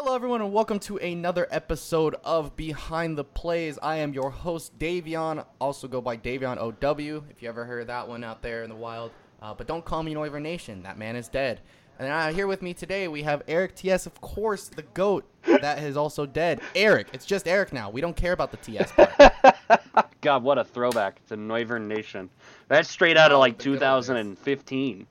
Hello, 0.00 0.14
everyone, 0.14 0.40
and 0.40 0.52
welcome 0.52 0.78
to 0.78 0.96
another 0.98 1.48
episode 1.50 2.14
of 2.22 2.54
Behind 2.54 3.18
the 3.18 3.24
Plays. 3.24 3.80
I 3.82 3.96
am 3.96 4.14
your 4.14 4.30
host, 4.30 4.78
Davion, 4.78 5.44
also 5.60 5.88
go 5.88 6.00
by 6.00 6.16
Davion 6.16 6.56
OW, 6.56 7.24
if 7.28 7.42
you 7.42 7.48
ever 7.48 7.64
heard 7.64 7.88
that 7.88 8.06
one 8.06 8.22
out 8.22 8.40
there 8.40 8.62
in 8.62 8.70
the 8.70 8.76
wild. 8.76 9.10
Uh, 9.42 9.54
but 9.54 9.66
don't 9.66 9.84
call 9.84 10.04
me 10.04 10.14
Noivern 10.14 10.42
Nation, 10.42 10.84
that 10.84 10.98
man 10.98 11.16
is 11.16 11.26
dead. 11.26 11.62
And 11.98 12.12
uh, 12.12 12.28
here 12.28 12.46
with 12.46 12.62
me 12.62 12.74
today, 12.74 13.08
we 13.08 13.24
have 13.24 13.42
Eric 13.48 13.74
TS, 13.74 14.06
of 14.06 14.20
course, 14.20 14.68
the 14.68 14.82
GOAT, 14.82 15.24
that 15.42 15.82
is 15.82 15.96
also 15.96 16.26
dead. 16.26 16.60
Eric, 16.76 17.08
it's 17.12 17.26
just 17.26 17.48
Eric 17.48 17.72
now. 17.72 17.90
We 17.90 18.00
don't 18.00 18.14
care 18.14 18.32
about 18.32 18.52
the 18.52 18.58
TS 18.58 18.92
part. 18.92 19.82
God, 20.20 20.44
what 20.44 20.58
a 20.58 20.64
throwback 20.64 21.26
to 21.26 21.36
Noivern 21.36 21.88
Nation. 21.88 22.30
That's 22.68 22.88
straight 22.88 23.16
out 23.16 23.32
of 23.32 23.38
Oh, 23.38 23.40
like 23.40 23.58
the 23.58 23.64
good 23.64 23.82
old 23.82 24.04
days. 24.04 24.06
2015. 24.06 25.08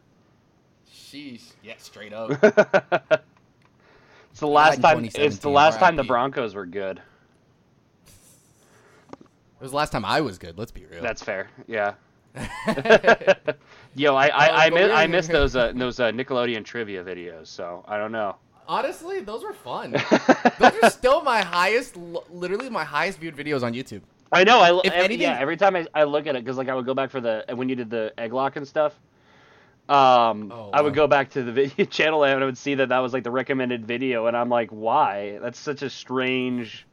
Sheesh. 0.89 1.51
Yeah, 1.61 1.73
straight 1.77 2.13
up. 2.13 3.25
It's 4.37 4.41
the 4.41 4.47
last 4.47 4.81
time. 4.83 5.03
It's 5.03 5.39
the 5.39 5.49
last 5.49 5.79
time 5.79 5.95
the 5.95 6.03
Broncos 6.03 6.53
were 6.53 6.67
good. 6.67 7.01
It 9.09 9.23
was 9.59 9.71
the 9.71 9.77
last 9.77 9.91
time 9.91 10.05
I 10.05 10.21
was 10.21 10.37
good, 10.37 10.59
let's 10.59 10.69
be 10.71 10.85
real. 10.85 11.01
That's 11.01 11.23
fair. 11.23 11.49
Yeah. 11.65 11.95
Yo, 13.95 14.13
I 14.13 14.27
I, 14.27 14.65
I, 14.65 14.69
but 14.69 14.75
miss, 14.75 14.91
I 14.91 15.07
miss 15.07 15.27
those 15.27 15.55
uh, 15.55 15.71
those 15.73 15.99
uh, 15.99 16.11
Nickelodeon 16.11 16.63
trivia 16.63 17.03
videos. 17.03 17.47
So 17.47 17.83
I 17.87 17.97
don't 17.97 18.11
know. 18.11 18.35
Honestly, 18.67 19.21
those 19.21 19.41
were 19.43 19.53
fun. 19.53 19.93
those 20.59 20.73
are 20.83 20.91
still 20.91 21.23
my 21.23 21.41
highest, 21.41 21.97
literally 21.97 22.69
my 22.69 22.83
highest 22.83 23.17
viewed 23.17 23.35
videos 23.35 23.63
on 23.63 23.73
YouTube. 23.73 24.01
I 24.31 24.43
know. 24.43 24.59
I 24.59 24.79
If 24.83 24.93
every, 24.93 24.99
anything- 24.99 25.21
yeah. 25.21 25.39
Every 25.39 25.57
time 25.57 25.75
I, 25.75 25.87
I 25.95 26.03
look 26.03 26.27
at 26.27 26.35
it, 26.35 26.43
because 26.43 26.57
like 26.59 26.69
I 26.69 26.75
would 26.75 26.85
go 26.85 26.93
back 26.93 27.09
for 27.09 27.21
the 27.21 27.43
when 27.55 27.69
you 27.69 27.75
did 27.75 27.89
the 27.89 28.13
egg 28.19 28.33
lock 28.33 28.55
and 28.55 28.67
stuff. 28.67 28.99
Um, 29.89 30.51
Oh, 30.53 30.69
I 30.73 30.81
would 30.81 30.93
go 30.93 31.07
back 31.07 31.29
to 31.31 31.43
the 31.43 31.51
video 31.51 31.85
channel 31.89 32.23
and 32.23 32.41
I 32.41 32.45
would 32.45 32.57
see 32.57 32.75
that 32.75 32.89
that 32.89 32.99
was 32.99 33.13
like 33.13 33.23
the 33.23 33.31
recommended 33.31 33.85
video, 33.85 34.27
and 34.27 34.35
I'm 34.35 34.49
like, 34.49 34.69
why? 34.69 35.39
That's 35.41 35.59
such 35.59 35.81
a 35.81 35.89
strange. 35.89 36.85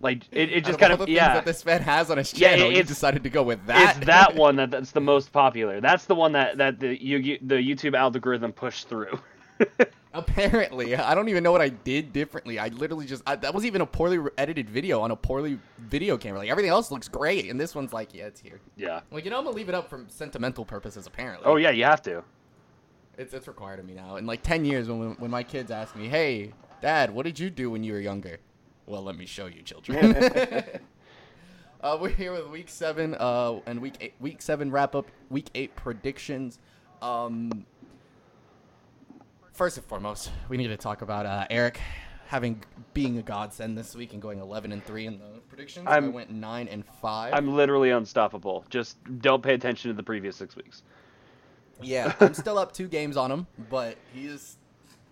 Like 0.00 0.24
it, 0.30 0.52
it 0.52 0.64
just 0.64 0.78
kind 0.78 0.92
of 0.92 1.08
yeah. 1.08 1.34
that 1.34 1.46
this 1.46 1.62
fan 1.62 1.80
has 1.80 2.10
on 2.10 2.18
his 2.18 2.30
channel, 2.30 2.70
you 2.70 2.82
decided 2.82 3.22
to 3.22 3.30
go 3.30 3.42
with 3.42 3.64
that. 3.66 3.96
It's 3.96 4.06
that 4.06 4.34
one 4.36 4.56
that 4.56 4.70
that's 4.70 4.92
the 4.92 5.00
most 5.00 5.32
popular. 5.32 5.80
That's 5.80 6.04
the 6.04 6.14
one 6.14 6.32
that 6.32 6.58
that 6.58 6.80
the 6.80 7.02
you, 7.02 7.38
the 7.40 7.54
YouTube 7.54 7.96
algorithm 7.96 8.52
pushed 8.52 8.88
through. 8.88 9.18
Apparently, 10.16 10.96
I 10.96 11.14
don't 11.14 11.28
even 11.28 11.42
know 11.42 11.52
what 11.52 11.60
I 11.60 11.68
did 11.68 12.12
differently. 12.12 12.58
I 12.58 12.68
literally 12.68 13.06
just 13.06 13.22
I, 13.26 13.36
that 13.36 13.54
was 13.54 13.64
even 13.64 13.80
a 13.82 13.86
poorly 13.86 14.18
edited 14.38 14.70
video 14.70 15.00
on 15.00 15.10
a 15.10 15.16
poorly 15.16 15.58
video 15.78 16.16
camera. 16.16 16.40
Like 16.40 16.48
everything 16.48 16.70
else 16.70 16.90
looks 16.90 17.08
great, 17.08 17.50
and 17.50 17.60
this 17.60 17.74
one's 17.74 17.92
like, 17.92 18.14
yeah, 18.14 18.24
it's 18.24 18.40
here. 18.40 18.60
yeah. 18.76 19.00
Like 19.10 19.24
you 19.24 19.30
know, 19.30 19.38
I'm 19.38 19.44
gonna 19.44 19.56
leave 19.56 19.68
it 19.68 19.74
up 19.74 19.90
for 19.90 20.04
sentimental 20.08 20.64
purposes. 20.64 21.06
Apparently. 21.06 21.46
Oh 21.46 21.56
yeah, 21.56 21.70
you 21.70 21.84
have 21.84 22.02
to. 22.02 22.24
It's 23.18 23.34
it's 23.34 23.46
required 23.46 23.78
of 23.78 23.86
me 23.86 23.94
now. 23.94 24.16
In 24.16 24.26
like 24.26 24.42
ten 24.42 24.64
years, 24.64 24.88
when 24.88 25.12
when 25.18 25.30
my 25.30 25.42
kids 25.42 25.70
ask 25.70 25.94
me, 25.94 26.08
"Hey, 26.08 26.52
Dad, 26.80 27.10
what 27.10 27.24
did 27.24 27.38
you 27.38 27.50
do 27.50 27.70
when 27.70 27.84
you 27.84 27.92
were 27.92 28.00
younger?" 28.00 28.38
Well, 28.86 29.02
let 29.02 29.16
me 29.16 29.26
show 29.26 29.46
you, 29.46 29.62
children. 29.62 30.14
uh, 31.80 31.98
we're 32.00 32.08
here 32.08 32.32
with 32.32 32.48
week 32.48 32.68
seven, 32.68 33.16
uh, 33.18 33.60
and 33.66 33.80
week 33.80 33.94
eight, 34.00 34.14
week 34.20 34.40
seven 34.40 34.70
wrap 34.70 34.94
up, 34.94 35.10
week 35.28 35.50
eight 35.54 35.74
predictions. 35.76 36.58
Um, 37.02 37.66
first 39.56 39.78
and 39.78 39.86
foremost, 39.86 40.30
we 40.48 40.56
need 40.56 40.68
to 40.68 40.76
talk 40.76 41.02
about 41.02 41.26
uh, 41.26 41.46
Eric 41.50 41.80
having 42.26 42.62
being 42.92 43.18
a 43.18 43.22
godsend 43.22 43.78
this 43.78 43.94
week 43.94 44.12
and 44.12 44.20
going 44.20 44.38
eleven 44.38 44.72
and 44.72 44.84
three 44.84 45.06
in 45.06 45.18
the 45.18 45.40
predictions. 45.48 45.86
i 45.88 45.98
went 45.98 46.30
nine 46.30 46.68
and 46.68 46.84
five. 47.00 47.32
I'm 47.34 47.54
literally 47.54 47.90
unstoppable. 47.90 48.64
Just 48.68 48.96
don't 49.20 49.42
pay 49.42 49.54
attention 49.54 49.90
to 49.90 49.96
the 49.96 50.02
previous 50.02 50.36
six 50.36 50.56
weeks. 50.56 50.82
yeah, 51.80 52.12
I'm 52.20 52.34
still 52.34 52.58
up 52.58 52.72
two 52.72 52.88
games 52.88 53.16
on 53.16 53.30
him, 53.32 53.46
but 53.70 53.96
he 54.12 54.26
is 54.26 54.58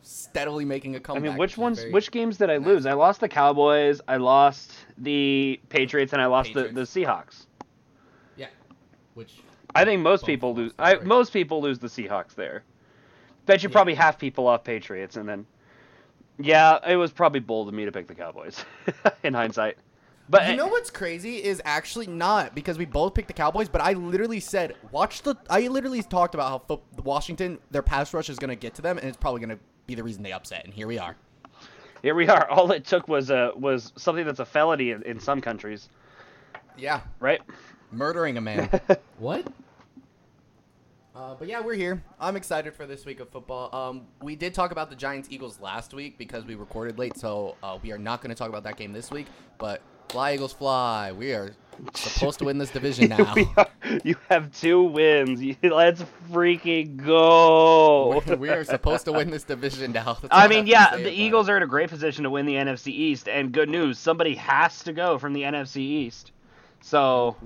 steadily 0.02 0.64
making 0.64 0.94
a 0.96 1.00
comeback. 1.00 1.24
I 1.24 1.28
mean, 1.30 1.38
which 1.38 1.52
which 1.52 1.58
ones? 1.58 1.84
Which 1.90 2.10
games 2.10 2.36
did 2.36 2.50
I 2.50 2.58
lose? 2.58 2.84
I 2.84 2.92
lost 2.92 3.20
the 3.20 3.28
Cowboys. 3.28 4.00
I 4.06 4.18
lost 4.18 4.72
the 4.98 5.60
Patriots, 5.70 6.12
and 6.12 6.20
I 6.20 6.26
lost 6.26 6.52
the, 6.52 6.64
the 6.64 6.82
Seahawks. 6.82 7.46
Yeah. 8.36 8.48
Which 9.14 9.40
I 9.74 9.84
think 9.84 10.02
most 10.02 10.26
people 10.26 10.54
lose. 10.54 10.72
I 10.78 10.96
most 10.96 11.32
people 11.32 11.62
lose 11.62 11.78
the 11.78 11.88
Seahawks 11.88 12.34
there. 12.34 12.64
Bet 13.46 13.62
you 13.62 13.68
Yeah. 13.68 13.72
probably 13.72 13.94
half 13.94 14.18
people 14.18 14.46
off 14.46 14.64
Patriots, 14.64 15.16
and 15.16 15.28
then 15.28 15.46
yeah, 16.38 16.78
it 16.86 16.96
was 16.96 17.12
probably 17.12 17.40
bold 17.40 17.68
of 17.68 17.74
me 17.74 17.84
to 17.84 17.92
pick 17.92 18.06
the 18.08 18.14
Cowboys 18.14 18.64
in 19.22 19.34
hindsight. 19.34 19.76
But 20.28 20.48
you 20.48 20.56
know 20.56 20.68
what's 20.68 20.90
crazy 20.90 21.36
is 21.44 21.60
actually 21.66 22.06
not 22.06 22.54
because 22.54 22.78
we 22.78 22.86
both 22.86 23.12
picked 23.12 23.28
the 23.28 23.34
Cowboys, 23.34 23.68
but 23.68 23.82
I 23.82 23.92
literally 23.92 24.40
said 24.40 24.74
watch 24.90 25.20
the. 25.22 25.36
I 25.50 25.68
literally 25.68 26.02
talked 26.02 26.34
about 26.34 26.48
how 26.48 26.58
fo- 26.60 26.82
Washington 27.02 27.58
their 27.70 27.82
pass 27.82 28.14
rush 28.14 28.30
is 28.30 28.38
going 28.38 28.48
to 28.48 28.56
get 28.56 28.74
to 28.76 28.82
them, 28.82 28.96
and 28.96 29.06
it's 29.06 29.18
probably 29.18 29.40
going 29.40 29.50
to 29.56 29.58
be 29.86 29.94
the 29.94 30.02
reason 30.02 30.22
they 30.22 30.32
upset. 30.32 30.64
And 30.64 30.72
here 30.72 30.86
we 30.86 30.98
are. 30.98 31.14
here 32.00 32.14
we 32.14 32.26
are. 32.26 32.48
All 32.50 32.72
it 32.72 32.86
took 32.86 33.06
was 33.06 33.28
a 33.28 33.52
was 33.54 33.92
something 33.96 34.24
that's 34.24 34.40
a 34.40 34.46
felony 34.46 34.92
in, 34.92 35.02
in 35.02 35.20
some 35.20 35.42
countries, 35.42 35.90
Yeah, 36.78 37.02
right? 37.20 37.42
murdering 37.92 38.38
a 38.38 38.40
man. 38.40 38.70
what? 39.18 39.46
Uh, 41.14 41.32
but 41.34 41.46
yeah, 41.46 41.60
we're 41.60 41.74
here. 41.74 42.02
I'm 42.18 42.34
excited 42.34 42.74
for 42.74 42.86
this 42.86 43.04
week 43.06 43.20
of 43.20 43.28
football. 43.28 43.72
Um, 43.74 44.02
we 44.20 44.34
did 44.34 44.52
talk 44.52 44.72
about 44.72 44.90
the 44.90 44.96
Giants 44.96 45.28
Eagles 45.30 45.60
last 45.60 45.94
week 45.94 46.18
because 46.18 46.44
we 46.44 46.56
recorded 46.56 46.98
late, 46.98 47.16
so 47.16 47.56
uh, 47.62 47.78
we 47.80 47.92
are 47.92 47.98
not 47.98 48.20
going 48.20 48.30
to 48.30 48.34
talk 48.34 48.48
about 48.48 48.64
that 48.64 48.76
game 48.76 48.92
this 48.92 49.12
week. 49.12 49.28
But 49.58 49.80
fly 50.08 50.34
Eagles 50.34 50.52
fly! 50.52 51.12
We 51.12 51.32
are 51.32 51.52
supposed 51.94 52.40
to 52.40 52.46
win 52.46 52.58
this 52.58 52.70
division 52.70 53.08
now. 53.16 53.32
Are- 53.56 53.68
you 54.02 54.16
have 54.28 54.50
two 54.58 54.82
wins. 54.82 55.40
You- 55.40 55.56
Let's 55.62 56.02
freaking 56.32 56.96
go. 56.96 58.20
we 58.36 58.48
are 58.48 58.64
supposed 58.64 59.04
to 59.04 59.12
win 59.12 59.30
this 59.30 59.44
division 59.44 59.92
now. 59.92 60.18
I 60.32 60.48
mean, 60.48 60.64
to 60.64 60.70
yeah, 60.72 60.96
the 60.96 61.12
Eagles 61.12 61.48
it. 61.48 61.52
are 61.52 61.56
in 61.56 61.62
a 61.62 61.68
great 61.68 61.90
position 61.90 62.24
to 62.24 62.30
win 62.30 62.44
the 62.44 62.54
NFC 62.54 62.88
East, 62.88 63.28
and 63.28 63.52
good 63.52 63.68
news, 63.68 64.00
somebody 64.00 64.34
has 64.34 64.82
to 64.82 64.92
go 64.92 65.16
from 65.18 65.32
the 65.32 65.42
NFC 65.42 65.76
East. 65.76 66.32
So 66.80 67.36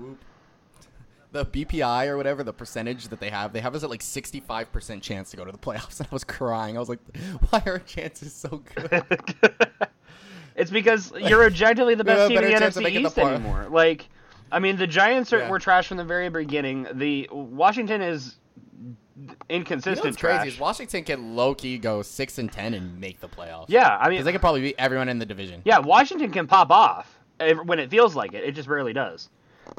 the 1.31 1.45
BPI 1.45 2.07
or 2.07 2.17
whatever 2.17 2.43
the 2.43 2.53
percentage 2.53 3.07
that 3.09 3.19
they 3.19 3.29
have. 3.29 3.53
They 3.53 3.59
have 3.59 3.75
us 3.75 3.83
at 3.83 3.89
like 3.89 4.01
65% 4.01 5.01
chance 5.01 5.29
to 5.31 5.37
go 5.37 5.45
to 5.45 5.51
the 5.51 5.57
playoffs, 5.59 5.99
and 5.99 6.07
I 6.11 6.13
was 6.15 6.23
crying. 6.23 6.75
I 6.75 6.79
was 6.79 6.89
like, 6.89 6.99
why 7.49 7.61
are 7.65 7.73
our 7.73 7.79
chances 7.79 8.33
so 8.33 8.63
good? 8.75 9.03
it's 10.55 10.71
because 10.71 11.11
you're 11.17 11.45
objectively 11.45 11.95
the 11.95 12.03
best 12.03 12.29
team 12.29 12.37
in 12.37 12.43
the 12.43 12.49
better 12.49 12.59
chance 12.63 12.77
of 12.77 12.83
NFC 12.83 12.93
the 12.93 12.99
East 13.01 13.15
par- 13.15 13.33
anymore. 13.33 13.67
Like, 13.69 14.09
I 14.51 14.59
mean, 14.59 14.77
the 14.77 14.87
Giants 14.87 15.31
are, 15.33 15.39
Yeah. 15.39 15.49
were 15.49 15.59
trash 15.59 15.87
from 15.87 15.97
the 15.97 16.03
very 16.03 16.29
beginning. 16.29 16.87
The 16.93 17.29
Washington 17.31 18.01
is 18.01 18.35
You 18.75 19.27
know 19.27 19.33
inconsistent 19.49 20.05
what's 20.05 20.17
trash. 20.17 20.41
crazy 20.41 20.55
is 20.55 20.59
Washington 20.59 21.03
can 21.03 21.35
low 21.35 21.53
key 21.53 21.77
go 21.77 22.01
six 22.01 22.37
and 22.39 22.51
ten 22.51 22.73
and 22.73 22.99
make 22.99 23.19
the 23.19 23.27
playoffs. 23.29 23.65
yeah, 23.67 23.97
I 23.97 24.05
mean, 24.05 24.11
because 24.13 24.25
they 24.25 24.31
could 24.31 24.41
probably 24.41 24.61
beat 24.61 24.75
everyone 24.79 25.09
in 25.09 25.19
the 25.19 25.25
division. 25.25 25.61
Yeah, 25.65 25.79
Washington 25.79 26.31
can 26.31 26.47
pop 26.47 26.71
off 26.71 27.19
when 27.65 27.77
it 27.79 27.89
feels 27.91 28.15
like 28.15 28.33
it. 28.33 28.43
It 28.43 28.53
just 28.55 28.67
rarely 28.67 28.93
does. 28.93 29.29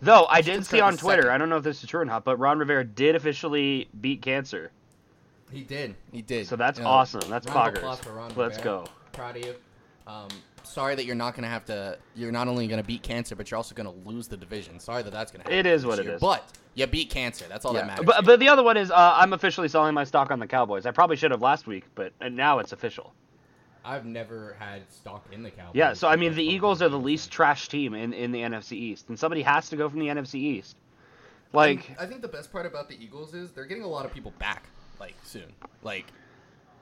Though 0.03 0.27
I 0.29 0.41
did 0.41 0.65
see 0.67 0.81
on 0.81 0.97
Twitter, 0.97 1.23
second. 1.23 1.35
I 1.35 1.39
don't 1.39 1.49
know 1.49 1.57
if 1.59 1.65
this 1.65 1.83
is 1.83 1.89
true 1.89 2.01
or 2.01 2.05
not, 2.05 2.25
but 2.25 2.39
Ron 2.39 2.59
Rivera 2.59 2.85
did 2.85 3.15
officially 3.17 3.89
beat 4.01 4.23
cancer. 4.23 4.71
He 5.53 5.63
did. 5.63 5.95
He 6.13 6.23
did. 6.23 6.47
So 6.47 6.57
that's 6.57 6.79
You 6.79 6.85
know, 6.85 6.91
awesome. 6.91 7.29
That's 7.29 7.47
round 7.49 7.75
poggers. 7.75 7.79
applause 7.79 8.01
for 8.01 8.13
Ron 8.13 8.33
Let's 8.37 8.57
Rivera. 8.59 8.63
go. 8.63 8.85
Proud 9.13 9.37
of 9.37 9.45
you. 9.45 9.55
Um, 10.07 10.29
sorry 10.63 10.95
that 10.95 11.05
you're 11.05 11.17
not 11.17 11.35
gonna 11.35 11.49
have 11.49 11.65
to. 11.67 11.99
You're 12.15 12.33
not 12.33 12.49
only 12.49 12.67
gonna 12.69 12.83
beat 12.85 13.03
cancer, 13.03 13.35
but 13.35 13.51
you're 13.51 13.57
also 13.57 13.75
gonna 13.75 13.93
lose 14.05 14.29
the 14.29 14.37
division. 14.37 14.79
Sorry 14.79 15.03
that 15.03 15.13
that's 15.13 15.31
gonna 15.33 15.43
happen. 15.45 15.59
It 15.59 15.67
is 15.67 15.85
what 15.85 15.99
it 15.99 16.05
year. 16.05 16.15
is. 16.15 16.21
But 16.21 16.45
you 16.75 16.87
beat 16.87 17.11
cancer. 17.11 17.47
That's 17.49 17.65
all 17.65 17.73
that 17.73 17.87
matters. 17.87 18.07
But, 18.07 18.25
but 18.25 18.39
the 18.41 18.49
other 18.49 18.63
one 18.63 18.77
is 18.77 18.91
uh, 18.91 18.95
I'm 19.17 19.33
officially 19.33 19.69
selling 19.69 19.93
my 19.95 20.05
stock 20.05 20.31
on 20.31 20.39
the 20.39 20.47
Cowboys. 20.47 20.87
I 20.87 20.93
probably 20.93 21.17
should 21.17 21.33
have 21.33 21.43
last 21.43 21.67
week, 21.67 21.85
but 21.95 22.13
now 22.33 22.59
it's 22.61 22.73
official. 22.73 23.13
I've 23.85 24.05
never 24.05 24.57
had 24.59 24.91
stock 24.91 25.25
in 25.33 25.43
the 25.43 25.51
Cowboys. 25.51 25.75
Yeah, 25.75 25.93
so 25.95 26.09
I 26.09 26.17
mean 26.17 26.35
the 26.35 26.45
Eagles 26.45 26.83
are 26.83 26.89
the 26.89 26.99
least 26.99 27.31
trash 27.31 27.69
team 27.69 27.95
in, 27.95 28.13
in 28.13 28.33
the 28.33 28.41
NFC 28.41 28.73
East, 28.73 29.09
and 29.09 29.19
somebody 29.19 29.43
has 29.43 29.69
to 29.71 29.77
go 29.77 29.89
from 29.89 30.01
the 30.01 30.07
NFC 30.07 30.35
East. 30.37 30.77
Like, 31.53 31.97
I 31.99 32.07
think 32.07 32.23
the 32.23 32.29
best 32.29 32.53
part 32.53 32.67
about 32.67 32.89
the 32.89 33.03
Eagles 33.03 33.35
is 33.35 33.51
they're 33.51 33.65
getting 33.65 33.83
a 33.83 33.89
lot 33.89 34.05
of 34.05 34.13
people 34.13 34.33
back 34.39 34.69
like 35.01 35.15
soon. 35.25 35.53
Like, 35.83 36.07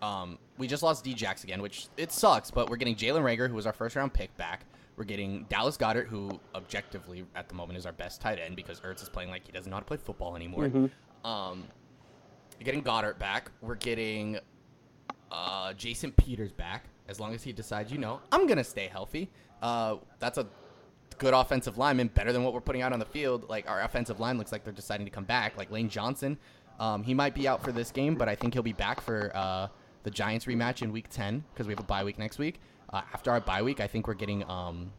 um, 0.03 0.39
we 0.59 0.67
just 0.67 0.83
lost 0.83 1.05
D-Jax 1.05 1.45
again, 1.45 1.63
which 1.63 1.87
it 1.97 2.13
sucks, 2.13 2.51
but 2.51 2.69
we're 2.69 2.77
getting 2.77 2.95
Jalen 2.95 3.23
Reagor, 3.23 3.49
who 3.49 3.55
was 3.55 3.67
our 3.67 3.73
first 3.73 3.97
round 3.97 4.13
pick, 4.13 4.37
back. 4.37 4.65
We're 4.97 5.05
getting 5.05 5.47
Dallas 5.49 5.77
Goedert, 5.77 6.07
who 6.09 6.39
objectively 6.55 7.25
at 7.35 7.49
the 7.49 7.55
moment 7.55 7.79
is 7.79 7.87
our 7.87 7.93
best 7.93 8.21
tight 8.21 8.39
end 8.39 8.57
because 8.57 8.81
Ertz 8.81 9.03
is 9.03 9.09
playing 9.09 9.31
like 9.31 9.47
he 9.47 9.53
doesn't 9.53 9.71
know 9.71 9.77
how 9.77 9.81
to 9.81 9.87
play 9.87 9.97
football 9.97 10.37
anymore. 10.37 10.65
Um, 11.25 11.65
we're 12.59 12.65
getting 12.65 12.83
Goedert 12.83 13.19
back. 13.19 13.53
We're 13.63 13.77
getting 13.77 14.39
uh, 15.31 15.73
Jason 15.75 16.13
Peters 16.13 16.53
back. 16.53 16.85
As 17.09 17.19
long 17.19 17.35
as 17.35 17.43
he 17.43 17.53
decides, 17.53 17.91
you 17.91 17.99
know, 17.99 18.21
I'm 18.31 18.47
gonna 18.47 18.65
stay 18.65 18.87
healthy. 18.87 19.31
Uh, 19.63 19.97
that's 20.19 20.39
a 20.39 20.47
good 21.19 21.35
offensive 21.35 21.79
lineman, 21.79 22.09
better 22.09 22.33
than 22.33 22.45
what 22.45 22.53
we're 22.53 22.61
putting 22.61 22.83
out 22.83 22.93
on 22.93 22.99
the 22.99 23.07
field. 23.07 23.49
Like 23.49 23.69
our 23.69 23.83
offensive 23.83 24.21
line 24.21 24.39
looks 24.39 24.53
like 24.53 24.65
they're 24.65 24.73
deciding 24.73 25.07
to 25.07 25.11
come 25.11 25.25
back. 25.25 25.57
Like 25.57 25.71
Lane 25.71 25.89
Johnson, 25.89 26.39
um, 26.79 27.03
he 27.03 27.15
might 27.15 27.35
be 27.35 27.49
out 27.49 27.63
for 27.63 27.73
this 27.73 27.91
game, 27.91 28.15
but 28.15 28.29
I 28.29 28.35
think 28.35 28.55
he'll 28.55 28.63
be 28.63 28.73
back 28.73 29.01
for 29.01 29.33
uh, 29.35 29.69
the 30.05 30.11
Giants 30.11 30.47
rematch 30.47 30.83
in 30.83 30.93
Week 30.93 31.09
10 31.09 31.45
because 31.53 31.67
we 31.67 31.73
have 31.73 31.81
a 31.81 31.87
bye 31.87 32.05
week 32.05 32.19
next 32.19 32.39
week. 32.39 32.61
Uh, 32.93 33.03
after 33.13 33.31
our 33.31 33.41
bye 33.41 33.63
week, 33.63 33.81
I 33.81 33.87
think 33.87 34.07
we're 34.07 34.15
getting 34.15 34.49
um, 34.49 34.93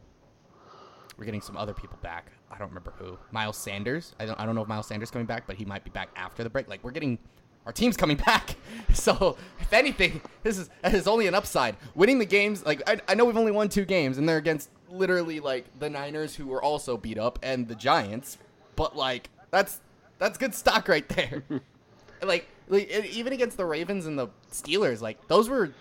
we're 1.16 1.24
getting 1.24 1.40
some 1.40 1.56
other 1.56 1.74
people 1.74 1.98
back. 2.02 2.32
I 2.50 2.58
don't 2.58 2.68
remember 2.68 2.92
who. 2.96 3.18
Miles 3.32 3.56
Sanders. 3.56 4.14
I 4.20 4.26
don't 4.26 4.38
I 4.38 4.46
don't 4.46 4.54
know 4.54 4.62
if 4.62 4.68
Miles 4.68 4.86
Sanders 4.86 5.10
coming 5.10 5.26
back, 5.26 5.46
but 5.46 5.56
he 5.56 5.64
might 5.64 5.84
be 5.84 5.90
back 5.90 6.10
after 6.16 6.44
the 6.44 6.50
break. 6.50 6.68
Like 6.68 6.84
we're 6.84 6.92
getting 6.92 7.18
our 7.66 7.72
team's 7.72 7.96
coming 7.96 8.16
back. 8.16 8.56
So 8.92 9.36
if 9.60 9.72
anything, 9.72 10.20
this 10.42 10.58
is 10.58 10.68
this 10.82 10.94
is 10.94 11.06
only 11.06 11.28
an 11.28 11.34
upside. 11.34 11.76
Winning 11.94 12.18
the 12.18 12.26
games, 12.26 12.66
like 12.66 12.82
I, 12.90 12.98
I 13.06 13.14
know 13.14 13.24
we've 13.24 13.36
only 13.36 13.52
won 13.52 13.68
two 13.68 13.84
games, 13.84 14.18
and 14.18 14.28
they're 14.28 14.36
against 14.36 14.68
literally 14.88 15.38
like 15.38 15.66
the 15.78 15.88
Niners, 15.88 16.34
who 16.34 16.48
were 16.48 16.60
also 16.60 16.96
beat 16.96 17.16
up, 17.16 17.38
and 17.40 17.68
the 17.68 17.76
Giants. 17.76 18.36
But 18.74 18.96
like 18.96 19.30
that's 19.52 19.80
that's 20.18 20.38
good 20.38 20.56
stock 20.56 20.88
right 20.88 21.08
there. 21.08 21.44
like, 22.22 22.48
like 22.66 22.88
even 22.88 23.32
against 23.32 23.56
the 23.56 23.64
Ravens 23.64 24.06
and 24.06 24.18
the 24.18 24.26
Steelers, 24.50 25.00
like 25.00 25.28
those 25.28 25.48
were 25.48 25.72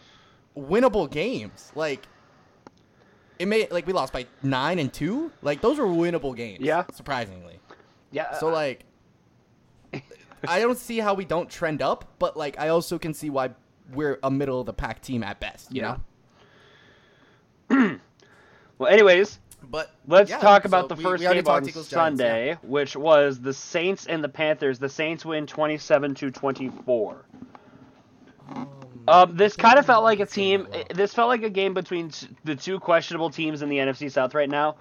winnable 0.56 1.10
games. 1.10 1.72
Like 1.74 2.08
it 3.40 3.48
may 3.48 3.68
like 3.72 3.88
we 3.88 3.94
lost 3.94 4.14
by 4.14 4.28
nine 4.44 4.78
and 4.78 4.92
two. 4.92 5.32
Like 5.42 5.62
those 5.62 5.80
were 5.80 5.88
winnable 5.88 6.36
games. 6.36 6.60
Yeah. 6.62 6.84
surprisingly. 6.94 7.60
Yeah. 8.12 8.38
So 8.38 8.50
uh, 8.50 8.52
like, 8.52 8.86
I 10.48 10.60
don't 10.60 10.78
see 10.78 11.00
how 11.00 11.14
we 11.14 11.26
don't 11.26 11.50
trend 11.50 11.82
up, 11.82 12.14
but 12.20 12.38
like 12.38 12.60
I 12.60 12.70
also 12.70 12.98
can 13.00 13.14
see 13.14 13.30
why 13.30 13.50
we're 13.94 14.20
a 14.24 14.30
middle 14.32 14.60
of 14.60 14.66
the 14.66 14.74
pack 14.74 15.02
team 15.02 15.24
at 15.24 15.40
best. 15.40 15.74
You 15.74 15.82
Yeah. 15.82 15.98
know. 17.70 18.00
well, 18.78 18.90
anyways, 18.92 19.40
But 19.70 19.92
let's 20.08 20.30
yeah, 20.30 20.40
talk 20.40 20.66
about 20.66 20.84
so 20.86 20.88
the 20.90 20.96
we- 20.96 21.04
first 21.04 21.24
we 21.28 21.34
game 21.34 21.48
on 21.48 21.68
Eagles, 21.68 21.90
Giants, 21.90 21.90
Sunday, 22.20 22.48
yeah. 22.50 22.56
which 22.64 22.96
was 22.96 23.40
the 23.40 23.54
Saints 23.54 24.06
and 24.08 24.24
the 24.24 24.30
Panthers. 24.30 24.80
The 24.80 24.90
Saints 24.90 25.26
win 25.26 25.46
27 25.46 26.16
to 26.16 26.32
24. 26.32 27.26
Um, 29.08 29.36
this 29.36 29.56
kind 29.56 29.80
of 29.80 29.86
felt 29.86 30.04
like 30.04 30.20
a 30.20 30.26
team. 30.26 30.68
This 30.94 31.14
felt 31.14 31.30
like 31.30 31.44
a 31.44 31.50
game 31.50 31.74
between 31.74 32.10
t- 32.10 32.28
the 32.44 32.56
two 32.56 32.80
questionable 32.80 33.30
teams 33.30 33.62
in 33.62 33.70
the 33.70 33.78
NFC 33.78 34.12
South 34.12 34.34
right 34.36 34.50
now. 34.50 34.76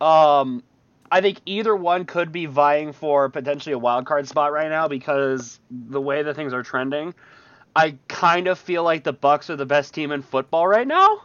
Um, 0.00 0.62
I 1.10 1.20
think 1.20 1.40
either 1.46 1.74
one 1.74 2.04
could 2.04 2.32
be 2.32 2.46
vying 2.46 2.92
for 2.92 3.28
potentially 3.28 3.72
a 3.72 3.78
wild 3.78 4.06
card 4.06 4.26
spot 4.28 4.52
right 4.52 4.68
now 4.68 4.88
because 4.88 5.60
the 5.70 6.00
way 6.00 6.22
that 6.22 6.34
things 6.34 6.52
are 6.52 6.62
trending. 6.62 7.14
I 7.74 7.96
kind 8.08 8.48
of 8.48 8.58
feel 8.58 8.82
like 8.82 9.04
the 9.04 9.12
Bucs 9.12 9.50
are 9.50 9.56
the 9.56 9.66
best 9.66 9.92
team 9.94 10.10
in 10.10 10.22
football 10.22 10.66
right 10.66 10.86
now. 10.86 11.22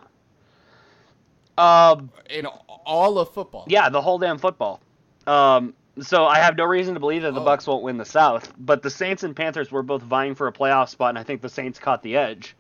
Um, 1.58 2.10
in 2.30 2.46
all 2.46 3.20
of 3.20 3.34
football. 3.34 3.66
yeah, 3.68 3.90
the 3.90 4.02
whole 4.02 4.18
damn 4.18 4.38
football. 4.38 4.82
Um, 5.28 5.74
so 6.02 6.26
I 6.26 6.40
have 6.40 6.58
no 6.58 6.66
reason 6.66 6.94
to 6.96 7.00
believe 7.00 7.22
that 7.22 7.34
the 7.34 7.42
Oh. 7.42 7.46
Bucs 7.46 7.68
won't 7.68 7.84
win 7.84 7.98
the 7.98 8.06
South, 8.06 8.52
but 8.58 8.82
the 8.82 8.90
Saints 8.90 9.24
and 9.24 9.36
Panthers 9.36 9.72
were 9.72 9.84
both 9.84 10.02
vying 10.02 10.36
for 10.36 10.48
a 10.48 10.52
playoff 10.54 10.90
spot, 10.90 11.10
and 11.10 11.18
I 11.20 11.24
think 11.24 11.42
the 11.42 11.50
Saints 11.50 11.80
caught 11.80 12.04
the 12.04 12.18
edge. 12.18 12.56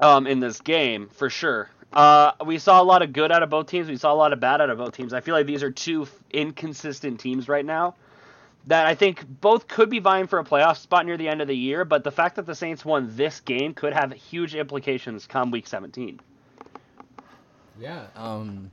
Um, 0.00 0.26
in 0.26 0.40
this 0.40 0.60
game 0.60 1.08
for 1.12 1.30
sure. 1.30 1.70
Uh, 1.92 2.32
we 2.46 2.58
saw 2.58 2.80
a 2.80 2.84
lot 2.84 3.02
of 3.02 3.12
good 3.12 3.30
out 3.30 3.42
of 3.42 3.50
both 3.50 3.66
teams. 3.66 3.88
We 3.88 3.96
saw 3.96 4.12
a 4.12 4.16
lot 4.16 4.32
of 4.32 4.40
bad 4.40 4.60
out 4.60 4.70
of 4.70 4.78
both 4.78 4.96
teams. 4.96 5.12
I 5.12 5.20
feel 5.20 5.34
like 5.34 5.46
these 5.46 5.62
are 5.62 5.70
two 5.70 6.06
inconsistent 6.30 7.20
teams 7.20 7.48
right 7.48 7.64
now. 7.64 7.94
That 8.68 8.86
I 8.86 8.94
think 8.94 9.26
both 9.40 9.66
could 9.66 9.90
be 9.90 9.98
vying 9.98 10.28
for 10.28 10.38
a 10.38 10.44
playoff 10.44 10.76
spot 10.76 11.04
near 11.04 11.16
the 11.16 11.28
end 11.28 11.42
of 11.42 11.48
the 11.48 11.56
year, 11.56 11.84
but 11.84 12.04
the 12.04 12.12
fact 12.12 12.36
that 12.36 12.46
the 12.46 12.54
Saints 12.54 12.84
won 12.84 13.14
this 13.16 13.40
game 13.40 13.74
could 13.74 13.92
have 13.92 14.12
huge 14.12 14.54
implications 14.54 15.26
come 15.26 15.50
Week 15.50 15.66
17. 15.66 16.20
Yeah. 17.80 18.06
Um, 18.14 18.70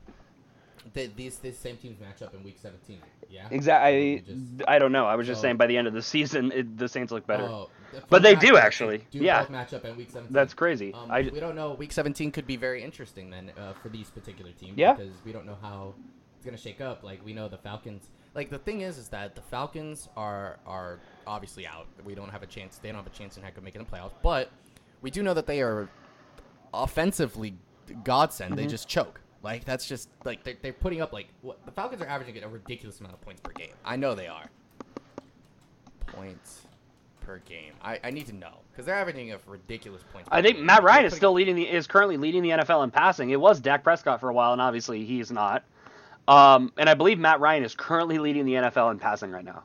th- 0.94 1.10
these 1.16 1.38
these 1.38 1.58
same 1.58 1.76
teams 1.76 1.98
match 2.00 2.22
up 2.22 2.34
in 2.34 2.44
week 2.44 2.58
17. 2.62 2.98
Yeah. 3.28 3.48
Exactly. 3.50 4.24
I, 4.68 4.76
I 4.76 4.78
don't 4.78 4.92
know. 4.92 5.06
I 5.06 5.16
was 5.16 5.26
just 5.26 5.40
So- 5.40 5.46
saying 5.46 5.56
by 5.56 5.66
the 5.66 5.76
end 5.76 5.88
of 5.88 5.92
the 5.94 6.02
season, 6.02 6.52
it, 6.52 6.78
the 6.78 6.88
Saints 6.88 7.10
look 7.10 7.26
better. 7.26 7.44
Oh, 7.44 7.68
But 8.08 8.22
they 8.22 8.34
do, 8.34 8.56
actually. 8.56 9.06
Do 9.10 9.18
Yeah. 9.18 9.46
match 9.50 9.72
up 9.74 9.84
in 9.84 9.96
week 9.96 10.10
17. 10.10 10.32
That's 10.32 10.54
crazy. 10.54 10.92
Um, 10.94 11.10
I, 11.10 11.22
we 11.22 11.40
don't 11.40 11.56
know. 11.56 11.74
Week 11.74 11.92
17 11.92 12.30
could 12.32 12.46
be 12.46 12.56
very 12.56 12.82
interesting 12.82 13.30
then 13.30 13.52
uh, 13.58 13.72
for 13.74 13.88
these 13.88 14.10
particular 14.10 14.52
teams. 14.52 14.76
Yeah. 14.76 14.94
Because 14.94 15.12
we 15.24 15.32
don't 15.32 15.46
know 15.46 15.58
how 15.60 15.94
it's 16.36 16.44
gonna 16.46 16.56
shake 16.56 16.80
up. 16.80 17.02
Like 17.02 17.22
we 17.24 17.32
know 17.34 17.48
the 17.48 17.58
Falcons. 17.58 18.08
Like 18.34 18.48
the 18.48 18.58
thing 18.58 18.80
is, 18.80 18.96
is 18.96 19.08
that 19.08 19.34
the 19.34 19.42
Falcons 19.42 20.08
are 20.16 20.58
are 20.66 20.98
obviously 21.26 21.66
out. 21.66 21.86
We 22.04 22.14
don't 22.14 22.30
have 22.30 22.42
a 22.42 22.46
chance. 22.46 22.78
They 22.78 22.88
don't 22.88 22.96
have 22.96 23.06
a 23.06 23.16
chance 23.16 23.36
in 23.36 23.42
heck 23.42 23.58
of 23.58 23.64
making 23.64 23.84
the 23.84 23.90
playoffs. 23.90 24.14
But 24.22 24.50
we 25.02 25.10
do 25.10 25.22
know 25.22 25.34
that 25.34 25.46
they 25.46 25.60
are 25.60 25.88
offensively 26.72 27.54
godsend. 28.04 28.52
Mm-hmm. 28.52 28.56
They 28.62 28.66
just 28.66 28.88
choke. 28.88 29.20
Like 29.42 29.64
that's 29.64 29.86
just 29.86 30.08
like 30.24 30.44
they're, 30.44 30.56
they're 30.62 30.72
putting 30.72 31.00
up 31.02 31.12
like 31.12 31.28
what 31.42 31.64
the 31.66 31.72
Falcons 31.72 32.00
are 32.00 32.06
averaging 32.08 32.42
a 32.42 32.48
ridiculous 32.48 33.00
amount 33.00 33.14
of 33.14 33.20
points 33.20 33.40
per 33.40 33.52
game. 33.52 33.72
I 33.84 33.96
know 33.96 34.14
they 34.14 34.26
are. 34.28 34.48
Points 36.06 36.62
per 37.30 37.38
game. 37.48 37.72
I, 37.80 38.00
I 38.02 38.10
need 38.10 38.26
to 38.26 38.34
know 38.34 38.54
because 38.72 38.84
they're 38.84 38.96
averaging 38.96 39.32
a 39.32 39.38
ridiculous 39.46 40.02
points. 40.12 40.28
I 40.32 40.42
think 40.42 40.56
game. 40.56 40.66
Matt 40.66 40.82
Ryan 40.82 41.04
is 41.04 41.14
still 41.14 41.32
leading 41.32 41.54
the 41.54 41.68
is 41.68 41.86
currently 41.86 42.16
leading 42.16 42.42
the 42.42 42.50
NFL 42.50 42.82
in 42.82 42.90
passing. 42.90 43.30
It 43.30 43.40
was 43.40 43.60
Dak 43.60 43.84
Prescott 43.84 44.18
for 44.18 44.28
a 44.28 44.32
while, 44.32 44.52
and 44.52 44.60
obviously 44.60 45.04
he's 45.04 45.30
not. 45.30 45.62
Um, 46.26 46.72
and 46.76 46.88
I 46.88 46.94
believe 46.94 47.20
Matt 47.20 47.38
Ryan 47.38 47.62
is 47.62 47.74
currently 47.74 48.18
leading 48.18 48.46
the 48.46 48.54
NFL 48.54 48.90
in 48.90 48.98
passing 48.98 49.30
right 49.30 49.44
now, 49.44 49.62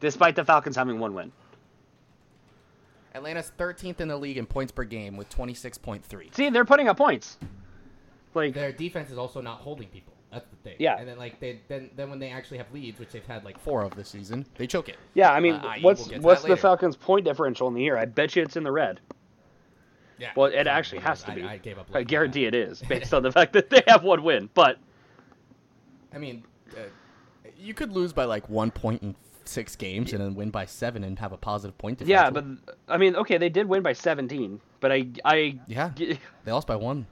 despite 0.00 0.34
the 0.34 0.44
Falcons 0.44 0.76
having 0.76 0.98
one 0.98 1.12
win. 1.12 1.30
Atlanta's 3.14 3.52
13th 3.58 4.00
in 4.00 4.08
the 4.08 4.16
league 4.16 4.38
in 4.38 4.46
points 4.46 4.72
per 4.72 4.84
game 4.84 5.16
with 5.16 5.28
26.3. 5.30 6.34
See, 6.34 6.50
they're 6.50 6.64
putting 6.64 6.88
up 6.88 6.96
points. 6.96 7.36
Like 8.34 8.54
Their 8.54 8.72
defense 8.72 9.10
is 9.10 9.18
also 9.18 9.40
not 9.40 9.60
holding 9.60 9.88
people. 9.88 10.14
That's 10.30 10.46
the 10.50 10.56
thing. 10.56 10.76
Yeah. 10.78 10.96
And 10.98 11.08
then 11.08 11.16
like 11.18 11.40
they 11.40 11.60
then 11.68 11.90
then 11.96 12.10
when 12.10 12.18
they 12.18 12.30
actually 12.30 12.58
have 12.58 12.70
leads, 12.72 12.98
which 12.98 13.10
they've 13.12 13.24
had 13.26 13.44
like 13.44 13.58
four 13.58 13.82
of 13.82 13.94
this 13.94 14.08
season, 14.08 14.44
they 14.56 14.66
choke 14.66 14.88
it. 14.88 14.96
yeah, 15.14 15.32
I 15.32 15.40
mean, 15.40 15.54
Uh, 15.54 15.76
what's 15.80 16.08
we'll 16.08 16.20
what's 16.20 16.42
the 16.42 16.50
later. 16.50 16.60
Falcons' 16.60 16.96
point 16.96 17.24
differential 17.24 17.66
in 17.68 17.74
the 17.74 17.82
year? 17.82 17.96
I 17.96 18.04
bet 18.04 18.36
you 18.36 18.42
it's 18.42 18.56
in 18.56 18.62
the 18.62 18.72
red. 18.72 19.00
Yeah. 20.18 20.32
Well, 20.36 20.46
it 20.52 20.66
actually 20.66 21.00
has 21.02 21.22
to 21.22 21.32
be. 21.32 21.44
I, 21.44 21.58
gave 21.58 21.78
up. 21.78 21.88
I 21.94 22.02
guarantee 22.02 22.44
it 22.44 22.54
is, 22.54 22.82
based 22.88 23.14
on 23.14 23.22
the 23.22 23.30
fact 23.32 23.52
that 23.54 23.70
they 23.70 23.82
have 23.86 24.02
one 24.02 24.22
win. 24.22 24.50
But 24.52 24.78
I 26.12 26.18
mean, 26.18 26.44
uh, 26.76 26.80
you 27.56 27.72
could 27.72 27.92
lose 27.92 28.12
by 28.12 28.24
like 28.24 28.48
one 28.48 28.70
point 28.70 29.02
in 29.02 29.14
six 29.44 29.76
games 29.76 30.12
and 30.12 30.20
then 30.20 30.34
win 30.34 30.50
by 30.50 30.66
seven 30.66 31.04
and 31.04 31.18
have 31.18 31.32
a 31.32 31.36
positive 31.38 31.78
point 31.78 31.98
differential. 31.98 32.24
yeah, 32.24 32.30
but 32.30 32.44
I 32.86 32.98
mean, 32.98 33.16
okay, 33.16 33.38
they 33.38 33.48
did 33.48 33.66
win 33.66 33.82
by 33.82 33.94
17, 33.94 34.60
but 34.80 34.92
I 34.92 35.06
I 35.24 35.58
yeah, 35.66 35.90
they 35.96 36.52
lost 36.52 36.66
by 36.66 36.76
one. 36.76 37.06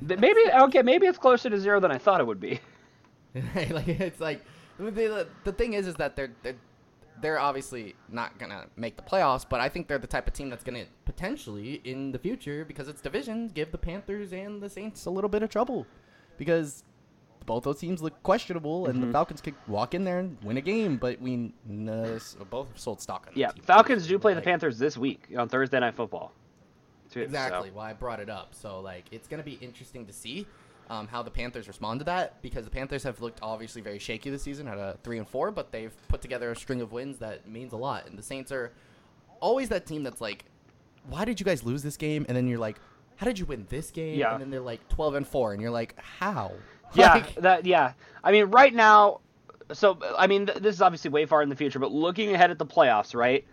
Maybe 0.00 0.40
okay, 0.52 0.82
maybe 0.82 1.06
it's 1.06 1.18
closer 1.18 1.50
to 1.50 1.58
zero 1.58 1.80
than 1.80 1.90
I 1.90 1.98
thought 1.98 2.20
it 2.20 2.26
would 2.26 2.40
be. 2.40 2.60
like 3.70 3.88
it's 3.88 4.20
like 4.20 4.44
the, 4.78 5.26
the 5.44 5.52
thing 5.52 5.74
is 5.74 5.86
is 5.86 5.94
that 5.96 6.16
they're, 6.16 6.32
they're 6.42 6.56
they're 7.20 7.38
obviously 7.38 7.94
not 8.08 8.38
gonna 8.38 8.66
make 8.76 8.96
the 8.96 9.02
playoffs, 9.02 9.44
but 9.48 9.60
I 9.60 9.68
think 9.68 9.88
they're 9.88 9.98
the 9.98 10.06
type 10.06 10.26
of 10.26 10.32
team 10.32 10.48
that's 10.48 10.64
gonna 10.64 10.84
potentially 11.04 11.80
in 11.84 12.12
the 12.12 12.18
future 12.18 12.64
because 12.64 12.88
it's 12.88 13.00
division 13.00 13.48
give 13.48 13.72
the 13.72 13.78
Panthers 13.78 14.32
and 14.32 14.60
the 14.62 14.70
Saints 14.70 15.04
a 15.06 15.10
little 15.10 15.28
bit 15.28 15.42
of 15.42 15.50
trouble 15.50 15.86
because 16.38 16.82
both 17.46 17.64
those 17.64 17.78
teams 17.78 18.02
look 18.02 18.22
questionable 18.22 18.86
and 18.86 18.96
Mm-hmm. 18.96 19.06
the 19.08 19.12
Falcons 19.12 19.40
could 19.40 19.54
walk 19.66 19.94
in 19.94 20.04
there 20.04 20.20
and 20.20 20.36
win 20.42 20.56
a 20.56 20.60
game, 20.60 20.96
but 20.96 21.20
we 21.20 21.52
uh, 21.88 22.18
both 22.50 22.68
sold 22.78 23.00
stock 23.00 23.26
on. 23.28 23.32
Yeah. 23.34 23.50
Falcons 23.62 24.06
do 24.06 24.18
play 24.18 24.34
the 24.34 24.40
Panthers 24.42 24.78
this 24.78 24.96
week 24.96 25.28
on 25.36 25.48
Thursday 25.48 25.80
Night 25.80 25.94
Football. 25.94 26.32
Too, 27.10 27.20
so. 27.20 27.24
Exactly 27.24 27.70
why 27.70 27.90
I 27.90 27.92
brought 27.92 28.20
it 28.20 28.30
up. 28.30 28.54
So 28.54 28.80
like 28.80 29.04
it's 29.10 29.28
gonna 29.28 29.42
be 29.42 29.58
interesting 29.60 30.06
to 30.06 30.12
see 30.12 30.46
um, 30.88 31.06
how 31.06 31.22
the 31.22 31.30
Panthers 31.30 31.68
respond 31.68 32.00
to 32.00 32.04
that 32.04 32.42
because 32.42 32.64
the 32.64 32.70
Panthers 32.70 33.02
have 33.04 33.20
looked 33.20 33.38
obviously 33.42 33.80
very 33.80 33.98
shaky 33.98 34.28
this 34.30 34.42
season 34.42 34.66
at 34.66 34.76
a 34.76 34.96
three 35.04 35.18
and 35.18 35.28
four, 35.28 35.50
but 35.50 35.70
they've 35.70 35.94
put 36.08 36.20
together 36.20 36.50
a 36.50 36.56
string 36.56 36.80
of 36.80 36.92
wins 36.92 37.18
that 37.18 37.48
means 37.48 37.72
a 37.72 37.76
lot. 37.76 38.06
And 38.06 38.18
the 38.18 38.22
Saints 38.22 38.50
are 38.50 38.72
always 39.38 39.68
that 39.68 39.86
team 39.86 40.02
that's 40.02 40.20
like, 40.20 40.44
why 41.08 41.24
did 41.24 41.38
you 41.38 41.46
guys 41.46 41.62
lose 41.62 41.82
this 41.82 41.96
game? 41.96 42.26
And 42.28 42.36
then 42.36 42.48
you're 42.48 42.58
like, 42.58 42.78
how 43.16 43.26
did 43.26 43.38
you 43.38 43.46
win 43.46 43.66
this 43.68 43.90
game? 43.90 44.18
Yeah. 44.18 44.32
And 44.32 44.40
then 44.40 44.50
they're 44.50 44.60
like 44.60 44.86
twelve 44.88 45.14
and 45.14 45.26
four, 45.26 45.52
and 45.52 45.62
you're 45.62 45.70
like, 45.70 45.94
how? 46.00 46.52
Yeah, 46.94 47.14
Like, 47.14 47.34
that 47.36 47.66
yeah. 47.66 47.92
I 48.24 48.32
mean, 48.32 48.46
right 48.46 48.74
now, 48.74 49.20
so 49.72 49.98
I 50.18 50.26
mean, 50.26 50.46
th- 50.46 50.58
this 50.58 50.74
is 50.74 50.82
obviously 50.82 51.10
way 51.10 51.24
far 51.26 51.42
in 51.42 51.48
the 51.48 51.56
future, 51.56 51.78
but 51.78 51.92
looking 51.92 52.34
ahead 52.34 52.50
at 52.50 52.58
the 52.58 52.66
playoffs, 52.66 53.14
right? 53.14 53.46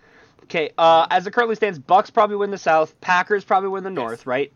Okay, 0.44 0.72
uh, 0.78 1.08
as 1.10 1.28
it 1.28 1.32
currently 1.34 1.56
stands, 1.56 1.78
Bucs 1.78 2.12
probably 2.14 2.38
win 2.38 2.52
the 2.52 2.58
South, 2.58 3.00
Packers 3.02 3.44
probably 3.44 3.70
win 3.70 3.84
the 3.84 3.90
North, 3.90 4.26
right? 4.26 4.52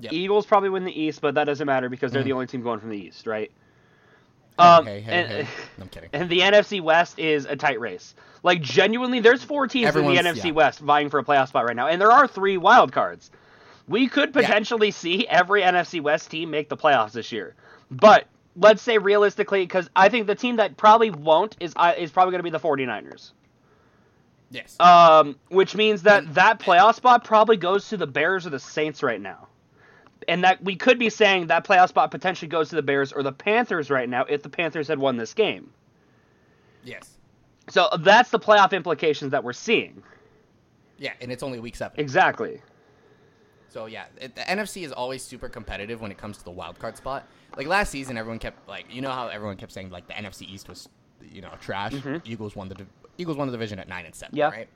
Yep. 0.00 0.12
Eagles 0.12 0.46
probably 0.46 0.68
win 0.68 0.84
the 0.84 1.00
East, 1.00 1.20
but 1.20 1.34
that 1.34 1.44
doesn't 1.44 1.66
matter 1.66 1.88
because 1.88 2.12
they're 2.12 2.22
the 2.24 2.30
Mhm. 2.30 2.34
only 2.34 2.46
team 2.46 2.62
going 2.62 2.80
from 2.80 2.90
the 2.90 2.96
East, 2.98 3.26
right? 3.26 3.50
Um, 4.58 4.86
hey, 4.86 5.00
hey, 5.00 5.12
and, 5.12 5.28
hey. 5.28 5.42
No, 5.78 5.82
I'm 5.84 5.88
kidding. 5.88 6.10
and 6.12 6.28
the 6.28 6.40
NFC 6.40 6.80
West 6.80 7.18
is 7.18 7.44
a 7.44 7.54
tight 7.56 7.78
race. 7.80 8.14
Like 8.42 8.60
genuinely, 8.60 9.20
there's 9.20 9.44
four 9.44 9.66
teams 9.68 9.94
in 9.94 10.02
the 10.06 10.16
NFC 10.16 10.46
yeah. 10.46 10.52
West 10.52 10.80
vying 10.80 11.10
for 11.10 11.18
a 11.20 11.24
playoff 11.24 11.48
spot 11.48 11.66
right 11.66 11.76
now, 11.76 11.86
and 11.86 12.00
there 12.00 12.10
are 12.10 12.26
three 12.26 12.56
wild 12.56 12.92
cards. 12.92 13.30
We 13.86 14.08
could 14.08 14.30
Yeah. 14.34 14.42
potentially 14.42 14.90
see 14.90 15.26
every 15.28 15.62
NFC 15.62 16.00
West 16.00 16.30
team 16.30 16.50
make 16.50 16.68
the 16.68 16.76
playoffs 16.76 17.12
this 17.12 17.30
year, 17.32 17.54
but 17.90 18.26
let's 18.56 18.82
say 18.82 18.98
realistically, 18.98 19.62
because 19.62 19.88
I 19.94 20.08
think 20.08 20.26
the 20.26 20.34
team 20.34 20.56
that 20.56 20.76
probably 20.76 21.10
won't 21.10 21.56
is 21.60 21.72
uh, 21.76 21.94
is 21.96 22.10
probably 22.10 22.32
going 22.32 22.40
to 22.40 22.44
be 22.44 22.50
the 22.50 22.58
49ers. 22.60 23.30
Yes. 24.50 24.78
Um, 24.80 25.36
which 25.48 25.74
means 25.74 26.02
that 26.02 26.24
mm. 26.24 26.34
that 26.34 26.58
playoff 26.58 26.94
spot 26.94 27.24
probably 27.24 27.56
goes 27.56 27.88
to 27.90 27.96
the 27.96 28.06
Bears 28.06 28.46
or 28.46 28.50
the 28.50 28.58
Saints 28.58 29.02
right 29.02 29.20
now. 29.20 29.48
And 30.26 30.44
that 30.44 30.62
we 30.62 30.76
could 30.76 30.98
be 30.98 31.10
saying 31.10 31.46
that 31.46 31.66
playoff 31.66 31.88
spot 31.88 32.10
potentially 32.10 32.48
goes 32.48 32.68
to 32.70 32.76
the 32.76 32.82
Bears 32.82 33.12
or 33.12 33.22
the 33.22 33.32
Panthers 33.32 33.90
right 33.90 34.08
now 34.08 34.24
if 34.24 34.42
the 34.42 34.48
Panthers 34.48 34.88
had 34.88 34.98
won 34.98 35.16
this 35.16 35.34
game. 35.34 35.70
yes. 36.84 37.14
So 37.70 37.84
uh, 37.84 37.98
that's 37.98 38.30
the 38.30 38.38
playoff 38.38 38.72
implications 38.72 39.30
that 39.32 39.44
we're 39.44 39.52
seeing. 39.52 40.02
Yeah, 40.96 41.12
and 41.20 41.30
it's 41.30 41.42
only 41.42 41.60
week 41.60 41.76
seven. 41.76 42.00
Exactly. 42.00 42.60
So 43.68 43.86
yeah, 43.86 44.06
it, 44.20 44.34
the 44.34 44.42
NFC 44.42 44.84
is 44.84 44.92
always 44.92 45.22
super 45.22 45.48
competitive 45.48 46.00
when 46.00 46.10
it 46.10 46.18
comes 46.18 46.38
to 46.38 46.44
the 46.44 46.50
wild 46.50 46.78
card 46.78 46.96
spot. 46.96 47.26
Like 47.56 47.66
last 47.66 47.90
season, 47.90 48.16
everyone 48.16 48.38
kept 48.38 48.66
like 48.68 48.86
you 48.92 49.02
know 49.02 49.10
how 49.10 49.28
everyone 49.28 49.56
kept 49.56 49.72
saying 49.72 49.90
like 49.90 50.06
the 50.06 50.14
NFC 50.14 50.48
East 50.48 50.68
was 50.68 50.88
you 51.22 51.42
know 51.42 51.50
trash. 51.60 51.92
Mm-hmm. 51.92 52.16
Eagles 52.24 52.56
won 52.56 52.68
the 52.68 52.86
Eagles 53.18 53.36
won 53.36 53.48
the 53.48 53.52
division 53.52 53.78
at 53.78 53.88
nine 53.88 54.06
and 54.06 54.14
seven. 54.14 54.36
Yeah. 54.36 54.50
Right. 54.50 54.68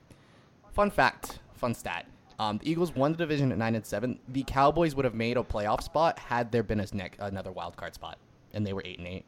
Fun 0.73 0.91
fact, 0.91 1.39
fun 1.53 1.73
stat. 1.73 2.05
Um, 2.39 2.57
the 2.57 2.69
Eagles 2.69 2.93
won 2.95 3.11
the 3.11 3.17
division 3.17 3.51
at 3.51 3.57
nine 3.57 3.75
and 3.75 3.85
seven. 3.85 4.19
The 4.29 4.43
Cowboys 4.43 4.95
would 4.95 5.05
have 5.05 5.13
made 5.15 5.37
a 5.37 5.43
playoff 5.43 5.81
spot 5.83 6.19
had 6.19 6.51
there 6.51 6.63
been 6.63 6.79
a 6.79 6.85
neck, 6.93 7.15
another 7.19 7.51
wild 7.51 7.75
card 7.77 7.93
spot, 7.93 8.17
and 8.53 8.65
they 8.65 8.73
were 8.73 8.81
eight 8.85 8.97
and 8.99 9.07
eight. 9.07 9.25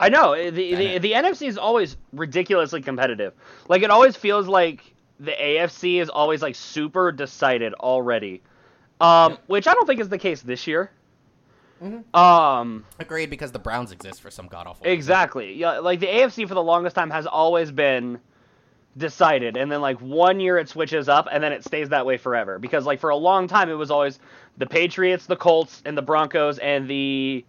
I 0.00 0.08
know 0.08 0.34
the 0.34 0.74
the, 0.74 0.98
the 0.98 1.12
NFC 1.12 1.46
is 1.48 1.56
always 1.56 1.96
ridiculously 2.12 2.82
competitive. 2.82 3.32
Like 3.68 3.82
it 3.82 3.90
always 3.90 4.16
feels 4.16 4.46
like 4.48 4.82
the 5.20 5.32
AFC 5.32 6.00
is 6.00 6.08
always 6.10 6.42
like 6.42 6.54
super 6.54 7.12
decided 7.12 7.72
already, 7.74 8.42
um, 9.00 9.32
Yep. 9.32 9.42
which 9.46 9.66
I 9.66 9.72
don't 9.74 9.86
think 9.86 10.00
is 10.00 10.08
the 10.10 10.18
case 10.18 10.42
this 10.42 10.66
year. 10.66 10.90
Mhm. 11.82 12.14
Um, 12.16 12.84
Agreed, 12.98 13.28
because 13.30 13.52
the 13.52 13.58
Browns 13.58 13.92
exist 13.92 14.22
for 14.22 14.30
some 14.30 14.46
god 14.48 14.66
awful. 14.66 14.86
exactly. 14.86 15.54
Yeah, 15.54 15.78
like 15.78 16.00
the 16.00 16.06
AFC 16.06 16.46
for 16.48 16.54
the 16.54 16.62
longest 16.62 16.96
time 16.96 17.10
has 17.10 17.26
always 17.26 17.70
been 17.70 18.18
decided, 18.96 19.58
and 19.58 19.70
then 19.70 19.82
like 19.82 20.00
one 20.00 20.40
year 20.40 20.56
it 20.56 20.68
switches 20.70 21.08
up, 21.08 21.28
and 21.30 21.42
then 21.44 21.52
it 21.52 21.64
stays 21.64 21.90
that 21.90 22.06
way 22.06 22.16
forever. 22.16 22.58
Because 22.58 22.86
like 22.86 22.98
for 22.98 23.10
a 23.10 23.16
long 23.16 23.46
time 23.46 23.68
it 23.68 23.74
was 23.74 23.90
always 23.90 24.18
the 24.56 24.66
Patriots, 24.66 25.26
the 25.26 25.36
Colts, 25.36 25.82
and 25.84 25.96
the 25.98 26.02
Broncos, 26.02 26.58
and 26.58 26.88
the 26.88 27.44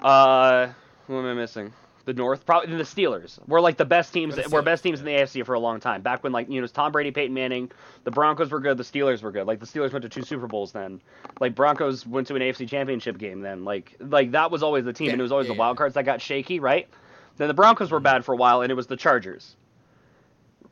uh, 0.00 0.68
who 1.06 1.18
am 1.18 1.26
I 1.26 1.34
missing? 1.34 1.72
The 2.08 2.14
North, 2.14 2.46
probably 2.46 2.74
the 2.74 2.84
Steelers 2.84 3.38
were 3.48 3.60
like 3.60 3.76
the 3.76 3.84
best 3.84 4.14
teams. 4.14 4.34
The 4.34 4.48
Were 4.48 4.62
best 4.62 4.82
teams 4.82 4.98
in 4.98 5.04
the 5.04 5.12
AFC 5.12 5.44
for 5.44 5.52
a 5.52 5.60
long 5.60 5.78
time. 5.78 6.00
Back 6.00 6.24
when 6.24 6.32
like 6.32 6.48
you 6.48 6.54
know 6.54 6.60
it 6.60 6.62
was 6.62 6.72
Tom 6.72 6.90
Brady, 6.90 7.10
Peyton 7.10 7.34
Manning, 7.34 7.70
the 8.04 8.10
Broncos 8.10 8.50
were 8.50 8.60
good, 8.60 8.78
the 8.78 8.82
Steelers 8.82 9.20
were 9.20 9.30
good. 9.30 9.46
Like 9.46 9.60
the 9.60 9.66
Steelers 9.66 9.92
went 9.92 10.04
to 10.04 10.08
two 10.08 10.22
Super 10.22 10.46
Bowls 10.46 10.72
then. 10.72 11.02
Like 11.38 11.54
Broncos 11.54 12.06
went 12.06 12.26
to 12.28 12.34
an 12.34 12.40
AFC 12.40 12.66
Championship 12.66 13.18
game 13.18 13.42
then. 13.42 13.62
Like 13.62 13.94
like 14.00 14.30
that 14.30 14.50
was 14.50 14.62
always 14.62 14.86
the 14.86 14.92
team, 14.94 15.08
Yeah, 15.08 15.12
and 15.12 15.20
it 15.20 15.22
was 15.22 15.32
always 15.32 15.48
yeah, 15.48 15.52
the 15.52 15.58
wild 15.58 15.76
cards 15.76 15.96
that 15.96 16.06
got 16.06 16.22
shaky, 16.22 16.60
right? 16.60 16.88
Then 17.36 17.48
the 17.48 17.52
Broncos 17.52 17.90
were 17.90 17.98
mm-hmm. 17.98 18.04
bad 18.04 18.24
for 18.24 18.32
a 18.32 18.36
while, 18.36 18.62
and 18.62 18.72
it 18.72 18.74
was 18.74 18.86
the 18.86 18.96
Chargers. 18.96 19.54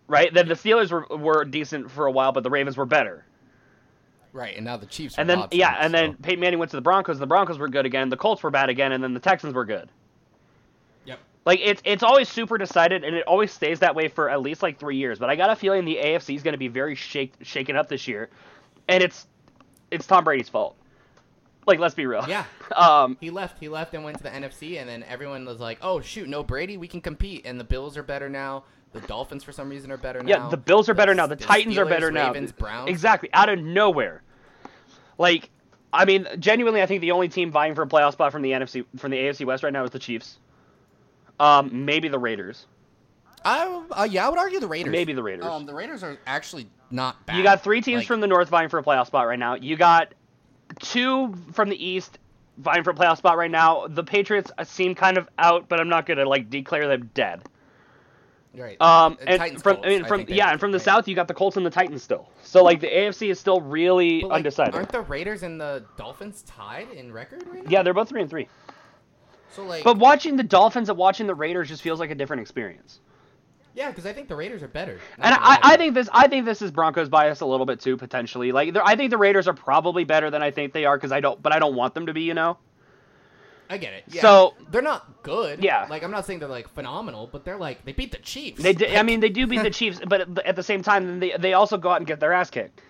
Right. 0.08 0.32
Then 0.32 0.48
the 0.48 0.54
Steelers 0.54 0.90
were 0.90 1.18
were 1.18 1.44
decent 1.44 1.90
for 1.90 2.06
a 2.06 2.10
while, 2.10 2.32
but 2.32 2.44
the 2.44 2.50
Ravens 2.50 2.78
were 2.78 2.86
better. 2.86 3.26
Right, 4.32 4.56
and 4.56 4.64
now 4.64 4.78
the 4.78 4.86
Chiefs. 4.86 5.16
And 5.18 5.28
then 5.28 5.44
yeah, 5.50 5.76
and 5.80 5.92
then 5.92 6.14
Peyton 6.14 6.40
Manning 6.40 6.58
went 6.58 6.70
to 6.70 6.78
the 6.78 6.82
Broncos. 6.82 7.18
The 7.18 7.26
Broncos 7.26 7.58
were 7.58 7.68
good 7.68 7.84
again. 7.84 8.08
The 8.08 8.16
Colts 8.16 8.42
were 8.42 8.50
bad 8.50 8.70
again, 8.70 8.92
and 8.92 9.04
then 9.04 9.12
the 9.12 9.20
Texans 9.20 9.52
were 9.52 9.66
good. 9.66 9.90
Like 11.46 11.60
it's 11.62 11.80
it's 11.84 12.02
always 12.02 12.28
super 12.28 12.58
decided, 12.58 13.04
and 13.04 13.14
it 13.14 13.24
always 13.24 13.52
stays 13.52 13.78
that 13.78 13.94
way 13.94 14.08
for 14.08 14.28
at 14.28 14.42
least 14.42 14.64
like 14.64 14.80
three 14.80 14.96
years. 14.96 15.20
But 15.20 15.30
I 15.30 15.36
got 15.36 15.48
a 15.48 15.54
feeling 15.54 15.84
the 15.84 15.96
AFC 15.96 16.34
is 16.34 16.42
going 16.42 16.52
to 16.54 16.58
be 16.58 16.66
very 16.66 16.96
shake, 16.96 17.34
shaken 17.42 17.76
up 17.76 17.88
this 17.88 18.08
year, 18.08 18.28
and 18.88 19.00
it's 19.00 19.28
it's 19.92 20.08
Tom 20.08 20.24
Brady's 20.24 20.48
fault. 20.48 20.76
Like 21.64 21.78
let's 21.78 21.94
be 21.94 22.04
real. 22.04 22.24
Yeah. 22.28 22.44
Um. 22.76 23.16
He 23.20 23.30
left. 23.30 23.60
He 23.60 23.68
left 23.68 23.94
and 23.94 24.02
went 24.02 24.16
to 24.16 24.24
the 24.24 24.28
NFC, 24.28 24.80
and 24.80 24.88
then 24.88 25.04
everyone 25.04 25.44
was 25.46 25.60
like, 25.60 25.78
"Oh 25.82 26.00
shoot, 26.00 26.28
no 26.28 26.42
Brady, 26.42 26.76
we 26.76 26.88
can 26.88 27.00
compete." 27.00 27.46
And 27.46 27.60
the 27.60 27.64
Bills 27.64 27.96
are 27.96 28.02
better 28.02 28.28
now. 28.28 28.64
The 28.92 29.00
Dolphins, 29.02 29.44
for 29.44 29.52
some 29.52 29.68
reason, 29.68 29.92
are 29.92 29.96
better 29.96 30.20
now. 30.20 30.28
Yeah, 30.28 30.48
the 30.48 30.56
Bills 30.56 30.88
are 30.88 30.94
better 30.94 31.14
now. 31.14 31.28
The 31.28 31.36
the 31.36 31.44
Titans 31.44 31.78
are 31.78 31.86
better 31.86 32.10
now. 32.10 32.26
Ravens, 32.26 32.50
Browns. 32.50 32.90
Exactly, 32.90 33.28
out 33.32 33.48
of 33.48 33.60
nowhere. 33.60 34.22
Like, 35.16 35.48
I 35.92 36.06
mean, 36.06 36.26
genuinely, 36.40 36.82
I 36.82 36.86
think 36.86 37.02
the 37.02 37.12
only 37.12 37.28
team 37.28 37.52
vying 37.52 37.76
for 37.76 37.82
a 37.82 37.86
playoff 37.86 38.12
spot 38.14 38.32
from 38.32 38.42
the 38.42 38.50
NFC 38.50 38.84
from 38.96 39.12
the 39.12 39.18
AFC 39.18 39.46
West 39.46 39.62
right 39.62 39.72
now 39.72 39.84
is 39.84 39.92
the 39.92 40.00
Chiefs. 40.00 40.38
Um, 41.38 41.84
maybe 41.84 42.08
the 42.08 42.18
Raiders. 42.18 42.66
I, 43.44 43.82
uh, 43.92 44.08
yeah, 44.10 44.26
I 44.26 44.28
would 44.28 44.38
argue 44.38 44.58
the 44.58 44.66
Raiders. 44.66 44.90
Maybe 44.90 45.12
the 45.12 45.22
Raiders. 45.22 45.44
Um, 45.44 45.66
the 45.66 45.74
Raiders 45.74 46.02
are 46.02 46.18
actually 46.26 46.68
not 46.90 47.24
bad. 47.26 47.36
You 47.36 47.42
got 47.42 47.62
three 47.62 47.80
teams 47.80 48.00
Like, 48.00 48.06
from 48.08 48.20
the 48.20 48.26
North 48.26 48.48
vying 48.48 48.68
for 48.68 48.78
a 48.78 48.82
playoff 48.82 49.06
spot 49.06 49.26
right 49.26 49.38
now. 49.38 49.54
You 49.54 49.76
got 49.76 50.14
two 50.80 51.34
from 51.52 51.68
the 51.68 51.84
East 51.84 52.18
vying 52.58 52.82
for 52.82 52.90
a 52.90 52.94
playoff 52.94 53.18
spot 53.18 53.36
right 53.36 53.50
now. 53.50 53.86
The 53.86 54.02
Patriots 54.02 54.50
seem 54.64 54.94
kind 54.94 55.16
of 55.16 55.28
out, 55.38 55.68
but 55.68 55.80
I'm 55.80 55.88
not 55.88 56.06
gonna 56.06 56.24
like 56.24 56.50
declare 56.50 56.88
them 56.88 57.10
dead. 57.14 57.42
Right. 58.54 58.80
Um, 58.80 59.18
and 59.26 59.38
Titans, 59.38 59.62
from 59.62 59.76
Colts, 59.76 59.86
I 59.86 59.90
mean 59.90 60.04
from 60.06 60.18
think 60.20 60.30
they 60.30 60.36
yeah, 60.36 60.50
and 60.50 60.58
from 60.58 60.72
the 60.72 60.78
right. 60.78 60.84
South 60.84 61.06
you 61.06 61.14
got 61.14 61.28
the 61.28 61.34
Colts 61.34 61.56
and 61.56 61.66
the 61.66 61.70
Titans 61.70 62.02
still. 62.02 62.30
So 62.42 62.64
like 62.64 62.80
the 62.80 62.88
AFC 62.88 63.30
is 63.30 63.38
still 63.38 63.60
really 63.60 64.22
But, 64.22 64.28
like, 64.28 64.36
undecided. 64.38 64.74
Aren't 64.74 64.92
the 64.92 65.02
Raiders 65.02 65.42
and 65.42 65.60
the 65.60 65.84
Dolphins 65.98 66.42
tied 66.46 66.90
in 66.90 67.12
record 67.12 67.44
right 67.46 67.64
now? 67.64 67.70
Yeah, 67.70 67.82
they're 67.82 67.94
both 67.94 68.08
three 68.08 68.22
and 68.22 68.30
three. 68.30 68.48
So 69.56 69.64
like, 69.64 69.82
But 69.84 69.98
watching 69.98 70.36
the 70.36 70.42
Dolphins 70.42 70.88
and 70.88 70.96
watching 70.98 71.26
the 71.26 71.34
Raiders 71.34 71.68
just 71.68 71.82
feels 71.82 71.98
like 71.98 72.10
a 72.10 72.14
different 72.14 72.42
experience. 72.42 73.00
yeah, 73.74 73.88
because 73.90 74.06
I 74.06 74.12
think 74.12 74.28
the 74.28 74.36
Raiders 74.36 74.62
are 74.62 74.68
better. 74.68 75.00
And 75.18 75.34
I. 75.34 75.58
I 75.62 75.76
think 75.76 75.94
this 75.94 76.08
I 76.12 76.28
think 76.28 76.44
this 76.44 76.62
is 76.62 76.70
Broncos 76.70 77.08
bias 77.08 77.40
a 77.40 77.46
little 77.46 77.66
bit 77.66 77.80
too 77.80 77.96
potentially. 77.96 78.52
Like 78.52 78.76
I 78.76 78.96
think 78.96 79.10
the 79.10 79.18
Raiders 79.18 79.48
are 79.48 79.54
probably 79.54 80.04
better 80.04 80.30
than 80.30 80.42
I 80.42 80.50
think 80.50 80.72
they 80.72 80.84
are 80.84 80.96
because 80.96 81.12
I 81.12 81.20
don't 81.20 81.42
but 81.42 81.52
I 81.52 81.58
don't 81.58 81.74
want 81.74 81.94
them 81.94 82.06
to 82.06 82.12
be. 82.12 82.22
You 82.22 82.34
know. 82.34 82.58
I 83.68 83.78
get 83.78 83.94
it. 83.94 84.04
Yeah. 84.08 84.22
So- 84.22 84.54
they're 84.70 84.80
not 84.80 85.22
good. 85.24 85.62
Yeah. 85.64 85.86
Like 85.90 86.04
I'm 86.04 86.12
not 86.12 86.24
saying 86.24 86.38
they're 86.38 86.48
like 86.48 86.68
phenomenal, 86.68 87.28
but 87.30 87.44
they're 87.44 87.56
like 87.58 87.84
they 87.84 87.92
beat 87.92 88.12
the 88.12 88.18
Chiefs. 88.18 88.62
They 88.62 88.72
did, 88.74 88.94
I 88.94 89.02
mean 89.02 89.20
they 89.20 89.28
do 89.28 89.46
beat 89.46 89.62
the 89.62 89.70
Chiefs, 89.80 90.00
but 90.06 90.38
at 90.46 90.54
the- 90.56 90.62
same 90.62 90.82
time 90.82 91.18
they 91.20 91.34
they 91.38 91.52
also 91.54 91.76
go 91.76 91.88
out 91.90 91.96
and 91.96 92.06
get 92.06 92.20
their 92.20 92.32
ass 92.32 92.48
kicked. 92.50 92.80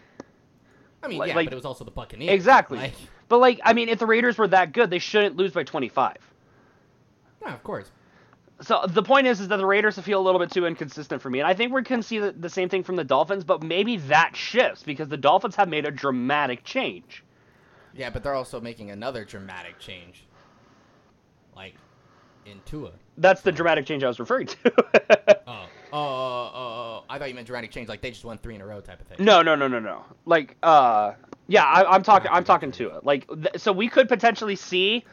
I 1.02 1.08
mean, 1.08 1.18
like- 1.18 1.28
yeah, 1.28 1.36
like- 1.36 1.46
but 1.46 1.52
it 1.52 1.56
was 1.56 1.64
also 1.64 1.84
the 1.84 1.90
Buccaneers. 1.92 2.32
Exactly. 2.32 2.78
Like, 2.78 2.94
But 3.28 3.38
like 3.38 3.60
I 3.64 3.72
mean 3.72 3.88
if 3.88 3.98
the 3.98 4.06
Raiders 4.06 4.36
were 4.38 4.48
that 4.48 4.72
good, 4.72 4.90
they 4.90 4.98
shouldn't 4.98 5.36
lose 5.36 5.52
by 5.52 5.64
25. 5.64 6.16
Yeah, 7.46 7.54
of 7.54 7.62
course. 7.62 7.90
So 8.62 8.84
the 8.88 9.02
point 9.02 9.26
is, 9.26 9.40
is 9.40 9.48
that 9.48 9.58
the 9.58 9.66
Raiders 9.66 9.98
feel 9.98 10.18
a 10.18 10.24
little 10.24 10.40
bit 10.40 10.50
too 10.50 10.64
inconsistent 10.64 11.20
for 11.20 11.28
me, 11.28 11.40
and 11.40 11.46
I 11.46 11.52
think 11.52 11.72
we 11.72 11.82
can 11.82 12.02
see 12.02 12.18
the, 12.18 12.32
the 12.32 12.48
same 12.48 12.68
thing 12.70 12.82
from 12.82 12.96
the 12.96 13.04
Dolphins, 13.04 13.44
but 13.44 13.62
maybe 13.62 13.98
that 13.98 14.34
shifts 14.34 14.82
because 14.82 15.08
the 15.08 15.18
Dolphins 15.18 15.56
have 15.56 15.68
made 15.68 15.84
a 15.84 15.90
dramatic 15.90 16.64
change. 16.64 17.22
Yeah, 17.94 18.10
but 18.10 18.22
they're 18.22 18.34
also 18.34 18.60
making 18.60 18.90
another 18.90 19.24
dramatic 19.24 19.78
change. 19.78 20.24
Like 21.54 21.74
in 22.46 22.60
Tua. 22.64 22.92
That's 23.18 23.42
the 23.42 23.52
dramatic 23.52 23.86
change 23.86 24.04
I 24.04 24.08
was 24.08 24.20
referring 24.20 24.46
to. 24.46 24.72
Oh. 25.48 25.66
Oh, 25.92 25.98
oh, 25.98 26.50
oh, 26.52 26.58
oh, 26.58 27.04
I 27.08 27.18
thought 27.18 27.28
you 27.28 27.34
meant 27.36 27.46
dramatic 27.46 27.70
change, 27.70 27.88
like 27.88 28.02
they 28.02 28.10
just 28.10 28.24
won 28.24 28.36
three 28.38 28.56
in 28.56 28.60
a 28.60 28.66
row 28.66 28.80
type 28.80 29.00
of 29.00 29.06
thing. 29.06 29.24
no, 29.24 29.42
no, 29.42 29.54
no, 29.54 29.68
no, 29.68 29.78
no. 29.78 30.04
Like, 30.24 30.56
uh, 30.62 31.12
yeah, 31.46 31.62
I, 31.64 31.84
I'm 31.94 32.02
talking, 32.02 32.28
I'm 32.32 32.42
talking 32.42 32.72
to 32.72 32.88
it. 32.96 33.04
Like, 33.04 33.28
th- 33.28 33.58
so 33.58 33.70
we 33.72 33.88
could 33.88 34.08
potentially 34.08 34.56
see 34.56 35.04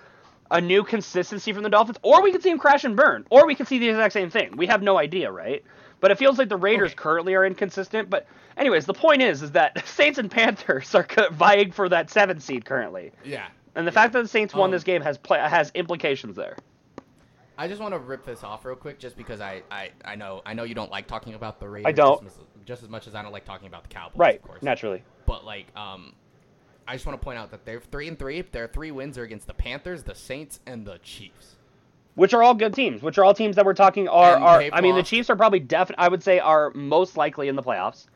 a 0.53 0.61
new 0.61 0.83
consistency 0.83 1.51
from 1.51 1.63
the 1.63 1.69
Dolphins, 1.69 1.97
or 2.03 2.21
we 2.21 2.31
could 2.31 2.41
see 2.43 2.49
them 2.49 2.59
crash 2.59 2.83
and 2.85 2.95
burn, 2.95 3.25
or 3.29 3.45
we 3.45 3.55
could 3.55 3.67
see 3.67 3.79
the 3.79 3.89
exact 3.89 4.13
same 4.13 4.29
thing. 4.29 4.55
We 4.55 4.67
have 4.67 4.81
no 4.81 4.97
idea, 4.97 5.29
right? 5.31 5.63
But 5.99 6.11
it 6.11 6.17
feels 6.17 6.37
like 6.37 6.47
the 6.47 6.57
Raiders 6.57 6.91
Okay. 6.91 6.95
currently 6.95 7.33
are 7.33 7.43
inconsistent. 7.45 8.09
But 8.09 8.27
anyways, 8.55 8.85
the 8.85 8.93
point 8.93 9.21
is, 9.21 9.41
is 9.41 9.51
that 9.51 9.85
Saints 9.87 10.19
and 10.19 10.29
Panthers 10.29 10.93
are 10.95 11.07
vying 11.31 11.71
for 11.71 11.89
that 11.89 12.09
seven 12.09 12.39
seed 12.39 12.65
currently. 12.65 13.11
Yeah. 13.25 13.47
And 13.75 13.87
the 13.87 13.91
fact 13.91 14.13
that 14.13 14.21
the 14.21 14.27
Saints 14.27 14.53
won 14.53 14.65
Um, 14.67 14.71
this 14.71 14.83
game 14.83 15.01
has 15.01 15.17
play, 15.17 15.39
has 15.39 15.71
implications 15.73 16.35
there. 16.35 16.55
I 17.57 17.67
just 17.67 17.81
want 17.81 17.93
to 17.93 17.99
rip 17.99 18.25
this 18.25 18.43
off 18.43 18.65
real 18.65 18.75
quick, 18.75 18.99
just 18.99 19.15
because 19.17 19.41
I, 19.41 19.61
I, 19.71 19.89
I 20.05 20.15
know 20.15 20.41
I 20.45 20.53
know 20.53 20.63
you 20.63 20.75
don't 20.75 20.91
like 20.91 21.07
talking 21.07 21.33
about 21.35 21.59
the 21.59 21.67
Raiders. 21.69 21.87
I 21.87 21.91
don't. 21.91 22.23
just, 22.23 22.37
as- 22.37 22.43
just 22.65 22.83
as 22.83 22.89
much 22.89 23.07
as 23.07 23.15
I 23.15 23.21
don't 23.21 23.31
like 23.33 23.43
talking 23.45 23.67
about 23.67 23.83
the 23.83 23.89
Cowboys. 23.89 24.17
Right, 24.17 24.35
Of 24.37 24.43
course. 24.43 24.63
naturally. 24.63 25.03
But 25.25 25.43
like, 25.45 25.65
um, 25.75 26.13
I 26.87 26.93
just 26.93 27.05
want 27.05 27.19
to 27.19 27.23
point 27.23 27.37
out 27.37 27.51
that 27.51 27.65
they're 27.65 27.79
three 27.79 28.07
and 28.07 28.17
three. 28.19 28.41
Their 28.41 28.67
three 28.67 28.91
wins 28.91 29.17
are 29.17 29.23
against 29.23 29.47
the 29.47 29.53
Panthers, 29.53 30.03
the 30.03 30.15
Saints, 30.15 30.59
and 30.65 30.85
the 30.85 30.99
Chiefs. 30.99 31.55
Which 32.15 32.33
are 32.33 32.43
all 32.43 32.53
good 32.53 32.73
teams. 32.73 33.01
Which 33.01 33.17
are 33.17 33.25
all 33.25 33.33
teams 33.33 33.55
that 33.55 33.65
we're 33.65 33.73
talking 33.73 34.07
are 34.07 34.35
And 34.35 34.43
are. 34.43 34.63
I 34.73 34.81
mean, 34.81 34.95
the. 34.95 35.03
Chiefs 35.03 35.29
are 35.29 35.35
probably 35.35 35.59
definitely. 35.59 36.03
I 36.03 36.07
would 36.09 36.21
say 36.21 36.39
are 36.39 36.71
most 36.75 37.17
likely 37.17 37.47
in 37.47 37.55
the 37.55 37.63
playoffs, 37.63 38.07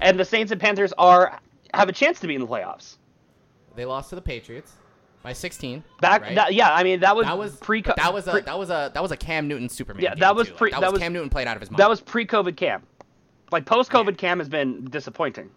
and 0.00 0.18
the 0.18 0.24
Saints 0.24 0.52
and 0.52 0.60
Panthers 0.60 0.92
are 0.96 1.40
have 1.74 1.88
a 1.88 1.92
chance 1.92 2.20
to 2.20 2.26
be 2.26 2.34
in 2.34 2.40
the 2.40 2.46
playoffs. 2.46 2.96
They 3.74 3.84
lost 3.84 4.10
to 4.10 4.14
the 4.14 4.22
Patriots 4.22 4.72
by 5.22 5.32
16. 5.32 5.82
Back, 6.00 6.22
right? 6.22 6.34
that, 6.34 6.54
yeah, 6.54 6.72
I 6.72 6.82
mean 6.82 7.00
that 7.00 7.16
was 7.16 7.26
that 7.26 7.38
was 7.38 7.56
pre. 7.56 7.82
that 7.82 8.12
was 8.12 8.26
a 8.28 8.42
that 8.44 8.58
was 8.58 8.70
a 8.70 8.90
that 8.94 9.02
was 9.02 9.12
a 9.12 9.16
Cam 9.16 9.48
Newton 9.48 9.68
Superman. 9.68 10.02
Yeah, 10.02 10.14
that 10.16 10.34
was 10.34 10.48
too. 10.48 10.52
Like, 10.52 10.58
pre- 10.58 10.70
that, 10.70 10.80
that 10.80 10.86
was 10.86 10.92
was- 10.94 11.02
Cam 11.02 11.12
Newton 11.12 11.30
played 11.30 11.46
out 11.46 11.56
of 11.56 11.60
his 11.60 11.70
mind. 11.70 11.78
that 11.78 11.88
was 11.90 12.00
pre-COVID 12.00 12.56
Cam. 12.56 12.82
Like 13.50 13.66
post-COVID 13.66 14.12
Yeah. 14.12 14.16
Cam 14.16 14.38
has 14.38 14.48
been 14.48 14.84
disappointing. 14.86 15.50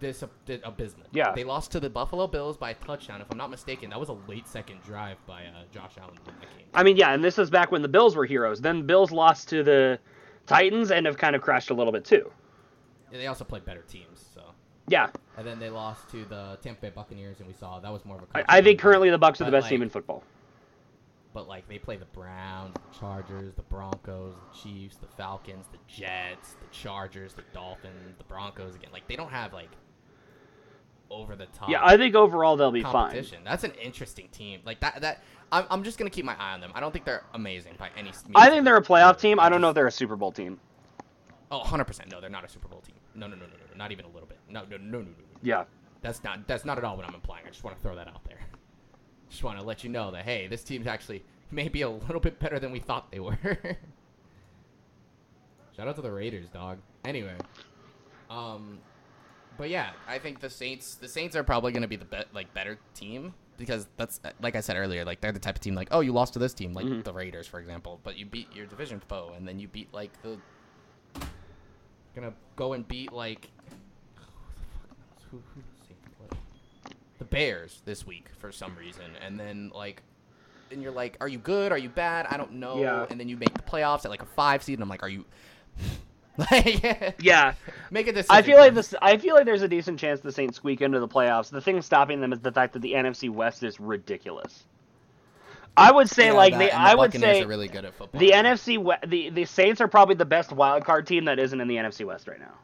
This 0.00 0.22
abysmal. 0.48 1.06
Yeah. 1.12 1.32
They 1.32 1.44
lost 1.44 1.72
to 1.72 1.80
the 1.80 1.90
Buffalo 1.90 2.26
Bills 2.26 2.56
by 2.56 2.70
a 2.70 2.74
touchdown, 2.74 3.20
if 3.20 3.26
I'm 3.30 3.38
not 3.38 3.50
mistaken. 3.50 3.90
That 3.90 3.98
was 3.98 4.10
a 4.10 4.16
late 4.28 4.46
second 4.46 4.80
drive 4.82 5.16
by 5.26 5.44
uh, 5.44 5.64
Josh 5.72 5.92
Allen 6.00 6.14
to 6.14 6.24
that 6.24 6.40
game. 6.40 6.66
I 6.72 6.84
mean, 6.84 6.96
yeah, 6.96 7.12
and 7.12 7.24
this 7.24 7.38
is 7.38 7.50
back 7.50 7.72
when 7.72 7.82
the 7.82 7.88
Bills 7.88 8.14
were 8.14 8.24
heroes. 8.24 8.60
Then 8.60 8.86
Bills 8.86 9.10
lost 9.10 9.48
to 9.48 9.64
the 9.64 9.98
Titans 10.46 10.92
and 10.92 11.04
have 11.06 11.18
kind 11.18 11.34
of 11.34 11.42
crashed 11.42 11.70
a 11.70 11.74
little 11.74 11.92
bit 11.92 12.04
too. 12.04 12.30
Yeah, 13.10 13.18
They 13.18 13.26
also 13.26 13.44
played 13.44 13.64
better 13.64 13.82
teams, 13.82 14.24
so. 14.34 14.42
Yeah, 14.86 15.08
And 15.36 15.46
then 15.46 15.58
they 15.58 15.68
lost 15.68 16.08
to 16.10 16.24
the 16.24 16.58
Tampa 16.62 16.80
Bay 16.80 16.90
Buccaneers, 16.94 17.40
and 17.40 17.46
we 17.46 17.52
saw 17.52 17.78
that 17.78 17.92
was 17.92 18.04
more 18.04 18.16
of 18.16 18.22
a. 18.22 18.50
I, 18.50 18.62
think 18.62 18.80
currently 18.80 19.10
the 19.10 19.18
Bucs 19.18 19.40
are 19.40 19.44
the 19.44 19.50
best 19.50 19.68
team 19.68 19.82
in 19.82 19.90
football. 19.90 20.22
But 21.34 21.46
like 21.46 21.68
they 21.68 21.78
play 21.78 21.96
the 21.96 22.06
Browns, 22.06 22.74
the 22.74 22.98
Chargers, 22.98 23.52
the 23.54 23.62
Broncos, 23.62 24.34
the 24.34 24.58
Chiefs, 24.58 24.96
the 24.96 25.06
Falcons, 25.06 25.66
the 25.70 25.78
Jets, 25.86 26.54
the 26.54 26.66
Chargers, 26.70 27.34
the 27.34 27.44
Dolphins, 27.52 28.16
the 28.16 28.24
Broncos 28.24 28.74
again. 28.74 28.90
Like 28.92 29.06
they 29.08 29.16
don't 29.16 29.30
have 29.30 29.52
like 29.52 29.68
over 31.10 31.36
the 31.36 31.46
top. 31.46 31.68
Yeah, 31.68 31.80
I 31.82 31.96
think 31.96 32.14
overall 32.14 32.56
they'll 32.56 32.70
be 32.72 32.82
fine. 32.82 33.24
That's 33.44 33.64
an 33.64 33.72
interesting 33.82 34.28
team. 34.28 34.60
Like 34.64 34.80
that. 34.80 35.00
That 35.00 35.22
I'm, 35.50 35.64
I'm 35.70 35.82
just 35.82 35.98
gonna 35.98 36.10
keep 36.10 36.24
my 36.24 36.36
eye 36.38 36.52
on 36.52 36.60
them. 36.60 36.72
I 36.74 36.80
don't 36.80 36.92
think 36.92 37.04
they're 37.04 37.24
amazing 37.34 37.74
by 37.78 37.88
any. 37.96 38.04
means. 38.10 38.24
I 38.34 38.50
think 38.50 38.64
they're 38.64 38.76
a 38.76 38.82
playoff 38.82 39.18
team. 39.18 39.40
I 39.40 39.48
don't 39.48 39.60
know 39.60 39.70
if 39.70 39.74
they're 39.74 39.86
a 39.86 39.92
Super 39.92 40.16
Bowl 40.16 40.30
team. 40.32 40.60
Oh, 41.50 41.58
100 41.58 41.84
percent. 41.84 42.10
No, 42.10 42.20
they're 42.20 42.28
not 42.28 42.44
a 42.44 42.48
Super 42.48 42.68
Bowl 42.68 42.80
team. 42.80 42.96
No, 43.14 43.26
no, 43.26 43.34
no, 43.36 43.42
no, 43.46 43.52
no, 43.52 43.76
not 43.76 43.90
even 43.92 44.04
a 44.04 44.08
little 44.08 44.28
bit. 44.28 44.38
No, 44.50 44.62
no, 44.64 44.76
no, 44.76 44.84
no, 44.84 44.98
no, 44.98 45.04
no. 45.04 45.12
Yeah. 45.42 45.64
That's 46.02 46.22
not 46.22 46.46
that's 46.46 46.64
not 46.64 46.78
at 46.78 46.84
all 46.84 46.96
what 46.96 47.06
I'm 47.08 47.14
implying. 47.14 47.44
I 47.46 47.50
just 47.50 47.64
want 47.64 47.76
to 47.76 47.82
throw 47.82 47.96
that 47.96 48.08
out 48.08 48.22
there. 48.24 48.38
Just 49.30 49.44
want 49.44 49.58
to 49.58 49.64
let 49.64 49.84
you 49.84 49.90
know 49.90 50.10
that 50.12 50.24
hey, 50.24 50.46
this 50.46 50.62
team's 50.64 50.86
actually 50.86 51.22
maybe 51.50 51.82
a 51.82 51.90
little 51.90 52.20
bit 52.20 52.38
better 52.38 52.58
than 52.58 52.72
we 52.72 52.78
thought 52.80 53.10
they 53.12 53.20
were. 53.20 53.36
Shout 55.76 55.86
out 55.88 55.96
to 55.96 56.02
the 56.02 56.10
Raiders, 56.10 56.48
dog. 56.48 56.78
Anyway, 57.04 57.34
Um, 58.30 58.78
but 59.58 59.68
yeah, 59.68 59.90
I 60.06 60.18
think 60.18 60.40
the 60.40 60.48
Saints 60.50 60.94
the 60.94 61.08
Saints 61.08 61.36
are 61.36 61.42
probably 61.44 61.72
going 61.72 61.82
to 61.82 61.88
be 61.88 61.96
the 61.96 62.04
be- 62.04 62.24
like 62.32 62.52
better 62.54 62.78
team 62.94 63.34
because 63.58 63.86
that's 63.96 64.20
like 64.40 64.54
I 64.56 64.60
said 64.60 64.76
earlier, 64.76 65.04
like 65.04 65.20
they're 65.20 65.32
the 65.32 65.38
type 65.40 65.56
of 65.56 65.60
team 65.60 65.74
like 65.74 65.88
oh 65.90 66.00
you 66.00 66.12
lost 66.12 66.32
to 66.34 66.38
this 66.38 66.54
team 66.54 66.72
like 66.72 66.86
Mhm. 66.86 67.04
the 67.04 67.12
Raiders 67.12 67.46
for 67.46 67.58
example, 67.60 68.00
but 68.04 68.16
you 68.16 68.24
beat 68.24 68.54
your 68.54 68.66
division 68.66 69.00
foe 69.08 69.32
and 69.36 69.46
then 69.46 69.58
you 69.58 69.68
beat 69.68 69.92
like 69.92 70.10
the 70.22 70.38
gonna 72.14 72.32
go 72.56 72.72
and 72.72 72.86
beat 72.88 73.12
like 73.12 73.48
who, 75.30 75.42
who 75.54 75.62
the 76.30 76.36
the 77.18 77.24
Bears 77.24 77.82
this 77.84 78.06
week 78.06 78.28
for 78.38 78.52
some 78.52 78.74
reason, 78.76 79.04
and 79.24 79.38
then 79.38 79.70
like. 79.74 80.02
And 80.70 80.82
you're 80.82 80.92
like, 80.92 81.16
are 81.22 81.28
you 81.28 81.38
good? 81.38 81.72
Are 81.72 81.78
you 81.78 81.88
bad? 81.88 82.26
I 82.28 82.36
don't 82.36 82.52
know. 82.52 82.78
Yeah. 82.78 83.06
And 83.10 83.18
then 83.18 83.26
you 83.28 83.38
make 83.38 83.54
the 83.54 83.62
playoffs 83.62 84.04
at 84.04 84.10
like 84.10 84.22
a 84.22 84.26
five 84.26 84.62
seed, 84.62 84.74
and 84.74 84.82
I'm 84.82 84.88
like, 84.90 85.02
are 85.02 85.08
you? 85.08 85.24
Like, 86.38 87.16
Yeah, 87.20 87.54
Make 87.90 88.06
a 88.08 88.12
decision. 88.12 88.34
I 88.34 88.42
feel 88.42 88.58
like 88.58 88.74
this. 88.74 88.94
I 89.02 89.16
feel 89.18 89.34
like 89.34 89.44
there's 89.44 89.62
a 89.62 89.68
decent 89.68 89.98
chance 89.98 90.20
the 90.20 90.32
Saints 90.32 90.56
squeak 90.56 90.80
into 90.80 91.00
the 91.00 91.08
playoffs. 91.08 91.50
The 91.50 91.60
thing 91.60 91.80
stopping 91.82 92.20
them 92.20 92.32
is 92.32 92.40
the 92.40 92.52
fact 92.52 92.72
that 92.74 92.80
the 92.82 92.92
NFC 92.92 93.28
West 93.30 93.62
is 93.62 93.78
ridiculous. 93.80 94.64
I 95.76 95.92
would 95.92 96.08
say 96.10 96.26
Yeah, 96.26 96.32
like 96.32 96.52
that- 96.54 96.58
they. 96.58 96.66
the 96.66 96.74
I 96.78 96.94
would 96.94 97.12
say 97.12 97.42
are 97.42 97.46
really 97.46 97.68
good 97.68 97.84
at 97.84 97.94
football. 97.94 98.18
the 98.20 98.30
NFC 98.32 98.78
we- 98.78 98.94
the 99.06 99.30
the 99.30 99.44
Saints 99.44 99.80
are 99.80 99.88
probably 99.88 100.14
the 100.16 100.24
best 100.24 100.52
wild 100.52 100.84
card 100.84 101.06
team 101.06 101.24
that 101.26 101.38
isn't 101.38 101.60
in 101.60 101.68
the 101.68 101.76
NFC 101.76 102.04
West 102.04 102.26
right 102.28 102.40
now. 102.40 102.54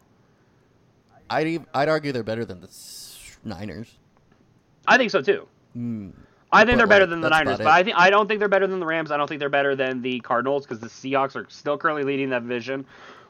I'd 1.30 1.46
ev- 1.46 1.66
I'd 1.72 1.88
argue 1.88 2.12
they're 2.12 2.22
better 2.22 2.44
than 2.44 2.60
the 2.60 2.68
Niners. 3.44 3.92
I 4.86 4.98
think 4.98 5.10
so 5.10 5.22
too. 5.22 5.46
Hmm. 5.72 6.10
I 6.52 6.60
think 6.64 6.72
But, 6.72 6.76
they're 6.78 6.86
better 6.86 7.04
like, 7.06 7.10
than 7.10 7.20
the 7.20 7.30
Niners, 7.30 7.58
but. 7.58 7.66
I 7.66 7.82
think 7.82 7.96
I 7.96 8.10
don't 8.10 8.28
think 8.28 8.38
they're 8.38 8.48
better 8.48 8.66
than 8.66 8.78
the 8.78 8.86
Rams. 8.86 9.10
I 9.10 9.16
don't 9.16 9.26
think 9.26 9.40
they're 9.40 9.48
better 9.48 9.74
than 9.74 10.02
the 10.02 10.20
Cardinals 10.20 10.64
because 10.66 10.78
the 10.80 10.86
Seahawks 10.88 11.34
are 11.34 11.46
still 11.48 11.76
currently 11.78 12.04
leading 12.04 12.30
that 12.30 12.42
division. 12.42 12.84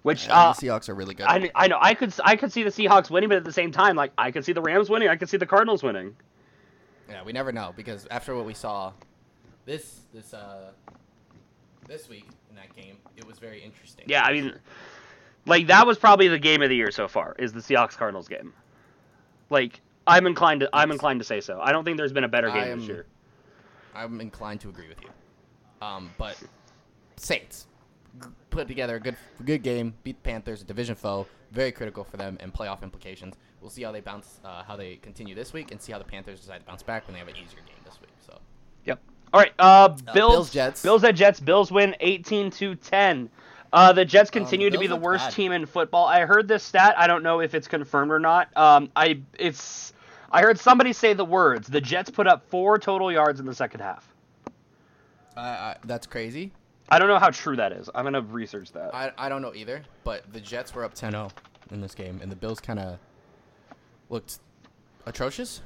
Which 0.05 0.25
And 0.25 0.33
uh, 0.33 0.53
the 0.53 0.67
Seahawks 0.67 0.91
are 0.91 0.95
really 0.95 1.15
good. 1.15 1.25
I, 1.25 1.51
I 1.55 1.67
know 1.67 1.79
I 1.81 1.95
could 1.95 2.13
I 2.23 2.37
could 2.37 2.53
see 2.53 2.63
the 2.63 2.69
Seahawks 2.69 3.09
winning, 3.09 3.31
but 3.31 3.39
at 3.39 3.45
the 3.45 3.53
same 3.53 3.73
time, 3.73 3.97
like 3.97 4.13
I 4.19 4.31
could 4.31 4.45
see 4.45 4.53
the 4.53 4.61
Rams 4.61 4.91
winning. 4.91 5.09
I 5.09 5.17
could 5.17 5.31
see 5.31 5.39
the 5.39 5.47
Cardinals 5.47 5.83
winning. 5.83 6.15
yeah, 7.09 7.25
we 7.25 7.33
never 7.33 7.53
know 7.53 7.73
because 7.75 8.07
after 8.11 8.35
what 8.35 8.45
we 8.45 8.53
saw 8.53 8.93
this 9.65 10.01
this 10.13 10.35
uh 10.35 10.73
this 11.89 12.07
week 12.07 12.27
in 12.51 12.57
that 12.57 12.77
game, 12.77 12.99
it 13.17 13.27
was 13.27 13.39
very 13.39 13.63
interesting. 13.65 14.05
Yeah, 14.07 14.25
I 14.25 14.33
mean, 14.35 14.55
like 15.47 15.69
that 15.69 15.87
was 15.87 15.97
probably 15.97 16.29
the 16.29 16.39
game 16.39 16.61
of 16.61 16.69
the 16.69 16.77
year 16.77 16.91
so 16.91 17.09
far. 17.09 17.35
Is 17.39 17.55
the 17.55 17.61
Seahawks 17.61 17.97
Cardinals 17.97 18.29
game? 18.29 18.53
Like 19.49 19.81
I'm 20.07 20.27
inclined 20.27 20.61
to 20.61 20.69
I'm 20.75 20.91
inclined 20.91 21.21
to 21.21 21.25
say 21.25 21.41
so. 21.41 21.63
I 21.63 21.73
don't 21.73 21.83
think 21.83 21.97
there's 21.97 22.13
been 22.13 22.25
a 22.25 22.29
better 22.29 22.51
game 22.51 22.73
am- 22.73 22.81
this 22.81 22.89
year. 22.89 23.07
I'm 23.95 24.21
inclined 24.21 24.61
to 24.61 24.69
agree 24.69 24.89
with 24.89 25.01
you. 25.01 25.09
Um, 25.81 26.11
but 26.19 26.39
Saints 27.17 27.69
put 28.55 28.69
together 28.69 28.97
a 28.97 29.01
good 29.01 29.17
good 29.45 29.63
game, 29.63 29.95
beat 30.05 30.23
the 30.23 30.31
Panthers, 30.31 30.63
a 30.63 30.65
division 30.65 30.95
foe, 30.95 31.27
very 31.53 31.73
critical 31.73 32.05
for 32.05 32.17
them 32.17 32.37
and 32.41 32.53
playoff 32.53 32.83
implications. 32.83 33.35
We'll 33.61 33.71
see 33.71 33.83
how 33.83 33.93
they 33.93 34.01
bounce, 34.01 34.41
uh, 34.45 34.63
how 34.63 34.77
they 34.77 34.97
continue 34.97 35.35
this 35.35 35.53
week, 35.53 35.71
and 35.71 35.81
see 35.81 35.93
how 35.93 35.99
the 35.99 36.05
Panthers 36.05 36.41
decide 36.41 36.59
to 36.59 36.65
bounce 36.65 36.83
back 36.83 37.07
when 37.07 37.15
they 37.15 37.19
have 37.19 37.29
an 37.29 37.37
easier 37.37 37.61
game 37.67 37.77
this 37.85 38.01
week. 38.01 38.11
So 38.21 38.39
Yep. 38.85 39.01
All 39.33 39.41
right. 39.41 39.53
Uh, 39.59 39.89
Bills, 39.89 40.15
Bills, 40.15 40.51
Jets. 40.51 40.83
Bills 40.83 41.05
at 41.05 41.15
Jets. 41.15 41.41
Bills 41.41 41.73
win 41.73 41.97
18 42.01 42.51
to 42.53 42.75
10. 42.77 43.31
Uh, 43.73 43.93
the 43.93 44.05
Jets 44.05 44.31
continue 44.31 44.71
to 44.71 44.79
be 44.79 44.87
the 44.87 44.95
worst 44.95 45.27
bad. 45.27 45.33
team 45.33 45.53
in 45.53 45.67
football. 45.67 46.07
I 46.07 46.21
heard 46.21 46.47
this 46.47 46.63
stat. 46.63 46.95
I 46.97 47.09
don't 47.09 47.25
know 47.25 47.41
if 47.41 47.55
it's 47.55 47.67
confirmed 47.67 48.13
or 48.13 48.21
not. 48.21 48.57
Um, 48.57 48.89
I 48.95 49.21
it's 49.37 49.93
I 50.31 50.43
heard 50.43 50.61
somebody 50.61 50.93
say 50.93 51.13
the 51.13 51.25
words. 51.25 51.67
The 51.67 51.81
Jets 51.81 52.09
put 52.09 52.29
up 52.29 52.49
four 52.49 52.79
total 52.79 53.11
yards 53.11 53.41
in 53.41 53.47
the 53.47 53.55
second 53.55 53.81
half. 53.81 54.15
uh, 55.37 55.41
I, 55.41 55.77
that's 55.85 56.07
crazy. 56.07 56.53
I 56.89 56.99
don't 56.99 57.09
know 57.09 57.19
how 57.19 57.31
true 57.31 57.57
that 57.57 57.73
is. 57.73 57.89
I'm 57.95 58.05
gonna 58.05 58.21
research 58.21 58.73
that. 58.73 58.95
I, 58.95 59.13
I 59.17 59.29
don't 59.29 59.43
know 59.43 59.55
either, 59.55 59.83
but 60.05 60.31
the 60.33 60.41
Jets 60.41 60.75
were 60.75 60.85
up 60.85 60.95
10-0 60.95 61.31
in 61.71 61.81
this 61.81 61.95
game, 61.95 62.21
and 62.23 62.31
the 62.31 62.37
Bills 62.37 62.61
kind 62.61 62.79
of 62.79 62.99
looked 64.11 64.39
atrocious. 65.07 65.63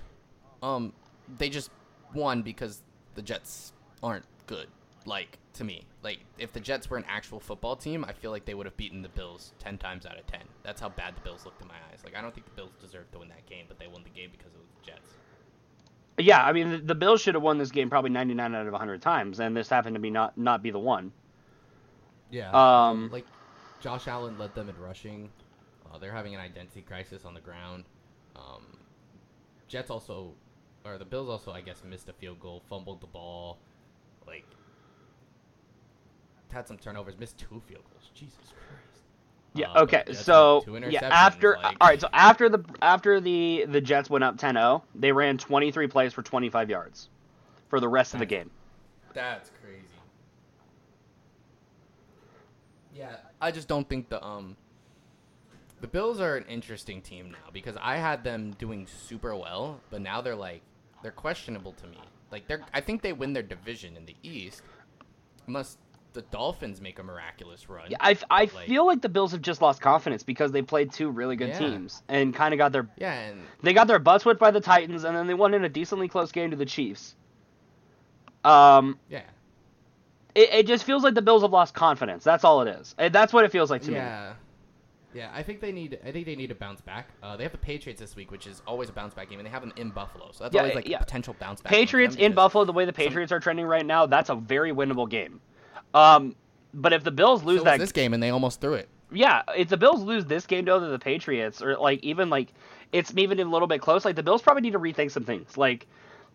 Um, 0.63 0.93
they 1.39 1.49
just 1.49 1.71
won 2.15 2.43
because 2.43 2.83
the 3.15 3.23
Jets 3.23 3.73
aren't 4.03 4.25
good. 4.47 4.69
Like 5.07 5.39
to 5.55 5.65
me, 5.65 5.85
like 6.03 6.21
if 6.39 6.53
the 6.53 6.61
Jets 6.61 6.91
were 6.91 6.97
an 6.97 7.05
actual 7.09 7.41
football 7.41 7.77
team, 7.77 8.05
I 8.05 8.13
feel 8.13 8.31
like 8.31 8.45
they 8.45 8.55
would 8.55 8.67
have 8.67 8.77
beaten 8.77 9.03
the 9.03 9.09
Bills 9.09 9.53
ten 9.59 9.79
times 9.79 10.07
out 10.07 10.19
of 10.19 10.27
ten. 10.27 10.43
That's 10.63 10.81
how 10.81 10.89
bad 10.89 11.17
the 11.17 11.21
Bills 11.21 11.45
looked 11.45 11.61
in 11.63 11.69
my 11.69 11.75
eyes. 11.91 12.01
Like 12.05 12.17
I 12.17 12.21
don't 12.21 12.35
think 12.35 12.47
the 12.47 12.53
Bills 12.53 12.73
deserved 12.81 13.13
to 13.13 13.19
win 13.19 13.29
that 13.29 13.47
game, 13.47 13.65
but 13.69 13.79
they 13.79 13.87
won 13.87 14.03
the 14.03 14.11
game 14.11 14.31
because 14.31 14.55
of 14.55 14.61
the 14.61 14.87
Jets. 14.91 15.09
Yeah, 16.19 16.45
I 16.45 16.53
mean 16.53 16.71
the, 16.71 16.79
the 16.79 16.95
Bills 16.95 17.21
should 17.21 17.35
have 17.35 17.43
won 17.43 17.59
this 17.59 17.71
game 17.71 17.89
probably 17.89 18.11
99 18.11 18.55
out 18.55 18.67
of 18.67 18.73
100 18.73 19.01
times, 19.01 19.41
and 19.41 19.57
this 19.57 19.69
happened 19.69 19.95
to 19.95 20.01
be 20.01 20.11
not 20.11 20.37
not 20.37 20.63
be 20.63 20.71
the 20.71 20.79
one. 20.79 21.13
Yeah. 22.31 22.51
Um, 22.51 23.11
like 23.11 23.27
Josh 23.81 24.09
Allen 24.09 24.39
led 24.39 24.55
them 24.55 24.69
in 24.69 24.79
rushing. 24.79 25.31
Uh, 25.91 25.99
they're 25.99 26.13
having 26.13 26.35
an 26.35 26.41
identity 26.41 26.83
crisis 26.83 27.25
on 27.25 27.35
the 27.35 27.41
ground. 27.41 27.85
Um, 28.37 28.65
Jets 29.69 29.91
also, 29.91 30.33
or 30.85 30.99
the 30.99 31.05
Bills 31.05 31.29
also, 31.29 31.53
I 31.53 31.61
guess, 31.61 31.83
missed 31.89 32.09
a 32.09 32.13
field 32.13 32.41
goal, 32.41 32.63
fumbled 32.69 33.01
the 33.01 33.07
ball, 33.07 33.59
like 34.27 34.45
had 36.51 36.67
some 36.67 36.79
turnovers, 36.79 37.19
missed 37.19 37.39
two 37.39 37.63
field 37.67 37.85
goals. 37.91 38.11
Jesus 38.15 38.53
Christ. 38.53 39.05
Yeah. 39.55 39.71
Uh, 39.73 39.83
okay. 39.83 40.05
So 40.13 40.65
yeah, 40.89 41.01
after 41.11 41.57
like- 41.63 41.77
all 41.81 41.89
right. 41.89 42.01
So 42.01 42.09
after 42.13 42.49
the 42.49 42.65
after 42.83 43.21
the 43.21 43.65
the 43.69 43.81
Jets 43.81 44.09
went 44.11 44.23
up 44.25 44.37
10-0, 44.37 44.83
they 44.95 45.11
ran 45.13 45.39
23 45.39 45.87
plays 45.89 46.13
for 46.13 46.23
25 46.23 46.71
yards 46.71 47.09
for 47.69 47.81
the 47.81 47.89
rest 47.89 48.15
of 48.15 48.21
the 48.21 48.27
game. 48.27 48.51
That's 49.15 49.51
crazy. 49.63 49.83
Yeah, 52.95 53.17
I 53.41 53.51
just 53.51 53.69
don't 53.69 53.89
think 53.89 54.09
the 54.09 54.25
um 54.25 54.57
the 55.81 55.87
Bills 55.87 56.21
are 56.21 56.37
an 56.37 56.45
interesting 56.49 57.01
team 57.01 57.31
now 57.31 57.51
because 57.53 57.77
I 57.81 57.97
had 57.97 58.25
them 58.25 58.53
doing 58.59 58.87
super 58.87 59.35
well, 59.37 59.81
but 59.91 60.01
now 60.01 60.21
they're 60.21 60.35
like 60.37 60.63
they're 61.03 61.13
questionable 61.13 61.73
to 61.75 61.87
me. 61.87 61.99
Like 62.33 62.49
they're 62.49 62.63
I 62.75 62.81
think 62.81 63.03
they 63.03 63.13
win 63.13 63.33
their 63.33 63.43
division 63.43 63.97
in 63.97 64.05
the 64.07 64.17
East 64.23 64.63
unless 65.47 65.79
the 66.19 66.23
Dolphins 66.37 66.81
make 66.81 66.99
a 66.99 67.03
miraculous 67.05 67.69
run. 67.69 67.91
Yeah, 67.91 67.97
I, 68.01 68.17
I 68.29 68.41
Like- 68.41 68.51
feel 68.67 68.85
like 68.85 69.01
the 69.03 69.09
Bills 69.09 69.31
have 69.31 69.41
just 69.41 69.63
lost 69.63 69.81
confidence 69.81 70.25
because 70.25 70.51
they 70.51 70.63
played 70.63 70.93
two 70.93 71.11
really 71.11 71.37
good 71.37 71.51
Yeah. 71.51 71.59
teams 71.61 72.03
and 72.09 72.35
kind 72.35 72.53
of 72.53 72.59
got 72.59 72.73
their 72.73 72.89
Yeah, 72.97 73.13
and 73.13 73.41
they 73.63 73.73
got 73.73 73.87
their 73.87 74.01
butts 74.01 74.25
whipped 74.25 74.41
by 74.41 74.51
the 74.51 74.61
Titans 74.61 75.05
and 75.05 75.17
then 75.17 75.29
they 75.29 75.35
won 75.35 75.55
in 75.55 75.65
a 75.65 75.69
decently 75.69 76.09
close 76.09 76.33
game 76.33 76.51
to 76.51 76.57
the 76.57 76.67
Chiefs. 76.67 77.15
Um, 78.45 78.99
yeah. 79.09 79.23
it, 80.35 80.49
it 80.53 80.67
just 80.67 80.85
feels 80.85 81.03
like 81.05 81.15
the 81.15 81.23
Bills 81.23 81.43
have 81.43 81.53
lost 81.53 81.75
confidence. 81.75 82.25
That's 82.25 82.43
all 82.45 82.63
it 82.63 82.69
is. 82.81 82.95
That's 82.99 83.33
what 83.33 83.45
it 83.45 83.53
feels 83.53 83.71
like 83.71 83.83
to 83.83 83.91
me. 83.91 83.97
Yeah. 83.97 84.33
Yeah, 85.15 85.31
I 85.33 85.43
think 85.43 85.61
they 85.63 85.73
need. 85.73 85.99
I 86.07 86.13
think 86.13 86.27
they 86.27 86.37
need 86.37 86.49
to 86.49 86.55
bounce 86.55 86.83
back. 86.83 87.09
Uh, 87.23 87.35
they 87.37 87.43
have 87.43 87.51
the 87.53 87.59
Patriots 87.59 87.99
this 87.99 88.15
week, 88.15 88.31
which 88.31 88.47
is 88.47 88.61
always 88.67 88.91
a 88.91 88.93
bounce 88.93 89.15
back 89.15 89.31
game, 89.31 89.39
and 89.39 89.47
they 89.47 89.51
have 89.51 89.63
them 89.63 89.73
in 89.77 89.89
Buffalo, 89.89 90.31
so 90.33 90.45
that's 90.45 90.55
Yeah, 90.55 90.61
always 90.61 90.75
like 90.77 90.87
yeah. 90.87 90.99
a 90.99 91.01
potential 91.01 91.35
bounce 91.41 91.63
back. 91.63 91.73
Patriots 91.73 92.15
in 92.15 92.35
Buffalo, 92.35 92.67
the 92.67 92.75
way 92.75 92.85
the 92.85 92.93
Patriots 92.93 93.33
are 93.33 93.41
trending 93.41 93.65
right 93.67 93.87
now, 93.87 94.05
that's 94.05 94.29
a 94.29 94.35
very 94.35 94.71
winnable 94.71 95.09
game. 95.09 95.41
Um, 95.95 96.35
but 96.75 96.93
if 96.93 97.05
the 97.05 97.11
Bills 97.11 97.43
lose 97.45 97.61
so 97.61 97.65
that, 97.65 97.79
this 97.79 97.93
game, 97.93 98.15
and 98.15 98.23
they 98.23 98.31
almost 98.31 98.61
threw 98.61 98.75
it. 98.75 98.89
yeah, 99.13 99.43
if 99.57 99.69
the 99.69 99.77
Bills 99.77 100.03
lose 100.03 100.25
this 100.27 100.47
game 100.47 100.67
to 100.67 100.79
the 100.81 100.99
Patriots, 100.99 101.63
or 101.63 101.77
like 101.77 102.03
even 102.05 102.29
like 102.31 102.53
it's 102.93 103.13
even 103.17 103.39
a 103.41 103.45
little 103.45 103.69
bit 103.69 103.81
close, 103.81 104.05
like 104.05 104.17
the 104.17 104.23
Bills 104.23 104.43
probably 104.43 104.63
need 104.63 104.73
to 104.73 104.79
rethink 104.79 105.11
some 105.11 105.25
things. 105.25 105.57
Like 105.57 105.87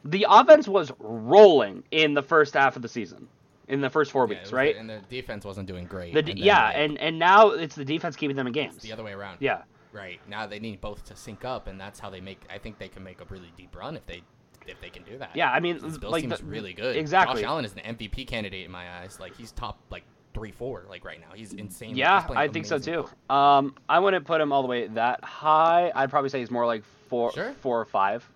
the 0.05 0.25
offense 0.29 0.67
was 0.67 0.91
rolling 0.99 1.83
in 1.91 2.13
the 2.13 2.21
first 2.23 2.53
half 2.55 2.75
of 2.75 2.81
the 2.81 2.87
season, 2.89 3.27
in 3.67 3.79
the 3.81 3.89
first 3.89 4.11
four 4.11 4.23
Yeah, 4.25 4.29
weeks, 4.29 4.43
was- 4.45 4.53
right? 4.53 4.75
And 4.75 4.89
the 4.89 4.99
defense 5.09 5.45
wasn't 5.45 5.67
doing 5.67 5.85
great. 5.85 6.13
The 6.13 6.19
and 6.19 6.27
then, 6.29 6.37
yeah, 6.37 6.65
like, 6.65 6.75
and 6.77 6.97
and 6.99 7.19
now 7.19 7.49
it's 7.51 7.75
the 7.75 7.85
defense 7.85 8.15
keeping 8.15 8.35
them 8.35 8.47
in 8.47 8.53
games. 8.53 8.77
the 8.77 8.91
other 8.91 9.03
way 9.03 9.13
around. 9.13 9.37
Yeah, 9.39 9.61
Right 9.91 10.19
now, 10.27 10.47
they 10.47 10.59
need 10.59 10.81
both 10.81 11.05
to 11.05 11.15
sync 11.15 11.45
up, 11.45 11.67
and 11.67 11.79
that's 11.79 11.99
how 11.99 12.09
they 12.09 12.19
make. 12.19 12.41
I 12.49 12.57
think 12.57 12.79
they 12.79 12.87
can 12.87 13.03
make 13.03 13.21
a 13.21 13.25
really 13.29 13.51
deep 13.55 13.75
run 13.75 13.95
if 13.95 14.03
they 14.07 14.23
if 14.67 14.79
they 14.81 14.89
can 14.89 15.03
do 15.03 15.17
that. 15.17 15.31
yeah. 15.35 15.51
I 15.51 15.59
mean, 15.59 15.79
This 15.79 15.97
Bills 15.97 16.11
like 16.11 16.21
team 16.21 16.29
the- 16.29 16.35
is 16.35 16.43
really 16.43 16.73
good. 16.73 16.95
Exactly. 16.95 17.41
Josh 17.41 17.47
Allen 17.47 17.65
is 17.65 17.73
an 17.73 17.95
MVP 17.95 18.27
candidate 18.27 18.65
in 18.65 18.71
my 18.71 18.99
eyes. 18.99 19.19
Like 19.19 19.35
he's 19.35 19.51
top 19.51 19.79
like 19.89 20.03
three 20.33 20.51
four 20.51 20.85
like 20.89 21.05
right 21.05 21.19
now. 21.19 21.35
He's 21.35 21.53
insane. 21.53 21.95
Yeah, 21.95 22.25
He's 22.27 22.35
I 22.35 22.47
think 22.47 22.65
so 22.65 22.79
too. 22.79 23.03
football. 23.03 23.57
Um, 23.57 23.75
I 23.87 23.99
wouldn't 23.99 24.25
put 24.25 24.41
him 24.41 24.51
all 24.51 24.61
the 24.61 24.67
way 24.67 24.87
that 24.87 25.23
high. 25.23 25.91
I'd 25.93 26.09
probably 26.09 26.29
say 26.29 26.39
he's 26.39 26.51
more 26.51 26.65
like 26.65 26.83
four, 27.09 27.31
Sure. 27.33 27.53
four 27.61 27.79
or 27.79 27.85
five. 27.85 28.27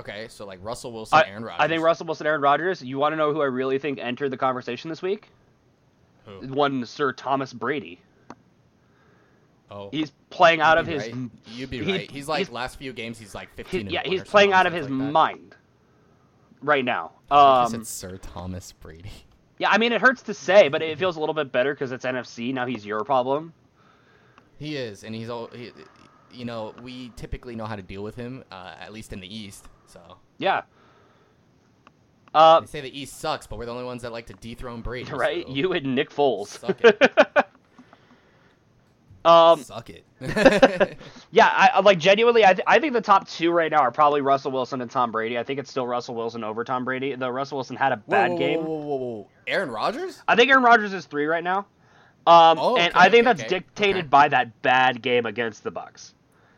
Okay, 0.00 0.26
so 0.28 0.44
like 0.46 0.58
Russell 0.62 0.92
Wilson, 0.92 1.18
I, 1.18 1.28
Aaron 1.28 1.44
Rodgers. 1.44 1.60
I 1.64 1.68
think 1.68 1.82
Russell 1.82 2.06
Wilson, 2.06 2.26
Aaron 2.26 2.40
Rodgers. 2.40 2.82
You 2.82 2.98
want 2.98 3.12
to 3.12 3.16
know 3.16 3.32
who 3.32 3.40
I 3.40 3.46
really 3.46 3.78
think 3.78 3.98
entered 3.98 4.30
the 4.30 4.36
conversation 4.36 4.88
this 4.90 5.02
week? 5.02 5.28
Who? 6.26 6.48
One 6.48 6.84
Sir 6.86 7.12
Thomas 7.12 7.52
Brady. 7.52 8.00
Oh, 9.74 9.88
He's 9.90 10.12
playing 10.28 10.60
out 10.60 10.76
of 10.76 10.86
his. 10.86 11.02
right. 11.02 11.14
You'd 11.46 11.70
be 11.70 11.82
he- 11.82 11.92
right. 11.92 12.10
He's 12.10 12.28
like 12.28 12.38
he's- 12.40 12.50
last 12.50 12.78
few 12.78 12.92
games. 12.92 13.18
He's 13.18 13.34
like 13.34 13.48
15. 13.54 13.80
and 13.82 13.90
yeah, 13.92 14.02
he's 14.04 14.22
playing 14.22 14.52
out 14.52 14.66
of 14.66 14.72
his 14.72 14.82
like 14.88 14.92
mind 14.92 15.56
right 16.60 16.84
now. 16.84 17.12
Um, 17.30 17.68
said 17.68 17.86
Sir 17.86 18.18
Thomas 18.18 18.72
Brady. 18.72 19.10
yeah, 19.58 19.70
I 19.70 19.78
mean 19.78 19.92
it 19.92 20.00
hurts 20.02 20.22
to 20.24 20.34
say, 20.34 20.68
but 20.68 20.82
it 20.82 20.98
feels 20.98 21.16
a 21.16 21.20
little 21.20 21.34
bit 21.34 21.50
better 21.52 21.72
because 21.72 21.90
it's 21.90 22.04
NFC. 22.04 22.52
Now 22.52 22.66
he's 22.66 22.84
your 22.84 23.02
problem. 23.04 23.54
He 24.58 24.76
is, 24.76 25.04
and 25.04 25.14
he's 25.14 25.30
all. 25.30 25.46
He, 25.48 25.72
you 26.32 26.44
know, 26.44 26.74
we 26.82 27.10
typically 27.16 27.56
know 27.56 27.64
how 27.64 27.76
to 27.76 27.82
deal 27.82 28.02
with 28.02 28.14
him, 28.14 28.44
uh, 28.52 28.74
at 28.80 28.92
least 28.92 29.12
in 29.12 29.20
the 29.20 29.34
East. 29.34 29.68
So 29.86 30.00
Yeah. 30.38 30.62
Uh, 32.34 32.60
they 32.60 32.66
say 32.66 32.80
the 32.80 32.98
East 33.00 33.18
sucks, 33.20 33.46
but 33.46 33.58
we're 33.58 33.66
the 33.66 33.72
only 33.72 33.84
ones 33.84 34.02
that 34.02 34.12
like 34.12 34.26
to 34.26 34.32
dethrone 34.34 34.80
Brady. 34.80 35.10
right, 35.12 35.46
so 35.46 35.52
you 35.52 35.72
and 35.72 35.94
Nick 35.94 36.10
Foles. 36.10 36.58
Suck 39.24 39.24
it. 39.24 39.30
Um, 39.30 39.62
Suck 39.62 39.90
it. 39.90 40.04
yeah, 41.30 41.46
I 41.52 41.70
I- 41.74 41.80
like 41.80 41.98
genuinely. 41.98 42.44
I, 42.44 42.54
th- 42.54 42.64
I 42.66 42.78
think 42.78 42.92
the 42.92 43.00
top 43.00 43.28
two 43.28 43.50
right 43.50 43.70
now 43.70 43.80
are 43.80 43.90
probably 43.92 44.20
Russell 44.20 44.52
Wilson 44.52 44.80
and 44.80 44.90
Tom 44.90 45.12
Brady. 45.12 45.38
I 45.38 45.42
think 45.44 45.58
it's 45.60 45.70
still 45.70 45.86
Russell 45.86 46.14
Wilson 46.14 46.44
over 46.44 46.64
Tom 46.64 46.84
Brady. 46.84 47.14
Though 47.14 47.28
Russell 47.28 47.58
Wilson 47.58 47.76
had 47.76 47.92
a 47.92 47.96
bad 47.96 48.30
whoa, 48.30 48.34
whoa, 48.34 48.38
game. 48.38 48.58
Whoa, 48.60 48.64
whoa, 48.76 48.96
whoa, 48.96 48.96
whoa. 48.96 49.28
Aaron 49.46 49.70
Rodgers? 49.70 50.22
I 50.28 50.36
think 50.36 50.50
Aaron 50.50 50.62
Rodgers 50.64 50.92
is 50.92 51.06
three 51.06 51.26
right 51.26 51.44
now. 51.44 51.66
Um, 52.26 52.58
Oh, 52.58 52.76
and 52.76 52.90
okay, 52.92 52.98
I 52.98 53.08
think 53.08 53.22
okay, 53.22 53.22
that's 53.24 53.40
okay, 53.42 53.48
dictated 53.48 54.08
by 54.10 54.28
that 54.28 54.62
bad 54.62 55.02
game 55.02 55.26
against 55.26 55.64
the 55.64 55.72
Bucs. 55.72 56.12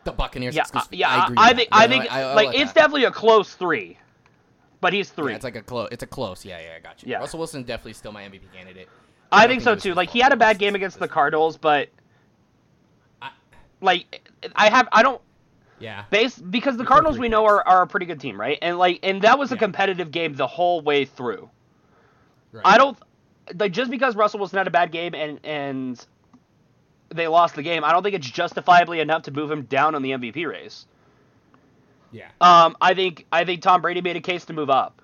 The 0.05 0.13
Buccaneers 0.13 0.55
Yeah, 0.55 0.65
uh, 0.75 0.83
yeah. 0.91 1.09
I 1.09 1.25
agree. 1.25 1.37
I 1.39 1.49
with 1.49 1.57
think. 1.57 1.69
I 1.73 1.87
think? 1.89 2.13
I- 2.13 2.21
I 2.21 2.35
like 2.35 2.47
like 2.49 2.59
it's 2.59 2.73
definitely 2.75 3.05
a 3.05 3.11
close 3.11 3.55
three, 3.55 3.97
but 4.83 4.93
he's 4.93 5.09
three. 5.09 5.33
Yeah, 5.33 5.37
it's 5.37 5.45
like 5.45 5.57
a 5.57 5.63
close. 5.63 5.89
It's 5.93 6.03
a 6.03 6.07
close. 6.07 6.45
Yeah, 6.45 6.59
yeah, 6.61 6.77
I 6.77 6.81
got 6.81 7.03
you. 7.03 7.11
Yeah. 7.13 7.19
Russell 7.21 7.39
Wilson 7.39 7.63
definitely 7.63 7.95
still 7.95 8.13
my 8.13 8.23
MVP 8.25 8.43
candidate. 8.55 8.89
I 9.33 9.47
think 9.47 9.63
think 9.63 9.63
so 9.63 9.75
too. 9.77 9.95
Like 9.95 10.11
he 10.11 10.19
had 10.21 10.33
a 10.33 10.37
bad 10.37 10.59
game 10.59 10.75
against 10.75 10.99
the 10.99 11.09
Cardinals, 11.09 11.57
but 11.57 11.89
I- 11.89 11.91
like 13.85 14.31
I 14.57 14.71
have 14.71 14.89
I 14.93 15.03
don't 15.03 15.21
Yeah. 15.79 16.05
base 16.11 16.39
because 16.39 16.77
the 16.77 16.85
Cardinals 16.85 17.19
we 17.19 17.29
know 17.29 17.45
are, 17.47 17.67
are 17.67 17.83
a 17.83 17.87
pretty 17.87 18.07
good 18.07 18.21
team, 18.21 18.41
right? 18.41 18.59
And 18.63 18.79
like 18.79 19.01
and 19.03 19.23
that 19.23 19.39
was 19.39 19.53
a 19.53 19.57
Yeah. 19.57 19.59
competitive 19.59 20.11
game 20.11 20.35
the 20.35 20.47
whole 20.47 20.81
way 20.83 21.05
through. 21.05 21.51
Right. 22.53 22.65
I 22.65 22.79
don't 22.79 22.99
like 23.55 23.73
just 23.73 23.91
because 23.91 24.17
Russell 24.17 24.41
Wilson 24.41 24.59
had 24.59 24.67
a 24.67 24.71
bad 24.71 24.93
game 24.93 25.15
and 25.15 25.41
and 25.45 26.07
they 27.11 27.29
lost 27.29 27.55
the 27.57 27.63
game. 27.63 27.85
I 27.85 27.93
don't 27.93 28.03
think 28.03 28.15
it's 28.17 28.29
justifiably 28.31 29.01
enough 29.01 29.23
to 29.25 29.31
move 29.33 29.51
him 29.51 29.63
down 29.65 29.95
on 29.95 30.03
the 30.03 30.13
MVP 30.13 30.47
race. 30.47 30.87
Yeah. 32.13 32.31
Um, 32.41 32.77
I 32.81 32.95
think 32.95 33.27
I 33.33 33.45
think 33.45 33.63
Tom 33.63 33.83
Brady 33.83 34.01
made 34.01 34.17
a 34.17 34.21
case 34.21 34.47
to 34.47 34.53
move 34.53 34.71
up, 34.71 35.03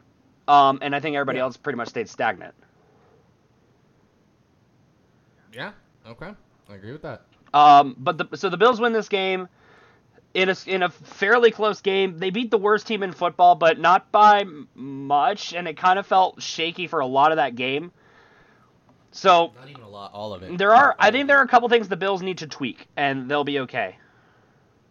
um, 0.49 0.79
and 0.83 0.95
I 0.95 1.01
think 1.01 1.17
everybody 1.17 1.39
Yeah. 1.39 1.45
else 1.45 1.57
pretty 1.57 1.77
much 1.77 1.89
stayed 1.89 2.09
stagnant. 2.09 2.55
Yeah. 5.53 5.73
Okay. 6.07 6.33
I 6.69 6.75
agree 6.75 6.93
with 6.93 7.03
that. 7.03 7.23
Um, 7.53 7.97
but 7.99 8.19
the, 8.19 8.37
so 8.37 8.49
the 8.49 8.57
Bills 8.57 8.81
win 8.81 8.93
this 8.93 9.09
game 9.09 9.49
in 10.35 10.49
a 10.49 10.57
in 10.67 10.83
a 10.83 10.89
fairly 10.89 11.51
close 11.51 11.81
game. 11.81 12.19
They 12.19 12.31
beat 12.31 12.51
the 12.51 12.59
worst 12.59 12.87
team 12.87 13.03
in 13.03 13.13
football, 13.13 13.55
but 13.55 13.79
not 13.79 14.13
by 14.13 14.45
much, 14.75 15.53
and 15.53 15.67
it 15.67 15.77
kind 15.77 15.99
of 15.99 16.07
felt 16.07 16.41
shaky 16.43 16.87
for 16.87 17.01
a 17.01 17.07
lot 17.07 17.33
of 17.33 17.37
that 17.37 17.57
game. 17.57 17.93
So 19.13 19.53
Not 19.59 19.69
even 19.69 19.83
a 19.83 19.89
lot. 19.89 20.13
All 20.13 20.33
of 20.33 20.43
it. 20.43 20.57
there 20.57 20.73
are 20.73 20.95
I 20.99 21.11
think 21.11 21.27
there 21.27 21.39
are 21.39 21.43
a 21.45 21.49
couple 21.49 21.69
things 21.69 21.89
the 21.89 21.97
Bills 21.97 22.23
need 22.23 22.39
to 22.39 22.47
tweak, 22.47 22.87
and 22.97 23.29
they'll 23.31 23.45
be 23.45 23.61
okay. 23.61 23.97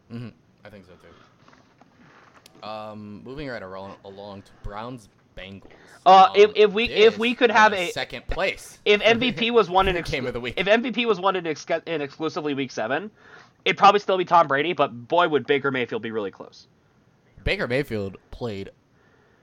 hmm 0.10 0.30
I 0.66 0.70
think 0.70 0.86
so 0.86 0.92
too. 0.94 2.68
Um, 2.68 3.24
moving 3.24 3.48
right 3.48 3.64
along, 3.64 3.96
along 4.04 4.42
to 4.42 4.52
Browns 4.64 5.08
Bengals. 5.40 5.64
Uh, 6.06 6.28
Um, 6.30 6.32
if- 6.36 6.52
if 6.56 6.72
we- 6.72 6.90
if 6.90 7.18
we 7.18 7.36
could 7.36 7.52
have 7.52 7.74
a- 7.74 7.92
second 7.92 8.26
place. 8.28 8.80
If 8.86 9.02
MVP 9.02 9.52
was 9.52 9.70
won 9.70 9.88
in 9.88 9.98
ex- 9.98 10.10
Game 10.10 10.26
of 10.26 10.34
the 10.34 10.40
week. 10.40 10.56
if 10.58 10.66
MVP 10.68 11.06
was 11.06 11.20
won 11.20 11.36
in, 11.36 11.46
ex- 11.46 11.66
in 11.86 12.02
exclusively 12.02 12.54
Week 12.54 12.72
Seven, 12.72 13.12
it'd 13.66 13.78
probably 13.78 14.00
still 14.00 14.18
be 14.18 14.26
Tom 14.26 14.48
Brady, 14.48 14.74
but 14.74 15.08
boy 15.08 15.28
would 15.28 15.46
Baker 15.46 15.72
Mayfield 15.72 16.02
be 16.02 16.12
really 16.12 16.32
close. 16.32 16.68
Baker 17.44 17.68
Mayfield 17.68 18.18
played 18.32 18.70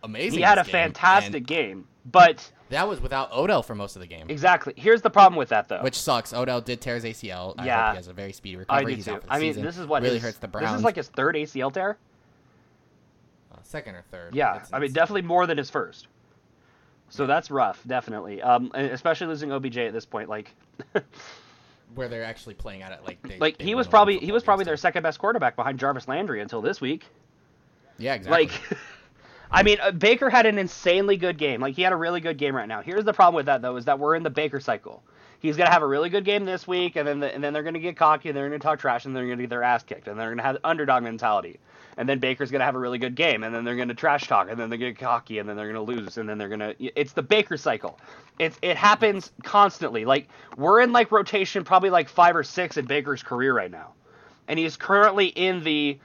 amazing. 0.03 0.39
He 0.39 0.43
had 0.45 0.59
a 0.59 0.63
game, 0.65 0.73
fantastic 0.73 1.47
game, 1.47 1.87
but 2.05 2.51
That 2.71 2.89
was 2.89 3.01
without 3.01 3.33
Odell 3.33 3.63
for 3.63 3.75
most 3.75 3.95
of 3.97 4.01
the 4.01 4.07
game, 4.09 4.27
exactly 4.29 4.73
here's 4.77 5.03
the 5.03 5.11
problem 5.11 5.37
with 5.39 5.51
that 5.51 5.69
though. 5.69 5.83
which 5.83 5.99
sucks. 5.99 6.33
Odell 6.33 6.61
did 6.61 6.81
tear 6.81 6.95
his 6.97 7.05
ACL. 7.05 7.55
I 7.59 7.67
Yeah. 7.67 7.85
hope 7.87 7.93
he 7.93 7.97
has 7.97 8.09
a 8.09 8.13
very 8.13 8.33
speedy 8.33 8.57
I 8.57 8.61
recovery. 8.61 8.85
do 8.93 8.97
He's 8.97 9.05
too. 9.05 9.13
out 9.13 9.21
for 9.23 9.27
the 9.29 9.33
I 9.33 9.39
mean, 9.39 9.51
season. 9.53 9.65
this 9.65 9.79
is 9.79 9.87
what 9.87 10.03
really 10.03 10.15
his- 10.17 10.23
hurts 10.25 10.39
the 10.39 10.49
Browns. 10.49 10.71
This 10.71 10.79
is 10.79 10.85
like 10.85 10.97
his 10.97 11.09
third 11.09 11.37
ACL 11.37 11.71
tear. 11.73 11.97
Second 13.67 13.97
or 13.97 14.03
third. 14.11 14.35
Yeah, 14.35 14.55
It's- 14.57 14.71
I 14.73 14.79
mean 14.79 14.93
definitely 14.93 15.23
more 15.23 15.47
than 15.47 15.59
his 15.59 15.71
first. 15.71 16.09
So 17.09 17.27
that's 17.27 17.51
rough, 17.51 17.83
definitely. 17.87 18.43
Um, 18.43 18.71
especially 18.75 19.29
losing 19.29 19.53
OBJ 19.53 19.79
at 19.79 19.93
this 19.93 20.05
point, 20.05 20.29
like, 20.29 20.53
where 21.95 22.09
they're 22.09 22.25
actually 22.25 22.55
playing 22.55 22.83
at 22.83 22.91
it 22.93 23.01
like 23.07 23.23
they, 23.23 23.39
like 23.39 23.59
they 23.59 23.65
he 23.65 23.75
was 23.75 23.87
a 23.87 23.89
lot 23.89 23.89
of 23.89 23.91
probably 23.93 24.19
he 24.19 24.33
was 24.33 24.43
probably 24.43 24.65
their 24.65 24.77
second 24.77 25.03
best 25.05 25.19
quarterback 25.19 25.55
behind 25.57 25.79
Jarvis 25.79 26.09
Landry 26.09 26.41
until 26.41 26.61
this 26.61 26.81
week. 26.81 27.05
Yeah, 27.99 28.15
exactly. 28.15 28.47
Like, 28.47 28.79
I 29.51 29.63
mean, 29.63 29.79
uh, 29.81 29.93
Baker 29.93 30.29
had 30.29 30.47
an 30.47 30.59
insanely 30.59 31.17
good 31.17 31.39
game. 31.39 31.61
Like, 31.61 31.75
he 31.77 31.83
had 31.83 31.93
a 31.93 31.97
really 31.97 32.21
good 32.21 32.37
game 32.37 32.55
right 32.57 32.67
now. 32.67 32.83
Here's 32.83 33.05
the 33.05 33.13
problem 33.13 33.37
with 33.37 33.47
that, 33.47 33.63
though, 33.63 33.77
is 33.77 33.85
that 33.85 33.99
we're 33.99 34.17
in 34.17 34.23
the 34.25 34.31
Baker 34.31 34.59
cycle. 34.61 35.03
He's 35.39 35.57
gonna 35.57 35.71
have 35.71 35.83
a 35.83 35.87
really 35.87 36.09
good 36.11 36.25
game 36.25 36.45
this 36.45 36.67
week, 36.67 36.97
and 36.97 37.07
then 37.07 37.21
the, 37.21 37.33
and 37.33 37.43
then 37.45 37.53
they're 37.53 37.63
gonna 37.63 37.79
get 37.79 37.97
cocky, 37.97 38.29
and 38.31 38.37
they're 38.37 38.49
gonna 38.49 38.59
talk 38.59 38.81
trash, 38.81 39.05
and 39.05 39.15
they're 39.15 39.25
gonna 39.29 39.43
get 39.43 39.51
their 39.51 39.63
ass 39.63 39.85
kicked, 39.85 40.09
and 40.09 40.19
they're 40.19 40.31
gonna 40.31 40.43
have 40.43 40.59
underdog 40.65 41.05
mentality. 41.05 41.61
And 41.99 42.07
then 42.09 42.19
Baker's 42.19 42.51
gonna 42.51 42.65
have 42.65 42.75
a 42.75 42.79
really 42.79 42.99
good 42.99 43.15
game, 43.15 43.43
and 43.43 43.55
then 43.55 43.65
they're 43.65 43.77
gonna 43.77 43.95
trash 43.95 44.27
talk, 44.29 44.51
and 44.51 44.61
then 44.61 44.69
they're 44.69 44.79
gonna 44.79 44.91
get 44.93 44.99
cocky, 45.01 45.39
and 45.39 45.49
then 45.49 45.57
they're 45.57 45.67
gonna 45.69 45.83
lose, 45.83 46.19
and 46.19 46.29
then 46.29 46.37
they're 46.37 46.49
gonna. 46.51 46.75
It's 46.79 47.13
the 47.13 47.23
Baker 47.23 47.57
cycle. 47.57 47.99
It's 48.39 48.59
it 48.61 48.77
happens 48.77 49.33
constantly. 49.43 50.05
Like 50.05 50.29
we're 50.59 50.81
in 50.83 50.93
like 50.93 51.11
rotation, 51.11 51.65
probably 51.65 51.89
like 51.91 52.09
five 52.11 52.37
or 52.37 52.43
six 52.43 52.77
in 52.77 52.85
Baker's 52.85 53.23
career 53.23 53.55
right 53.55 53.71
now, 53.71 53.95
and 54.47 54.59
he's 54.59 54.77
currently 54.77 55.29
in 55.29 55.65
the 55.65 55.99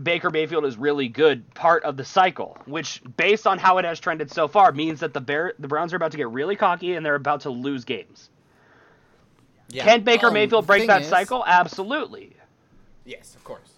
Baker 0.00 0.30
Mayfield 0.30 0.64
is 0.64 0.76
really 0.76 1.08
good 1.08 1.52
part 1.52 1.82
of 1.82 1.96
the 1.96 2.04
cycle, 2.04 2.56
which, 2.66 3.02
based 3.16 3.46
on 3.46 3.58
how 3.58 3.78
it 3.78 3.84
has 3.84 3.98
trended 4.00 4.30
so 4.30 4.46
far, 4.48 4.70
means 4.72 5.00
that 5.00 5.12
the 5.12 5.20
Bear, 5.20 5.52
the 5.58 5.68
Browns 5.68 5.92
are 5.92 5.96
about 5.96 6.12
to 6.12 6.16
get 6.16 6.30
really 6.30 6.54
cocky 6.56 6.94
and 6.94 7.04
they're 7.04 7.14
about 7.16 7.40
to 7.42 7.50
lose 7.50 7.84
games. 7.84 8.30
yeah. 9.68 9.84
Can 9.84 10.02
Baker 10.02 10.28
Um, 10.28 10.34
Mayfield 10.34 10.66
break 10.66 10.86
that 10.86 11.02
is- 11.02 11.08
cycle? 11.08 11.44
Absolutely. 11.46 12.34
Yes, 13.04 13.34
of 13.34 13.44
course. 13.44 13.71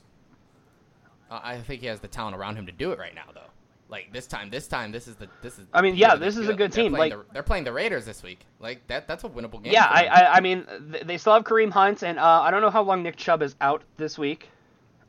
Uh, 1.34 1.40
I 1.42 1.58
think 1.58 1.80
he 1.80 1.88
has 1.88 1.98
the 2.00 2.06
talent 2.08 2.36
around 2.36 2.56
him 2.56 2.66
to 2.66 2.72
do 2.72 2.92
it 2.92 2.98
right 2.98 3.14
now, 3.14 3.24
though. 3.34 3.40
Like 3.88 4.12
this 4.12 4.26
time, 4.26 4.50
this 4.50 4.66
time, 4.68 4.92
this 4.92 5.08
is 5.08 5.16
the 5.16 5.28
this 5.42 5.58
is. 5.58 5.66
I 5.72 5.82
mean, 5.82 5.96
yeah, 5.96 6.14
this 6.14 6.36
is 6.36 6.48
a 6.48 6.54
good 6.54 6.72
They're 6.72 6.84
team, 6.84 6.92
like- 6.92 7.12
the- 7.12 7.24
they're 7.32 7.42
playing 7.42 7.64
the 7.64 7.72
Raiders 7.72 8.04
this 8.04 8.22
week. 8.22 8.40
Like 8.60 8.86
that, 8.86 9.06
that's 9.08 9.24
a 9.24 9.28
winnable 9.28 9.62
game. 9.62 9.72
Yeah, 9.72 9.84
I, 9.84 10.06
I, 10.06 10.34
I 10.36 10.40
mean, 10.40 10.66
they 11.04 11.18
still 11.18 11.34
have 11.34 11.44
Kareem 11.44 11.70
Hunt, 11.70 12.02
and 12.02 12.18
uh, 12.18 12.40
I 12.40 12.50
don't 12.50 12.62
know 12.62 12.70
how 12.70 12.82
long 12.82 13.02
Nick 13.02 13.16
Chubb 13.16 13.42
is 13.42 13.56
out 13.60 13.82
this 13.96 14.16
week, 14.18 14.48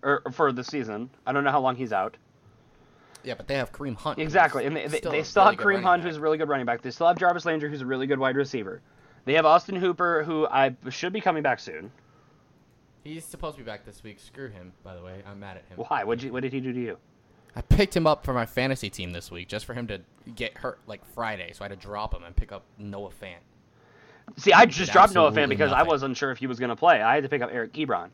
or, 0.03 0.21
or 0.25 0.31
for 0.31 0.51
the 0.51 0.63
season. 0.63 1.09
I 1.25 1.31
don't 1.31 1.43
know 1.43 1.51
how 1.51 1.61
long 1.61 1.75
he's 1.75 1.93
out. 1.93 2.17
yeah, 3.23 3.35
but 3.35 3.47
they 3.47 3.55
have 3.55 3.71
Kareem 3.71 3.95
Hunt. 3.95 4.19
Exactly, 4.19 4.65
and 4.65 4.75
they, 4.75 4.87
they, 4.87 4.97
still 4.97 5.11
they 5.11 5.23
still 5.23 5.43
really 5.45 5.55
have 5.55 5.65
Kareem 5.65 5.83
Hunt, 5.83 6.01
back. 6.03 6.07
who's 6.09 6.17
a 6.17 6.21
really 6.21 6.37
good 6.37 6.49
running 6.49 6.65
back. 6.65 6.81
They 6.81 6.91
still 6.91 7.07
have 7.07 7.17
Jarvis 7.17 7.45
Landry, 7.45 7.69
who's 7.69 7.81
a 7.81 7.85
really 7.85 8.07
good 8.07 8.19
wide 8.19 8.35
receiver. 8.35 8.81
They 9.25 9.33
have 9.33 9.45
Austin 9.45 9.75
Hooper, 9.77 10.23
who 10.23 10.47
I 10.47 10.75
should 10.89 11.13
be 11.13 11.21
coming 11.21 11.43
back 11.43 11.59
soon. 11.59 11.91
He's 13.05 13.23
supposed 13.23 13.55
to 13.57 13.63
be 13.63 13.65
back 13.65 13.85
this 13.85 14.03
week. 14.03 14.19
Screw 14.19 14.49
him, 14.49 14.73
by 14.83 14.95
the 14.95 15.01
way. 15.03 15.21
I'm 15.27 15.39
mad 15.39 15.57
at 15.57 15.65
him. 15.69 15.77
Why? 15.87 16.03
What 16.03 16.21
you? 16.23 16.33
What 16.33 16.41
did 16.41 16.51
he 16.51 16.59
do 16.59 16.73
to 16.73 16.79
you? 16.79 16.97
I 17.55 17.61
picked 17.61 17.95
him 17.95 18.07
up 18.07 18.25
for 18.25 18.33
my 18.33 18.47
fantasy 18.47 18.89
team 18.89 19.11
this 19.13 19.29
week 19.31 19.47
just 19.47 19.65
for 19.65 19.75
him 19.75 19.85
to 19.87 20.01
get 20.35 20.57
hurt 20.57 20.79
like 20.87 21.05
Friday, 21.13 21.51
so 21.53 21.63
I 21.63 21.69
had 21.69 21.79
to 21.79 21.85
drop 21.87 22.13
him 22.15 22.23
and 22.23 22.35
pick 22.35 22.51
up 22.51 22.63
Noah 22.79 23.11
Fant. 23.21 23.35
See, 24.37 24.51
I 24.51 24.65
just 24.65 24.91
dropped 24.91 25.13
Noah 25.13 25.27
Fant 25.29 25.43
absolutely 25.43 25.55
because 25.55 25.71
I 25.71 25.83
wasn't 25.83 26.17
sure 26.17 26.31
if 26.31 26.39
he 26.39 26.47
was 26.47 26.57
going 26.59 26.69
to 26.71 26.75
play. 26.75 26.99
I 27.01 27.13
had 27.13 27.23
to 27.23 27.29
pick 27.29 27.43
up 27.43 27.51
Eric 27.53 27.73
Ebron. 27.73 28.09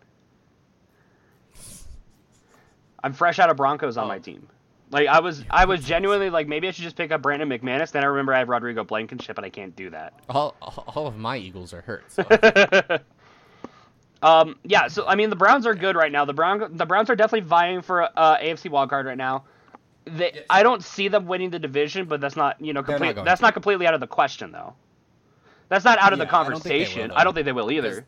I'm 3.03 3.13
fresh 3.13 3.39
out 3.39 3.49
of 3.49 3.55
Broncos 3.57 3.95
on 3.97 4.05
Oh. 4.05 4.07
my 4.09 4.19
team. 4.19 4.47
Like 4.91 5.07
I 5.07 5.21
was, 5.21 5.45
I 5.49 5.63
was 5.65 5.83
genuinely 5.85 6.29
like 6.29 6.49
maybe 6.49 6.67
I 6.67 6.71
should 6.71 6.83
just 6.83 6.97
pick 6.97 7.11
up 7.11 7.21
Brandon 7.21 7.47
McManus. 7.49 7.91
Then 7.91 8.03
I 8.03 8.07
remember 8.07 8.33
I 8.33 8.39
have 8.39 8.49
Rodrigo 8.49 8.83
Blankenship, 8.83 9.37
and 9.37 9.45
I 9.45 9.49
can't 9.49 9.73
do 9.75 9.89
that. 9.91 10.13
All, 10.29 10.53
all 10.61 10.83
all 10.87 11.07
of 11.07 11.17
my 11.17 11.37
Eagles 11.37 11.73
are 11.73 11.81
hurt. 11.81 12.11
So. 12.11 12.23
Um, 14.23 14.55
yeah, 14.63 14.87
so 14.87 15.05
I 15.07 15.15
mean 15.15 15.29
the 15.29 15.35
Browns 15.35 15.65
are 15.65 15.73
good 15.75 15.95
right 15.95 16.11
now. 16.11 16.25
The 16.25 16.33
Brown, 16.33 16.77
the 16.77 16.85
Browns 16.85 17.09
are 17.09 17.15
definitely 17.15 17.47
vying 17.47 17.81
for 17.81 18.03
uh, 18.03 18.37
AFC 18.37 18.69
wildcard 18.69 19.05
right 19.05 19.17
now. 19.17 19.45
They, 20.05 20.31
Yes. 20.33 20.43
I 20.49 20.63
don't 20.63 20.83
see 20.83 21.07
them 21.07 21.27
winning 21.27 21.49
the 21.51 21.59
division, 21.59 22.05
but 22.05 22.21
that's 22.21 22.35
not 22.35 22.59
you 22.61 22.73
know 22.73 22.81
They're 22.81 22.99
not 22.99 23.23
That's 23.25 23.39
to. 23.39 23.45
not 23.45 23.53
completely 23.53 23.87
out 23.87 23.93
of 23.93 23.99
the 23.99 24.07
question 24.07 24.51
though. 24.51 24.73
That's 25.69 25.85
not 25.85 25.97
out 25.99 26.11
of 26.13 26.19
the 26.19 26.25
Yeah, 26.25 26.37
I 26.39 26.43
don't 26.49 26.61
think 26.61 26.63
they 26.63 26.69
will, 26.71 26.85
conversation. 26.85 27.11
I 27.11 27.23
don't 27.23 27.33
think 27.33 27.45
they 27.45 27.51
will 27.51 27.71
either. 27.71 28.05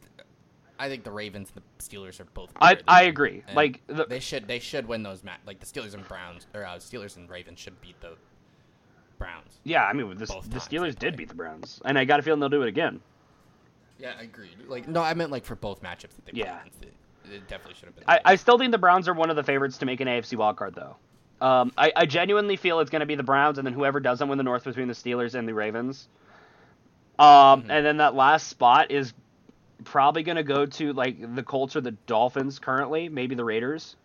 I 0.80 0.90
think 0.90 1.04
the 1.04 1.12
Ravens 1.12 1.52
and 1.56 1.64
the 1.78 1.84
Steelers 1.84 2.20
are 2.20 2.26
both. 2.34 2.52
I- 2.60 2.78
I 2.88 3.04
agree. 3.04 3.44
and 3.48 3.56
Like, 3.56 3.82
the- 3.88 4.06
they 4.06 4.20
should 4.20 4.48
they 4.48 4.60
should 4.60 4.88
win 4.88 5.02
those 5.04 5.24
match. 5.24 5.40
Like 5.46 5.60
the 5.60 5.66
Steelers 5.66 5.94
and 5.94 6.06
Browns 6.08 6.48
or 6.54 6.66
uh, 6.66 6.76
Steelers 6.76 7.16
and 7.16 7.30
Ravens 7.30 7.60
should 7.60 7.80
beat 7.80 8.00
the 8.02 8.16
Browns. 9.18 9.60
Yeah, 9.64 9.86
I 9.86 9.94
mean 9.94 10.10
the, 10.10 10.16
the 10.26 10.60
Steelers 10.60 10.98
did 10.98 11.16
beat 11.16 11.30
the 11.30 11.36
Browns, 11.36 11.82
and 11.86 11.98
I 11.98 12.06
got 12.06 12.20
a 12.20 12.24
feeling 12.24 12.40
they'll 12.40 12.50
do 12.50 12.64
it 12.64 12.68
again. 12.68 13.00
Yeah, 14.04 14.12
I 14.20 14.24
agreed. 14.24 14.58
Like 14.68 14.86
no, 14.88 15.02
I 15.02 15.14
meant 15.14 15.32
like 15.32 15.46
for 15.46 15.56
both 15.56 15.82
matchups 15.82 16.16
that 16.16 16.26
they 16.26 16.34
Yeah. 16.34 16.58
played. 16.60 16.92
It, 17.32 17.34
it 17.36 17.48
definitely 17.48 17.76
should 17.76 17.86
have 17.86 17.96
been. 17.96 18.04
I, 18.06 18.20
I 18.26 18.36
still 18.36 18.58
think 18.58 18.74
the 18.74 18.78
Browns 18.78 19.08
are 19.08 19.14
one 19.14 19.30
of 19.30 19.38
the 19.38 19.44
favorites 19.44 19.78
to 19.78 19.86
make 19.86 20.02
an 20.02 20.10
AFC 20.10 20.38
wildcard, 20.38 20.76
though. 20.76 20.98
Um, 21.40 21.72
I, 21.78 21.94
I 21.96 22.06
genuinely 22.06 22.58
feel 22.58 22.82
it's 22.82 22.90
going 22.92 23.00
to 23.00 23.06
be 23.06 23.16
the 23.16 23.24
Browns, 23.24 23.58
and 23.60 23.66
then 23.66 23.74
whoever 23.74 24.02
doesn't 24.02 24.28
win 24.28 24.38
the 24.38 24.44
North 24.44 24.66
between 24.66 24.90
the 24.90 24.94
Steelers 24.94 25.36
and 25.36 25.48
the 25.48 25.54
Ravens. 25.54 26.10
Um, 27.18 27.64
Mhm. 27.64 27.70
And 27.70 27.86
then 27.86 27.98
that 27.98 28.14
last 28.14 28.48
spot 28.50 28.92
is 28.92 29.14
probably 29.86 30.24
going 30.24 30.36
to 30.36 30.44
go 30.44 30.66
to 30.66 30.92
like 30.94 31.36
the 31.36 31.44
Colts 31.44 31.76
or 31.78 31.82
the 31.82 31.92
Dolphins 31.92 32.60
currently, 32.60 33.08
maybe 33.08 33.36
the 33.36 33.46
Raiders. 33.46 33.96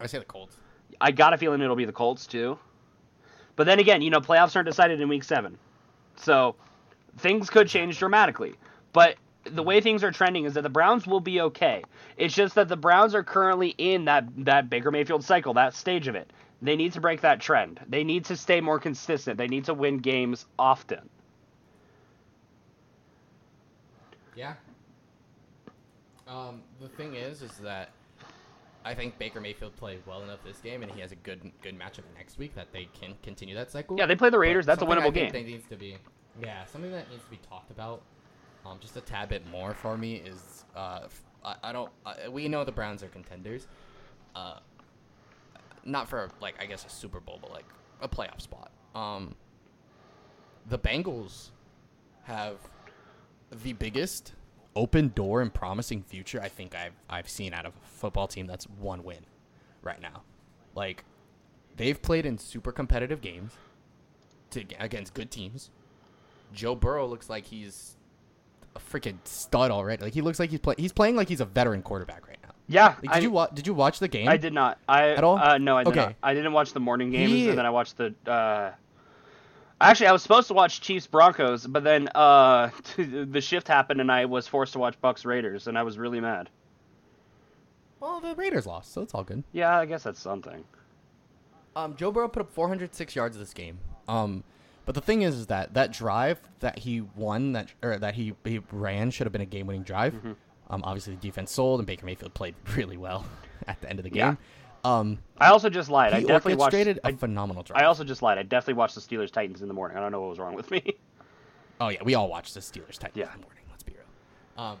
I 0.00 0.06
say 0.06 0.18
the 0.18 0.24
Colts. 0.24 0.56
I 0.98 1.10
got 1.10 1.34
a 1.34 1.38
feeling 1.38 1.60
it'll 1.60 1.76
be 1.76 1.84
the 1.84 1.92
Colts 1.92 2.26
too. 2.26 2.58
But 3.56 3.64
then 3.64 3.78
again, 3.80 4.00
you 4.00 4.08
know, 4.08 4.20
playoffs 4.20 4.56
aren't 4.56 4.66
decided 4.66 4.98
in 5.00 5.08
week 5.10 5.24
seven. 5.24 5.58
So 6.16 6.56
things 7.18 7.50
could 7.50 7.68
change 7.68 7.98
dramatically. 7.98 8.54
But 8.92 9.16
the 9.44 9.62
way 9.62 9.80
things 9.80 10.04
are 10.04 10.10
trending 10.10 10.44
is 10.44 10.54
that 10.54 10.62
the 10.62 10.68
Browns 10.68 11.06
will 11.06 11.20
be 11.20 11.40
okay. 11.40 11.82
It's 12.16 12.34
just 12.34 12.54
that 12.56 12.68
the 12.68 12.76
Browns 12.76 13.14
are 13.14 13.22
currently 13.22 13.74
in 13.78 14.04
that, 14.06 14.24
that 14.44 14.68
Baker 14.68 14.90
Mayfield 14.90 15.24
cycle, 15.24 15.54
that 15.54 15.74
stage 15.74 16.08
of 16.08 16.14
it. 16.14 16.32
They 16.62 16.76
need 16.76 16.92
to 16.92 17.00
break 17.00 17.22
that 17.22 17.40
trend. 17.40 17.80
They 17.88 18.04
need 18.04 18.26
to 18.26 18.36
stay 18.36 18.60
more 18.60 18.78
consistent. 18.78 19.38
They 19.38 19.48
need 19.48 19.64
to 19.64 19.74
win 19.74 19.98
games 19.98 20.46
often. 20.58 21.08
Yeah. 24.36 24.54
Um, 26.28 26.62
the 26.80 26.88
thing 26.88 27.14
is, 27.14 27.42
is 27.42 27.52
that 27.58 27.90
I 28.84 28.94
think 28.94 29.18
Baker 29.18 29.40
Mayfield 29.40 29.76
played 29.76 30.00
well 30.06 30.22
enough 30.22 30.38
this 30.44 30.58
game, 30.58 30.82
and 30.82 30.92
he 30.92 31.00
has 31.00 31.12
a 31.12 31.16
good 31.16 31.50
good 31.62 31.78
matchup 31.78 32.04
next 32.16 32.38
week 32.38 32.54
that 32.54 32.72
they 32.72 32.88
can 32.98 33.14
continue 33.22 33.54
that 33.54 33.70
cycle. 33.70 33.98
Yeah, 33.98 34.06
they 34.06 34.16
play 34.16 34.30
the 34.30 34.38
Raiders. 34.38 34.66
But 34.66 34.78
That's 34.78 34.82
a 34.82 34.94
winnable 34.94 35.12
game. 35.12 35.32
That 35.32 35.44
needs 35.44 35.66
to 35.68 35.76
be, 35.76 35.96
yeah, 36.40 36.64
something 36.66 36.90
that 36.92 37.10
needs 37.10 37.24
to 37.24 37.30
be 37.30 37.40
talked 37.48 37.70
about, 37.70 38.02
um, 38.66 38.78
just 38.80 38.96
a 38.96 39.00
tad 39.00 39.28
bit 39.28 39.48
more 39.50 39.74
for 39.74 39.96
me 39.96 40.16
is, 40.16 40.64
uh, 40.76 41.00
I, 41.44 41.56
I 41.64 41.72
don't, 41.72 41.90
uh, 42.04 42.14
we 42.30 42.48
know 42.48 42.64
the 42.64 42.72
Browns 42.72 43.02
are 43.02 43.08
contenders, 43.08 43.66
uh, 44.34 44.58
not 45.84 46.08
for 46.08 46.30
like 46.40 46.54
I 46.60 46.66
guess 46.66 46.84
a 46.84 46.90
Super 46.90 47.20
Bowl, 47.20 47.38
but 47.40 47.50
like 47.50 47.64
a 48.00 48.08
playoff 48.08 48.40
spot. 48.40 48.70
Um, 48.94 49.34
the 50.68 50.78
Bengals 50.78 51.50
have 52.24 52.58
the 53.50 53.72
biggest 53.72 54.34
open 54.76 55.08
door 55.14 55.42
and 55.42 55.52
promising 55.52 56.02
future 56.02 56.40
I 56.40 56.48
think 56.48 56.74
I've 56.74 56.92
I've 57.08 57.28
seen 57.28 57.52
out 57.52 57.66
of 57.66 57.72
a 57.72 57.86
football 57.86 58.28
team 58.28 58.46
that's 58.46 58.66
one 58.66 59.02
win 59.02 59.24
right 59.82 60.00
now. 60.00 60.22
Like 60.74 61.04
they've 61.76 62.00
played 62.00 62.26
in 62.26 62.38
super 62.38 62.72
competitive 62.72 63.20
games 63.20 63.52
to 64.50 64.64
against 64.78 65.14
good 65.14 65.30
teams. 65.30 65.70
Joe 66.52 66.74
Burrow 66.74 67.06
looks 67.06 67.28
like 67.30 67.46
he's 67.46 67.96
a 68.76 68.78
freaking 68.78 69.18
stud 69.24 69.70
already. 69.70 70.02
Like 70.04 70.14
he 70.14 70.20
looks 70.22 70.38
like 70.38 70.50
he's 70.50 70.60
play, 70.60 70.74
he's 70.78 70.92
playing 70.92 71.16
like 71.16 71.28
he's 71.28 71.40
a 71.40 71.44
veteran 71.44 71.82
quarterback 71.82 72.26
right 72.28 72.38
now. 72.42 72.50
Yeah, 72.68 72.88
Like, 72.88 73.00
did 73.02 73.10
I, 73.10 73.18
you 73.18 73.30
wa- 73.30 73.48
did 73.48 73.66
you 73.66 73.74
watch 73.74 73.98
the 73.98 74.06
game? 74.08 74.28
I 74.28 74.36
did 74.36 74.52
not. 74.52 74.78
I 74.88 75.10
At 75.10 75.24
all? 75.24 75.36
Uh, 75.38 75.58
no, 75.58 75.76
I 75.76 75.82
did 75.84 75.90
Okay. 75.90 76.00
not. 76.00 76.14
I 76.22 76.34
didn't 76.34 76.52
watch 76.52 76.72
the 76.72 76.78
morning 76.80 77.10
games, 77.10 77.30
He- 77.32 77.48
and 77.48 77.58
then 77.58 77.66
I 77.66 77.70
watched 77.70 77.96
the. 77.96 78.14
Uh... 78.26 78.70
Actually, 79.80 80.08
I 80.08 80.12
was 80.12 80.22
supposed 80.22 80.46
to 80.48 80.54
watch 80.54 80.80
Chiefs 80.82 81.06
Broncos, 81.06 81.66
but 81.66 81.82
then 81.82 82.08
uh, 82.14 82.68
the 82.96 83.40
shift 83.40 83.66
happened, 83.66 84.00
and 84.00 84.12
I 84.12 84.26
was 84.26 84.46
forced 84.46 84.74
to 84.74 84.78
watch 84.78 84.94
Bucs 85.02 85.24
Raiders, 85.24 85.66
and 85.66 85.76
I 85.78 85.82
was 85.82 85.98
really 85.98 86.20
mad. 86.20 86.48
Well, 87.98 88.20
the 88.20 88.34
Raiders 88.34 88.66
lost, 88.66 88.92
so 88.92 89.02
it's 89.02 89.14
all 89.14 89.24
good. 89.24 89.42
Yeah, 89.52 89.76
I 89.78 89.86
guess 89.86 90.02
that's 90.04 90.20
something. 90.20 90.64
Um, 91.76 91.96
Joe 91.96 92.10
Burrow 92.12 92.28
put 92.28 92.40
up 92.42 92.52
406 92.52 93.14
yards 93.16 93.36
of 93.36 93.40
this 93.40 93.52
game. 93.54 93.78
Um, 94.08 94.42
but 94.86 94.94
the 94.94 95.00
thing 95.00 95.22
is, 95.22 95.34
is 95.36 95.46
that 95.48 95.74
that 95.74 95.92
drive 95.92 96.40
that 96.60 96.78
he 96.80 97.00
won, 97.16 97.52
that 97.52 97.72
or 97.82 97.96
that 97.98 98.14
he 98.14 98.34
he 98.44 98.60
ran, 98.72 99.10
should 99.10 99.26
have 99.26 99.32
been 99.32 99.40
a 99.40 99.46
game-winning 99.46 99.82
drive. 99.82 100.14
Mm-hmm. 100.14 100.32
Um, 100.70 100.82
obviously 100.84 101.14
the 101.14 101.20
defense 101.20 101.50
sold, 101.52 101.80
and 101.80 101.86
Baker 101.86 102.06
Mayfield 102.06 102.32
played 102.34 102.54
really 102.76 102.96
well 102.96 103.24
at 103.66 103.80
the 103.80 103.88
end 103.88 103.98
of 103.98 104.04
the 104.04 104.12
Yeah. 104.14 104.30
game. 104.30 104.38
Um, 104.82 105.18
I 105.36 105.48
also 105.50 105.68
just 105.68 105.90
lied. 105.90 106.14
I 106.14 106.20
definitely 106.20 106.54
watched. 106.54 106.74
a 106.74 107.06
I, 107.06 107.12
phenomenal 107.12 107.62
drive. 107.62 107.82
I 107.82 107.84
also 107.84 108.02
just 108.02 108.22
lied. 108.22 108.38
I 108.38 108.42
definitely 108.44 108.74
watched 108.74 108.94
the 108.94 109.02
Steelers 109.02 109.30
Titans 109.30 109.60
in 109.60 109.68
the 109.68 109.74
morning. 109.74 109.98
I 109.98 110.00
don't 110.00 110.10
know 110.10 110.20
what 110.22 110.30
was 110.30 110.38
wrong 110.38 110.54
with 110.54 110.70
me. 110.70 110.94
Oh 111.82 111.88
yeah, 111.88 112.02
we 112.02 112.14
all 112.14 112.28
watched 112.28 112.52
the 112.52 112.60
Steelers 112.60 112.98
Titans 112.98 113.16
Yeah. 113.16 113.32
in 113.34 113.40
the 113.40 113.46
morning. 113.46 113.64
Let's 113.70 113.82
be 113.82 113.94
real. 113.94 114.62
Um, 114.62 114.76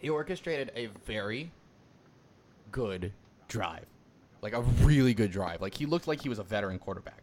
he 0.00 0.08
orchestrated 0.10 0.72
a 0.74 0.86
very 1.06 1.52
good 2.72 3.12
drive, 3.46 3.86
like 4.42 4.52
a 4.52 4.62
really 4.62 5.14
good 5.14 5.30
drive. 5.30 5.60
Like 5.60 5.74
he 5.74 5.86
looked 5.86 6.08
like 6.08 6.20
he 6.20 6.28
was 6.28 6.40
a 6.40 6.42
veteran 6.42 6.80
quarterback. 6.80 7.22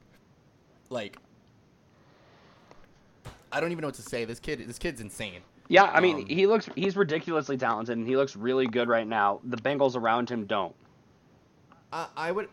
Like 0.90 1.18
I 3.52 3.60
don't 3.60 3.72
even 3.72 3.82
know 3.82 3.88
what 3.88 3.96
to 3.96 4.02
say. 4.02 4.26
This 4.26 4.40
kid, 4.40 4.68
this 4.68 4.78
kid's 4.80 5.02
insane. 5.02 5.42
Yeah, 5.70 5.84
I 5.84 6.00
mean, 6.00 6.18
Um, 6.18 6.26
he 6.28 6.48
looks 6.48 6.70
he's 6.76 6.96
ridiculously 6.96 7.58
talented, 7.58 7.98
and 7.98 8.08
he 8.08 8.16
looks 8.16 8.36
really 8.36 8.68
good 8.68 8.88
right 8.88 9.08
now. 9.08 9.40
The 9.44 9.58
Bengals 9.58 9.96
around 9.96 10.30
him 10.30 10.46
don't. 10.46 10.74
I 11.92 12.08
I 12.16 12.32
would 12.32 12.50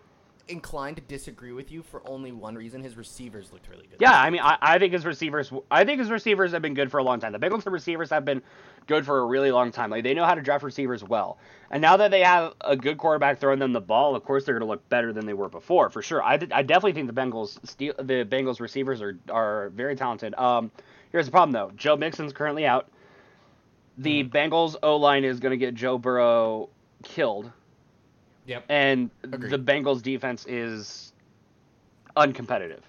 incline 0.48 0.94
to 0.94 1.00
disagree 1.00 1.52
with 1.52 1.70
you 1.70 1.82
for 1.82 2.06
only 2.08 2.32
one 2.32 2.54
reason. 2.54 2.82
His 2.82 2.96
receivers 2.96 3.52
looked 3.52 3.68
really 3.68 3.86
good. 3.86 4.00
Yeah, 4.00 4.18
I 4.20 4.30
mean, 4.30 4.40
I, 4.42 4.58
I 4.60 4.78
think 4.78 4.92
his 4.92 5.04
receivers, 5.04 5.52
I 5.70 5.84
think 5.84 6.00
his 6.00 6.10
receivers 6.10 6.52
have 6.52 6.62
been 6.62 6.74
good 6.74 6.90
for 6.90 6.98
a 6.98 7.02
long 7.02 7.20
time. 7.20 7.32
The 7.32 7.38
Bengals 7.38 7.70
receivers 7.70 8.10
have 8.10 8.24
been 8.24 8.42
good 8.86 9.06
for 9.06 9.20
a 9.20 9.24
really 9.26 9.50
long 9.50 9.72
time. 9.72 9.90
Like 9.90 10.04
they 10.04 10.14
know 10.14 10.24
how 10.24 10.34
to 10.34 10.42
draft 10.42 10.64
receivers 10.64 11.02
well, 11.02 11.38
and 11.70 11.80
now 11.80 11.96
that 11.96 12.10
they 12.10 12.20
have 12.20 12.54
a 12.60 12.76
good 12.76 12.98
quarterback 12.98 13.38
throwing 13.38 13.58
them 13.58 13.72
the 13.72 13.80
ball, 13.80 14.14
of 14.14 14.24
course 14.24 14.44
they're 14.44 14.54
going 14.54 14.66
to 14.66 14.70
look 14.70 14.88
better 14.88 15.12
than 15.12 15.26
they 15.26 15.34
were 15.34 15.48
before, 15.48 15.90
for 15.90 16.02
sure. 16.02 16.22
I, 16.22 16.36
th- 16.36 16.52
I 16.52 16.62
definitely 16.62 16.92
think 16.92 17.06
the 17.06 17.20
Bengals, 17.20 17.58
steal, 17.66 17.94
the 17.98 18.24
Bengals 18.24 18.60
receivers 18.60 19.00
are 19.00 19.18
are 19.30 19.70
very 19.70 19.96
talented. 19.96 20.34
Um, 20.34 20.70
here's 21.10 21.26
the 21.26 21.32
problem 21.32 21.52
though: 21.52 21.70
Joe 21.76 21.96
Mixon's 21.96 22.32
currently 22.32 22.66
out. 22.66 22.90
The 23.98 24.24
Bengals 24.24 24.76
O 24.82 24.96
line 24.96 25.24
is 25.24 25.38
going 25.38 25.52
to 25.52 25.56
get 25.56 25.74
Joe 25.74 25.98
Burrow 25.98 26.68
killed, 27.04 27.52
Yep. 28.46 28.64
and 28.68 29.10
Agreed. 29.22 29.50
the 29.50 29.58
Bengals 29.58 30.02
defense 30.02 30.44
is 30.46 31.12
uncompetitive. 32.16 32.80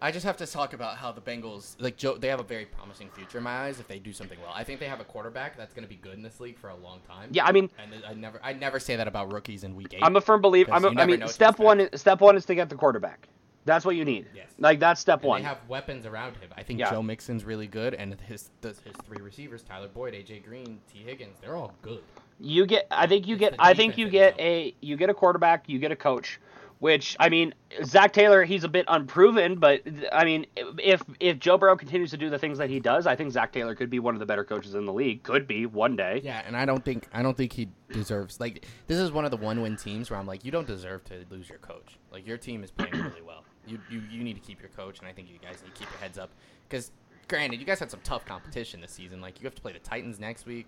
I 0.00 0.10
just 0.10 0.26
have 0.26 0.36
to 0.38 0.46
talk 0.46 0.74
about 0.74 0.98
how 0.98 1.10
the 1.10 1.22
Bengals, 1.22 1.74
like 1.78 1.96
Joe, 1.96 2.18
they 2.18 2.28
have 2.28 2.38
a 2.40 2.44
very 2.44 2.66
promising 2.66 3.08
future 3.10 3.38
in 3.38 3.44
my 3.44 3.64
eyes 3.66 3.80
if 3.80 3.88
they 3.88 3.98
do 3.98 4.12
something 4.12 4.38
well. 4.42 4.52
I 4.54 4.62
think 4.62 4.78
they 4.78 4.88
have 4.88 5.00
a 5.00 5.04
quarterback 5.04 5.56
that's 5.56 5.72
going 5.72 5.84
to 5.84 5.88
be 5.88 5.96
good 5.96 6.12
in 6.14 6.22
this 6.22 6.38
league 6.38 6.58
for 6.58 6.68
a 6.68 6.76
long 6.76 7.00
time. 7.08 7.30
Yeah, 7.32 7.46
I 7.46 7.52
mean, 7.52 7.70
And 7.78 8.04
I 8.06 8.12
never, 8.12 8.38
I 8.42 8.52
never 8.52 8.78
say 8.78 8.96
that 8.96 9.08
about 9.08 9.32
rookies 9.32 9.64
in 9.64 9.74
week 9.74 9.94
8 9.94 10.00
I'm 10.02 10.16
a 10.16 10.20
firm 10.20 10.42
believer. 10.42 10.70
I'm 10.72 10.84
a, 10.84 10.88
I 10.88 11.06
mean, 11.06 11.20
know 11.20 11.24
what 11.24 11.28
to 11.28 11.32
step 11.32 11.58
one. 11.58 11.80
Is, 11.80 11.98
step 12.00 12.20
one 12.20 12.36
is 12.36 12.44
to 12.44 12.54
get 12.54 12.68
the 12.68 12.74
quarterback. 12.74 13.26
That's 13.64 13.84
what 13.86 13.96
you 13.96 14.04
need. 14.04 14.26
Yes. 14.34 14.48
Like 14.58 14.78
that's 14.80 15.00
step 15.00 15.20
And 15.20 15.28
one. 15.28 15.40
They 15.42 15.48
have 15.48 15.58
weapons 15.66 16.04
around 16.04 16.36
him. 16.36 16.50
I 16.56 16.62
think 16.62 16.78
Yeah. 16.78 16.90
Joe 16.90 17.02
Mixon's 17.02 17.44
really 17.44 17.66
good, 17.66 17.94
and 17.94 18.14
his 18.20 18.50
his 18.62 18.78
three 19.06 19.22
receivers, 19.22 19.62
Tyler 19.62 19.88
Boyd, 19.88 20.12
AJ 20.14 20.44
Green, 20.44 20.78
Tee 20.92 21.00
Higgins, 21.00 21.38
they're 21.40 21.56
all 21.56 21.74
good. 21.82 22.02
You 22.40 22.66
get. 22.66 22.86
I 22.90 23.06
think 23.06 23.26
you 23.26 23.36
get. 23.36 23.54
I 23.58 23.74
think 23.74 23.96
you 23.98 24.08
get 24.08 24.38
a. 24.38 24.74
You 24.80 24.96
get 24.96 25.10
a 25.10 25.14
quarterback. 25.14 25.68
You 25.68 25.78
get 25.78 25.92
a 25.92 25.96
coach. 25.96 26.40
Which 26.78 27.16
I 27.18 27.30
mean, 27.30 27.54
Zac 27.84 28.12
Taylor, 28.12 28.44
he's 28.44 28.62
a 28.62 28.68
bit 28.68 28.84
unproven, 28.86 29.56
but 29.58 29.80
I 30.12 30.26
mean, 30.26 30.44
if 30.78 31.02
if 31.20 31.38
Joe 31.38 31.56
Burrow 31.56 31.74
continues 31.74 32.10
to 32.10 32.18
do 32.18 32.28
the 32.28 32.38
things 32.38 32.58
that 32.58 32.68
he 32.68 32.80
does, 32.80 33.06
I 33.06 33.16
think 33.16 33.32
Zac 33.32 33.50
Taylor 33.50 33.74
could 33.74 33.88
be 33.88 33.98
one 33.98 34.14
of 34.14 34.18
the 34.18 34.26
better 34.26 34.44
coaches 34.44 34.74
in 34.74 34.84
the 34.84 34.92
league. 34.92 35.22
Could 35.22 35.46
be 35.46 35.64
one 35.64 35.96
day. 35.96 36.20
Yeah, 36.22 36.42
and 36.46 36.54
I 36.54 36.66
don't 36.66 36.84
think 36.84 37.08
I 37.14 37.22
don't 37.22 37.34
think 37.34 37.54
he 37.54 37.68
deserves 37.90 38.40
like 38.40 38.66
this 38.88 38.98
is 38.98 39.10
one 39.10 39.24
of 39.24 39.30
the 39.30 39.38
one 39.38 39.62
win 39.62 39.76
teams 39.76 40.10
where 40.10 40.18
I'm 40.18 40.26
like 40.26 40.44
you 40.44 40.50
don't 40.50 40.66
deserve 40.66 41.02
to 41.04 41.24
lose 41.30 41.48
your 41.48 41.58
coach. 41.58 41.96
Like 42.12 42.26
your 42.26 42.36
team 42.36 42.62
is 42.62 42.70
playing 42.70 42.92
really 42.92 43.22
well. 43.22 43.44
You 43.66 43.80
you, 43.90 44.02
you 44.10 44.22
need 44.22 44.34
to 44.34 44.46
keep 44.46 44.60
your 44.60 44.70
coach, 44.70 44.98
and 44.98 45.08
I 45.08 45.12
think 45.12 45.30
you 45.30 45.38
guys 45.38 45.62
need 45.62 45.74
to 45.74 45.80
keep 45.80 45.90
your 45.90 46.00
heads 46.00 46.18
up 46.18 46.28
because 46.68 46.92
granted 47.26 47.58
you 47.58 47.64
guys 47.64 47.80
had 47.80 47.90
some 47.90 48.00
tough 48.04 48.26
competition 48.26 48.82
this 48.82 48.92
season. 48.92 49.22
Like 49.22 49.40
you 49.40 49.44
have 49.46 49.54
to 49.54 49.62
play 49.62 49.72
the 49.72 49.78
Titans 49.78 50.20
next 50.20 50.44
week, 50.44 50.66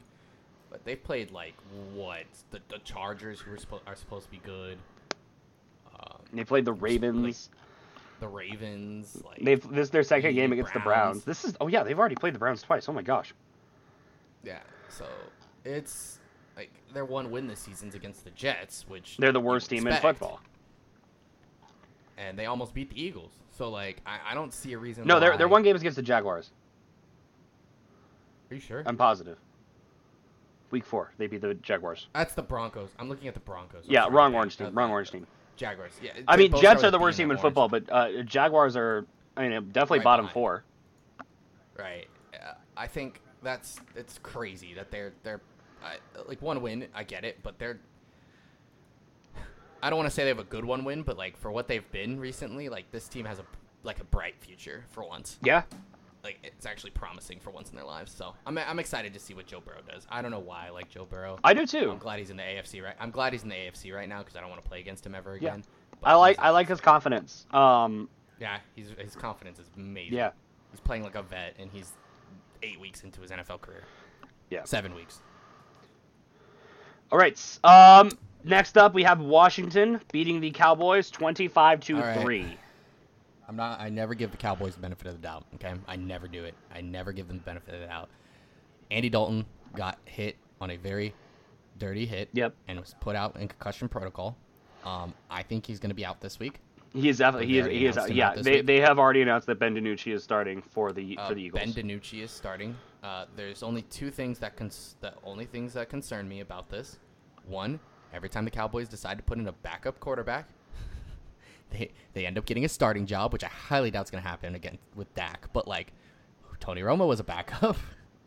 but 0.70 0.84
they've 0.84 1.02
played 1.02 1.30
like 1.30 1.54
what 1.94 2.24
the, 2.50 2.60
the 2.68 2.78
Chargers 2.80 3.40
who 3.40 3.52
are, 3.52 3.56
suppo- 3.56 3.80
are 3.86 3.96
supposed 3.96 4.26
to 4.26 4.30
be 4.30 4.40
good. 4.44 4.78
Um, 5.98 6.18
They 6.32 6.44
played 6.44 6.64
the 6.64 6.72
Ravens. 6.72 7.50
the 8.20 8.28
Ravens. 8.28 9.20
Like 9.24 9.38
They've 9.40 9.62
this 9.70 9.84
is 9.86 9.90
their 9.90 10.02
second 10.02 10.34
game 10.34 10.52
against 10.52 10.72
the 10.74 10.80
Browns. 10.80 11.22
Browns. 11.22 11.24
This 11.24 11.44
is 11.44 11.56
oh 11.60 11.68
yeah, 11.68 11.82
they've 11.82 11.98
already 11.98 12.14
played 12.16 12.34
the 12.34 12.38
Browns 12.38 12.62
twice. 12.62 12.88
Oh 12.88 12.92
my 12.92 13.02
gosh. 13.02 13.32
yeah, 14.44 14.60
so 14.88 15.04
it's 15.64 16.18
like 16.56 16.70
their 16.92 17.04
one 17.04 17.30
win 17.30 17.46
this 17.46 17.60
season's 17.60 17.94
against 17.94 18.24
the 18.24 18.30
Jets, 18.30 18.84
which 18.88 19.16
They're 19.18 19.32
the 19.32 19.40
worst 19.40 19.70
team 19.70 19.86
in 19.86 19.94
football. 19.96 20.40
and 22.16 22.38
they 22.38 22.46
almost 22.46 22.74
beat 22.74 22.90
the 22.90 23.00
Eagles. 23.00 23.32
So 23.56 23.70
like, 23.70 24.00
I, 24.06 24.18
I 24.30 24.34
don't 24.34 24.52
see 24.52 24.72
a 24.72 24.78
reason. 24.78 25.06
No, 25.06 25.18
their 25.20 25.36
their 25.36 25.48
one 25.48 25.62
game 25.62 25.74
is 25.76 25.82
against 25.82 25.96
the 25.96 26.02
Jaguars. 26.02 26.50
Are 28.50 28.54
you 28.54 28.60
sure? 28.60 28.82
I'm 28.86 28.96
positive. 28.96 29.38
Week 30.70 30.84
four, 30.84 31.12
they 31.18 31.26
beat 31.26 31.40
the 31.40 31.54
Jaguars. 31.54 32.08
That's 32.14 32.34
the 32.34 32.42
Broncos. 32.42 32.90
I'm 32.98 33.08
looking 33.08 33.26
at 33.28 33.34
the 33.34 33.40
Broncos. 33.40 33.84
I'm 33.86 33.90
Yeah, 33.90 34.02
sorry, 34.02 34.14
wrong 34.14 34.34
orange 34.34 34.56
team. 34.58 34.66
Uh, 34.66 34.70
Wrong 34.72 34.90
orange 34.90 35.10
team. 35.10 35.26
Jaguars. 35.56 35.92
Yeah. 36.02 36.12
I 36.28 36.36
mean, 36.36 36.52
Jets 36.60 36.84
are 36.84 36.90
the 36.90 36.98
worst 36.98 37.16
team 37.16 37.26
in 37.26 37.36
orange. 37.36 37.42
football, 37.42 37.68
but 37.68 37.84
uh, 37.90 38.22
Jaguars 38.22 38.76
are. 38.76 39.06
I 39.36 39.48
mean, 39.48 39.68
definitely 39.72 39.98
Right 40.00 40.04
bottom 40.04 40.24
behind. 40.26 40.34
four. 40.34 40.64
Right. 41.78 42.06
Uh, 42.34 42.52
I 42.76 42.86
think 42.86 43.20
that's 43.42 43.78
it's 43.96 44.18
crazy 44.22 44.74
that 44.74 44.90
they're 44.90 45.12
they're 45.22 45.40
I, 45.82 45.96
like 46.26 46.42
one 46.42 46.60
win. 46.60 46.86
I 46.94 47.02
get 47.04 47.24
it, 47.24 47.38
but 47.42 47.58
they're. 47.58 47.78
I 49.82 49.90
don't 49.90 49.96
want 49.96 50.08
to 50.08 50.14
say 50.14 50.24
they 50.24 50.28
have 50.30 50.38
a 50.40 50.44
good 50.44 50.64
one 50.64 50.84
win, 50.84 51.02
but 51.02 51.16
like 51.16 51.36
for 51.36 51.50
what 51.52 51.68
they've 51.68 51.88
been 51.92 52.18
recently, 52.18 52.68
like 52.68 52.90
this 52.90 53.06
team 53.08 53.24
has 53.26 53.38
a 53.38 53.44
like 53.84 54.00
a 54.00 54.04
bright 54.04 54.34
future 54.40 54.84
for 54.90 55.04
once. 55.04 55.38
Yeah. 55.42 55.62
Like 56.28 56.40
it's 56.42 56.66
actually 56.66 56.90
promising 56.90 57.40
for 57.40 57.50
once 57.50 57.70
in 57.70 57.76
their 57.76 57.86
lives. 57.86 58.12
So 58.12 58.34
I'm 58.44 58.58
I'm 58.58 58.78
excited 58.78 59.14
to 59.14 59.18
see 59.18 59.32
what 59.32 59.46
Joe 59.46 59.62
Burrow 59.64 59.80
does. 59.90 60.06
I 60.10 60.20
don't 60.20 60.30
know 60.30 60.38
why 60.38 60.66
I 60.66 60.70
like 60.70 60.90
Joe 60.90 61.06
Burrow. 61.06 61.38
I 61.42 61.54
do 61.54 61.64
too. 61.64 61.90
I'm 61.90 61.96
glad 61.96 62.18
he's 62.18 62.28
in 62.28 62.36
the 62.36 62.42
AFC 62.42 62.82
right. 62.84 62.94
I'm 63.00 63.10
glad 63.10 63.32
he's 63.32 63.44
in 63.44 63.48
the 63.48 63.54
AFC 63.54 63.94
right 63.94 64.06
now 64.06 64.18
because 64.18 64.36
I 64.36 64.40
don't 64.40 64.50
want 64.50 64.62
to 64.62 64.68
play 64.68 64.80
against 64.80 65.06
him 65.06 65.14
ever 65.14 65.32
again. 65.32 65.64
But 66.02 66.10
I 66.10 66.14
like 66.16 66.38
I 66.38 66.50
like 66.50 66.68
his 66.68 66.82
confidence. 66.82 67.46
Um, 67.50 68.10
Yeah, 68.38 68.58
he's 68.76 68.90
his 68.98 69.16
confidence 69.16 69.58
is 69.58 69.70
amazing. 69.74 70.18
Yeah. 70.18 70.32
he's 70.70 70.80
playing 70.80 71.02
like 71.02 71.14
a 71.14 71.22
vet, 71.22 71.54
and 71.58 71.70
he's 71.70 71.92
eight 72.62 72.78
weeks 72.78 73.04
into 73.04 73.22
his 73.22 73.30
NFL 73.30 73.62
career. 73.62 73.84
Yeah. 74.50 74.64
seven 74.64 74.94
weeks. 74.94 75.22
all 77.10 77.18
right. 77.18 77.58
Um, 77.64 78.10
next 78.44 78.76
up 78.76 78.92
we 78.92 79.02
have 79.02 79.20
Washington 79.20 80.02
beating 80.12 80.40
the 80.40 80.50
Cowboys 80.50 81.10
25 81.10 81.80
to 81.80 82.02
three. 82.20 82.58
I'm 83.48 83.56
not. 83.56 83.80
I 83.80 83.88
never 83.88 84.14
give 84.14 84.30
the 84.30 84.36
Cowboys 84.36 84.74
the 84.74 84.80
benefit 84.80 85.06
of 85.06 85.14
the 85.14 85.22
doubt. 85.22 85.46
Okay, 85.54 85.72
I 85.86 85.96
never 85.96 86.28
do 86.28 86.44
it. 86.44 86.54
I 86.72 86.80
never 86.82 87.12
give 87.12 87.28
them 87.28 87.38
the 87.38 87.44
benefit 87.44 87.74
of 87.74 87.80
the 87.80 87.86
doubt. 87.86 88.10
Andy 88.90 89.08
Dalton 89.08 89.46
got 89.74 89.98
hit 90.04 90.36
on 90.60 90.70
a 90.70 90.76
very 90.76 91.14
dirty 91.78 92.06
hit. 92.06 92.28
Yep. 92.32 92.54
And 92.68 92.78
was 92.78 92.94
put 93.00 93.16
out 93.16 93.36
in 93.36 93.48
concussion 93.48 93.88
protocol. 93.88 94.36
Um, 94.84 95.14
I 95.30 95.42
think 95.42 95.66
he's 95.66 95.78
going 95.78 95.90
to 95.90 95.94
be 95.94 96.04
out 96.04 96.20
this 96.20 96.38
week. 96.38 96.60
He 96.94 97.08
is 97.08 97.18
definitely 97.18 97.48
he 97.48 97.58
is 97.58 97.66
he 97.66 97.86
is 97.86 97.98
yeah. 98.10 98.34
They 98.34 98.56
week. 98.56 98.66
they 98.66 98.80
have 98.80 98.98
already 98.98 99.22
announced 99.22 99.46
that 99.46 99.58
Ben 99.58 99.74
DiNucci 99.74 100.12
is 100.12 100.22
starting 100.22 100.62
for 100.62 100.92
the 100.92 101.16
Uh, 101.18 101.28
for 101.28 101.34
the 101.34 101.42
Eagles. 101.42 101.74
Ben 101.74 101.84
DiNucci 101.84 102.22
is 102.22 102.30
starting. 102.30 102.76
Uh, 103.02 103.26
there's 103.36 103.62
only 103.62 103.82
two 103.82 104.10
things 104.10 104.38
that 104.38 104.56
cons- 104.56 104.96
the 105.00 105.12
only 105.24 105.44
things 105.44 105.74
that 105.74 105.88
concern 105.88 106.28
me 106.28 106.40
about 106.40 106.68
this. 106.70 106.98
One, 107.46 107.78
every 108.12 108.28
time 108.28 108.44
the 108.44 108.50
Cowboys 108.50 108.88
decide 108.88 109.18
to 109.18 109.22
put 109.22 109.38
in 109.38 109.46
a 109.46 109.52
backup 109.52 110.00
quarterback, 110.00 110.48
they 111.70 111.90
they 112.14 112.26
end 112.26 112.38
up 112.38 112.46
getting 112.46 112.64
a 112.64 112.68
starting 112.68 113.06
job, 113.06 113.32
which 113.32 113.44
I 113.44 113.48
highly 113.48 113.90
doubt 113.90 114.06
is 114.06 114.10
going 114.10 114.22
to 114.22 114.28
happen 114.28 114.54
again 114.54 114.78
with 114.94 115.12
Dak. 115.14 115.48
But 115.52 115.68
like, 115.68 115.92
Tony 116.60 116.82
Romo 116.82 117.06
was 117.06 117.20
a 117.20 117.24
backup. 117.24 117.76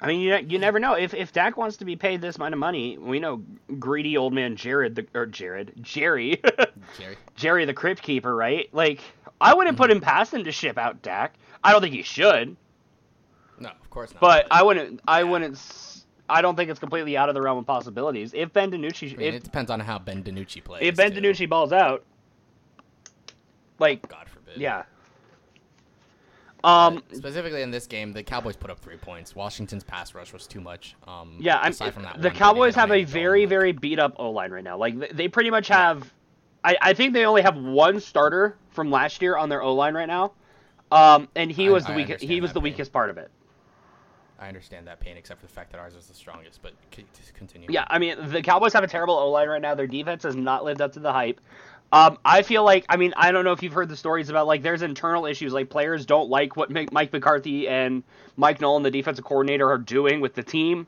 I 0.04 0.08
mean, 0.08 0.22
you, 0.22 0.36
you 0.48 0.58
never 0.58 0.80
know. 0.80 0.94
If 0.94 1.14
if 1.14 1.32
Dak 1.32 1.58
wants 1.58 1.78
to 1.78 1.86
be 1.86 1.96
paid 1.96 2.22
this 2.22 2.38
amount 2.38 2.54
of 2.56 2.60
money, 2.60 2.98
we 2.98 3.20
know 3.20 3.44
greedy 3.78 4.18
old 4.18 4.34
man 4.34 4.56
Jared 4.56 4.96
the 4.96 5.06
or 5.14 5.28
Jared 5.28 5.74
Jerry 5.82 6.42
Jerry. 6.98 7.18
Jerry 7.36 7.66
the 7.66 7.74
crypt 7.74 8.02
keeper, 8.02 8.36
right? 8.36 8.68
Like, 8.74 9.02
I 9.40 9.54
wouldn't 9.54 9.78
put 9.78 9.90
mm-hmm. 9.90 9.98
him 9.98 10.02
past 10.02 10.34
him 10.34 10.44
to 10.44 10.52
ship 10.52 10.80
out 10.80 11.04
Dak. 11.04 11.36
I 11.64 11.72
don't 11.72 11.82
think 11.82 11.94
he 11.94 12.02
should, 12.02 12.58
No, 13.60 13.70
of 13.70 13.90
course 13.92 14.12
not. 14.12 14.22
but 14.22 14.48
I 14.50 14.64
wouldn't. 14.64 15.02
I 15.08 15.24
wouldn't. 15.24 15.60
I 16.28 16.42
don't 16.42 16.56
think 16.56 16.72
it's 16.72 16.80
completely 16.80 17.16
out 17.16 17.30
of 17.30 17.36
the 17.36 17.42
realm 17.42 17.60
of 17.60 17.68
possibilities. 17.68 18.34
If 18.34 18.54
Ben 18.54 18.72
DiNucci, 18.72 19.14
I 19.14 19.18
mean, 19.18 19.28
if 19.28 19.36
it 19.36 19.44
depends 19.44 19.70
on 19.70 19.80
how 19.82 20.00
Ben 20.00 20.24
DiNucci 20.24 20.64
plays. 20.64 20.82
if 20.82 20.96
Ben 20.96 21.14
too. 21.14 21.22
DiNucci 21.22 21.48
balls 21.48 21.74
out, 21.74 22.06
like, 23.82 24.08
God 24.08 24.30
forbid. 24.30 24.58
yeah. 24.58 24.84
But 26.62 26.68
Um, 26.70 27.04
specifically 27.12 27.64
in 27.64 27.72
this 27.72 27.88
game, 27.88 28.14
the 28.14 28.22
Cowboys 28.22 28.56
put 28.56 28.70
up 28.70 28.80
three 28.80 28.96
points. 28.98 29.36
Washington's 29.36 29.84
pass 29.84 30.14
rush 30.14 30.32
was 30.32 30.46
too 30.46 30.62
much. 30.62 30.96
Um, 31.08 31.38
Yeah, 31.40 31.58
I'm, 31.58 31.72
aside 31.72 31.94
from 31.94 32.04
that, 32.04 32.22
the 32.22 32.30
Cowboys 32.30 32.76
have 32.76 32.92
a 32.92 33.04
very, 33.04 33.46
very 33.46 33.72
beat 33.72 33.98
up 33.98 34.14
O 34.18 34.30
line 34.30 34.52
right 34.52 34.64
now. 34.64 34.78
Like 34.78 35.16
they, 35.16 35.28
pretty 35.28 35.50
much 35.50 35.68
have. 35.70 36.14
I, 36.64 36.78
I 36.80 36.94
think 36.94 37.14
they 37.14 37.26
only 37.26 37.42
have 37.42 37.58
one 37.58 38.00
starter 38.00 38.56
from 38.70 38.92
last 38.92 39.24
year 39.24 39.36
on 39.36 39.50
their 39.50 39.64
O 39.64 39.74
line 39.74 39.96
right 39.96 40.08
now, 40.08 40.34
um, 40.92 41.28
and 41.36 41.52
he 41.52 41.68
I- 41.68 41.72
was 41.72 41.84
the 41.86 41.94
weakest. 41.94 42.24
He 42.24 42.40
was 42.40 42.54
the 42.54 42.60
pain. 42.60 42.64
weakest 42.74 42.94
part 42.94 43.10
of 43.10 43.18
it. 43.18 43.32
I 44.40 44.48
understand 44.48 44.88
that 44.88 45.00
pain, 45.00 45.18
except 45.18 45.40
for 45.40 45.46
the 45.48 45.54
fact 45.54 45.72
that 45.72 45.80
ours 45.80 45.96
is 45.96 46.06
the 46.08 46.14
strongest. 46.16 46.62
But 46.62 46.74
continue. 47.34 47.68
Yeah, 47.72 47.86
I 47.90 47.98
mean 47.98 48.16
the 48.30 48.42
Cowboys 48.44 48.74
have 48.74 48.84
a 48.84 48.88
terrible 48.88 49.16
O 49.16 49.32
line 49.32 49.48
right 49.50 49.62
now. 49.62 49.74
Their 49.74 49.88
defense 49.88 50.22
has 50.24 50.36
not 50.36 50.64
lived 50.64 50.82
up 50.82 50.94
to 50.94 51.00
the 51.00 51.12
hype. 51.12 51.42
Um, 51.94 52.18
I 52.24 52.42
feel 52.42 52.64
like 52.64 52.86
I 52.88 52.96
mean 52.98 53.14
I 53.18 53.32
don't 53.32 53.44
know 53.44 53.52
if 53.52 53.62
you've 53.62 53.74
heard 53.74 53.90
the 53.90 53.98
stories 53.98 54.30
about 54.30 54.48
like 54.48 54.62
there's 54.62 54.82
internal 54.82 55.26
issues 55.26 55.52
like 55.52 55.70
players 55.70 56.06
don't 56.06 56.30
like 56.30 56.56
what 56.56 56.70
Mike 56.72 57.12
McCarthy 57.12 57.68
and 57.68 58.04
Mike 58.38 58.62
Nolan, 58.62 58.84
the 58.84 58.92
defensive 58.92 59.26
coordinator, 59.26 59.70
are 59.70 59.78
doing 59.78 60.22
with 60.22 60.34
the 60.34 60.44
team. 60.44 60.88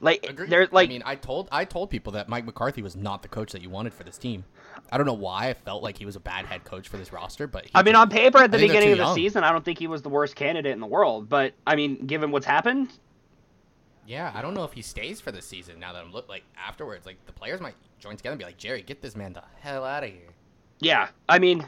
Like 0.00 0.26
Agreed. 0.28 0.50
there's 0.50 0.70
like 0.72 0.88
I 0.88 0.92
mean, 0.92 1.02
I 1.06 1.14
told 1.16 1.48
I 1.50 1.64
told 1.64 1.90
people 1.90 2.12
that 2.12 2.28
Mike 2.28 2.44
McCarthy 2.44 2.82
was 2.82 2.94
not 2.94 3.22
the 3.22 3.28
coach 3.28 3.52
that 3.52 3.62
you 3.62 3.70
wanted 3.70 3.94
for 3.94 4.04
this 4.04 4.18
team. 4.18 4.44
I 4.92 4.98
don't 4.98 5.06
know 5.06 5.14
why 5.14 5.48
I 5.48 5.54
felt 5.54 5.82
like 5.82 5.96
he 5.96 6.04
was 6.04 6.16
a 6.16 6.20
bad 6.20 6.44
head 6.44 6.64
coach 6.64 6.86
for 6.88 6.98
this 6.98 7.12
roster, 7.12 7.46
but 7.46 7.66
I 7.74 7.82
mean, 7.82 7.94
just- 7.94 8.02
on 8.02 8.10
paper 8.10 8.38
at 8.38 8.50
the 8.50 8.58
I 8.58 8.60
think 8.60 8.72
they're 8.72 8.80
beginning 8.80 8.92
of 8.92 8.98
the 8.98 9.04
young. 9.04 9.14
season, 9.14 9.42
I 9.42 9.50
don't 9.52 9.64
think 9.64 9.78
he 9.78 9.86
was 9.86 10.02
the 10.02 10.10
worst 10.10 10.36
candidate 10.36 10.72
in 10.72 10.80
the 10.80 10.86
world. 10.86 11.28
But 11.28 11.54
I 11.66 11.76
mean, 11.76 12.06
given 12.06 12.30
what's 12.30 12.46
happened, 12.46 12.90
yeah, 14.06 14.32
I 14.34 14.42
don't 14.42 14.54
know 14.54 14.64
if 14.64 14.72
he 14.72 14.82
stays 14.82 15.20
for 15.20 15.32
the 15.32 15.42
season. 15.42 15.78
Now 15.80 15.92
that 15.92 16.02
I'm 16.02 16.12
look 16.12 16.28
like 16.28 16.44
afterwards, 16.56 17.06
like 17.06 17.24
the 17.26 17.32
players 17.32 17.60
might 17.60 17.74
join 17.98 18.16
together 18.16 18.32
and 18.32 18.38
be 18.38 18.44
like, 18.44 18.58
Jerry, 18.58 18.82
get 18.82 19.02
this 19.02 19.16
man 19.16 19.32
the 19.32 19.42
hell 19.60 19.84
out 19.84 20.04
of 20.04 20.10
here. 20.10 20.30
yeah, 20.80 21.08
I 21.28 21.38
mean, 21.38 21.66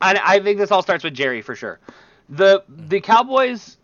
I, 0.00 0.20
I 0.24 0.40
think 0.40 0.58
this 0.58 0.70
all 0.70 0.82
starts 0.82 1.04
with 1.04 1.14
Jerry 1.14 1.42
for 1.42 1.54
sure. 1.54 1.78
the 2.28 2.60
mm-hmm. 2.60 2.88
The 2.88 3.00
Cowboys 3.00 3.76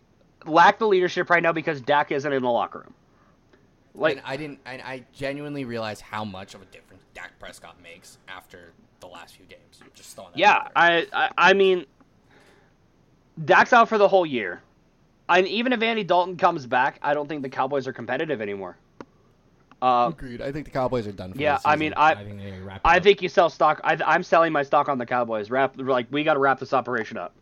lack 0.47 0.79
the 0.79 0.87
leadership 0.87 1.31
right 1.31 1.43
now 1.43 1.53
because 1.53 1.81
Dak 1.81 2.13
isn't 2.13 2.33
in 2.33 2.43
the 2.43 2.51
locker 2.51 2.81
room. 2.81 2.95
Like, 3.95 4.19
and 4.19 4.27
I 4.27 4.37
didn't, 4.37 4.61
and 4.67 4.83
I 4.83 5.05
genuinely 5.13 5.65
realized 5.65 6.03
how 6.03 6.25
much 6.25 6.55
of 6.55 6.63
a 6.63 6.67
difference 6.67 7.03
Dak 7.15 7.39
Prescott 7.39 7.77
makes 7.83 8.19
after 8.29 8.73
the 9.01 9.07
last 9.07 9.37
few 9.37 9.47
games. 9.47 9.81
Just 9.95 10.15
throwing 10.15 10.33
that 10.33 10.39
yeah. 10.39 10.69
I, 10.77 11.07
I, 11.13 11.31
I 11.39 11.53
mean, 11.55 11.87
Dak's 13.45 13.73
out 13.73 13.89
for 13.89 13.99
the 13.99 14.09
whole 14.09 14.27
year. 14.27 14.61
And 15.29 15.47
even 15.49 15.73
if 15.73 15.83
Andy 15.83 16.05
Dalton 16.05 16.37
comes 16.37 16.67
back, 16.67 16.99
I 17.03 17.15
don't 17.15 17.29
think 17.29 17.43
the 17.43 17.49
Cowboys 17.49 17.87
are 17.87 17.93
competitive 17.93 18.41
anymore. 18.41 18.77
Uh, 19.83 20.11
Agreed. 20.13 20.41
I 20.41 20.53
think 20.53 20.65
the 20.65 20.71
Cowboys 20.71 21.07
are 21.07 21.13
done. 21.13 21.33
For 21.33 21.39
Yeah, 21.41 21.57
this 21.57 21.63
I 21.67 21.77
mean, 21.77 21.93
I- 21.97 22.15
think 22.15 22.39
they 22.39 22.59
wrap 22.61 22.77
it 22.77 22.81
I 22.85 22.99
think 23.01 23.21
you 23.23 23.29
sell 23.29 23.51
stock. 23.51 23.81
I, 23.85 23.99
I'm 24.07 24.23
selling 24.23 24.53
my 24.53 24.63
stock 24.63 24.89
on 24.89 24.99
the 24.99 25.05
Cowboys. 25.07 25.51
Wrap 25.51 25.75
like 25.77 26.07
we 26.11 26.25
got 26.25 26.35
to 26.35 26.41
wrap 26.41 26.59
this 26.61 26.73
operation 26.73 27.19
up. 27.19 27.35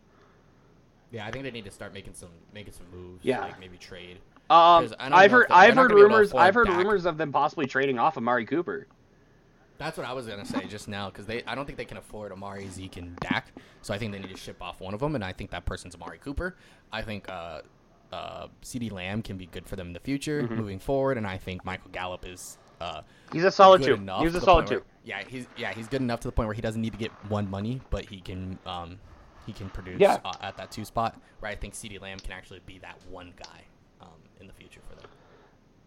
Yeah, 1.11 1.25
I 1.25 1.31
think 1.31 1.45
they 1.45 1.51
need 1.51 1.65
to 1.65 1.71
start 1.71 1.93
making 1.93 2.13
some 2.13 2.29
making 2.53 2.73
some 2.73 2.87
moves. 2.93 3.23
Yeah. 3.23 3.39
like 3.39 3.59
maybe 3.59 3.77
trade. 3.77 4.17
Um, 4.49 4.83
'Cause 4.83 4.93
I 4.99 5.09
don't 5.09 5.17
I've 5.17 5.31
heard 5.31 5.45
if 5.45 5.51
I've 5.51 5.75
heard 5.75 5.89
gonna 5.89 5.95
be 5.95 6.01
able 6.01 6.09
to 6.09 6.13
rumors 6.15 6.33
I've 6.33 6.53
heard 6.55 6.67
Dak. 6.67 6.77
rumors 6.77 7.05
of 7.05 7.17
them 7.17 7.31
possibly 7.31 7.67
trading 7.67 7.97
off 7.99 8.17
Amari 8.17 8.45
Cooper. 8.45 8.85
That's 9.77 9.97
what 9.97 10.05
I 10.05 10.13
was 10.13 10.27
gonna 10.27 10.45
say 10.45 10.65
just 10.67 10.87
now 10.89 11.09
because 11.09 11.25
they 11.25 11.41
I 11.43 11.55
don't 11.55 11.65
think 11.65 11.77
they 11.77 11.85
can 11.85 11.97
afford 11.97 12.31
Amari, 12.33 12.67
Zeke, 12.67 12.97
and 12.97 13.15
Dak. 13.17 13.47
So 13.81 13.93
I 13.93 13.97
think 13.97 14.11
they 14.11 14.19
need 14.19 14.31
to 14.31 14.37
ship 14.37 14.57
off 14.61 14.81
one 14.81 14.93
of 14.93 14.99
them, 14.99 15.15
and 15.15 15.23
I 15.23 15.31
think 15.31 15.51
that 15.51 15.65
person's 15.65 15.95
Amari 15.95 16.17
Cooper. 16.17 16.55
I 16.91 17.01
think 17.01 17.29
uh, 17.29 17.61
uh, 18.15 18.47
CeeDee 18.63 18.91
Lamb 18.91 19.21
can 19.21 19.37
be 19.37 19.45
good 19.47 19.67
for 19.67 19.75
them 19.75 19.87
in 19.87 19.93
the 19.93 19.99
future, 19.99 20.43
Mm-hmm. 20.43 20.55
moving 20.55 20.79
forward, 20.79 21.17
and 21.17 21.27
I 21.27 21.37
think 21.37 21.65
Michael 21.65 21.91
Gallup 21.91 22.25
is. 22.25 22.57
Uh, 22.81 23.01
He's 23.31 23.43
a 23.43 23.51
solid 23.51 23.81
two. 23.83 23.95
He's 24.19 24.35
a 24.35 24.41
solid 24.41 24.67
point 24.67 24.69
where- 24.69 24.79
two. 24.79 24.85
yeah, 25.05 25.23
he's 25.27 25.47
yeah 25.57 25.73
he's 25.73 25.87
good 25.87 26.01
enough 26.01 26.19
to 26.21 26.27
the 26.27 26.31
point 26.31 26.47
where 26.47 26.53
he 26.53 26.61
doesn't 26.61 26.81
need 26.81 26.91
to 26.93 26.99
get 26.99 27.11
one 27.29 27.49
money, 27.49 27.81
but 27.89 28.05
he 28.05 28.19
can 28.21 28.57
um, 28.65 28.97
he 29.45 29.53
can 29.53 29.69
produce 29.69 29.99
Yeah. 29.99 30.17
uh, 30.25 30.33
at 30.41 30.57
that 30.57 30.71
two 30.71 30.83
spot. 30.85 31.19
Where 31.39 31.51
I 31.51 31.55
think 31.55 31.73
CeeDee 31.73 32.01
Lamb 32.01 32.19
can 32.19 32.31
actually 32.33 32.61
be 32.65 32.79
that 32.79 32.97
one 33.09 33.33
guy 33.37 33.61
um, 34.01 34.09
in 34.41 34.47
the 34.47 34.53
future 34.53 34.81
for 34.89 34.95
them. 34.95 35.09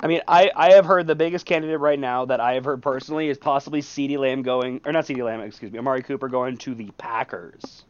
I 0.01 0.07
mean, 0.07 0.21
I, 0.29 0.51
I 0.55 0.75
have 0.75 0.87
heard 0.87 1.09
the 1.09 1.17
biggest 1.17 1.45
candidate 1.45 1.81
right 1.81 1.99
now 1.99 2.25
that 2.27 2.39
I 2.41 2.55
have 2.55 2.65
heard 2.65 2.81
personally 2.83 3.29
is 3.31 3.37
possibly 3.37 3.83
CeeDee 3.83 4.17
Lamb 4.17 4.43
going, 4.43 4.81
or 4.87 4.93
not 4.93 5.05
CeeDee 5.07 5.25
Lamb, 5.25 5.41
excuse 5.41 5.73
me, 5.73 5.79
Amari 5.81 6.03
Cooper 6.03 6.29
going 6.29 6.57
to 6.59 6.75
the 6.75 6.89
Packers. 6.99 7.85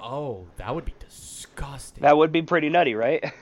Oh, 0.00 0.46
that 0.56 0.74
would 0.74 0.84
be 0.84 0.94
disgusting. 0.98 2.02
That 2.02 2.16
would 2.16 2.32
be 2.32 2.42
pretty 2.42 2.68
nutty, 2.68 2.94
right? 2.94 3.24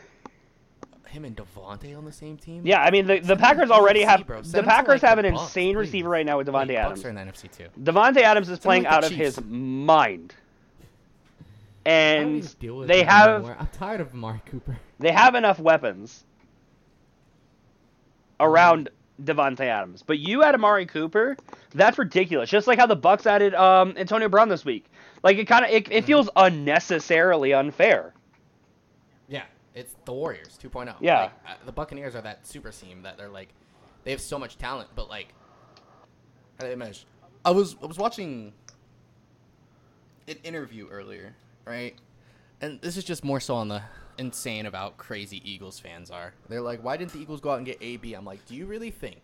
Him 1.09 1.25
and 1.25 1.37
Davante 1.37 1.97
on 1.97 2.05
the 2.05 2.13
same 2.13 2.37
team. 2.37 2.63
Yeah, 2.67 2.83
I 2.83 2.91
mean 2.91 3.07
the, 3.07 3.21
the 3.21 3.37
Packers 3.37 3.71
already 3.71 4.01
NFC, 4.01 4.07
have 4.07 4.27
bro. 4.27 4.43
The 4.43 4.65
Packers 4.65 5.03
like, 5.03 5.09
have 5.11 5.19
an 5.19 5.27
Bucs, 5.27 5.43
insane 5.43 5.75
please. 5.75 5.87
receiver 5.87 6.09
right 6.09 6.27
now 6.27 6.39
with 6.39 6.49
Davante 6.49 6.69
Wait, 6.69 6.77
Adams. 6.77 7.01
Bucs 7.01 7.05
are 7.05 7.09
in 7.11 7.15
the 7.15 7.21
NFC 7.21 7.57
too. 7.57 7.69
Davante 7.81 8.23
Adams 8.23 8.49
is 8.49 8.59
playing 8.59 8.83
like 8.83 8.93
out 8.93 9.05
of 9.05 9.13
his 9.13 9.41
mind. 9.45 10.35
And 11.87 12.35
need 12.37 12.43
to 12.45 12.57
deal 12.57 12.77
with 12.79 12.89
they 12.89 13.05
have 13.05 13.31
anymore. 13.31 13.57
I'm 13.61 13.69
tired 13.69 14.01
of 14.01 14.13
Amari 14.13 14.43
Cooper. 14.47 14.77
they 14.99 15.13
have 15.13 15.37
enough 15.37 15.61
weapons 15.61 16.25
around 18.41 18.89
Davante 19.23 19.61
Adams. 19.61 20.03
But 20.03 20.19
you 20.19 20.43
add 20.43 20.55
Amari 20.55 20.87
Cooper, 20.87 21.37
that's 21.75 21.99
ridiculous. 21.99 22.51
Just 22.51 22.67
like 22.67 22.79
how 22.79 22.87
the 22.87 22.97
Bucs 22.97 23.27
added 23.27 23.55
um, 23.55 23.95
Antonio 23.97 24.29
Brown 24.29 24.49
this 24.49 24.65
week. 24.65 24.87
Like 25.25 25.39
it 25.39 25.47
kind 25.47 25.65
of 25.65 25.71
it, 25.71 25.91
it 25.91 26.05
feels 26.05 26.29
unnecessarily 26.37 27.55
unfair. 27.55 28.13
Yeah, 29.27 29.45
it's 29.75 29.97
the 30.05 30.13
Warriors 30.13 30.59
2.0. 30.63 30.97
Yeah. 31.01 31.23
Like, 31.23 31.33
uh, 31.49 31.55
the 31.65 31.73
Buccaneers 31.73 32.15
are 32.15 32.21
that 32.21 32.47
super 32.47 32.71
team 32.71 33.03
that 33.03 33.17
they're 33.17 33.31
like, 33.31 33.49
they 34.05 34.11
have 34.11 34.21
so 34.21 34.39
much 34.39 34.59
talent, 34.59 34.91
but 34.95 35.09
like, 35.09 35.29
how 36.59 36.67
do 36.67 36.69
they 36.69 36.77
measure? 36.77 37.07
I 37.43 37.53
was 37.53 37.75
I 37.83 37.87
was 37.87 37.97
watching 37.97 38.53
an 40.29 40.37
interview 40.45 40.89
earlier, 40.91 41.35
right? 41.65 41.95
And 42.61 42.79
this 42.83 42.99
is 42.99 43.05
just 43.05 43.25
more 43.25 43.41
so 43.41 43.55
on 43.55 43.69
the 43.69 43.83
insane 44.19 44.67
about 44.67 44.99
crazy 44.99 45.41
Eagles 45.51 45.81
fans 45.81 46.11
are. 46.11 46.35
They're 46.51 46.61
like, 46.61 46.85
why 46.85 46.99
didn't 46.99 47.13
the 47.13 47.21
Eagles 47.21 47.41
go 47.41 47.51
out 47.51 47.57
and 47.57 47.67
get 47.67 47.79
AB? 47.81 48.13
I'm 48.13 48.27
like, 48.27 48.45
do 48.45 48.55
you 48.55 48.67
really 48.67 48.91
think 48.91 49.23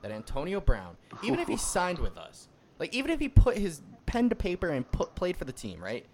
that 0.00 0.12
Antonio 0.12 0.62
Brown, 0.62 0.96
even 1.22 1.40
if 1.40 1.46
he 1.46 1.56
signed 1.58 1.98
with 1.98 2.16
us, 2.16 2.48
like 2.78 2.94
even 2.94 3.10
if 3.10 3.20
he 3.20 3.28
put 3.28 3.58
his 3.58 3.82
pen 4.12 4.28
to 4.28 4.36
paper 4.36 4.68
and 4.68 4.90
put 4.92 5.14
played 5.14 5.36
for 5.36 5.44
the 5.44 5.52
team, 5.52 5.82
right? 5.82 6.04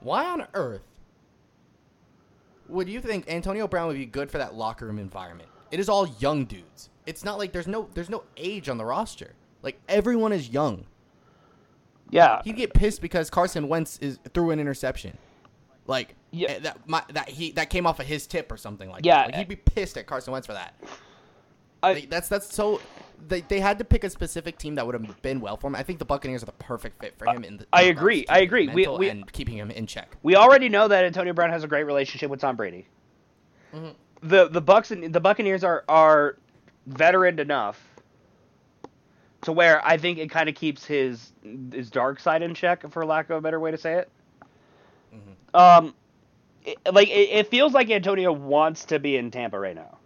Why 0.00 0.24
on 0.26 0.46
earth 0.54 0.82
would 2.68 2.88
you 2.88 3.00
think 3.00 3.28
Antonio 3.28 3.68
Brown 3.68 3.86
would 3.88 3.96
be 3.96 4.06
good 4.06 4.30
for 4.30 4.38
that 4.38 4.54
locker 4.54 4.86
room 4.86 4.98
environment? 4.98 5.48
It 5.70 5.78
is 5.80 5.88
all 5.88 6.06
young 6.18 6.44
dudes. 6.46 6.90
It's 7.06 7.24
not 7.24 7.38
like 7.38 7.52
there's 7.52 7.66
no 7.68 7.88
there's 7.94 8.10
no 8.10 8.24
age 8.36 8.68
on 8.68 8.78
the 8.78 8.84
roster. 8.84 9.34
Like 9.62 9.80
everyone 9.88 10.32
is 10.32 10.48
young. 10.48 10.86
Yeah. 12.10 12.40
He'd 12.44 12.56
get 12.56 12.72
pissed 12.74 13.00
because 13.00 13.30
Carson 13.30 13.68
Wentz 13.68 13.98
is 14.00 14.18
threw 14.34 14.50
an 14.50 14.58
interception. 14.60 15.16
Like 15.86 16.14
Yeah. 16.30 16.48
eh, 16.52 16.58
that 16.60 16.88
my, 16.88 17.02
that 17.12 17.28
he 17.28 17.52
that 17.52 17.70
came 17.70 17.86
off 17.86 18.00
of 18.00 18.06
his 18.06 18.26
tip 18.26 18.50
or 18.50 18.56
something 18.56 18.88
like 18.90 19.04
Yeah. 19.04 19.18
that. 19.18 19.26
Like 19.28 19.34
he'd 19.36 19.48
be 19.48 19.56
pissed 19.56 19.96
at 19.96 20.06
Carson 20.06 20.32
Wentz 20.32 20.46
for 20.46 20.54
that. 20.54 20.74
I- 21.82 21.92
Like, 21.92 22.10
that's 22.10 22.28
that's 22.28 22.52
so 22.54 22.80
they, 23.28 23.40
they 23.42 23.60
had 23.60 23.78
to 23.78 23.84
pick 23.84 24.04
a 24.04 24.10
specific 24.10 24.58
team 24.58 24.74
that 24.76 24.86
would 24.86 24.94
have 24.94 25.22
been 25.22 25.40
well 25.40 25.56
for 25.56 25.66
him. 25.68 25.74
I 25.74 25.82
think 25.82 25.98
the 25.98 26.04
Buccaneers 26.04 26.42
are 26.42 26.46
the 26.46 26.52
perfect 26.52 27.00
fit 27.00 27.14
for 27.18 27.26
him. 27.26 27.44
In 27.44 27.56
the, 27.58 27.66
I 27.72 27.82
agree. 27.82 28.24
I 28.28 28.38
agree. 28.40 28.68
We- 28.68 28.86
we- 28.86 29.08
and 29.08 29.30
keeping 29.32 29.56
him 29.56 29.70
in 29.70 29.86
check. 29.86 30.16
We 30.22 30.36
already 30.36 30.68
know 30.68 30.88
that 30.88 31.04
Antonio 31.04 31.32
Brown 31.32 31.50
has 31.50 31.64
a 31.64 31.68
great 31.68 31.84
relationship 31.84 32.30
with 32.30 32.40
Tom 32.40 32.56
Brady. 32.56 32.86
Mhm. 33.74 33.94
The 34.22 34.48
the 34.48 34.62
Bucs 34.62 34.90
and 34.90 35.12
the 35.12 35.20
Buccaneers 35.20 35.62
are 35.64 35.84
are 35.88 36.36
veteran 36.86 37.38
enough 37.38 37.82
to 39.42 39.52
where 39.52 39.84
I 39.86 39.96
think 39.98 40.18
it 40.18 40.30
kind 40.30 40.48
of 40.48 40.54
keeps 40.54 40.84
his 40.84 41.32
his 41.72 41.90
dark 41.90 42.18
side 42.20 42.42
in 42.42 42.54
check, 42.54 42.88
for 42.90 43.04
lack 43.04 43.28
of 43.30 43.36
a 43.36 43.40
better 43.40 43.60
way 43.60 43.70
to 43.70 43.76
say 43.78 43.94
it. 43.94 44.10
Mhm. 45.14 45.58
Um, 45.58 45.94
it, 46.64 46.78
like 46.92 47.08
it, 47.08 47.30
it 47.30 47.46
feels 47.48 47.72
like 47.74 47.90
Antonio 47.90 48.32
wants 48.32 48.84
to 48.86 48.98
be 48.98 49.16
in 49.16 49.30
Tampa 49.30 49.58
right 49.58 49.74
now. 49.76 49.98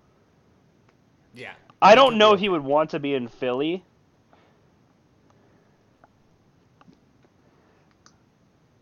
Yeah. 1.34 1.52
I 1.82 1.94
don't 1.94 2.18
know 2.18 2.32
if 2.32 2.40
he 2.40 2.48
would 2.48 2.62
want 2.62 2.90
to 2.90 2.98
be 2.98 3.14
in 3.14 3.28
Philly. 3.28 3.84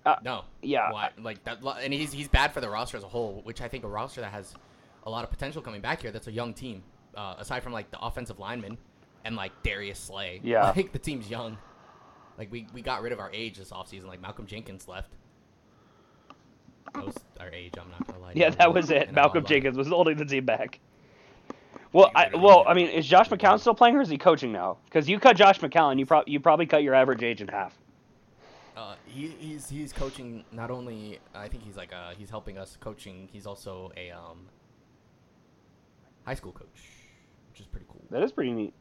Uh, 0.04 0.16
no. 0.24 0.44
yeah. 0.62 0.90
Why? 0.90 1.10
Like 1.18 1.44
that, 1.44 1.58
and 1.82 1.92
he's 1.92 2.12
he's 2.12 2.28
bad 2.28 2.52
for 2.52 2.60
the 2.60 2.68
roster 2.68 2.96
as 2.96 3.04
a 3.04 3.08
whole, 3.08 3.42
which 3.44 3.60
I 3.60 3.68
think 3.68 3.84
a 3.84 3.88
roster 3.88 4.22
that 4.22 4.32
has 4.32 4.54
a 5.04 5.10
lot 5.10 5.22
of 5.22 5.30
potential 5.30 5.60
coming 5.60 5.80
back 5.82 6.00
here. 6.00 6.10
That's 6.10 6.28
a 6.28 6.32
young 6.32 6.54
team. 6.54 6.82
Uh, 7.14 7.34
aside 7.38 7.62
from 7.62 7.72
like 7.72 7.90
the 7.90 8.00
offensive 8.00 8.38
lineman 8.38 8.78
and 9.24 9.36
like 9.36 9.52
Darius 9.62 9.98
Slay. 9.98 10.40
Yeah. 10.42 10.72
Like 10.76 10.92
the 10.92 10.98
team's 10.98 11.28
young. 11.28 11.58
Like 12.38 12.50
we, 12.52 12.66
we 12.72 12.80
got 12.80 13.02
rid 13.02 13.12
of 13.12 13.18
our 13.18 13.30
age 13.32 13.58
this 13.58 13.70
offseason. 13.70 14.06
Like 14.06 14.20
Malcolm 14.20 14.46
Jenkins 14.46 14.88
left. 14.88 15.12
That 16.94 17.04
was 17.04 17.14
our 17.38 17.50
age. 17.50 17.74
I'm 17.78 17.90
not 17.90 18.06
gonna 18.06 18.20
lie. 18.20 18.32
Yeah, 18.34 18.50
that 18.50 18.72
was 18.72 18.90
it. 18.90 19.12
Malcolm 19.12 19.44
Jenkins 19.44 19.76
was 19.76 19.88
holding 19.88 20.16
the 20.16 20.24
team 20.24 20.46
back. 20.46 20.80
Well, 21.92 22.10
I, 22.14 22.30
well. 22.36 22.64
I 22.68 22.74
mean, 22.74 22.88
is 22.88 23.06
Josh 23.06 23.28
McCown 23.30 23.58
still 23.58 23.74
playing, 23.74 23.96
or 23.96 24.00
is 24.02 24.08
he 24.08 24.18
coaching 24.18 24.52
now? 24.52 24.76
Because 24.84 25.08
you 25.08 25.18
cut 25.18 25.36
Josh 25.36 25.58
McCown, 25.60 25.98
you 25.98 26.04
pro- 26.06 26.24
you 26.26 26.38
probably 26.38 26.66
cut 26.66 26.82
your 26.82 26.94
average 26.94 27.22
age 27.22 27.40
in 27.40 27.48
half. 27.48 27.76
Uh, 28.76 28.94
he, 29.06 29.28
he's 29.40 29.68
he's 29.68 29.92
coaching 29.92 30.44
not 30.52 30.70
only 30.70 31.18
I 31.34 31.48
think 31.48 31.64
he's 31.64 31.76
like 31.76 31.92
uh 31.92 32.10
he's 32.16 32.30
helping 32.30 32.58
us 32.58 32.76
coaching. 32.80 33.28
He's 33.32 33.46
also 33.46 33.90
a 33.96 34.10
um 34.10 34.46
high 36.24 36.34
school 36.34 36.52
coach, 36.52 36.66
which 37.50 37.60
is 37.60 37.66
pretty 37.66 37.86
cool. 37.88 38.02
That 38.10 38.22
is 38.22 38.30
pretty 38.32 38.52
neat. 38.52 38.74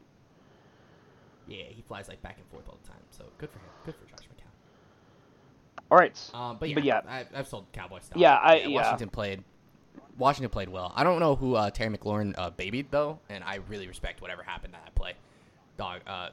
Yeah, 1.48 1.64
he 1.70 1.82
flies 1.82 2.08
like 2.08 2.20
back 2.22 2.36
and 2.36 2.46
forth 2.48 2.68
all 2.68 2.78
the 2.82 2.88
time. 2.88 3.00
So 3.10 3.24
good 3.38 3.50
for 3.50 3.58
him. 3.58 3.64
Good 3.86 3.94
for 3.96 4.04
Josh 4.04 4.26
McCown. 4.28 5.82
All 5.90 5.98
right. 5.98 6.30
Um, 6.34 6.58
but 6.60 6.68
yeah, 6.68 6.74
But 6.74 6.84
yeah. 6.84 7.00
I, 7.08 7.24
I've 7.34 7.48
sold 7.48 7.66
Cowboy 7.72 8.00
stuff. 8.00 8.18
Yeah, 8.18 8.34
I- 8.36 8.56
yeah. 8.58 8.68
Washington 8.76 9.08
played. 9.08 9.42
Washington 10.18 10.50
played 10.50 10.68
well. 10.68 10.92
I 10.96 11.04
don't 11.04 11.20
know 11.20 11.34
who 11.36 11.54
uh, 11.54 11.70
Terry 11.70 11.96
McLaurin 11.96 12.34
uh, 12.36 12.50
babied 12.50 12.86
though, 12.90 13.18
and 13.28 13.42
I 13.44 13.56
really 13.68 13.86
respect 13.88 14.20
whatever 14.20 14.42
happened 14.42 14.74
to 14.74 14.80
that 14.84 14.94
play. 14.94 15.14
Dog, 15.76 16.00
uh, 16.06 16.30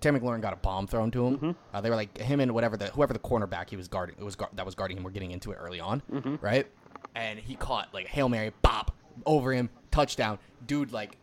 Terry 0.00 0.18
McLaurin 0.18 0.40
got 0.40 0.52
a 0.52 0.56
bomb 0.56 0.86
thrown 0.86 1.10
to 1.12 1.26
him. 1.26 1.36
Mm-hmm. 1.36 1.50
Uh, 1.72 1.80
they 1.80 1.90
were 1.90 1.96
like 1.96 2.16
him 2.18 2.40
and 2.40 2.52
whatever 2.52 2.76
the 2.76 2.86
whoever 2.86 3.12
the 3.12 3.18
cornerback 3.18 3.70
he 3.70 3.76
was 3.76 3.88
guarding 3.88 4.16
it 4.18 4.24
was 4.24 4.36
guard, 4.36 4.52
that 4.54 4.64
was 4.64 4.74
guarding 4.74 4.96
him 4.96 5.02
were 5.02 5.10
getting 5.10 5.32
into 5.32 5.50
it 5.52 5.56
early 5.60 5.80
on, 5.80 6.00
Mm-hmm. 6.12 6.36
right? 6.40 6.66
And 7.14 7.38
he 7.38 7.54
caught 7.56 7.92
like 7.92 8.06
a 8.06 8.08
hail 8.08 8.28
mary, 8.28 8.52
bop 8.62 8.94
over 9.26 9.52
him, 9.52 9.68
touchdown. 9.90 10.38
Dude, 10.66 10.92
like 10.92 11.16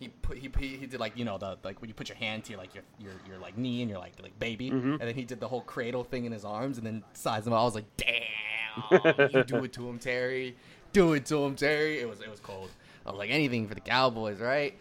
he 0.00 0.08
put 0.08 0.38
he, 0.38 0.50
he, 0.58 0.76
he 0.76 0.86
did 0.86 1.00
like 1.00 1.16
you 1.16 1.24
know 1.24 1.38
the 1.38 1.58
like 1.64 1.80
when 1.80 1.88
you 1.88 1.94
put 1.94 2.08
your 2.08 2.16
hand 2.16 2.44
to 2.44 2.52
your 2.52 2.60
like 2.60 2.74
your 2.74 2.84
your, 2.98 3.12
your 3.26 3.38
like 3.38 3.56
knee 3.58 3.80
and 3.82 3.90
you're 3.90 3.98
like 3.98 4.12
like 4.22 4.38
baby, 4.38 4.70
Mm-hmm. 4.70 4.92
and 4.92 5.00
then 5.00 5.14
he 5.14 5.24
did 5.24 5.40
the 5.40 5.48
whole 5.48 5.62
cradle 5.62 6.04
thing 6.04 6.24
in 6.24 6.32
his 6.32 6.44
arms 6.44 6.78
and 6.78 6.86
then 6.86 7.02
sized 7.14 7.46
him. 7.46 7.52
up. 7.52 7.60
I 7.60 7.64
was 7.64 7.74
like, 7.74 7.86
damn, 7.96 9.30
you 9.32 9.44
do 9.44 9.64
it 9.64 9.72
to 9.74 9.88
him, 9.88 9.98
Terry. 9.98 10.56
Do 10.92 11.12
it 11.12 11.26
to 11.26 11.44
him, 11.44 11.54
Terry. 11.56 12.00
It 12.00 12.08
was 12.08 12.20
it 12.20 12.30
was 12.30 12.40
cold. 12.40 12.70
I 13.06 13.10
was 13.10 13.18
like 13.18 13.30
anything 13.30 13.68
for 13.68 13.74
the 13.74 13.80
Cowboys, 13.80 14.38
right? 14.40 14.74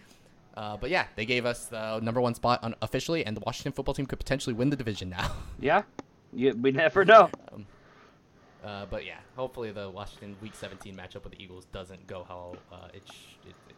Uh, 0.56 0.76
but 0.78 0.90
yeah, 0.90 1.06
they 1.16 1.26
gave 1.26 1.46
us 1.46 1.66
the 1.66 2.00
number 2.00 2.20
one 2.20 2.34
spot 2.34 2.60
un- 2.64 2.76
officially, 2.82 3.26
and 3.26 3.38
the 3.38 3.42
Washington 3.46 3.72
football 3.74 3.94
team 3.94 4.06
could 4.08 4.18
potentially 4.20 4.54
win 4.54 4.70
the 4.70 4.76
division 4.76 5.10
now. 5.10 5.32
Yeah. 5.60 5.84
You, 6.34 6.54
we 6.62 6.72
never 6.72 7.06
know. 7.06 7.30
Uh, 8.64 8.86
but 8.90 9.06
yeah, 9.06 9.16
hopefully 9.36 9.72
the 9.72 9.90
Washington 9.90 10.36
Week 10.42 10.54
17 10.56 10.96
matchup 10.96 11.24
with 11.24 11.34
the 11.34 11.42
Eagles 11.42 11.66
doesn't 11.72 12.06
go 12.08 12.26
how 12.28 12.56
uh, 12.72 12.88
it, 12.94 13.02
sh- 13.10 13.36
it, 13.46 13.56
it, 13.70 13.76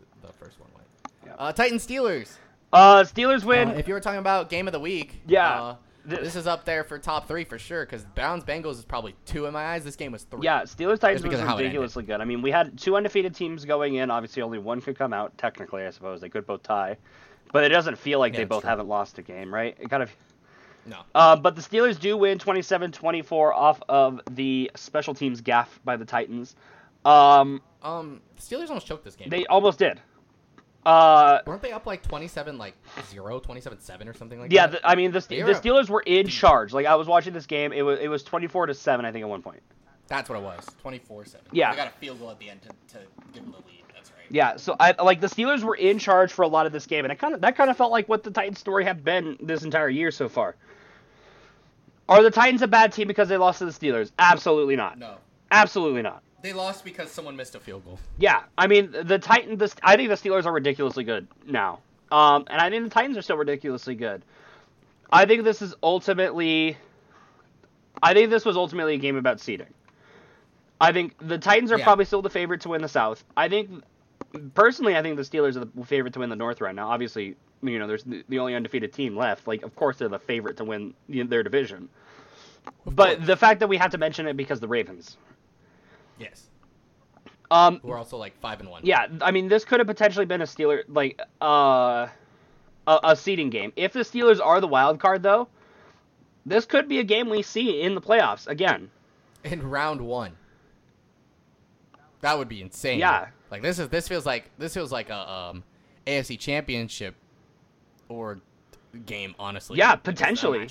it 0.00 0.06
the 0.20 0.32
first 0.44 0.60
one 0.60 0.68
went. 0.74 0.86
Yeah. 1.24 1.34
Uh, 1.38 1.52
Titans 1.52 1.86
Steelers. 1.86 2.32
Uh, 2.72 3.02
Steelers 3.04 3.44
win. 3.44 3.70
Uh, 3.70 3.74
if 3.74 3.88
you 3.88 3.94
were 3.94 4.00
talking 4.00 4.18
about 4.18 4.50
game 4.50 4.66
of 4.68 4.72
the 4.72 4.80
week, 4.80 5.22
Yeah. 5.26 5.76
This 6.04 6.36
is 6.36 6.46
up 6.46 6.64
there 6.64 6.82
for 6.84 6.98
top 6.98 7.28
three 7.28 7.44
for 7.44 7.58
sure. 7.58 7.84
Because 7.84 8.04
Browns 8.04 8.44
Bengals 8.44 8.72
is 8.78 8.84
probably 8.84 9.14
two 9.26 9.46
in 9.46 9.52
my 9.52 9.64
eyes. 9.64 9.84
This 9.84 9.96
game 9.96 10.12
was 10.12 10.24
three. 10.24 10.40
yeah, 10.42 10.62
Steelers 10.62 10.98
Titans 11.00 11.24
was 11.24 11.34
of 11.34 11.40
how 11.40 11.46
it 11.46 11.50
ended. 11.52 11.64
ridiculously 11.66 12.04
good. 12.04 12.20
I 12.20 12.24
mean, 12.24 12.42
we 12.42 12.50
had 12.50 12.78
two 12.78 12.96
undefeated 12.96 13.34
teams 13.34 13.64
going 13.64 13.94
in. 13.96 14.10
Obviously, 14.10 14.42
only 14.42 14.58
one 14.58 14.80
could 14.80 14.96
come 14.98 15.12
out. 15.12 15.36
Technically, 15.38 15.84
I 15.86 15.90
suppose 15.90 16.20
they 16.20 16.28
could 16.28 16.46
both 16.46 16.62
tie, 16.62 16.96
but 17.52 17.64
it 17.64 17.68
doesn't 17.70 17.96
feel 17.98 18.18
like 18.18 18.32
Yeah, 18.32 18.40
they 18.40 18.44
both 18.44 18.62
true. 18.62 18.70
haven't 18.70 18.88
lost 18.88 19.18
a 19.18 19.22
game, 19.22 19.52
right? 19.52 19.76
It 19.78 19.90
kind 19.90 20.02
of. 20.02 20.10
No. 20.86 20.96
Uh, 21.14 21.36
but 21.36 21.54
the 21.56 21.62
Steelers 21.62 22.00
do 22.00 22.16
win 22.16 22.38
27-24 22.38 23.52
off 23.54 23.82
of 23.88 24.20
the 24.30 24.70
special 24.76 25.12
teams 25.14 25.40
gaff 25.42 25.78
by 25.84 25.96
the 25.96 26.04
Titans. 26.06 26.56
Um, 27.04 27.60
Um, 27.82 28.20
the 28.36 28.42
Steelers 28.42 28.68
almost 28.68 28.86
choked 28.86 29.04
this 29.04 29.14
game. 29.16 29.28
they 29.28 29.44
almost 29.46 29.78
did. 29.78 30.00
Uh, 30.86 31.40
weren't 31.46 31.60
they 31.60 31.72
up 31.72 31.84
like 31.86 32.02
27 32.02 32.56
like 32.56 32.74
0 33.10 33.38
27 33.40 33.80
7 33.80 34.08
or 34.08 34.14
something 34.14 34.40
like 34.40 34.50
yeah, 34.50 34.66
that 34.66 34.80
Yeah, 34.82 34.88
I 34.88 34.94
mean 34.94 35.12
the, 35.12 35.20
the 35.20 35.36
Steelers 35.52 35.90
were 35.90 36.00
in 36.00 36.26
charge. 36.26 36.72
Like 36.72 36.86
I 36.86 36.94
was 36.94 37.06
watching 37.06 37.34
this 37.34 37.46
game, 37.46 37.72
it 37.72 37.82
was 37.82 37.98
it 38.00 38.08
was 38.08 38.22
24 38.22 38.66
to 38.66 38.74
seven, 38.74 39.04
I 39.04 39.12
think, 39.12 39.22
at 39.22 39.28
one 39.28 39.42
point. 39.42 39.60
that's 40.08 40.30
what 40.30 40.38
it 40.38 40.42
was 40.42 40.66
24 40.80 41.26
7 41.26 41.46
Yeah. 41.52 41.70
they 41.70 41.76
got 41.76 41.88
a 41.88 41.98
field 41.98 42.18
goal 42.18 42.30
at 42.30 42.38
the 42.38 42.48
end 42.48 42.62
to, 42.62 42.68
to 42.68 43.04
give 43.34 43.42
them 43.42 43.52
the 43.52 43.58
lead 43.58 43.84
that's 43.92 44.10
right 44.10 44.24
Yeah, 44.30 44.56
so 44.56 44.74
I 44.80 44.94
like 45.02 45.20
the 45.20 45.26
Steelers 45.26 45.62
were 45.62 45.74
in 45.76 45.98
charge 45.98 46.32
for 46.32 46.42
a 46.42 46.48
lot 46.48 46.64
of 46.64 46.72
this 46.72 46.86
game, 46.86 47.04
and 47.04 47.12
it 47.12 47.18
kind 47.18 47.34
of 47.34 47.42
that 47.42 47.56
kind 47.56 47.68
of 47.70 47.76
felt 47.76 47.92
like 47.92 48.08
what 48.08 48.22
the 48.22 48.30
Titans' 48.30 48.58
story 48.58 48.84
had 48.84 49.04
been 49.04 49.36
this 49.42 49.62
entire 49.64 49.90
year 49.90 50.10
so 50.10 50.30
far. 50.30 50.56
Are 52.08 52.22
the 52.22 52.30
Titans 52.30 52.62
a 52.62 52.66
bad 52.66 52.92
team 52.92 53.06
because 53.06 53.28
they 53.28 53.36
lost 53.36 53.58
to 53.58 53.66
the 53.66 53.70
Steelers? 53.72 54.10
Absolutely 54.18 54.76
not. 54.76 54.98
no 54.98 55.16
Absolutely 55.52 56.02
not. 56.02 56.22
They 56.42 56.52
lost 56.52 56.84
because 56.84 57.10
someone 57.10 57.36
missed 57.36 57.54
a 57.54 57.60
field 57.60 57.84
goal 57.84 57.98
Yeah, 58.18 58.42
I 58.56 58.66
mean 58.66 58.92
the 59.04 59.18
Titans. 59.18 59.58
The, 59.58 59.72
I 59.82 59.96
think 59.96 60.08
the 60.08 60.14
Steelers 60.16 60.46
are 60.46 60.52
ridiculously 60.52 61.04
good 61.04 61.28
now, 61.46 61.80
um, 62.10 62.44
and 62.48 62.60
I 62.60 62.70
think 62.70 62.84
the 62.84 62.90
Titans 62.90 63.16
are 63.16 63.22
still 63.22 63.36
ridiculously 63.36 63.94
good. 63.94 64.22
I 65.12 65.26
think 65.26 65.44
this 65.44 65.62
is 65.62 65.74
ultimately. 65.82 66.76
I 68.02 68.14
think 68.14 68.30
this 68.30 68.44
was 68.44 68.56
ultimately 68.56 68.94
a 68.94 68.98
game 68.98 69.16
about 69.16 69.40
seeding. 69.40 69.66
I 70.80 70.92
think 70.92 71.14
the 71.18 71.36
Titans 71.38 71.70
are 71.72 71.78
Yeah. 71.78 71.84
probably 71.84 72.06
still 72.06 72.22
the 72.22 72.30
favorite 72.30 72.62
to 72.62 72.70
win 72.70 72.80
the 72.80 72.88
South. 72.88 73.22
I 73.36 73.48
think, 73.48 73.82
personally, 74.54 74.96
I 74.96 75.02
think 75.02 75.16
the 75.16 75.22
Steelers 75.22 75.56
are 75.56 75.66
the 75.66 75.84
favorite 75.84 76.14
to 76.14 76.20
win 76.20 76.30
the 76.30 76.36
North 76.36 76.62
right 76.62 76.74
now. 76.74 76.88
Obviously, 76.88 77.36
you 77.62 77.78
know, 77.78 77.86
there's 77.86 78.04
the, 78.04 78.38
only 78.38 78.54
undefeated 78.54 78.94
team 78.94 79.16
left. 79.16 79.46
Like, 79.46 79.62
of 79.62 79.76
course, 79.76 79.98
they're 79.98 80.08
the 80.08 80.18
favorite 80.18 80.56
to 80.58 80.64
win 80.64 80.94
their 81.08 81.42
division. 81.42 81.90
But 82.86 83.16
course. 83.16 83.26
the 83.26 83.36
fact 83.36 83.60
that 83.60 83.68
we 83.68 83.76
have 83.76 83.90
to 83.90 83.98
mention 83.98 84.26
it 84.26 84.36
because 84.36 84.60
the 84.60 84.68
Ravens. 84.68 85.18
Yes 86.20 86.48
Um, 87.50 87.80
who 87.82 87.90
are 87.90 87.98
also 87.98 88.16
like 88.16 88.38
5 88.40 88.60
and 88.60 88.68
1 88.70 88.82
yeah, 88.84 89.06
I 89.20 89.32
mean, 89.32 89.48
this 89.48 89.64
could 89.64 89.80
have 89.80 89.88
potentially 89.88 90.26
been 90.26 90.40
a 90.40 90.44
Steeler 90.44 90.84
like 90.86 91.20
uh, 91.42 92.06
a, 92.86 93.00
a 93.02 93.16
seeding 93.16 93.50
game. 93.50 93.72
If 93.74 93.92
the 93.92 94.00
Steelers 94.00 94.40
are 94.40 94.60
the 94.60 94.68
wild 94.68 95.00
card, 95.00 95.22
though, 95.24 95.48
this 96.46 96.64
could 96.64 96.88
be 96.88 96.98
a 97.00 97.04
game 97.04 97.28
we 97.28 97.42
see 97.42 97.82
in 97.82 97.94
the 97.96 98.00
playoffs 98.00 98.46
again. 98.46 98.90
in 99.42 99.68
round 99.68 100.00
one. 100.00 100.36
That 102.20 102.38
would 102.38 102.48
be 102.48 102.60
insane. 102.60 102.98
Yeah. 103.00 103.28
Like 103.50 103.62
this 103.62 103.78
is 103.78 103.88
this 103.88 104.06
feels 104.06 104.26
like 104.26 104.50
this 104.58 104.72
feels 104.74 104.92
like 104.92 105.10
a 105.10 105.30
um, 105.30 105.64
AFC 106.06 106.38
Championship 106.38 107.14
or 108.08 108.38
game. 109.06 109.34
Honestly. 109.38 109.78
Yeah, 109.78 109.96
potentially. 109.96 110.68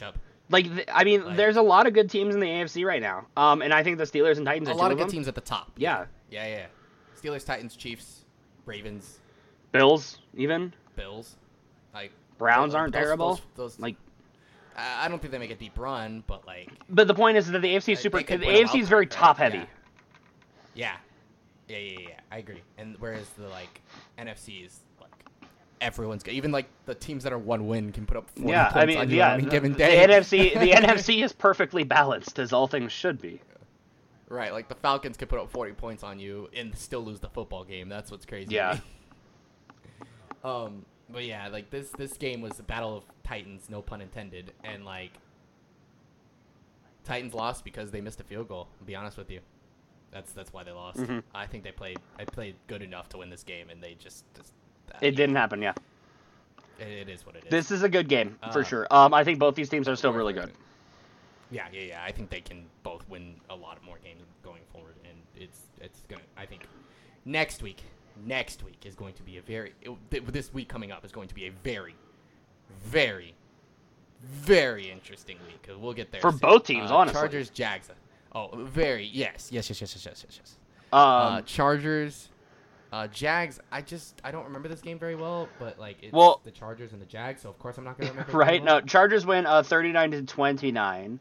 Like, 0.49 0.65
th- 0.65 0.87
I 0.91 1.03
mean, 1.03 1.23
Like- 1.25 1.37
there's 1.37 1.57
a 1.57 1.61
lot 1.61 1.85
of 1.87 1.93
good 1.93 2.09
teams 2.09 2.33
in 2.33 2.41
the 2.41 2.47
AFC 2.47 2.83
right 2.85 3.01
now. 3.01 3.27
Um, 3.37 3.61
and 3.61 3.73
I 3.73 3.83
think 3.83 3.97
the 3.99 4.03
Steelers 4.05 4.37
and 4.37 4.45
Titans 4.45 4.67
are 4.69 4.71
A 4.71 4.75
are 4.75 4.77
lot 4.77 4.91
of 4.91 4.97
good 4.97 5.05
them. 5.07 5.11
teams 5.11 5.27
at 5.27 5.35
the 5.35 5.41
top. 5.41 5.71
Yeah, 5.77 6.05
Yeah, 6.31 6.47
yeah. 6.47 6.65
Steelers, 7.21 7.45
Titans, 7.45 7.75
Chiefs, 7.75 8.25
Ravens, 8.65 9.19
Bills 9.71 10.19
even. 10.35 10.73
Bills. 10.95 11.35
Like 11.93 12.11
Browns 12.37 12.71
those- 12.71 12.75
aren't 12.75 12.93
those- 12.93 13.03
terrible. 13.03 13.35
Those, 13.35 13.73
those, 13.73 13.79
Like, 13.79 13.95
I 14.77 15.07
don't 15.09 15.19
think 15.19 15.31
they 15.31 15.37
make 15.39 15.51
a 15.51 15.55
deep 15.55 15.77
run, 15.77 16.23
but 16.25 16.47
like 16.47 16.69
but 16.89 17.07
the 17.07 17.13
point 17.13 17.37
is 17.37 17.51
that 17.51 17.61
the 17.61 17.75
AFC 17.75 17.93
is 17.93 17.99
super. 17.99 18.19
The 18.19 18.37
AFC 18.37 18.79
is 18.79 18.87
very 18.87 19.01
right? 19.01 19.11
top 19.11 19.37
heavy. 19.37 19.65
Yeah. 20.73 20.95
Yeah, 21.67 21.77
yeah, 21.77 21.99
yeah. 21.99 22.09
I 22.31 22.37
agree. 22.37 22.61
And 22.77 22.95
whereas 22.99 23.27
the 23.31 23.47
like 23.49 23.81
NFC 24.17 24.65
is 24.65 24.79
everyone's 25.81 26.23
good. 26.23 26.33
Even 26.33 26.51
like 26.51 26.67
the 26.85 26.95
teams 26.95 27.23
that 27.23 27.33
are 27.33 27.37
one 27.37 27.67
win 27.67 27.91
can 27.91 28.05
put 28.05 28.17
up 28.17 28.29
40 28.31 28.49
Yeah, 28.49 28.63
points 28.69 28.75
I 28.77 28.85
mean, 28.85 28.97
on 28.97 29.09
you 29.09 29.17
yeah, 29.17 29.33
any 29.33 29.43
the, 29.43 29.49
given 29.49 29.73
the. 29.73 29.79
NFC, 29.79 30.53
the 30.53 30.71
NFC 30.71 31.23
is 31.23 31.33
perfectly 31.33 31.83
balanced 31.83 32.39
as 32.39 32.53
all 32.53 32.67
things 32.67 32.91
should 32.91 33.21
be. 33.21 33.41
Right, 34.27 34.53
like 34.53 34.69
the 34.69 34.75
Falcons 34.75 35.17
could 35.17 35.27
put 35.29 35.39
up 35.39 35.49
40 35.49 35.73
points 35.73 36.03
on 36.03 36.19
you 36.19 36.49
and 36.55 36.75
still 36.77 37.01
lose 37.03 37.19
the 37.19 37.29
football 37.29 37.63
game. 37.63 37.89
That's 37.89 38.11
what's 38.11 38.25
crazy. 38.25 38.53
Yeah. 38.53 38.77
um, 40.43 40.85
but 41.09 41.25
yeah, 41.25 41.47
like 41.47 41.71
this 41.71 41.89
this 41.91 42.13
game 42.13 42.41
was 42.41 42.59
a 42.59 42.63
battle 42.63 42.97
of 42.97 43.03
titans, 43.23 43.69
no 43.69 43.81
pun 43.81 44.01
intended, 44.01 44.53
and 44.63 44.85
like 44.85 45.11
Titans 47.03 47.33
lost 47.33 47.63
because 47.63 47.89
they 47.89 48.01
missed 48.01 48.21
a 48.21 48.23
field 48.23 48.47
goal. 48.47 48.67
I'll 48.79 48.85
be 48.85 48.95
honest 48.95 49.17
with 49.17 49.31
you. 49.31 49.39
That's 50.11 50.31
that's 50.31 50.53
why 50.53 50.63
they 50.63 50.71
lost. 50.71 50.99
Mhm. 50.99 51.23
I 51.33 51.47
think 51.47 51.63
they 51.63 51.71
played 51.71 51.97
I 52.19 52.25
played 52.25 52.55
good 52.67 52.83
enough 52.83 53.09
to 53.09 53.17
win 53.17 53.31
this 53.31 53.43
game, 53.43 53.69
and 53.71 53.81
they 53.81 53.95
just 53.95 54.25
just 54.35 54.53
uh, 54.93 54.97
It 55.01 55.11
didn't 55.11 55.35
happen. 55.35 55.61
Yeah, 55.61 55.73
It, 56.79 56.87
it 56.87 57.09
is 57.09 57.25
what 57.25 57.35
it 57.35 57.43
is. 57.45 57.49
this 57.51 57.71
is 57.71 57.83
a 57.83 57.89
good 57.89 58.07
game 58.07 58.37
for 58.53 58.61
Uh, 58.61 58.63
sure. 58.63 58.87
Um, 58.91 59.13
I 59.13 59.23
think 59.23 59.39
both 59.39 59.55
these 59.55 59.69
teams 59.69 59.87
are 59.87 59.95
still 59.95 60.13
really 60.13 60.33
good. 60.33 60.51
Yeah, 61.51 61.67
yeah, 61.73 61.81
yeah. 61.81 62.03
I 62.03 62.11
think 62.11 62.29
they 62.29 62.41
can 62.41 62.65
both 62.83 63.07
win 63.09 63.35
a 63.49 63.55
lot 63.55 63.83
more 63.83 63.97
games 64.03 64.21
going 64.43 64.61
forward, 64.71 64.95
and 65.03 65.17
it's 65.35 65.61
it's 65.81 66.01
gonna. 66.07 66.21
I 66.37 66.45
think 66.45 66.67
next 67.25 67.63
week, 67.63 67.81
next 68.25 68.63
week 68.63 68.85
is 68.85 68.93
going 68.95 69.13
to 69.15 69.23
be 69.23 69.37
a 69.37 69.41
very. 69.41 69.73
It, 69.81 70.31
this 70.31 70.53
week 70.53 70.69
coming 70.69 70.91
up 70.91 71.03
is 71.03 71.11
going 71.11 71.27
to 71.27 71.33
be 71.33 71.47
a 71.47 71.51
very, 71.63 71.95
very, 72.83 73.33
very 74.21 74.91
interesting 74.91 75.37
week. 75.47 75.63
'cause 75.63 75.77
We'll 75.77 75.93
get 75.93 76.11
there 76.11 76.21
For 76.21 76.29
soon. 76.31 76.39
both 76.39 76.65
teams, 76.65 76.91
Uh, 76.91 76.97
honestly. 76.97 77.19
Chargers, 77.19 77.49
Jags. 77.49 77.89
Oh, 78.35 78.49
very 78.65 79.05
yes, 79.05 79.49
yes, 79.51 79.69
yes, 79.69 79.81
yes, 79.81 79.95
yes, 79.95 80.05
yes, 80.05 80.23
yes, 80.27 80.37
yes. 80.39 80.57
Um, 80.93 80.99
uh, 81.01 81.41
Chargers, 81.41 82.29
uh, 82.91 83.07
Jags. 83.07 83.59
I 83.71 83.81
just 83.81 84.19
I 84.23 84.31
don't 84.31 84.45
remember 84.45 84.67
this 84.67 84.81
game 84.81 84.97
very 84.99 85.15
well, 85.15 85.47
but 85.59 85.79
like 85.79 85.97
it's 86.01 86.13
Well- 86.13 86.41
the 86.43 86.51
Chargers 86.51 86.91
and 86.93 87.01
the 87.01 87.05
Jags, 87.05 87.41
so 87.41 87.49
of 87.49 87.59
course 87.59 87.77
I'm 87.77 87.83
not 87.83 87.97
gonna 87.97 88.11
remember. 88.17 88.37
right? 88.37 88.63
No, 88.63 88.81
Chargers 88.81 89.25
win 89.25 89.45
uh, 89.45 89.63
39 89.63 90.11
to 90.11 90.21
29. 90.23 91.19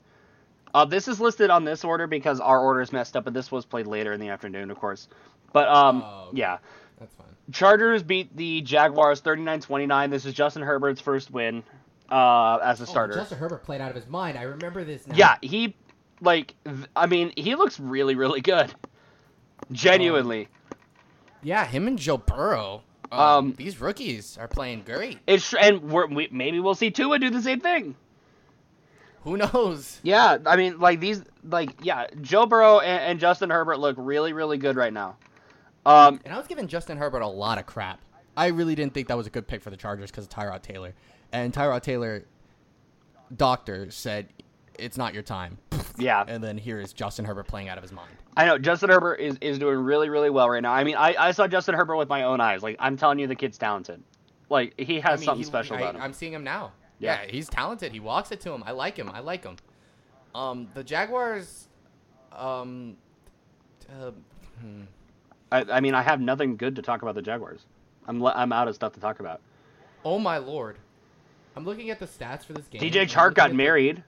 Uh, 0.74 0.84
this 0.84 1.08
is 1.08 1.18
listed 1.20 1.48
on 1.50 1.64
this 1.64 1.82
order 1.84 2.06
because 2.06 2.40
our 2.40 2.60
order 2.60 2.82
is 2.82 2.92
messed 2.92 3.16
up, 3.16 3.24
but 3.24 3.32
this 3.34 3.50
was 3.50 3.64
played 3.64 3.86
later 3.86 4.12
in 4.12 4.20
the 4.20 4.28
afternoon, 4.28 4.70
of 4.70 4.78
course. 4.78 5.08
But 5.52 5.66
um, 5.68 6.02
Oh, 6.04 6.26
okay. 6.28 6.38
yeah, 6.38 6.58
That's 7.00 7.14
fine. 7.14 7.26
Chargers 7.52 8.02
beat 8.02 8.36
the 8.36 8.60
Jaguars 8.60 9.22
39-29. 9.22 10.10
This 10.10 10.26
is 10.26 10.34
Justin 10.34 10.62
Herbert's 10.62 11.00
first 11.00 11.30
win 11.30 11.62
uh, 12.10 12.56
as 12.62 12.80
a 12.80 12.82
Oh, 12.82 12.86
starter. 12.86 13.14
Justin 13.14 13.38
Herbert 13.38 13.64
played 13.64 13.80
out 13.80 13.88
of 13.88 13.96
his 13.96 14.06
mind. 14.06 14.36
I 14.36 14.42
remember 14.42 14.84
this 14.84 15.06
now. 15.06 15.14
Yeah, 15.16 15.36
he 15.40 15.74
like 16.20 16.54
I 16.94 17.06
mean, 17.06 17.32
he 17.36 17.54
looks 17.54 17.80
really 17.80 18.14
really 18.14 18.42
good. 18.42 18.74
Genuinely. 19.72 20.48
Yeah, 21.43 21.64
him 21.66 21.86
and 21.86 21.99
Joe 21.99 22.18
Burrow. 22.18 22.82
Um, 23.11 23.20
Um, 23.20 23.55
these 23.57 23.80
rookies 23.80 24.36
are 24.39 24.49
playing 24.49 24.82
great. 24.82 25.18
It's 25.26 25.55
and 25.55 25.91
we're, 25.91 26.07
we 26.07 26.28
maybe 26.30 26.61
we'll 26.61 26.74
see 26.74 26.91
Tua 26.91 27.18
do 27.18 27.30
the 27.30 27.41
same 27.43 27.61
thing. 27.61 27.95
Who 29.22 29.36
knows? 29.36 29.99
Yeah, 30.03 30.39
I 30.47 30.57
mean 30.57 30.78
like 30.78 31.01
these 31.01 31.22
like 31.43 31.70
yeah, 31.82 32.07
Joe 32.20 32.47
Burrow 32.47 32.80
and, 32.80 33.03
and 33.12 33.20
Justin 33.20 33.51
Herbert 33.51 33.78
look 33.78 33.97
really 33.99 34.32
really 34.32 34.59
good 34.59 34.76
right 34.76 34.93
now. 34.93 35.16
Um 35.86 36.20
And 36.24 36.34
I 36.34 36.39
was 36.39 36.47
giving 36.47 36.68
Justin 36.68 36.99
Herbert 36.99 37.20
a 37.22 37.26
lot 37.28 37.59
of 37.59 37.66
crap. 37.66 38.01
I 38.36 38.49
really 38.49 38.74
didn't 38.74 38.95
think 38.95 39.09
that 39.09 39.16
was 39.16 39.26
a 39.26 39.30
good 39.30 39.47
pick 39.49 39.62
for 39.62 39.70
the 39.70 39.76
Chargers 39.76 40.11
because 40.11 40.24
of 40.24 40.30
Tyrod 40.30 40.62
Taylor. 40.62 40.95
And 41.32 41.53
Tyrod 41.53 41.82
Taylor, 41.82 42.24
doctor, 43.34 43.91
said, 43.91 44.28
it's 44.78 44.97
not 44.97 45.12
your 45.12 45.24
time. 45.24 45.59
yeah, 45.99 46.24
And 46.26 46.43
then 46.43 46.57
here 46.57 46.78
is 46.78 46.93
Justin 46.93 47.24
Herbert 47.24 47.49
playing 47.49 47.68
out 47.68 47.76
of 47.78 47.82
his 47.82 47.93
mind. 47.93 48.12
I 48.39 48.47
know 48.47 48.57
Justin 48.57 48.91
Herbert 48.91 49.16
is, 49.16 49.36
is 49.41 49.59
doing 49.59 49.78
really 49.78 50.09
really 50.09 50.30
well 50.30 50.49
right 50.49 50.62
now. 50.62 50.72
I 50.72 50.84
mean, 50.84 50.95
I, 50.95 51.14
I 51.18 51.30
saw 51.32 51.49
Justin 51.49 51.74
Herbert 51.74 51.97
with 51.97 52.09
my 52.09 52.22
own 52.22 52.41
eyes. 52.41 52.62
Like 52.62 52.76
I'm 52.78 52.97
telling 52.97 53.18
you 53.18 53.26
the 53.26 53.34
kid's 53.34 53.59
talented. 53.59 54.01
Like 54.49 54.74
he 54.78 55.01
has 55.01 55.12
I 55.12 55.16
mean, 55.16 55.24
something 55.24 55.39
he- 55.39 55.45
special 55.45 55.76
I, 55.76 55.80
about 55.80 55.97
him. 55.97 56.03
I'm 56.03 56.12
seeing 56.12 56.32
him 56.32 56.45
now. 56.45 56.72
Yeah. 57.01 57.22
Yeah. 57.22 57.30
he's 57.30 57.49
talented. 57.49 57.93
He 57.93 57.99
walks 58.01 58.30
it 58.30 58.41
to 58.43 58.53
him. 58.53 58.62
I 58.64 58.70
like 58.70 58.97
him. 58.97 59.11
I 59.12 59.18
like 59.18 59.45
him. 59.45 59.57
Um, 60.34 60.68
the 60.74 60.84
Jaguars, 60.84 61.66
um, 62.32 62.97
uh, 63.91 64.12
hmm. 64.61 64.82
I, 65.51 65.64
I 65.64 65.80
mean, 65.80 65.95
I 65.95 66.03
have 66.03 66.20
nothing 66.20 66.57
good 66.57 66.76
to 66.76 66.82
talk 66.82 67.03
about 67.03 67.16
the 67.16 67.22
Jaguars. 67.22 67.66
I'm 68.07 68.24
I'm 68.24 68.53
out 68.53 68.68
of 68.68 68.74
stuff 68.76 68.93
to 68.93 69.01
talk 69.01 69.18
about. 69.18 69.41
oh 70.05 70.20
my 70.20 70.39
lord. 70.39 70.76
I'm 71.57 71.64
looking 71.64 71.91
at 71.91 71.99
the 71.99 72.07
stats 72.07 72.45
for 72.45 72.53
this 72.53 72.66
game. 72.68 72.80
DJ 72.80 73.03
Chark 73.09 73.34
got 73.34 73.47
at 73.47 73.49
the- 73.49 73.57
married. 73.57 74.05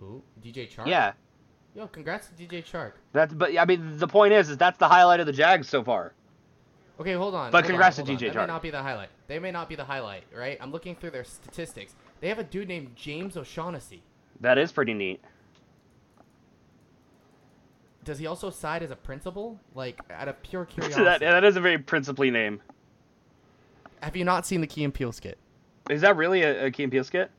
Who? 0.00 0.22
DJ 0.42 0.70
Chark. 0.70 0.86
Yeah, 0.86 1.12
Yo, 1.76 1.86
congrats 1.86 2.28
to 2.28 2.32
DJ 2.34 2.64
Chark. 2.64 2.92
that's 3.12 3.34
but 3.34 3.56
I 3.58 3.66
mean 3.66 3.98
the 3.98 4.08
point 4.08 4.32
is 4.32 4.48
is 4.48 4.56
that's 4.56 4.78
the 4.78 4.88
highlight 4.88 5.20
of 5.20 5.26
the 5.26 5.32
Jags 5.32 5.68
so 5.68 5.84
far. 5.84 6.14
Okay, 6.98 7.12
hold 7.12 7.34
on. 7.34 7.52
But 7.52 7.64
hold 7.64 7.72
congrats 7.72 7.98
on, 7.98 8.06
to 8.06 8.12
DJ 8.12 8.30
on. 8.30 8.34
That 8.34 8.40
may 8.40 8.46
not 8.46 8.62
be 8.62 8.70
the 8.70 8.82
highlight. 8.82 9.10
They 9.26 9.38
may 9.38 9.50
not 9.50 9.68
be 9.68 9.74
the 9.74 9.84
highlight, 9.84 10.24
right? 10.34 10.56
I'm 10.58 10.72
looking 10.72 10.96
through 10.96 11.10
their 11.10 11.24
statistics. 11.24 11.94
They 12.20 12.28
have 12.28 12.38
a 12.38 12.44
dude 12.44 12.68
named 12.68 12.96
James 12.96 13.36
O'Shaughnessy. 13.36 14.02
That 14.40 14.56
is 14.56 14.72
pretty 14.72 14.94
neat. 14.94 15.22
Does 18.04 18.18
he 18.18 18.26
also 18.26 18.48
side 18.48 18.82
as 18.82 18.90
a 18.90 18.96
principal? 18.96 19.60
Like, 19.74 20.00
out 20.10 20.28
of 20.28 20.42
pure 20.42 20.64
curiosity. 20.64 21.04
that, 21.04 21.20
that 21.20 21.44
is 21.44 21.56
a 21.56 21.60
very 21.60 21.76
principally 21.76 22.30
name. 22.30 22.62
Have 24.02 24.16
you 24.16 24.24
not 24.24 24.46
seen 24.46 24.62
the 24.62 24.66
Key 24.66 24.84
and 24.84 24.94
Peele 24.94 25.12
skit? 25.12 25.36
Is 25.90 26.00
that 26.00 26.16
really 26.16 26.42
a, 26.42 26.66
a 26.66 26.70
Key 26.70 26.84
and 26.84 26.92
Peele 26.92 27.04
skit? 27.04 27.30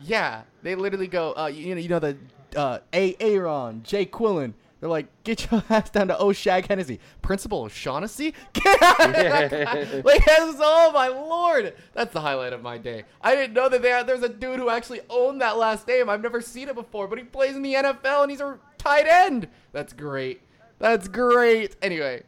Yeah, 0.00 0.42
they 0.62 0.74
literally 0.74 1.06
go, 1.06 1.34
uh, 1.36 1.46
you, 1.46 1.74
know, 1.74 1.80
you 1.80 1.88
know 1.88 1.98
the 2.00 2.16
uh, 2.56 2.78
A. 2.92 3.16
Aaron, 3.20 3.82
Jay 3.82 4.06
Quillen. 4.06 4.54
They're 4.80 4.88
like, 4.88 5.06
get 5.24 5.50
your 5.50 5.62
ass 5.70 5.90
down 5.90 6.08
to 6.08 6.22
O'Shag 6.22 6.66
Hennessy. 6.68 7.00
Principal 7.20 7.62
O'Shaughnessy? 7.62 8.32
Get 8.52 8.82
out 8.82 9.00
of 9.00 9.12
guy. 9.14 10.02
Like, 10.04 10.24
that's, 10.24 10.56
oh 10.60 10.92
my 10.92 11.08
lord. 11.08 11.74
That's 11.94 12.12
the 12.12 12.20
highlight 12.20 12.52
of 12.52 12.62
my 12.62 12.78
day. 12.78 13.04
I 13.20 13.34
didn't 13.34 13.54
know 13.54 13.68
that 13.68 13.82
had, 13.82 14.06
there's 14.06 14.22
a 14.22 14.28
dude 14.28 14.60
who 14.60 14.70
actually 14.70 15.00
owned 15.10 15.40
that 15.40 15.58
last 15.58 15.88
name. 15.88 16.08
I've 16.08 16.22
never 16.22 16.40
seen 16.40 16.68
it 16.68 16.76
before, 16.76 17.08
but 17.08 17.18
he 17.18 17.24
plays 17.24 17.56
in 17.56 17.62
the 17.62 17.74
NFL 17.74 18.22
and 18.22 18.30
he's 18.30 18.40
a 18.40 18.58
tight 18.78 19.06
end. 19.08 19.48
That's 19.72 19.92
great. 19.92 20.42
That's 20.78 21.08
great. 21.08 21.74
Anyway, 21.82 22.22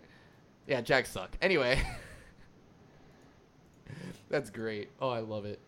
yeah, 0.66 0.80
Jack 0.80 1.06
suck. 1.06 1.30
Anyway. 1.40 1.80
That's 4.28 4.50
great. 4.50 4.90
Oh, 5.00 5.10
I 5.10 5.20
love 5.20 5.44
it. 5.44 5.60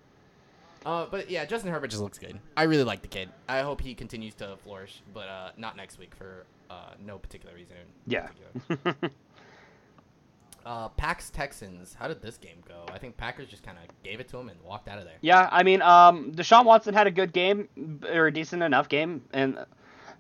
Uh, 0.84 1.06
but 1.10 1.30
yeah, 1.30 1.44
Justin 1.44 1.70
Herbert 1.70 1.88
just 1.88 2.02
looks 2.02 2.18
good. 2.18 2.38
I 2.56 2.64
really 2.64 2.84
like 2.84 3.02
the 3.02 3.08
kid. 3.08 3.28
I 3.48 3.60
hope 3.60 3.80
he 3.80 3.94
continues 3.94 4.34
to 4.36 4.56
flourish, 4.64 5.02
but 5.14 5.28
uh, 5.28 5.50
not 5.56 5.76
next 5.76 5.98
week 5.98 6.14
for 6.14 6.44
uh, 6.70 6.94
no 7.04 7.18
particular 7.18 7.54
reason. 7.54 7.76
Yeah. 8.06 8.28
particular. 8.68 9.10
uh, 10.66 10.88
Pax 10.90 11.30
Texans. 11.30 11.94
How 11.98 12.08
did 12.08 12.20
this 12.22 12.36
game 12.36 12.58
go? 12.66 12.84
I 12.92 12.98
think 12.98 13.16
Packers 13.16 13.48
just 13.48 13.62
kind 13.62 13.78
of 13.78 13.84
gave 14.02 14.20
it 14.20 14.28
to 14.28 14.38
him 14.38 14.48
and 14.48 14.58
walked 14.62 14.88
out 14.88 14.98
of 14.98 15.04
there. 15.04 15.16
yeah, 15.20 15.48
I 15.52 15.62
mean, 15.62 15.82
um, 15.82 16.32
Deshaun 16.32 16.64
Watson 16.64 16.94
had 16.94 17.06
a 17.06 17.10
good 17.10 17.32
game 17.32 17.68
or 18.12 18.26
a 18.26 18.32
decent 18.32 18.62
enough 18.62 18.88
game, 18.88 19.22
and 19.32 19.58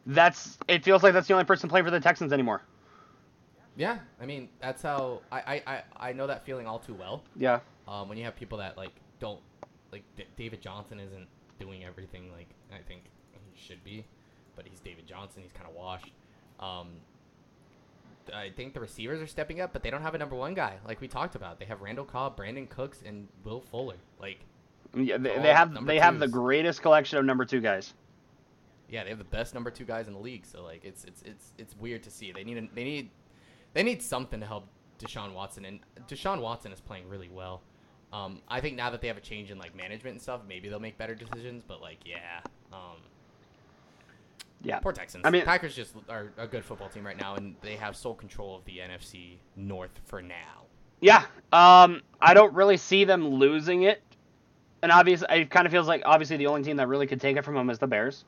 that's 0.06 0.58
it. 0.68 0.84
Feels 0.84 1.02
like 1.02 1.12
that's 1.12 1.28
the 1.28 1.34
only 1.34 1.44
person 1.44 1.68
playing 1.68 1.84
for 1.84 1.90
the 1.90 2.00
Texans 2.00 2.32
anymore. 2.32 2.62
Yeah, 3.76 3.98
I 4.20 4.26
mean, 4.26 4.48
that's 4.60 4.82
how 4.82 5.22
I, 5.32 5.38
I, 5.38 5.62
I, 5.66 5.82
I 6.08 6.12
know 6.12 6.26
that 6.26 6.44
feeling 6.44 6.66
all 6.66 6.78
too 6.78 6.94
well. 6.94 7.22
Yeah, 7.36 7.60
Um, 7.88 8.08
when 8.08 8.18
you 8.18 8.24
have 8.24 8.36
people 8.36 8.58
that 8.58 8.76
like 8.76 8.92
don't 9.18 9.40
like 9.92 10.02
D- 10.16 10.24
David 10.36 10.60
Johnson 10.60 10.98
isn't 10.98 11.26
doing 11.58 11.84
everything 11.84 12.30
like 12.32 12.48
I 12.72 12.82
think 12.88 13.04
he 13.52 13.60
should 13.60 13.84
be, 13.84 14.04
but 14.56 14.66
he's 14.66 14.80
David 14.80 15.06
Johnson. 15.06 15.42
He's 15.42 15.52
kind 15.52 15.68
of 15.68 15.74
washed. 15.74 16.12
Um, 16.58 16.88
I 18.32 18.50
think 18.56 18.72
the 18.72 18.80
receivers 18.80 19.20
are 19.20 19.26
stepping 19.26 19.60
up, 19.60 19.72
but 19.72 19.82
they 19.82 19.90
don't 19.90 20.02
have 20.02 20.14
a 20.14 20.18
number 20.18 20.36
one 20.36 20.54
guy 20.54 20.76
like 20.86 21.00
we 21.00 21.08
talked 21.08 21.34
about. 21.34 21.58
They 21.58 21.64
have 21.66 21.80
Randall 21.82 22.04
Cobb, 22.04 22.36
Brandin 22.36 22.68
Cooks, 22.68 23.02
and 23.04 23.28
Will 23.44 23.60
Fuller. 23.60 23.96
Like, 24.20 24.38
yeah 24.94 25.16
they, 25.18 25.38
they 25.38 25.52
have 25.52 25.86
they 25.86 25.98
have 25.98 26.18
the 26.18 26.28
greatest 26.28 26.82
collection 26.82 27.18
of 27.18 27.24
number 27.24 27.44
two 27.44 27.60
guys. 27.60 27.94
yeah, 28.88 29.02
they 29.02 29.08
have 29.10 29.18
the 29.18 29.24
best 29.24 29.54
number 29.54 29.70
two 29.70 29.84
guys 29.84 30.06
in 30.06 30.12
the 30.14 30.20
league. 30.20 30.46
So 30.46 30.62
like, 30.62 30.84
it's 30.84 31.04
it's 31.04 31.22
it's 31.22 31.52
it's 31.58 31.76
weird 31.76 32.02
to 32.04 32.10
see. 32.10 32.30
They 32.32 32.44
need 32.44 32.58
a, 32.58 32.68
they 32.74 32.84
need 32.84 33.10
they 33.74 33.82
need 33.82 34.02
something 34.02 34.38
to 34.40 34.46
help 34.46 34.66
Deshaun 35.00 35.32
Watson, 35.34 35.64
and 35.64 35.80
Deshaun 36.08 36.40
Watson 36.40 36.72
is 36.72 36.80
playing 36.80 37.08
really 37.08 37.28
well. 37.28 37.62
Um, 38.12 38.40
I 38.48 38.60
think 38.60 38.76
now 38.76 38.90
that 38.90 39.00
they 39.00 39.08
have 39.08 39.16
a 39.16 39.22
change 39.22 39.50
in 39.50 39.58
like 39.58 39.74
management 39.74 40.14
and 40.14 40.22
stuff, 40.22 40.42
maybe 40.46 40.68
they'll 40.68 40.78
make 40.80 40.98
better 40.98 41.14
decisions. 41.14 41.64
But 41.66 41.80
like, 41.80 41.98
yeah, 42.04 42.40
um, 42.72 42.98
Yeah, 44.62 44.78
Poor 44.80 44.92
Texans. 44.92 45.24
I 45.24 45.30
mean- 45.30 45.44
Packers 45.44 45.74
just 45.74 45.94
are 46.08 46.30
a 46.36 46.46
good 46.46 46.64
football 46.64 46.88
team 46.88 47.04
right 47.04 47.16
now, 47.18 47.34
and 47.36 47.56
they 47.62 47.76
have 47.76 47.96
sole 47.96 48.14
control 48.14 48.56
of 48.56 48.64
the 48.64 48.78
NFC 48.78 49.38
North 49.56 49.98
for 50.04 50.20
now. 50.22 50.66
Yeah, 51.00 51.24
um, 51.52 52.02
I 52.20 52.32
don't 52.34 52.54
really 52.54 52.76
see 52.76 53.04
them 53.04 53.26
losing 53.26 53.82
it. 53.84 54.02
And 54.82 54.92
obviously, 54.92 55.26
it 55.30 55.50
kind 55.50 55.66
of 55.66 55.72
feels 55.72 55.88
like 55.88 56.02
obviously 56.04 56.36
the 56.36 56.46
only 56.46 56.62
team 56.62 56.76
that 56.76 56.86
really 56.88 57.06
could 57.06 57.20
take 57.20 57.36
it 57.36 57.42
from 57.44 57.54
them 57.54 57.70
is 57.70 57.78
the 57.78 57.86
Bears. 57.86 58.24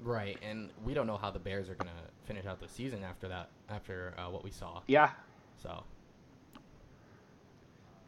right. 0.00 0.38
And 0.42 0.70
we 0.84 0.94
don't 0.94 1.06
know 1.06 1.16
how 1.16 1.30
the 1.30 1.38
Bears 1.38 1.68
are 1.68 1.74
gonna 1.74 1.90
finish 2.26 2.46
out 2.46 2.60
the 2.60 2.68
season 2.68 3.02
after 3.02 3.26
that, 3.28 3.48
after 3.68 4.14
uh, 4.18 4.30
what 4.30 4.44
we 4.44 4.50
saw. 4.50 4.80
Yeah, 4.86 5.10
So, 5.56 5.82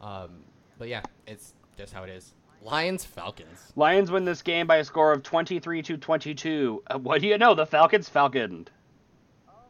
um, 0.01 0.43
but 0.79 0.87
yeah, 0.87 1.03
it's 1.27 1.53
just 1.77 1.93
how 1.93 2.03
it 2.03 2.09
is. 2.09 2.33
Lions 2.63 3.05
Falcons. 3.05 3.71
Lions 3.75 4.09
win 4.09 4.25
this 4.25 4.41
game 4.41 4.65
by 4.65 4.77
a 4.77 4.83
score 4.83 5.13
of 5.13 5.21
twenty-three 5.21 5.83
to 5.83 5.97
twenty-two. 5.97 6.83
Uh, 6.87 6.97
what 6.97 7.21
do 7.21 7.27
you 7.27 7.37
know? 7.37 7.53
The 7.53 7.65
Falcons 7.65 8.09
falconed. 8.09 8.71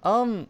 Um, 0.04 0.48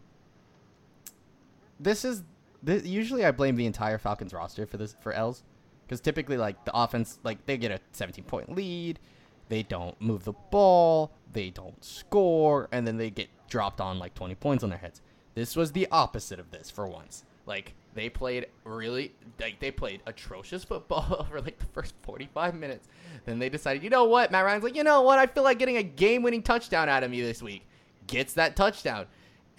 this 1.80 2.04
is 2.04 2.22
this, 2.62 2.84
usually 2.86 3.24
I 3.24 3.30
blame 3.32 3.56
the 3.56 3.66
entire 3.66 3.98
Falcons 3.98 4.32
roster 4.32 4.66
for 4.66 4.76
this 4.76 4.94
for 5.00 5.12
L's 5.12 5.42
because 5.86 6.00
typically 6.00 6.36
like 6.36 6.64
the 6.64 6.76
offense 6.76 7.18
like 7.24 7.44
they 7.46 7.56
get 7.56 7.72
a 7.72 7.80
17 7.92 8.24
point 8.24 8.54
lead, 8.54 9.00
they 9.48 9.62
don't 9.62 10.00
move 10.00 10.24
the 10.24 10.34
ball, 10.50 11.10
they 11.32 11.50
don't 11.50 11.82
score, 11.84 12.68
and 12.70 12.86
then 12.86 12.96
they 12.96 13.10
get 13.10 13.28
dropped 13.48 13.80
on 13.80 13.98
like 13.98 14.14
20 14.14 14.34
points 14.36 14.62
on 14.62 14.70
their 14.70 14.78
heads. 14.78 15.02
This 15.34 15.56
was 15.56 15.72
the 15.72 15.88
opposite 15.90 16.38
of 16.38 16.50
this 16.50 16.70
for 16.70 16.86
once. 16.86 17.24
Like 17.46 17.74
they 17.94 18.08
played 18.08 18.46
really 18.64 19.12
like 19.40 19.58
they 19.58 19.70
played 19.70 20.02
atrocious 20.06 20.64
football 20.64 21.24
for 21.30 21.40
like 21.40 21.58
the 21.58 21.66
first 21.66 21.94
45 22.02 22.54
minutes. 22.54 22.88
Then 23.24 23.38
they 23.38 23.48
decided, 23.48 23.82
you 23.82 23.90
know 23.90 24.04
what? 24.04 24.30
Matt 24.30 24.44
Ryan's 24.44 24.64
like, 24.64 24.76
you 24.76 24.84
know 24.84 25.02
what? 25.02 25.18
I 25.18 25.26
feel 25.26 25.42
like 25.42 25.58
getting 25.58 25.76
a 25.76 25.82
game-winning 25.82 26.42
touchdown 26.42 26.88
out 26.88 27.02
of 27.02 27.10
me 27.10 27.20
this 27.20 27.42
week. 27.42 27.66
Gets 28.06 28.34
that 28.34 28.56
touchdown. 28.56 29.06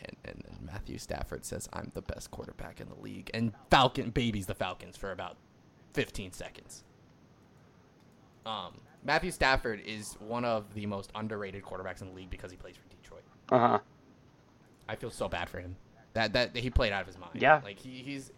And, 0.03 0.15
and 0.25 0.43
then 0.45 0.65
Matthew 0.65 0.97
Stafford 0.97 1.45
says, 1.45 1.69
I'm 1.73 1.91
the 1.93 2.01
best 2.01 2.31
quarterback 2.31 2.81
in 2.81 2.89
the 2.89 2.95
league. 2.95 3.29
And 3.33 3.53
Falcon 3.69 4.09
babies 4.09 4.47
the 4.47 4.55
Falcons 4.55 4.97
for 4.97 5.11
about 5.11 5.37
15 5.93 6.31
seconds. 6.31 6.83
Um, 8.45 8.79
Matthew 9.03 9.31
Stafford 9.31 9.81
is 9.85 10.13
one 10.19 10.45
of 10.45 10.73
the 10.73 10.85
most 10.85 11.11
underrated 11.15 11.63
quarterbacks 11.63 12.01
in 12.01 12.07
the 12.07 12.13
league 12.13 12.29
because 12.29 12.51
he 12.51 12.57
plays 12.57 12.75
for 12.77 12.87
Detroit. 12.89 13.23
Uh 13.51 13.59
huh. 13.59 13.79
I 14.87 14.95
feel 14.95 15.11
so 15.11 15.29
bad 15.29 15.49
for 15.49 15.59
him. 15.59 15.75
That 16.13 16.33
that 16.33 16.55
he 16.55 16.69
played 16.69 16.91
out 16.91 17.01
of 17.01 17.07
his 17.07 17.17
mind. 17.17 17.41
Yeah. 17.41 17.61
Like 17.63 17.79
he, 17.79 18.01
he's 18.03 18.31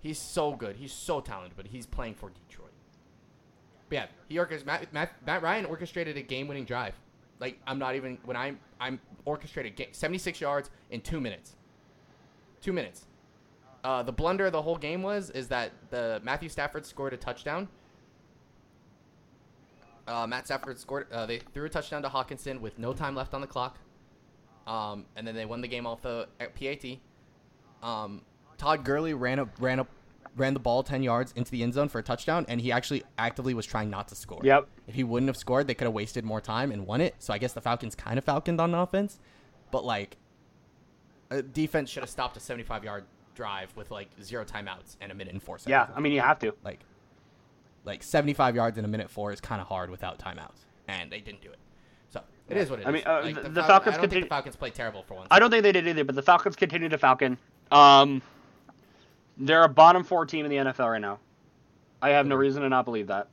he's 0.00 0.18
so 0.18 0.54
good. 0.54 0.76
He's 0.76 0.92
so 0.92 1.20
talented, 1.20 1.56
but 1.56 1.66
he's 1.66 1.86
playing 1.86 2.14
for 2.14 2.30
Detroit. 2.30 2.72
But 3.88 3.94
yeah, 3.94 4.06
he 4.28 4.38
orchestrated. 4.38 4.66
Matt, 4.66 4.92
Matt, 4.92 5.26
Matt 5.26 5.42
Ryan 5.42 5.64
orchestrated 5.66 6.16
a 6.16 6.22
game-winning 6.22 6.64
drive. 6.64 6.94
Like 7.38 7.58
I'm 7.66 7.78
not 7.78 7.94
even 7.94 8.18
when 8.24 8.36
I'm 8.36 8.58
I'm 8.80 9.00
orchestrated 9.24 9.76
ga- 9.76 9.88
76 9.92 10.40
yards 10.40 10.70
in 10.90 11.00
two 11.00 11.20
minutes. 11.20 11.56
Two 12.60 12.72
minutes. 12.72 13.06
Uh, 13.82 14.02
the 14.02 14.12
blunder 14.12 14.46
of 14.46 14.52
the 14.52 14.60
whole 14.62 14.76
game 14.76 15.02
was 15.02 15.30
is 15.30 15.48
that 15.48 15.72
the 15.90 16.20
Matthew 16.22 16.48
Stafford 16.48 16.84
scored 16.84 17.12
a 17.14 17.16
touchdown. 17.16 17.68
Uh, 20.06 20.26
Matt 20.26 20.46
Stafford 20.46 20.78
scored. 20.78 21.06
Uh, 21.12 21.26
they 21.26 21.38
threw 21.38 21.66
a 21.66 21.68
touchdown 21.68 22.02
to 22.02 22.08
Hockenson 22.08 22.60
with 22.60 22.78
no 22.78 22.92
time 22.92 23.14
left 23.14 23.32
on 23.32 23.40
the 23.40 23.46
clock. 23.46 23.78
Um, 24.66 25.06
and 25.16 25.26
then 25.26 25.34
they 25.34 25.46
won 25.46 25.60
the 25.60 25.68
game 25.68 25.86
off 25.86 26.02
the 26.02 26.28
PAT. 26.38 26.98
Um, 27.82 28.22
Todd 28.58 28.84
Gurley 28.84 29.14
ran 29.14 29.38
up, 29.38 29.48
ran 29.58 29.80
up, 29.80 29.88
ran 30.36 30.54
the 30.54 30.60
ball 30.60 30.82
ten 30.82 31.02
yards 31.02 31.32
into 31.36 31.50
the 31.50 31.62
end 31.62 31.74
zone 31.74 31.88
for 31.88 31.98
a 31.98 32.02
touchdown, 32.02 32.44
and 32.48 32.60
he 32.60 32.70
actually 32.72 33.02
actively 33.18 33.54
was 33.54 33.66
trying 33.66 33.90
not 33.90 34.08
to 34.08 34.14
score. 34.14 34.40
Yep. 34.44 34.68
If 34.86 34.94
he 34.94 35.04
wouldn't 35.04 35.28
have 35.28 35.36
scored, 35.36 35.66
they 35.66 35.74
could 35.74 35.86
have 35.86 35.94
wasted 35.94 36.24
more 36.24 36.40
time 36.40 36.72
and 36.72 36.86
won 36.86 37.00
it. 37.00 37.14
So 37.18 37.32
I 37.32 37.38
guess 37.38 37.52
the 37.52 37.60
Falcons 37.60 37.94
kind 37.94 38.18
of 38.18 38.24
falconed 38.24 38.60
on 38.60 38.74
offense, 38.74 39.18
but 39.70 39.84
like, 39.84 40.16
defense 41.52 41.88
should 41.90 42.02
have 42.02 42.10
stopped 42.10 42.36
a 42.36 42.40
75 42.40 42.84
yard 42.84 43.04
drive 43.34 43.74
with 43.76 43.90
like 43.90 44.08
zero 44.22 44.44
timeouts 44.44 44.96
and 45.00 45.10
a 45.12 45.14
minute 45.14 45.32
and 45.32 45.42
four 45.42 45.58
seconds. 45.58 45.70
Yeah. 45.70 45.86
I 45.94 46.00
mean 46.00 46.12
you 46.12 46.20
have 46.20 46.38
to. 46.40 46.52
like, 46.64 46.80
like 47.84 48.02
75 48.02 48.56
yards 48.56 48.76
in 48.78 48.84
a 48.84 48.88
minute 48.88 49.08
four 49.10 49.32
is 49.32 49.40
kind 49.40 49.60
of 49.60 49.66
hard 49.68 49.90
without 49.90 50.18
timeouts, 50.18 50.66
and 50.88 51.10
they 51.10 51.20
didn't 51.20 51.40
do 51.40 51.48
it. 51.50 51.58
So 52.10 52.20
it 52.48 52.56
is 52.56 52.68
what 52.68 52.80
it 52.80 52.82
is. 52.82 52.88
I 52.88 52.90
mean, 52.90 53.02
uh, 53.06 53.20
Like, 53.24 53.34
the- 53.36 53.42
the, 53.42 53.48
the 53.48 53.60
Fal- 53.62 53.68
Falcons 53.68 53.94
I 53.94 53.96
don't 53.96 54.00
continue- 54.02 54.22
think 54.22 54.28
the 54.28 54.34
Falcons 54.34 54.56
played 54.56 54.74
terrible 54.74 55.02
for 55.04 55.14
once. 55.14 55.28
I 55.30 55.38
don't 55.38 55.50
think 55.50 55.62
they 55.62 55.72
did 55.72 55.86
either, 55.86 56.04
but 56.04 56.14
the 56.16 56.22
Falcons 56.22 56.56
continue 56.56 56.88
to 56.88 56.98
falcon. 56.98 57.38
Um, 57.70 58.22
they're 59.36 59.64
a 59.64 59.68
bottom 59.68 60.04
four 60.04 60.26
team 60.26 60.44
in 60.44 60.50
the 60.50 60.72
NFL 60.72 60.90
right 60.90 61.00
now. 61.00 61.18
I 62.02 62.10
have 62.10 62.26
no 62.26 62.36
reason 62.36 62.62
to 62.62 62.68
not 62.68 62.84
believe 62.84 63.08
that. 63.08 63.28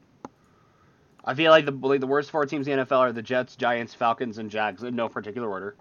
I 1.24 1.34
feel 1.34 1.52
like 1.52 1.66
the 1.66 1.72
like 1.72 2.00
the 2.00 2.08
worst 2.08 2.32
four 2.32 2.46
teams 2.46 2.68
in 2.68 2.78
the 2.78 2.86
NFL 2.86 3.00
are 3.00 3.12
the 3.12 3.22
Jets, 3.22 3.56
Giants, 3.58 3.94
Falcons, 3.94 4.38
and 4.38 4.50
Jags 4.50 4.84
in 4.84 4.96
no 4.96 5.10
particular 5.10 5.50
order. 5.50 5.76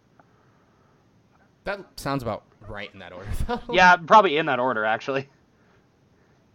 That 1.64 1.80
sounds 1.96 2.22
about 2.22 2.44
right 2.66 2.92
in 2.92 2.98
that 2.98 3.12
order. 3.12 3.28
though. 3.46 3.60
Yeah, 3.72 3.96
probably 3.96 4.36
in 4.36 4.46
that 4.46 4.58
order 4.58 4.84
actually. 4.84 5.28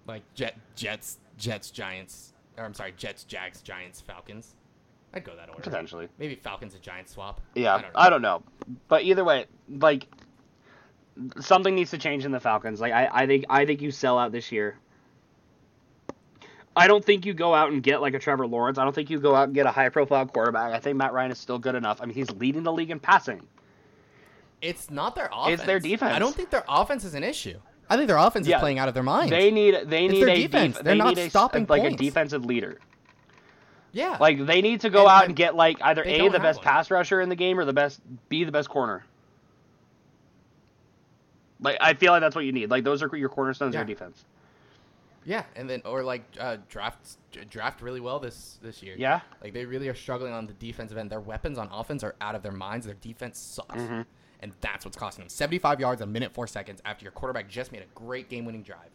like 0.07 0.23
Jet, 0.33 0.57
Jets, 0.75 1.19
Jets, 1.37 1.71
Giants. 1.71 2.33
Or 2.57 2.65
I'm 2.65 2.73
sorry, 2.73 2.93
Jets, 2.97 3.23
Jags, 3.23 3.61
Giants, 3.61 4.01
Falcons. 4.01 4.55
I'd 5.13 5.23
go 5.23 5.35
that 5.35 5.49
order. 5.49 5.61
Potentially. 5.61 6.07
Maybe 6.19 6.35
Falcons 6.35 6.73
and 6.73 6.83
Giants 6.83 7.13
swap. 7.13 7.41
Yeah, 7.55 7.81
I 7.95 8.09
don't 8.09 8.21
know. 8.21 8.43
know. 8.67 8.75
But 8.87 9.03
either 9.03 9.23
way, 9.23 9.45
like 9.69 10.07
something 11.39 11.75
needs 11.75 11.91
to 11.91 11.97
change 11.97 12.25
in 12.25 12.31
the 12.31 12.39
Falcons. 12.39 12.79
Like 12.81 12.93
I, 12.93 13.09
I 13.11 13.27
think 13.27 13.45
I 13.49 13.65
think 13.65 13.81
you 13.81 13.91
sell 13.91 14.17
out 14.17 14.31
this 14.31 14.51
year. 14.51 14.77
I 16.75 16.87
don't 16.87 17.03
think 17.03 17.25
you 17.25 17.33
go 17.33 17.53
out 17.53 17.71
and 17.71 17.83
get 17.83 18.01
like 18.01 18.13
a 18.13 18.19
Trevor 18.19 18.47
Lawrence. 18.47 18.77
I 18.77 18.83
don't 18.85 18.93
think 18.95 19.09
you 19.09 19.19
go 19.19 19.35
out 19.35 19.45
and 19.45 19.53
get 19.53 19.65
a 19.65 19.71
high 19.71 19.89
profile 19.89 20.25
quarterback. 20.25 20.71
I 20.71 20.79
think 20.79 20.95
Matt 20.97 21.11
Ryan 21.11 21.31
is 21.31 21.37
still 21.37 21.59
good 21.59 21.75
enough. 21.75 22.01
I 22.01 22.05
mean, 22.05 22.15
he's 22.15 22.31
leading 22.31 22.63
the 22.63 22.71
league 22.71 22.91
in 22.91 22.99
passing. 22.99 23.41
It's 24.61 24.89
not 24.89 25.15
their 25.15 25.29
offense. 25.33 25.59
It's 25.59 25.65
their 25.67 25.79
defense. 25.79 26.13
I 26.13 26.19
don't 26.19 26.33
think 26.35 26.49
their 26.49 26.63
offense 26.69 27.03
is 27.03 27.13
an 27.13 27.23
issue. 27.23 27.59
I 27.89 27.97
think 27.97 28.07
their 28.07 28.17
offense 28.17 28.47
Yeah, 28.47 28.55
is 28.57 28.61
playing 28.61 28.79
out 28.79 28.87
of 28.87 28.93
their 28.93 29.03
minds. 29.03 29.31
They 29.31 29.51
need 29.51 29.75
they 29.89 30.05
It's 30.05 30.13
need 30.13 30.21
their 30.21 30.29
a 30.29 30.35
defense. 30.35 30.75
def- 30.75 30.83
They're 30.85 30.93
they 30.93 30.97
not 30.97 31.15
need 31.17 31.23
a, 31.23 31.29
stopping 31.29 31.65
like 31.67 31.81
points. 31.81 31.95
a 32.01 32.03
defensive 32.05 32.45
leader. 32.45 32.79
yeah. 33.91 34.15
Like 34.17 34.45
they 34.45 34.61
need 34.61 34.79
to 34.81 34.89
go 34.89 35.01
And- 35.01 35.09
out 35.09 35.21
and 35.23 35.29
and 35.31 35.35
get 35.35 35.55
like 35.55 35.77
either 35.81 36.03
a 36.05 36.29
the 36.29 36.39
best 36.39 36.59
one. 36.59 36.63
pass 36.63 36.89
rusher 36.89 37.19
in 37.19 37.27
the 37.27 37.35
game 37.35 37.59
or 37.59 37.65
the 37.65 37.73
best 37.73 37.99
B 38.29 38.45
the 38.45 38.51
best 38.53 38.69
corner. 38.69 39.03
Like 41.61 41.77
I 41.79 41.93
feel 41.93 42.11
like 42.11 42.21
that's 42.21 42.35
what 42.35 42.45
you 42.45 42.51
need. 42.51 42.69
Like 42.71 42.83
those 42.83 43.01
are 43.03 43.15
your 43.15 43.29
cornerstones 43.29 43.75
of 43.75 43.79
your 43.79 43.85
defense. 43.85 44.25
yeah, 45.23 45.43
and 45.55 45.69
then 45.69 45.81
or 45.85 46.03
like 46.03 46.23
uh, 46.39 46.57
draft 46.69 47.17
draft 47.49 47.81
really 47.81 47.99
well 47.99 48.19
this 48.19 48.57
this 48.63 48.81
year. 48.81 48.95
Yeah. 48.97 49.21
Like 49.43 49.53
they 49.53 49.65
really 49.65 49.87
are 49.87 49.93
struggling 49.95 50.33
on 50.33 50.47
the 50.47 50.53
defensive 50.53 50.97
end. 50.97 51.09
Their 51.11 51.19
weapons 51.19 51.57
on 51.57 51.69
offense 51.71 52.03
are 52.03 52.15
out 52.19 52.33
of 52.35 52.41
their 52.43 52.51
minds. 52.51 52.85
Their 52.87 52.95
defense 52.95 53.37
sucks. 53.39 53.75
Mhm. 53.81 54.05
And 54.43 54.53
that's 54.59 54.85
what's 54.85 54.97
costing 54.97 55.21
them. 55.21 55.29
75 55.29 55.79
yards 55.79 56.01
a 56.01 56.05
minute 56.07 56.33
4 56.33 56.47
seconds 56.47 56.81
after 56.83 57.03
your 57.05 57.11
quarterback 57.11 57.47
just 57.47 57.71
made 57.71 57.83
a 57.83 57.87
great 57.93 58.27
game-winning 58.27 58.63
drive. 58.63 58.89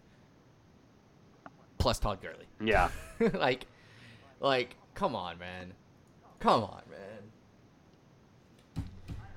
Plus 1.78 2.00
Todd 2.00 2.18
Gurley. 2.20 2.46
Yeah. 2.60 2.88
like 3.34 3.66
like 4.40 4.74
come 4.94 5.14
on, 5.14 5.38
man. 5.38 5.72
Come 6.40 6.64
on, 6.64 6.82
man. 6.90 7.15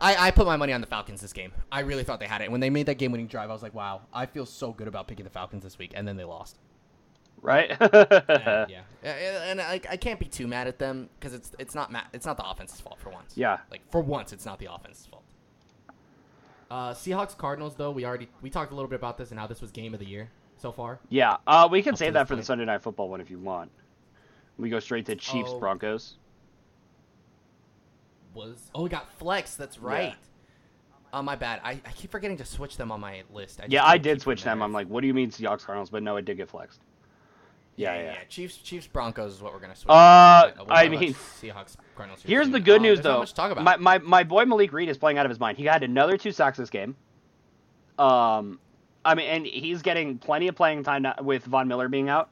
I, 0.02 0.28
I 0.28 0.32
put 0.32 0.45
my 0.45 0.56
money 0.58 0.74
on 0.74 0.82
the 0.82 0.88
Falcons 0.88 1.22
this 1.22 1.34
game. 1.34 1.52
I 1.72 1.82
really 1.82 2.04
thought 2.04 2.20
they 2.20 2.28
had 2.28 2.41
it. 2.41 2.52
When 2.52 2.62
they 2.62 2.70
made 2.70 2.86
that 2.88 2.95
game 2.95 3.12
winning 3.12 3.28
drive, 3.28 3.50
I 3.50 3.54
was 3.54 3.62
like, 3.64 3.74
wow, 3.74 4.02
I 4.14 4.26
feel 4.26 4.45
so 4.45 4.72
good 4.72 4.88
about 4.88 5.08
picking 5.08 5.24
the 5.24 5.30
Falcons 5.30 5.64
this 5.64 5.78
week. 5.78 5.91
And 5.95 6.08
then 6.08 6.18
they 6.18 6.24
lost. 6.24 6.58
Right? 7.41 7.72
And, 7.82 8.70
yeah. 8.70 8.82
And, 9.04 9.62
I, 9.62 9.80
I 9.89 9.97
can't 9.97 10.20
be 10.20 10.26
too 10.26 10.47
mad 10.47 10.68
at 10.68 10.80
them 10.80 11.10
because 11.20 11.34
it's 11.34 11.52
it's 11.60 11.74
not 11.76 11.91
ma- 11.91 12.04
it's 12.14 12.26
not 12.26 12.38
the 12.38 12.47
offense's 12.50 12.82
fault 12.82 13.00
for 13.00 13.10
once. 13.10 13.34
Yeah. 13.36 13.60
Like 13.72 13.82
for 13.91 14.02
once, 14.02 14.34
it's 14.34 14.45
not 14.45 14.60
the 14.60 14.72
offense's 14.74 15.06
fault. 15.06 15.24
Uh, 16.70 16.93
Seahawks 16.93 17.36
Cardinals 17.38 17.76
though 17.76 17.91
we 17.91 18.06
already 18.06 18.30
we 18.41 18.50
talked 18.50 18.72
a 18.72 18.76
little 18.76 18.89
bit 18.89 18.97
about 18.97 19.18
this 19.18 19.32
and 19.32 19.39
how 19.39 19.47
this 19.47 19.62
was 19.62 19.72
game 19.72 19.93
of 19.93 20.00
the 20.00 20.06
year 20.06 20.30
so 20.58 20.72
far. 20.72 21.00
Yeah. 21.10 21.38
Uh, 21.47 21.68
we 21.72 21.82
can 21.82 21.93
Up 21.93 22.00
save 22.00 22.14
that 22.14 22.28
for 22.28 22.36
the. 22.36 22.43
Sunday 22.43 22.66
night 22.66 22.82
football 22.84 23.10
one 23.10 23.22
if 23.22 23.30
you 23.32 23.39
want. 23.39 23.72
We 24.58 24.70
go 24.70 24.80
straight 24.80 25.06
to 25.08 25.16
Chiefs 25.16 25.52
Oh. 25.54 25.60
Broncos. 25.60 26.18
Was 28.34 28.69
oh 28.75 28.84
we 28.84 28.89
got 28.89 29.11
flex 29.13 29.55
that's 29.55 29.80
right. 29.80 30.15
Oh 31.11 31.23
my 31.23 31.36
bad. 31.36 31.59
I, 31.63 31.71
I 31.71 31.91
keep 31.95 32.11
forgetting 32.11 32.38
to 32.38 32.45
switch 32.45 32.77
them 32.77 32.91
on 32.91 32.99
my 32.99 33.23
list. 33.34 33.59
I 33.61 33.65
Yeah, 33.67 33.84
I 33.84 33.97
did 33.97 34.21
switch 34.21 34.43
them. 34.43 34.61
I'm 34.61 34.71
like, 34.71 34.88
what 34.88 35.01
do 35.01 35.07
you 35.07 35.13
mean 35.15 35.32
Seahawks 35.32 35.65
Cardinals? 35.65 35.89
But 35.89 36.03
no, 36.03 36.17
it 36.17 36.25
did 36.25 36.38
get 36.38 36.49
flexed. 36.49 36.80
Yeah, 37.75 37.95
yeah. 37.95 38.15
Chiefs 38.27 38.57
Chiefs 38.57 38.86
Broncos 38.88 39.34
is 39.34 39.41
what 39.41 39.53
we're 39.53 39.59
gonna 39.59 39.75
switch. 39.75 39.89
Uh, 39.89 40.51
We'll 40.57 40.67
I 40.69 40.88
mean, 40.89 41.13
Seahawks 41.13 41.77
Cardinals. 41.95 42.21
Here's 42.23 42.45
soon. 42.45 42.51
the 42.51 42.59
good 42.59 42.82
Uh, 42.82 42.84
news 42.84 43.01
though. 43.01 43.23
talk 43.25 43.51
about. 43.51 43.63
My, 43.63 43.77
my 43.77 43.97
my 43.99 44.23
boy 44.23 44.45
Malik 44.45 44.71
Reed 44.73 44.89
is 44.89 44.97
playing 44.97 45.17
out 45.17 45.25
of 45.25 45.30
his 45.30 45.39
mind. 45.39 45.57
He 45.57 45.63
had 45.65 45.82
another 45.82 46.17
two 46.17 46.32
sacks 46.32 46.57
this 46.57 46.69
game. 46.69 46.95
Um, 47.97 48.59
I 49.03 49.15
mean, 49.15 49.27
and 49.27 49.45
he's 49.45 49.82
getting 49.82 50.17
plenty 50.19 50.47
of 50.49 50.55
playing 50.55 50.84
time 50.84 51.03
now 51.03 51.15
with 51.21 51.45
Von 51.45 51.67
Miller 51.67 51.88
being 51.88 52.09
out. 52.09 52.30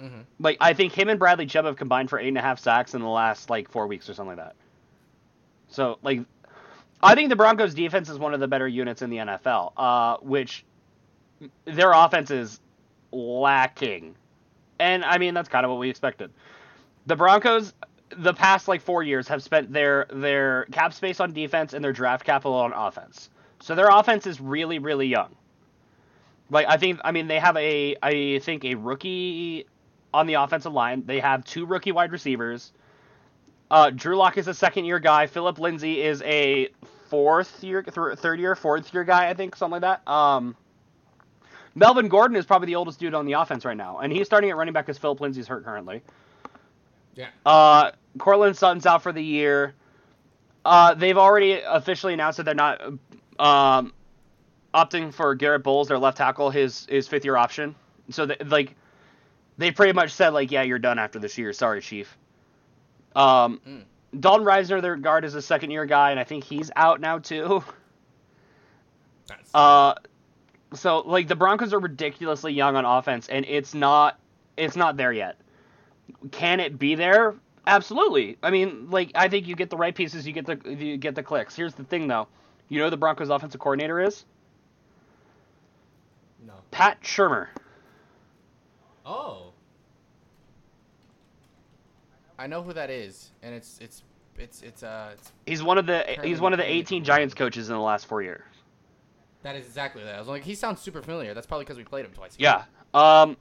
Mhm. 0.00 0.24
Like 0.40 0.58
I 0.60 0.74
think 0.74 0.92
him 0.92 1.08
and 1.08 1.18
Bradley 1.18 1.46
Chubb 1.46 1.64
have 1.64 1.76
combined 1.76 2.10
for 2.10 2.18
eight 2.18 2.28
and 2.28 2.36
a 2.38 2.42
half 2.42 2.58
sacks 2.58 2.94
in 2.94 3.00
the 3.00 3.08
last 3.08 3.48
like 3.48 3.70
four 3.70 3.86
weeks 3.86 4.10
or 4.10 4.14
something 4.14 4.36
like 4.36 4.44
that. 4.44 4.56
So 5.76 5.98
like, 6.02 6.22
I 7.02 7.14
think 7.14 7.28
the 7.28 7.36
Broncos 7.36 7.74
defense 7.74 8.08
is 8.08 8.18
one 8.18 8.32
of 8.32 8.40
the 8.40 8.48
better 8.48 8.66
units 8.66 9.02
in 9.02 9.10
the 9.10 9.18
NFL. 9.18 9.72
Uh, 9.76 10.16
which 10.22 10.64
their 11.66 11.92
offense 11.92 12.30
is 12.30 12.60
lacking, 13.12 14.16
and 14.80 15.04
I 15.04 15.18
mean 15.18 15.34
that's 15.34 15.50
kind 15.50 15.66
of 15.66 15.70
what 15.70 15.78
we 15.78 15.90
expected. 15.90 16.30
The 17.04 17.14
Broncos, 17.14 17.74
the 18.16 18.32
past 18.32 18.68
like 18.68 18.80
four 18.80 19.02
years, 19.02 19.28
have 19.28 19.42
spent 19.42 19.70
their 19.70 20.06
their 20.10 20.64
cap 20.72 20.94
space 20.94 21.20
on 21.20 21.34
defense 21.34 21.74
and 21.74 21.84
their 21.84 21.92
draft 21.92 22.24
capital 22.24 22.54
on 22.54 22.72
offense. 22.72 23.28
So 23.60 23.74
their 23.74 23.88
offense 23.90 24.26
is 24.26 24.40
really 24.40 24.78
really 24.78 25.06
young. 25.06 25.36
Like 26.48 26.66
I 26.68 26.78
think 26.78 27.00
I 27.04 27.12
mean 27.12 27.26
they 27.26 27.38
have 27.38 27.56
a 27.58 27.96
I 28.02 28.38
think 28.38 28.64
a 28.64 28.76
rookie 28.76 29.66
on 30.14 30.26
the 30.26 30.34
offensive 30.34 30.72
line. 30.72 31.04
They 31.04 31.20
have 31.20 31.44
two 31.44 31.66
rookie 31.66 31.92
wide 31.92 32.12
receivers. 32.12 32.72
Uh, 33.70 33.90
Drew 33.90 34.16
Lock 34.16 34.38
is 34.38 34.48
a 34.48 34.54
second 34.54 34.84
year 34.84 34.98
guy. 35.00 35.26
Phillip 35.26 35.58
Lindsay 35.58 36.02
is 36.02 36.22
a 36.22 36.68
fourth 37.08 37.62
year, 37.64 37.82
th- 37.82 38.18
third 38.18 38.38
year, 38.40 38.54
fourth 38.54 38.92
year 38.94 39.04
guy. 39.04 39.28
I 39.28 39.34
think 39.34 39.56
something 39.56 39.80
like 39.80 40.00
that. 40.02 40.10
Um, 40.10 40.56
Melvin 41.74 42.08
Gordon 42.08 42.36
is 42.36 42.46
probably 42.46 42.66
the 42.66 42.76
oldest 42.76 42.98
dude 43.00 43.14
on 43.14 43.26
the 43.26 43.32
offense 43.34 43.64
right 43.64 43.76
now, 43.76 43.98
and 43.98 44.12
he's 44.12 44.26
starting 44.26 44.50
at 44.50 44.56
running 44.56 44.72
back 44.72 44.86
because 44.86 44.98
Phillip 44.98 45.20
Lindsay's 45.20 45.46
hurt 45.46 45.64
currently. 45.64 46.02
yeah. 47.14 47.26
Uh, 47.44 47.90
Courtland 48.18 48.56
Sutton's 48.56 48.86
out 48.86 49.02
for 49.02 49.12
the 49.12 49.22
year. 49.22 49.74
Uh, 50.64 50.94
they've 50.94 51.18
already 51.18 51.60
officially 51.60 52.14
announced 52.14 52.38
that 52.38 52.44
they're 52.44 52.54
not 52.54 52.80
um, 53.38 53.92
opting 54.74 55.12
for 55.12 55.34
Garett 55.34 55.62
Bolles, 55.62 55.88
their 55.88 55.98
left 55.98 56.16
tackle, 56.16 56.50
his 56.50 56.86
his 56.88 57.06
fifth 57.08 57.24
year 57.24 57.36
option. 57.36 57.74
So 58.10 58.26
they, 58.26 58.36
like, 58.44 58.74
they 59.58 59.70
pretty 59.70 59.92
much 59.92 60.12
said 60.12 60.30
like, 60.30 60.50
yeah, 60.50 60.62
you're 60.62 60.78
done 60.78 60.98
after 60.98 61.18
this 61.18 61.36
year. 61.36 61.52
Sorry, 61.52 61.80
Chief. 61.80 62.16
Um, 63.16 63.60
Mm. 63.66 63.82
Dalton 64.20 64.46
Risner, 64.46 64.80
their 64.80 64.96
guard, 64.96 65.24
is 65.24 65.34
a 65.34 65.42
second 65.42 65.70
year 65.72 65.84
guy, 65.84 66.10
and 66.10 66.20
I 66.20 66.24
think 66.24 66.44
he's 66.44 66.70
out 66.76 67.00
now 67.00 67.18
too. 67.18 67.62
That's, 69.28 69.50
Uh, 69.54 69.94
so 70.74 71.00
like 71.00 71.28
the 71.28 71.36
Broncos 71.36 71.72
are 71.72 71.78
ridiculously 71.80 72.52
young 72.52 72.76
on 72.76 72.84
offense, 72.84 73.28
and 73.28 73.44
it's 73.46 73.74
not 73.74 74.18
it's 74.56 74.76
not 74.76 74.96
there 74.96 75.12
yet. 75.12 75.36
Can 76.30 76.60
it 76.60 76.78
be 76.78 76.94
there? 76.94 77.34
Absolutely. 77.66 78.38
I 78.42 78.50
mean, 78.50 78.90
like 78.90 79.10
I 79.14 79.28
think 79.28 79.48
you 79.48 79.56
get 79.56 79.70
the 79.70 79.76
right 79.76 79.94
pieces, 79.94 80.26
you 80.26 80.32
get 80.32 80.46
the 80.46 80.58
you 80.72 80.96
get 80.96 81.14
the 81.14 81.22
clicks. 81.22 81.56
Here's 81.56 81.74
the 81.74 81.84
thing 81.84 82.06
though, 82.06 82.28
you 82.68 82.78
know 82.78 82.84
who 82.86 82.90
the 82.90 82.96
Broncos 82.96 83.28
offensive 83.30 83.60
coordinator 83.60 84.00
is 84.00 84.24
no. 86.46 86.54
Pat 86.70 87.02
Shurmur. 87.02 87.48
Oh. 89.04 89.52
I 92.38 92.46
know 92.46 92.62
who 92.62 92.72
that 92.74 92.90
is, 92.90 93.30
and 93.42 93.54
it's 93.54 93.78
it's 93.80 94.02
it's 94.38 94.62
it's 94.62 94.82
uh 94.82 95.10
it's, 95.14 95.32
He's 95.46 95.62
one 95.62 95.78
of 95.78 95.86
the 95.86 96.04
he's 96.22 96.40
one 96.40 96.52
of 96.52 96.58
the 96.58 96.70
18. 96.70 97.04
Giants 97.04 97.34
coaches 97.34 97.68
in 97.70 97.74
the 97.74 97.80
last 97.80 98.06
four 98.06 98.22
years. 98.22 98.42
that 99.42 99.56
is 99.56 99.66
exactly 99.66 100.04
that. 100.04 100.14
I 100.14 100.18
was 100.18 100.28
like, 100.28 100.42
he 100.42 100.54
sounds 100.54 100.80
super 100.80 101.00
familiar. 101.02 101.32
That's 101.34 101.46
probably 101.46 101.64
because 101.64 101.78
we 101.78 101.84
played 101.84 102.04
him 102.04 102.12
twice. 102.12 102.34
Yeah. 102.38 102.64
Um. 102.94 103.36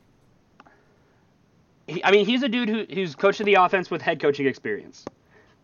He, 1.87 2.03
I 2.03 2.09
mean, 2.11 2.25
he's 2.25 2.41
a 2.41 2.49
dude 2.49 2.67
who, 2.67 2.85
who's 2.91 3.13
coaching 3.15 3.45
the 3.45 3.55
offense 3.55 3.91
with 3.91 4.01
head 4.01 4.19
coaching 4.19 4.47
experience, 4.47 5.05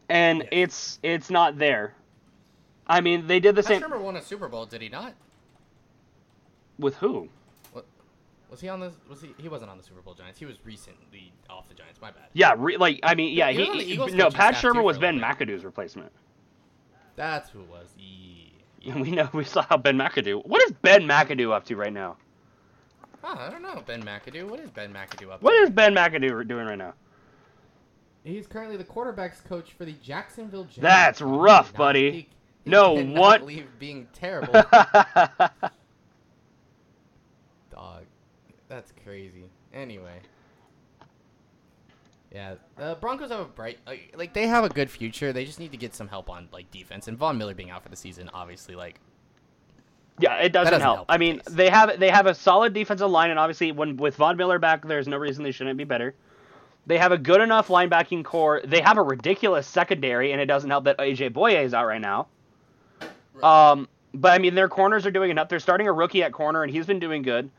and 0.10 0.40
Yes. 0.40 0.50
it's 0.52 1.00
it's 1.02 1.30
not 1.32 1.58
there. 1.58 1.96
I 2.86 3.02
mean, 3.02 3.26
they 3.28 3.40
did 3.40 3.56
the 3.56 3.64
Pat 3.64 3.68
same 3.70 3.82
Shurmur 3.82 4.02
won 4.02 4.16
a 4.18 4.22
Super 4.22 4.48
Bowl, 4.48 4.66
did 4.66 4.82
he 4.82 4.90
not? 4.90 5.14
with 6.78 6.96
who? 6.96 7.30
Was 8.52 8.60
he 8.62 8.68
on 8.70 8.80
the? 8.82 8.92
Was 9.10 9.22
he? 9.22 9.34
He 9.38 9.48
wasn't 9.50 9.72
on 9.72 9.78
the 9.78 9.84
Super 9.84 10.02
Bowl 10.02 10.14
Giants. 10.14 10.38
He 10.38 10.46
was 10.46 10.58
recently 10.66 11.32
off 11.50 11.68
the 11.70 11.74
Giants. 11.74 12.00
My 12.02 12.12
bad. 12.12 12.26
Yeah, 12.34 12.54
re- 12.58 12.78
like 12.78 13.00
I 13.02 13.16
mean, 13.16 13.34
yeah, 13.34 13.50
He 13.52 13.66
on 13.68 13.80
he, 14.10 14.16
no 14.16 14.30
Pat 14.30 14.54
Shurmur 14.56 14.84
was 14.84 14.98
Ben 15.00 15.18
McAdoo's 15.20 15.64
replacement. 15.64 16.12
That's 17.16 17.50
who 17.50 17.62
it 17.62 17.70
was. 17.70 17.88
Yeah. 17.98 18.28
We 19.00 19.12
know 19.12 19.30
we 19.32 19.44
saw 19.44 19.62
how 19.70 19.78
Ben 19.78 19.96
McAdoo. 19.96 20.44
What 20.46 20.60
is 20.64 20.72
Ben 20.82 21.04
McAdoo 21.04 21.52
up 21.54 21.66
to 21.66 21.76
right 21.76 21.94
now? 21.94 22.18
Oh, 23.24 23.36
I 23.38 23.48
don't 23.52 23.62
know. 23.62 23.84
Ben 23.86 24.04
McAdoo. 24.04 24.50
What 24.50 24.60
is 24.60 24.72
Ben 24.72 24.92
McAdoo 24.92 25.32
up 25.32 25.44
What 25.44 25.52
to? 25.52 25.58
is 25.58 25.70
Ben 25.70 25.94
McAdoo 25.94 26.48
doing 26.48 26.66
right 26.66 26.78
now? 26.80 26.96
He's 28.24 28.48
currently 28.48 28.78
the 28.78 28.84
quarterbacks 28.84 29.44
coach 29.44 29.74
for 29.74 29.86
the 29.86 29.92
Jacksonville 29.94 30.64
Jaguars. 30.64 30.82
That's 30.82 31.22
rough, 31.22 31.74
buddy. 31.74 32.12
he 32.12 32.28
No, 32.66 32.96
what- 33.04 33.44
Leave 33.46 33.68
being 33.78 34.08
terrible, 34.14 34.52
dog. 37.72 38.04
That's 38.72 38.94
crazy. 39.04 39.50
Anyway. 39.74 40.22
Yeah, 42.34 42.56
the 42.78 42.98
Broncos 43.02 43.30
have 43.30 43.42
a 43.42 43.46
bright, 43.46 43.80
like, 43.86 44.14
like 44.18 44.34
they 44.34 44.48
have 44.48 44.64
a 44.64 44.70
good 44.70 44.90
future. 44.90 45.34
They 45.34 45.44
just 45.44 45.60
need 45.60 45.72
to 45.72 45.78
get 45.78 45.94
some 45.94 46.08
help 46.08 46.30
on 46.30 46.48
like 46.54 46.72
defense. 46.72 47.10
And 47.10 47.18
Von 47.18 47.38
Miller 47.38 47.54
being 47.54 47.70
out 47.70 47.84
for 47.84 47.90
the 47.90 47.98
season, 47.98 48.30
obviously, 48.34 48.74
like 48.74 49.02
yeah, 50.20 50.38
it 50.38 50.54
doesn't, 50.54 50.72
doesn't 50.72 50.82
help. 50.82 50.96
help 50.96 51.06
I 51.10 51.18
mean, 51.18 51.40
case. 51.40 51.54
they 51.54 51.70
have 51.70 52.00
they 52.00 52.10
have 52.10 52.28
a 52.28 52.34
solid 52.34 52.74
defensive 52.74 53.12
line, 53.12 53.30
and 53.30 53.38
obviously, 53.38 53.74
when 53.74 53.98
with 53.98 54.16
Von 54.16 54.38
Miller 54.38 54.58
back, 54.58 54.88
there's 54.88 55.10
no 55.10 55.18
reason 55.18 55.44
they 55.44 55.52
shouldn't 55.52 55.78
be 55.78 55.84
better. 55.84 56.16
They 56.88 56.98
have 56.98 57.12
a 57.12 57.18
good 57.18 57.42
enough 57.42 57.68
linebacking 57.68 58.24
core. 58.24 58.62
They 58.64 58.80
have 58.80 58.98
a 58.98 59.04
ridiculous 59.04 59.68
secondary, 59.68 60.32
and 60.32 60.40
it 60.40 60.46
doesn't 60.46 60.70
help 60.70 60.86
that 60.86 60.98
AJ 61.00 61.34
Bouye 61.34 61.62
is 61.66 61.74
out 61.74 61.88
right 61.88 62.00
now. 62.00 62.28
Um, 63.44 63.90
but 64.14 64.32
I 64.32 64.38
mean, 64.38 64.56
their 64.56 64.70
corners 64.70 65.06
are 65.06 65.12
doing 65.12 65.30
enough. 65.30 65.50
They're 65.50 65.60
starting 65.60 65.88
a 65.88 65.94
rookie 65.94 66.24
at 66.24 66.32
corner, 66.32 66.64
and 66.64 66.72
he's 66.72 66.86
been 66.86 67.00
doing 67.00 67.24
good. 67.24 67.50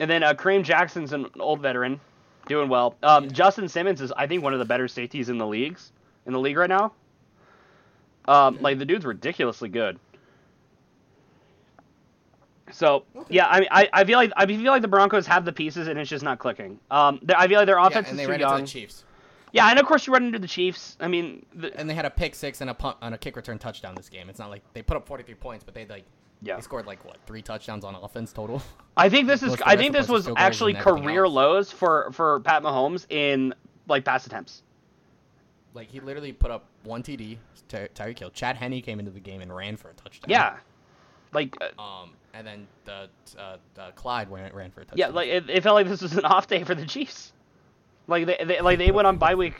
And 0.00 0.10
then 0.10 0.22
uh, 0.22 0.34
Kareem 0.34 0.64
Jackson's 0.64 1.12
an 1.12 1.26
old 1.38 1.60
veteran, 1.60 2.00
doing 2.46 2.68
well. 2.68 2.96
Um, 3.02 3.30
Justin 3.30 3.68
Simmons 3.68 4.00
is, 4.00 4.12
I 4.16 4.26
think, 4.26 4.42
one 4.42 4.52
of 4.52 4.58
the 4.58 4.64
better 4.64 4.88
safeties 4.88 5.28
in 5.28 5.38
the 5.38 5.46
leagues 5.46 5.92
in 6.26 6.32
the 6.32 6.40
league 6.40 6.56
right 6.56 6.68
now. 6.70 6.92
Um, 8.26 8.58
like 8.60 8.78
the 8.78 8.84
dude's 8.86 9.04
ridiculously 9.04 9.68
good. 9.68 9.98
So 12.72 13.04
Okay. 13.14 13.34
yeah, 13.36 13.46
I 13.46 13.60
mean, 13.60 13.68
I, 13.70 13.88
I 13.92 14.04
feel 14.04 14.16
like 14.18 14.32
I 14.36 14.46
feel 14.46 14.72
like 14.72 14.82
the 14.82 14.88
Broncos 14.88 15.26
have 15.26 15.44
the 15.44 15.52
pieces, 15.52 15.86
and 15.86 15.98
it's 15.98 16.08
just 16.10 16.24
not 16.24 16.38
clicking. 16.38 16.80
Um, 16.90 17.20
I 17.36 17.46
feel 17.46 17.58
like 17.58 17.66
their 17.66 17.76
Yeah, 17.76 17.86
offense 17.86 18.08
and 18.10 18.18
they 18.18 18.22
is 18.22 18.26
too 18.26 18.32
ran 18.32 18.40
into 18.40 18.52
young. 18.54 18.62
the 18.62 18.66
Chiefs. 18.66 19.04
Yeah, 19.52 19.68
and 19.70 19.78
of 19.78 19.86
course 19.86 20.06
you 20.06 20.12
run 20.12 20.24
into 20.24 20.38
the 20.38 20.48
Chiefs. 20.48 20.96
I 20.98 21.06
mean, 21.06 21.44
the, 21.54 21.78
And 21.78 21.88
they 21.88 21.94
had 21.94 22.06
a 22.06 22.10
pick 22.10 22.34
six 22.34 22.60
and 22.60 22.70
a 22.70 22.74
punt 22.74 22.96
and 23.02 23.14
a 23.14 23.18
kick 23.18 23.36
return 23.36 23.58
touchdown 23.58 23.94
this 23.94 24.08
game. 24.08 24.28
It's 24.28 24.38
not 24.40 24.50
like 24.50 24.62
they 24.72 24.82
put 24.82 24.96
up 24.96 25.06
43 25.06 25.34
points, 25.36 25.62
but 25.62 25.74
they 25.74 25.86
like 25.86 26.04
yeah. 26.42 26.56
they 26.56 26.62
scored 26.62 26.86
like 26.86 27.04
what 27.04 27.18
three 27.26 27.42
touchdowns 27.42 27.84
on 27.84 27.94
offense 27.94 28.32
total. 28.32 28.62
I 28.96 29.08
think 29.08 29.26
this 29.26 29.42
is. 29.42 29.48
Most 29.48 29.60
of 29.60 29.66
the 29.66 29.68
I 29.68 29.76
think 29.76 29.92
this 29.92 30.08
was 30.08 30.24
are 30.24 30.26
field 30.26 30.36
goals 30.36 30.46
actually 30.46 30.74
career 30.74 31.28
lows 31.28 31.70
for 31.70 32.10
for 32.12 32.40
Pat 32.40 32.62
Mahomes 32.62 33.06
in 33.10 33.54
like 33.88 34.04
pass 34.04 34.26
attempts. 34.26 34.62
Like 35.74 35.88
he 35.88 36.00
literally 36.00 36.32
put 36.32 36.50
up 36.50 36.66
one 36.84 37.02
TD, 37.02 37.38
Ty- 37.68 37.88
Tyreek 37.94 38.18
Hill. 38.18 38.30
Chad 38.30 38.56
Henne 38.56 38.80
came 38.80 39.00
into 39.00 39.10
the 39.10 39.20
game 39.20 39.40
and 39.40 39.54
ran 39.54 39.76
for 39.76 39.90
a 39.90 39.94
touchdown. 39.94 40.30
Yeah, 40.30 40.56
like 41.32 41.56
uh, 41.60 41.82
Um, 41.82 42.10
and 42.32 42.46
then 42.46 42.66
the 42.84 43.08
uh, 43.38 43.56
uh, 43.78 43.90
Clyde 43.92 44.30
ran, 44.30 44.52
ran 44.54 44.70
for 44.70 44.82
a 44.82 44.84
touchdown. 44.84 44.98
yeah, 44.98 45.14
like 45.14 45.28
it, 45.28 45.50
it 45.50 45.62
felt 45.62 45.74
like 45.74 45.88
this 45.88 46.00
was 46.00 46.12
an 46.16 46.24
off 46.24 46.46
day 46.46 46.62
for 46.64 46.74
the 46.74 46.86
Chiefs. 46.86 47.32
Like 48.06 48.26
they, 48.26 48.44
they 48.44 48.60
like 48.60 48.78
they 48.78 48.90
went 48.90 49.06
on 49.06 49.16
bye 49.18 49.34
week. 49.34 49.54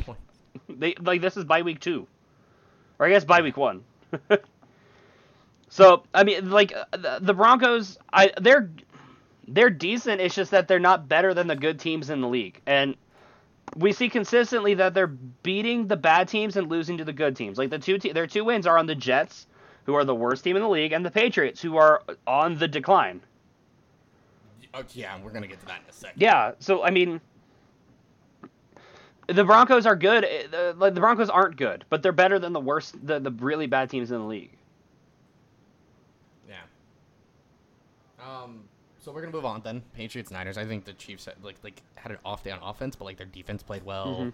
They 0.69 0.95
like 1.01 1.21
this 1.21 1.37
is 1.37 1.45
bye 1.45 1.63
week 1.63 1.81
two, 1.81 2.07
or 2.99 3.07
I 3.07 3.11
guess 3.11 3.25
bye 3.25 3.43
week 3.43 3.57
one. 3.57 3.83
so 5.75 6.05
I 6.15 6.23
mean, 6.23 6.51
like 6.51 6.73
uh, 6.73 6.85
the, 6.97 7.19
the 7.21 7.35
Broncos, 7.35 7.99
I 8.13 8.31
they're 8.41 8.71
they're 9.49 9.71
decent. 9.71 10.21
It's 10.21 10.37
just 10.37 10.53
that 10.53 10.69
they're 10.69 10.79
not 10.79 11.09
better 11.09 11.35
than 11.35 11.49
the 11.49 11.57
good 11.57 11.81
teams 11.81 12.11
in 12.11 12.21
the 12.21 12.29
league, 12.29 12.61
and 12.65 12.95
we 13.75 13.93
see 13.93 14.09
consistently 14.09 14.75
that 14.75 14.95
they're 14.95 15.09
beating 15.09 15.89
the 15.89 15.97
bad 15.97 16.29
teams 16.29 16.57
and 16.57 16.71
losing 16.71 16.99
to 16.99 17.05
the 17.05 17.13
good 17.13 17.35
teams. 17.35 17.59
Like 17.59 17.71
the 17.71 17.81
two 17.81 17.99
te- 17.99 18.13
their 18.13 18.29
two 18.29 18.45
wins 18.45 18.69
are 18.69 18.79
on 18.79 18.87
the 18.87 18.95
Jets, 18.95 19.49
who 19.85 19.95
are 19.95 20.05
the 20.05 20.15
worst 20.15 20.45
team 20.45 20.55
in 20.55 20.63
the 20.63 20.69
league, 20.69 20.93
and 20.93 21.05
the 21.05 21.11
Patriots, 21.11 21.61
who 21.61 21.77
are 21.77 22.05
on 22.25 22.57
the 22.57 22.69
decline. 22.69 23.21
Oh, 24.75 24.85
yeah, 24.93 25.21
we're 25.21 25.33
gonna 25.33 25.49
get 25.49 25.59
to 25.59 25.67
that 25.67 25.81
in 25.83 25.91
a 25.91 25.93
second. 25.93 26.23
Yeah, 26.23 26.53
so 26.61 26.85
I 26.85 26.91
mean, 26.91 27.21
the 29.27 29.43
Broncos 29.45 29.87
are 29.87 29.97
good. 29.97 30.25
eh, 30.25 30.47
The, 30.49 30.75
like, 30.79 30.95
the 30.95 31.01
Broncos 31.01 31.31
aren't 31.31 31.57
good, 31.57 31.85
but 31.91 32.01
they're 32.05 32.13
better 32.13 32.39
than 32.39 32.53
the 32.53 32.61
worst, 32.61 32.95
the, 33.05 33.19
the 33.19 33.33
really 33.33 33.67
bad 33.67 33.91
teams 33.91 34.13
in 34.13 34.19
the 34.21 34.25
league. 34.25 34.53
Yeah. 36.49 36.57
Um. 38.25 38.65
So 39.01 39.13
we're 39.13 39.21
gonna 39.21 39.33
move 39.33 39.45
on 39.45 39.61
then. 39.63 39.83
Patriots 39.95 40.31
Niners. 40.31 40.57
I 40.57 40.65
think 40.65 40.85
the 40.87 40.95
Chiefs 40.95 41.27
had, 41.27 41.35
like 41.43 41.57
like 41.63 41.83
had 41.97 42.11
an 42.13 42.19
off 42.25 42.43
day 42.43 42.51
on 42.51 42.59
offense, 42.63 42.97
but 42.97 43.05
like 43.05 43.17
their 43.19 43.27
defense 43.27 43.63
played 43.63 43.85
well. 43.85 44.07
Mhm. 44.21 44.33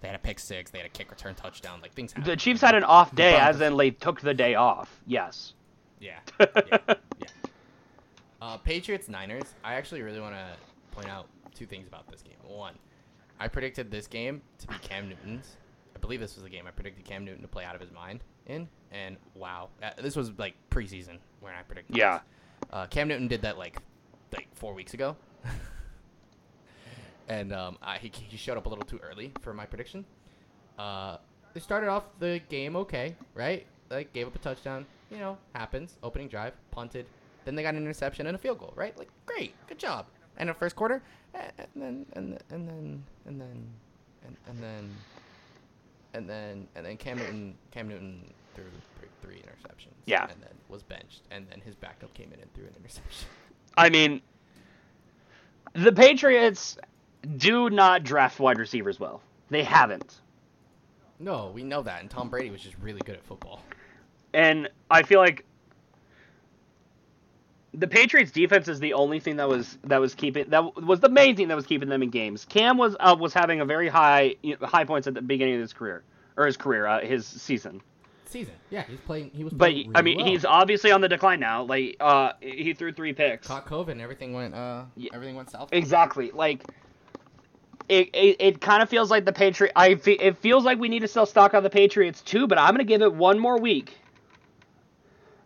They 0.00 0.08
had 0.08 0.14
a 0.16 0.20
pick 0.20 0.38
six. 0.38 0.70
They 0.70 0.78
had 0.78 0.86
a 0.86 0.90
kick 0.90 1.10
return 1.10 1.34
touchdown. 1.34 1.80
Like 1.80 1.92
things. 1.92 2.12
The. 2.24 2.36
Chiefs 2.36 2.60
had 2.60 2.74
an 2.74 2.84
off 2.84 3.14
day, 3.14 3.32
Broncos- 3.32 3.56
as 3.56 3.60
in 3.60 3.76
they 3.76 3.90
took 3.90 4.20
the 4.20 4.34
day 4.34 4.54
off. 4.54 5.00
Yes. 5.06 5.54
Yeah. 6.00 6.18
yeah. 6.40 6.78
yeah. 6.88 6.94
Uh, 8.40 8.56
Patriots 8.58 9.08
Niners. 9.08 9.54
I 9.64 9.74
actually 9.74 10.02
really 10.02 10.20
want 10.20 10.34
to 10.34 10.46
point 10.92 11.08
out 11.08 11.26
two 11.54 11.66
things 11.66 11.86
about 11.88 12.08
this 12.08 12.22
game. 12.22 12.34
One, 12.44 12.74
I 13.40 13.48
predicted 13.48 13.90
this 13.90 14.06
game 14.06 14.42
to 14.58 14.66
be 14.68 14.74
Cam 14.80 15.08
Newton's. 15.08 15.56
I 15.94 15.98
believe 15.98 16.20
this 16.20 16.34
was 16.36 16.44
the 16.44 16.50
game 16.50 16.66
I 16.66 16.70
predicted 16.70 17.04
Cam 17.04 17.24
Newton 17.24 17.42
to 17.42 17.48
play 17.48 17.64
out 17.64 17.74
of 17.74 17.80
his 17.80 17.90
mind 17.90 18.22
in, 18.46 18.68
and 18.92 19.16
wow, 19.34 19.68
this 20.00 20.14
was 20.14 20.30
like 20.38 20.54
preseason 20.70 21.18
when 21.40 21.52
I 21.54 21.62
predicted. 21.62 21.96
Yeah. 21.96 22.18
this. 22.18 22.22
Uh, 22.70 22.86
Cam 22.86 23.08
Newton 23.08 23.28
did 23.28 23.42
that 23.42 23.58
like 23.58 23.78
like 24.32 24.48
four 24.54 24.74
weeks 24.74 24.94
ago, 24.94 25.16
and 27.28 27.52
um, 27.52 27.78
I, 27.82 27.98
he 27.98 28.12
he 28.14 28.36
showed 28.36 28.58
up 28.58 28.66
a 28.66 28.68
little 28.68 28.84
too 28.84 29.00
early 29.02 29.32
for 29.40 29.54
my 29.54 29.64
prediction. 29.64 30.04
Uh, 30.78 31.16
they 31.54 31.60
started 31.60 31.88
off 31.88 32.04
the 32.18 32.40
game 32.48 32.76
okay, 32.76 33.16
right? 33.34 33.66
Like 33.90 34.12
gave 34.12 34.26
up 34.26 34.34
a 34.34 34.38
touchdown, 34.38 34.84
you 35.10 35.18
know, 35.18 35.38
happens. 35.54 35.96
Opening 36.02 36.28
drive, 36.28 36.52
punted, 36.70 37.06
then 37.44 37.54
they 37.54 37.62
got 37.62 37.74
an 37.74 37.82
interception 37.82 38.26
and 38.26 38.34
a 38.34 38.38
field 38.38 38.58
goal, 38.58 38.74
right? 38.76 38.96
Like 38.98 39.08
great, 39.24 39.54
good 39.66 39.78
job. 39.78 40.06
And 40.36 40.50
the 40.50 40.54
first 40.54 40.76
quarter, 40.76 41.02
and 41.34 41.52
then 41.74 42.06
and 42.12 42.32
then 42.32 42.38
and 42.50 42.68
then 42.68 43.04
and 43.26 43.40
then 43.40 43.66
and, 44.26 44.36
and 44.46 44.62
then 44.62 44.90
and 46.12 46.28
then 46.28 46.68
and 46.76 46.84
then 46.84 46.96
Cam 46.98 47.16
Newton 47.16 47.54
Cam 47.70 47.88
Newton 47.88 48.32
threw 48.54 48.64
three, 49.22 49.36
interceptions. 49.36 49.92
Yeah. 50.06 50.24
and 50.30 50.40
then 50.42 50.50
was 50.68 50.82
benched, 50.82 51.22
and 51.30 51.46
then 51.50 51.60
his 51.60 51.74
backup 51.74 52.12
came 52.14 52.32
in 52.32 52.40
and 52.40 52.52
threw 52.54 52.64
an 52.64 52.74
interception. 52.78 53.28
I 53.76 53.90
mean, 53.90 54.20
the 55.74 55.92
Patriots 55.92 56.78
do 57.36 57.70
not 57.70 58.04
draft 58.04 58.40
wide 58.40 58.58
receivers 58.58 58.98
well. 58.98 59.22
They 59.50 59.62
haven't. 59.64 60.20
No, 61.20 61.50
we 61.54 61.64
know 61.64 61.82
that, 61.82 62.00
and 62.00 62.10
Tom 62.10 62.28
Brady 62.28 62.50
was 62.50 62.60
just 62.60 62.76
really 62.80 63.00
good 63.04 63.16
at 63.16 63.24
football. 63.24 63.62
And 64.32 64.68
I 64.90 65.02
feel 65.02 65.20
like 65.20 65.44
the 67.74 67.86
Patriots 67.88 68.30
defense 68.30 68.68
is 68.68 68.80
the 68.80 68.92
only 68.94 69.20
thing 69.20 69.36
that 69.36 69.48
was 69.48 69.78
that 69.84 70.00
was 70.00 70.14
keeping 70.14 70.48
that 70.50 70.76
was 70.82 71.00
the 71.00 71.08
main 71.08 71.36
thing 71.36 71.48
that 71.48 71.56
was 71.56 71.66
keeping 71.66 71.88
them 71.88 72.02
in 72.02 72.10
games. 72.10 72.44
Cam 72.44 72.76
was 72.78 72.96
uh, 73.00 73.16
was 73.18 73.32
having 73.32 73.60
a 73.60 73.64
very 73.64 73.88
high 73.88 74.36
high 74.62 74.84
points 74.84 75.06
at 75.06 75.14
the 75.14 75.22
beginning 75.22 75.54
of 75.54 75.60
his 75.60 75.72
career 75.72 76.02
or 76.36 76.46
his 76.46 76.56
career 76.56 76.86
uh, 76.86 77.00
his 77.00 77.26
season. 77.26 77.80
Season. 78.28 78.54
Yeah, 78.70 78.84
he's 78.84 79.00
playing. 79.00 79.30
He 79.34 79.42
was. 79.44 79.52
But 79.52 79.70
Playing 79.70 79.92
I 79.94 80.02
mean 80.02 80.18
well. 80.18 80.26
he's 80.26 80.44
obviously 80.44 80.90
on 80.92 81.00
the 81.00 81.08
decline 81.08 81.40
now. 81.40 81.62
Like 81.62 81.96
uh 82.00 82.32
he 82.40 82.74
threw 82.74 82.92
3 82.92 83.12
picks. 83.14 83.46
Caught 83.46 83.66
COVID, 83.66 83.88
and 83.92 84.00
everything 84.00 84.32
went 84.34 84.54
uh 84.54 84.84
Yeah. 84.96 85.10
everything 85.14 85.34
went 85.34 85.50
south. 85.50 85.70
Exactly. 85.72 86.30
Like 86.32 86.62
it, 87.88 88.10
it, 88.12 88.36
it 88.38 88.60
kind 88.60 88.82
of 88.82 88.90
feels 88.90 89.10
like 89.10 89.24
the 89.24 89.32
Patriot. 89.32 89.72
I 89.74 89.94
fe- 89.94 90.18
it 90.20 90.36
feels 90.36 90.62
like 90.64 90.78
we 90.78 90.90
need 90.90 90.98
to 91.00 91.08
sell 91.08 91.24
stock 91.24 91.54
on 91.54 91.62
the 91.62 91.70
Patriots 91.70 92.20
too, 92.20 92.46
but 92.46 92.58
I'm 92.58 92.74
gonna 92.74 92.84
give 92.84 93.00
it 93.00 93.14
one 93.14 93.38
more 93.38 93.58
week. 93.58 93.96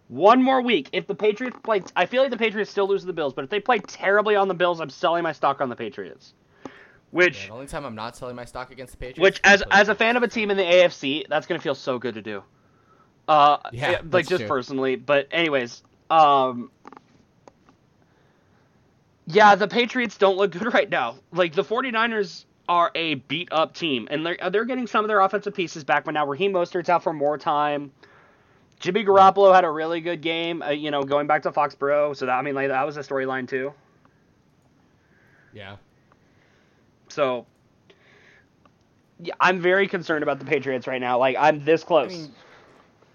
One 0.09 0.43
more 0.43 0.61
week. 0.61 0.91
If 0.93 1.07
the 1.07 1.15
Patriots 1.15 1.57
play, 1.63 1.83
I 1.97 2.07
feel 2.07 2.21
like 2.21 2.31
the 2.31 2.37
Patriots 2.37 2.71
still 2.71 2.87
lose 2.89 3.03
to 3.03 3.07
the 3.07 3.13
Bills, 3.13 3.33
but 3.33 3.45
if 3.45 3.51
they 3.51 3.61
play 3.61 3.79
terribly 3.79 4.37
on 4.37 4.49
the 4.49 4.55
Bills, 4.55 4.81
I'm 4.81 4.91
selling 4.91 5.23
my 5.23 5.33
stock 5.33 5.61
on 5.61 5.69
the 5.69 5.77
Patriots. 5.77 6.35
Yeah, 6.65 6.71
Which, 7.13 7.47
the 7.47 7.53
only 7.53 7.67
time 7.67 7.85
I'm 7.85 7.95
not 7.95 8.17
selling 8.17 8.35
my 8.37 8.45
stock 8.45 8.71
against 8.73 8.93
the 8.93 8.97
Patriots. 8.99 9.21
which 9.21 9.41
as 9.45 9.63
as 9.71 9.89
a 9.89 9.95
fan 9.95 10.17
of 10.17 10.23
a 10.23 10.29
team 10.29 10.51
in 10.51 10.57
the 10.57 10.65
AFC, 10.65 11.27
that's 11.29 11.47
gonna 11.47 11.61
feel 11.61 11.75
so 11.75 11.99
good 11.99 12.15
to 12.15 12.23
do. 12.23 12.43
Uh, 13.29 13.59
Yeah, 13.71 14.01
like 14.11 14.27
just 14.27 14.41
true. 14.43 14.49
personally, 14.49 14.97
but 14.97 15.29
anyways, 15.31 15.83
um, 16.11 16.71
yeah, 19.27 19.55
the 19.55 19.69
Patriots 19.69 20.17
don't 20.19 20.37
look 20.37 20.51
good 20.53 20.73
right 20.75 20.89
now. 20.91 21.17
Like 21.33 21.55
the 21.55 21.65
49ers 21.65 22.45
are 22.69 22.91
a 22.95 23.15
beat 23.15 23.49
up 23.53 23.75
team, 23.75 24.09
and 24.11 24.25
they're 24.27 24.39
they're 24.51 24.65
getting 24.65 24.87
some 24.87 25.05
of 25.05 25.09
their 25.09 25.21
offensive 25.21 25.55
pieces 25.55 25.85
back. 25.85 26.05
But 26.05 26.15
now 26.15 26.27
Raheem 26.27 26.53
Mostert's 26.53 26.89
out 26.89 27.03
for 27.03 27.13
more 27.13 27.39
time. 27.39 27.93
Jimmy 28.81 29.05
Garoppolo 29.05 29.55
had 29.55 29.65
a 29.65 29.71
really 29.71 30.01
good 30.01 30.21
game, 30.23 30.61
uh, 30.63 30.71
you 30.71 30.91
know, 30.91 31.05
going 31.05 31.29
back 31.29 31.43
to 31.45 31.53
Foxborough. 31.53 32.17
So 32.17 32.27
that 32.27 32.33
I 32.37 32.43
mean, 32.43 32.55
like 32.55 32.69
that 32.69 32.85
was 32.85 32.97
a 32.97 33.01
storyline 33.01 33.49
too. 33.49 33.73
Yeah. 35.53 35.77
So. 37.09 37.47
Yeah, 39.21 39.35
I'm 39.39 39.61
very 39.61 39.87
concerned 39.87 40.25
about 40.25 40.41
the 40.41 40.45
Patriots 40.45 40.89
right 40.89 41.01
now. 41.01 41.19
Like 41.19 41.37
I'm 41.39 41.65
this 41.65 41.85
I 41.85 41.87
close. 41.87 42.11
mean, 42.11 42.35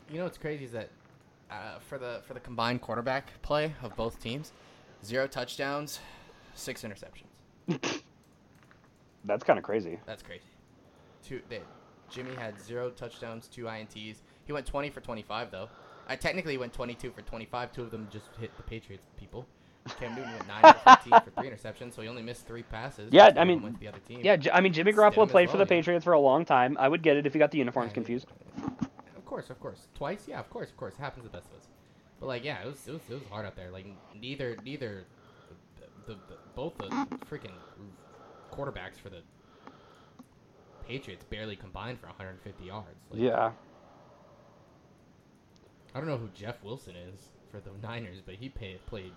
you 0.09 0.17
know 0.17 0.23
what's 0.23 0.37
crazy 0.37 0.65
is 0.65 0.71
that 0.71 0.89
uh, 1.51 1.79
for 1.79 1.97
the 1.97 2.21
for 2.25 2.33
the 2.33 2.39
combined 2.39 2.81
quarterback 2.81 3.41
play 3.41 3.73
of 3.81 3.95
both 3.95 4.21
teams, 4.21 4.51
zero 5.03 5.27
touchdowns, 5.27 5.99
six 6.53 6.83
interceptions. 6.83 7.27
That's 9.25 9.43
kind 9.43 9.59
of 9.59 9.65
crazy. 9.65 9.99
That's 10.05 10.23
crazy. 10.23 10.43
Two. 11.25 11.41
They, 11.49 11.61
Jimmy 12.09 12.33
had 12.35 12.59
zero 12.59 12.89
touchdowns, 12.89 13.47
two 13.47 13.63
ints. 13.65 14.15
He 14.45 14.53
went 14.53 14.65
20 14.65 14.89
for 14.89 15.01
25 15.01 15.51
though. 15.51 15.69
I 16.07 16.15
technically 16.15 16.57
went 16.57 16.71
22 16.71 17.11
for 17.11 17.21
25. 17.21 17.73
Two 17.73 17.81
of 17.81 17.91
them 17.91 18.07
just 18.09 18.27
hit 18.39 18.55
the 18.55 18.63
Patriots 18.63 19.05
people. 19.17 19.45
Cam 19.99 20.15
Newton 20.15 20.31
went 20.31 20.47
9 20.47 20.73
for 20.73 20.95
15 20.95 21.21
for 21.21 21.31
three 21.31 21.49
interceptions, 21.49 21.93
so 21.93 22.01
he 22.01 22.07
only 22.07 22.21
missed 22.21 22.45
three 22.45 22.63
passes. 22.63 23.11
Yeah, 23.11 23.31
I 23.37 23.43
mean, 23.45 23.61
went 23.61 23.75
to 23.75 23.79
the 23.79 23.87
other 23.87 23.99
team. 23.99 24.19
Yeah, 24.23 24.35
J- 24.35 24.51
I 24.51 24.61
mean 24.61 24.73
Jimmy 24.73 24.91
Garoppolo 24.93 25.29
played 25.29 25.49
for 25.49 25.57
the 25.57 25.63
yeah. 25.63 25.69
Patriots 25.69 26.03
for 26.03 26.13
a 26.13 26.19
long 26.19 26.45
time. 26.45 26.77
I 26.79 26.87
would 26.87 27.01
get 27.01 27.17
it 27.17 27.25
if 27.25 27.33
he 27.33 27.39
got 27.39 27.51
the 27.51 27.57
uniforms 27.57 27.89
Yeah, 27.89 27.95
confused. 27.95 28.27
Course, 29.37 29.49
of 29.51 29.59
course. 29.59 29.87
Twice? 29.93 30.23
Yeah, 30.27 30.39
of 30.39 30.49
course, 30.49 30.69
of 30.71 30.77
course. 30.77 30.95
It 30.95 31.01
happens 31.01 31.23
to 31.23 31.29
the 31.31 31.37
best 31.37 31.51
of 31.51 31.57
us. 31.57 31.67
But 32.19 32.25
like, 32.25 32.43
yeah, 32.43 32.63
it 32.63 32.65
was 32.65 32.87
it 32.87 32.91
was, 32.93 33.01
it 33.09 33.13
was 33.13 33.23
hard 33.29 33.45
out 33.45 33.55
there. 33.55 33.69
Like 33.69 33.85
neither 34.19 34.57
neither 34.65 35.03
the, 35.77 36.13
the, 36.13 36.19
the 36.27 36.35
both 36.55 36.75
the 36.79 36.85
freaking 37.29 37.51
quarterbacks 38.51 38.99
for 39.01 39.09
the 39.09 39.21
Patriots 40.87 41.23
barely 41.29 41.55
combined 41.55 41.99
for 41.99 42.07
150 42.07 42.63
yards. 42.65 42.87
Like, 43.11 43.21
Yeah. 43.21 43.51
I 45.93 45.99
don't 45.99 46.07
know 46.07 46.17
who 46.17 46.29
Jeff 46.33 46.63
Wilson 46.63 46.95
is 46.95 47.19
for 47.51 47.59
the 47.59 47.69
Niners, 47.85 48.21
but 48.25 48.35
he 48.35 48.49
pay, 48.49 48.77
played 48.87 49.11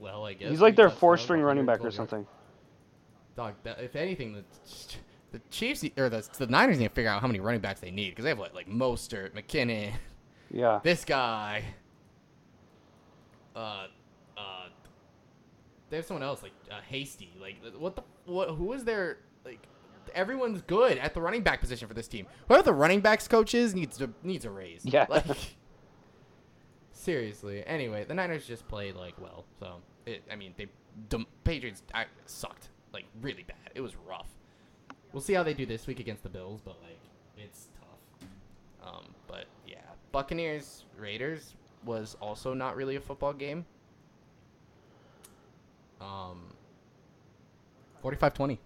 well, 0.00 0.24
I 0.24 0.34
guess. 0.34 0.50
He's 0.50 0.60
like 0.60 0.74
Three 0.74 0.84
their 0.84 0.90
four-string 0.90 1.42
running 1.42 1.66
back 1.66 1.80
or 1.80 1.90
112 1.90 1.94
yards. 1.94 1.96
something. 1.96 2.26
Dog, 3.36 3.54
that, 3.64 3.80
if 3.80 3.96
anything, 3.96 4.32
the 4.34 4.44
the 5.32 5.40
Chiefs 5.50 5.84
or 5.96 6.08
the 6.08 6.26
the 6.38 6.46
Niners 6.46 6.78
need 6.78 6.88
to 6.88 6.94
figure 6.94 7.10
out 7.10 7.20
how 7.20 7.26
many 7.26 7.40
running 7.40 7.60
backs 7.60 7.80
they 7.80 7.90
need 7.90 8.10
because 8.10 8.22
they 8.24 8.30
have 8.30 8.38
like, 8.38 8.54
like 8.54 8.68
Mostert, 8.68 9.32
McKinnon, 9.34 9.92
Yeah. 10.50 10.80
this 10.82 11.04
guy. 11.04 11.64
Uh, 13.54 13.86
uh, 14.36 14.66
they 15.90 15.96
have 15.96 16.06
someone 16.06 16.22
else 16.22 16.42
like 16.42 16.52
uh, 16.70 16.80
Hasty. 16.86 17.32
Like, 17.40 17.56
what 17.78 17.96
the 17.96 18.02
what? 18.26 18.50
Who 18.50 18.72
is 18.72 18.84
their 18.84 19.18
like? 19.44 19.66
Everyone's 20.14 20.62
good 20.62 20.98
at 20.98 21.14
the 21.14 21.20
running 21.20 21.42
back 21.42 21.60
position 21.60 21.88
for 21.88 21.94
this 21.94 22.06
team. 22.08 22.26
Whoever 22.48 22.62
the 22.62 22.72
running 22.72 23.00
backs 23.00 23.26
coach 23.28 23.54
is 23.54 23.74
needs 23.74 23.96
to 23.98 24.10
needs 24.22 24.44
a 24.44 24.50
raise. 24.50 24.84
Yeah. 24.84 25.06
Like, 25.08 25.24
seriously. 26.92 27.64
Anyway, 27.66 28.04
the 28.04 28.14
Niners 28.14 28.46
just 28.46 28.66
played 28.68 28.94
like 28.94 29.20
well. 29.20 29.44
So 29.58 29.80
it, 30.06 30.22
I 30.30 30.36
mean, 30.36 30.54
they 30.56 30.68
the 31.08 31.24
Patriots 31.44 31.82
I, 31.94 32.04
sucked 32.26 32.68
like 32.92 33.04
really 33.20 33.42
bad. 33.42 33.56
It 33.74 33.80
was 33.80 33.96
rough. 33.96 34.28
We'll 35.16 35.22
see 35.22 35.32
how 35.32 35.44
they 35.44 35.54
do 35.54 35.64
this 35.64 35.86
week 35.86 35.98
against 35.98 36.22
the 36.24 36.28
Bills, 36.28 36.60
but 36.62 36.76
like 36.82 36.98
it's 37.38 37.68
tough. 37.80 38.28
Um, 38.86 39.04
but 39.26 39.46
yeah, 39.66 39.78
Buccaneers 40.12 40.84
Raiders 40.98 41.54
was 41.86 42.18
also 42.20 42.52
not 42.52 42.76
really 42.76 42.96
a 42.96 43.00
football 43.00 43.32
game. 43.32 43.64
Um, 46.02 46.52
45-20. 48.04 48.58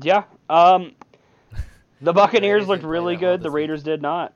Yeah. 0.00 0.24
Um, 0.48 0.94
the 2.00 2.14
Buccaneers 2.14 2.62
Raiders 2.62 2.68
looked 2.68 2.84
really 2.84 3.16
good. 3.16 3.40
The 3.40 3.50
this 3.50 3.52
week. 3.52 3.56
Raiders 3.56 3.82
did 3.82 4.00
not. 4.00 4.32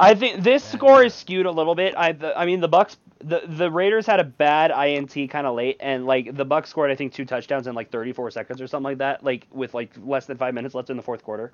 I 0.00 0.16
think 0.16 0.42
this 0.42 0.64
Yeah, 0.64 0.78
score 0.78 1.02
yeah. 1.02 1.06
is 1.06 1.14
skewed 1.14 1.46
a 1.46 1.52
little 1.52 1.76
bit. 1.76 1.94
I 1.96 2.10
the, 2.10 2.36
I 2.36 2.44
mean 2.44 2.58
the 2.58 2.68
Bucs 2.68 2.96
the 3.20 3.42
the 3.46 3.70
Raiders 3.70 4.06
had 4.06 4.20
a 4.20 4.24
bad 4.24 4.70
INT 4.70 5.30
kind 5.30 5.46
of 5.46 5.54
late 5.54 5.76
and 5.80 6.04
like 6.06 6.34
the 6.36 6.44
Bucs 6.44 6.66
scored 6.66 6.90
I 6.90 6.94
think 6.96 7.12
two 7.12 7.24
touchdowns 7.24 7.66
in 7.66 7.74
like 7.74 7.90
34 7.90 8.30
seconds 8.32 8.60
or 8.60 8.66
something 8.66 8.84
like 8.84 8.98
that 8.98 9.22
like 9.24 9.46
with 9.50 9.72
like 9.74 9.92
less 10.04 10.26
than 10.26 10.36
5 10.36 10.52
minutes 10.54 10.74
left 10.74 10.90
in 10.90 10.96
the 10.96 11.02
fourth 11.02 11.22
quarter. 11.22 11.52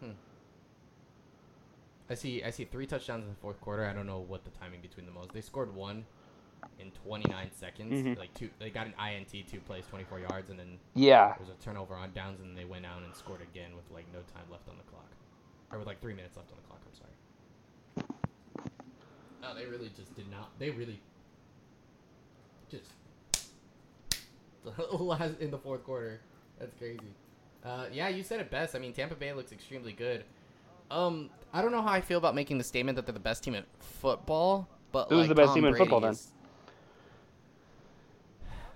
Hmm. 0.00 0.10
I 2.10 2.14
see. 2.14 2.42
I 2.42 2.50
see 2.50 2.64
three 2.64 2.86
touchdowns 2.86 3.24
in 3.24 3.30
the 3.30 3.36
fourth 3.36 3.60
quarter. 3.60 3.84
I 3.84 3.92
don't 3.92 4.06
know 4.06 4.20
what 4.26 4.44
the 4.44 4.50
timing 4.50 4.80
between 4.80 5.06
them 5.06 5.14
was. 5.16 5.28
They 5.32 5.42
scored 5.42 5.74
one 5.74 6.04
in 6.80 6.90
29 6.90 7.50
seconds. 7.52 7.92
Mhm. 7.92 8.18
Like 8.18 8.32
two, 8.34 8.48
they 8.58 8.70
got 8.70 8.86
an 8.86 8.94
INT, 8.98 9.46
two 9.48 9.60
plays, 9.60 9.84
24 9.90 10.20
yards, 10.20 10.50
and 10.50 10.58
then 10.58 10.78
Yeah. 10.94 11.28
there 11.28 11.36
was 11.40 11.50
a 11.50 11.62
turnover 11.62 11.94
on 11.94 12.12
downs, 12.12 12.40
and 12.40 12.56
they 12.56 12.64
went 12.64 12.86
out 12.86 13.02
and 13.02 13.14
scored 13.14 13.42
again 13.42 13.76
with 13.76 13.88
like 13.90 14.06
no 14.12 14.20
time 14.34 14.44
left 14.50 14.68
on 14.68 14.76
the 14.78 14.84
clock, 14.84 15.06
or 15.70 15.78
with 15.78 15.86
like 15.86 16.00
three 16.00 16.14
minutes 16.14 16.36
left 16.36 16.50
on 16.50 16.56
the 16.56 16.66
clock. 16.66 16.80
No, 19.42 19.54
they 19.54 19.66
really 19.66 19.90
just 19.96 20.14
did 20.14 20.30
not. 20.30 20.50
They 20.58 20.70
really 20.70 21.00
just 22.70 22.92
last 24.92 25.40
in 25.40 25.50
the 25.50 25.58
fourth 25.58 25.84
quarter. 25.84 26.20
That's 26.58 26.74
crazy. 26.74 27.00
Uh, 27.64 27.86
yeah, 27.92 28.08
you 28.08 28.22
said 28.22 28.40
it 28.40 28.50
best. 28.50 28.74
I 28.74 28.78
mean, 28.78 28.92
Tampa 28.92 29.14
Bay 29.14 29.32
looks 29.32 29.52
extremely 29.52 29.92
good. 29.92 30.24
Um, 30.90 31.30
I 31.52 31.62
don't 31.62 31.72
know 31.72 31.82
how 31.82 31.92
I 31.92 32.00
feel 32.00 32.18
about 32.18 32.34
making 32.34 32.58
the 32.58 32.64
statement 32.64 32.96
that 32.96 33.06
they're 33.06 33.12
the 33.12 33.20
best 33.20 33.42
team 33.42 33.54
at 33.54 33.66
football, 33.78 34.68
but 34.92 35.08
Who's 35.08 35.20
like, 35.20 35.28
the 35.28 35.34
best 35.34 35.48
Tom 35.48 35.54
team 35.56 35.64
in 35.66 35.74
football, 35.74 36.00
then? 36.00 36.16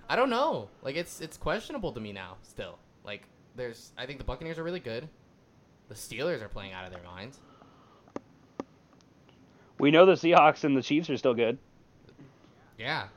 I 0.08 0.16
don't 0.16 0.30
know. 0.30 0.68
Like 0.82 0.96
it's 0.96 1.20
it's 1.20 1.36
questionable 1.38 1.92
to 1.92 2.00
me 2.00 2.12
now. 2.12 2.36
Still, 2.42 2.78
like 3.04 3.22
there's 3.56 3.92
I 3.96 4.04
think 4.04 4.18
the 4.18 4.24
Buccaneers 4.24 4.58
are 4.58 4.62
really 4.62 4.80
good. 4.80 5.08
The 5.88 5.94
Steelers 5.94 6.42
are 6.42 6.48
playing 6.48 6.72
out 6.72 6.84
of 6.84 6.92
their 6.92 7.02
minds. 7.02 7.40
We 9.82 9.90
know 9.90 10.06
the 10.06 10.12
Seahawks 10.12 10.62
and 10.62 10.76
the 10.76 10.80
Chiefs 10.80 11.10
are 11.10 11.16
still 11.16 11.34
good. 11.34 11.58
Yeah. 12.78 13.08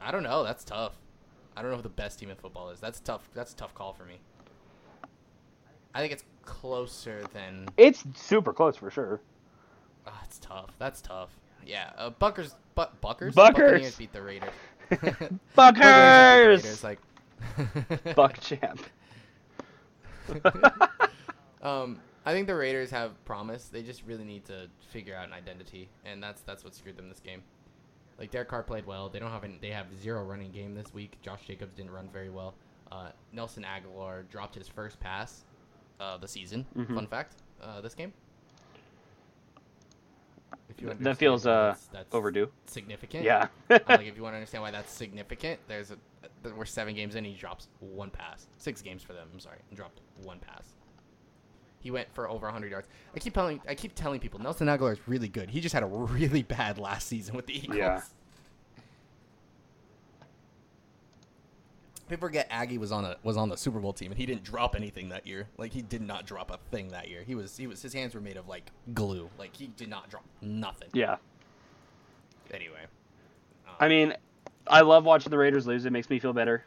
I 0.00 0.10
don't 0.10 0.24
know. 0.24 0.42
That's 0.42 0.64
tough. 0.64 0.96
I 1.56 1.62
don't 1.62 1.70
know 1.70 1.76
who 1.76 1.84
the 1.84 1.88
best 1.88 2.18
team 2.18 2.28
in 2.28 2.34
football 2.34 2.70
is. 2.70 2.80
That's 2.80 2.98
tough. 2.98 3.30
That's 3.32 3.52
a 3.52 3.56
tough 3.56 3.74
call 3.74 3.92
for 3.92 4.04
me. 4.04 4.18
I 5.94 6.00
think 6.00 6.12
it's 6.12 6.24
closer 6.44 7.22
than. 7.32 7.68
It's 7.76 8.02
super 8.16 8.52
close 8.52 8.76
for 8.76 8.90
sure. 8.90 9.20
Oh, 10.08 10.20
it's 10.24 10.40
tough. 10.40 10.74
That's 10.80 11.00
tough. 11.00 11.30
Yeah, 11.64 11.92
uh, 11.96 12.10
Buckers, 12.10 12.56
but 12.74 13.00
Buckers, 13.00 13.36
Buckers. 13.36 13.70
Buccaneers 13.70 13.96
beat 13.96 14.12
the 14.12 14.22
Raiders. 14.22 14.50
Buckers! 15.54 16.62
The 16.62 16.68
Raiders, 16.68 16.82
like 16.82 16.98
Buck 18.16 18.40
champ. 18.40 18.84
um, 21.62 22.00
I 22.24 22.32
think 22.32 22.46
the 22.46 22.54
Raiders 22.54 22.90
have 22.90 23.22
promise. 23.24 23.64
They 23.68 23.82
just 23.82 24.02
really 24.06 24.24
need 24.24 24.44
to 24.46 24.68
figure 24.90 25.16
out 25.16 25.26
an 25.26 25.32
identity, 25.32 25.88
and 26.04 26.22
that's 26.22 26.42
that's 26.42 26.62
what 26.64 26.74
screwed 26.74 26.96
them 26.96 27.08
this 27.08 27.20
game. 27.20 27.42
Like 28.18 28.30
Derek 28.30 28.48
Carr 28.48 28.62
played 28.62 28.86
well. 28.86 29.08
They 29.08 29.18
don't 29.18 29.30
have 29.30 29.42
any, 29.44 29.58
they 29.60 29.70
have 29.70 29.86
zero 30.00 30.22
running 30.24 30.52
game 30.52 30.74
this 30.74 30.92
week. 30.94 31.18
Josh 31.22 31.40
Jacobs 31.46 31.74
didn't 31.74 31.90
run 31.90 32.08
very 32.12 32.30
well. 32.30 32.54
Uh, 32.92 33.08
Nelson 33.32 33.64
Agholor 33.64 34.28
dropped 34.28 34.54
his 34.54 34.68
first 34.68 35.00
pass 35.00 35.44
of 35.98 36.20
the 36.20 36.28
season. 36.28 36.64
Mhm. 36.76 36.94
Fun 36.94 37.06
fact, 37.06 37.36
uh, 37.62 37.80
this 37.80 37.94
game. 37.94 38.12
If 40.68 40.80
you 40.80 40.94
That 41.00 41.16
feels 41.18 41.46
uh 41.46 41.50
that's- 41.72 41.88
that's 41.92 42.14
overdue. 42.14 42.50
Significant. 42.66 43.24
Yeah. 43.24 43.48
Uh, 43.68 43.78
like 43.88 44.06
if 44.06 44.16
you 44.16 44.22
want 44.22 44.32
to 44.34 44.36
understand 44.36 44.62
why 44.62 44.70
that's 44.70 44.92
significant, 44.92 45.58
there's 45.68 45.90
a 45.90 45.98
there- 46.42 46.54
we're 46.54 46.64
seven 46.64 46.94
games 46.94 47.14
in. 47.14 47.24
He 47.24 47.34
drops 47.34 47.68
one 47.80 48.10
pass. 48.10 48.46
Six 48.58 48.80
games 48.82 49.02
for 49.02 49.12
them. 49.12 49.28
I'm 49.32 49.40
sorry, 49.40 49.58
and 49.68 49.76
dropped 49.76 50.00
one 50.22 50.38
pass. 50.38 50.64
He 51.82 51.90
went 51.90 52.12
for 52.14 52.28
over 52.30 52.46
100 52.46 52.70
yards. 52.70 52.88
I 53.14 53.18
keep 53.18 53.34
telling 53.34 53.60
I 53.68 53.74
keep 53.74 53.94
telling 53.94 54.20
people 54.20 54.40
Nelson 54.40 54.68
Agholor 54.68 54.92
is 54.92 55.00
really 55.06 55.28
good. 55.28 55.50
He 55.50 55.60
just 55.60 55.74
had 55.74 55.82
a 55.82 55.86
really 55.86 56.42
bad 56.58 56.78
last 56.78 57.08
season 57.08 57.34
with 57.34 57.46
the 57.46 57.56
Eagles. 57.56 57.76
Yeah. 57.76 58.00
People 62.08 62.28
forget 62.28 62.46
Aggie 62.50 62.78
was 62.78 62.92
on 62.92 63.04
a 63.04 63.16
was 63.22 63.36
on 63.36 63.48
the 63.48 63.56
Super 63.56 63.80
Bowl 63.80 63.92
team 63.92 64.10
and 64.12 64.18
he 64.18 64.26
didn't 64.26 64.44
drop 64.44 64.76
anything 64.76 65.08
that 65.08 65.26
year. 65.26 65.48
Like 65.56 65.72
he 65.72 65.82
did 65.82 66.02
not 66.02 66.26
drop 66.26 66.50
a 66.50 66.58
thing 66.70 66.88
that 66.88 67.08
year. 67.08 67.22
He 67.26 67.34
was 67.34 67.56
he 67.56 67.66
was 67.66 67.80
his 67.80 67.92
hands 67.94 68.14
were 68.14 68.20
made 68.20 68.36
of 68.36 68.48
like 68.48 68.70
glue. 68.92 69.30
Like 69.38 69.56
he 69.56 69.68
did 69.68 69.88
not 69.88 70.10
drop 70.10 70.24
nothing. 70.40 70.88
yeah. 70.92 71.16
Anyway. 72.52 72.82
Um, 73.66 73.74
I 73.80 73.88
mean, 73.88 74.14
I 74.66 74.82
love 74.82 75.04
watching 75.04 75.30
the 75.30 75.38
Raiders 75.38 75.66
lose. 75.66 75.86
It 75.86 75.90
makes 75.92 76.10
me 76.10 76.18
feel 76.18 76.34
better. 76.34 76.64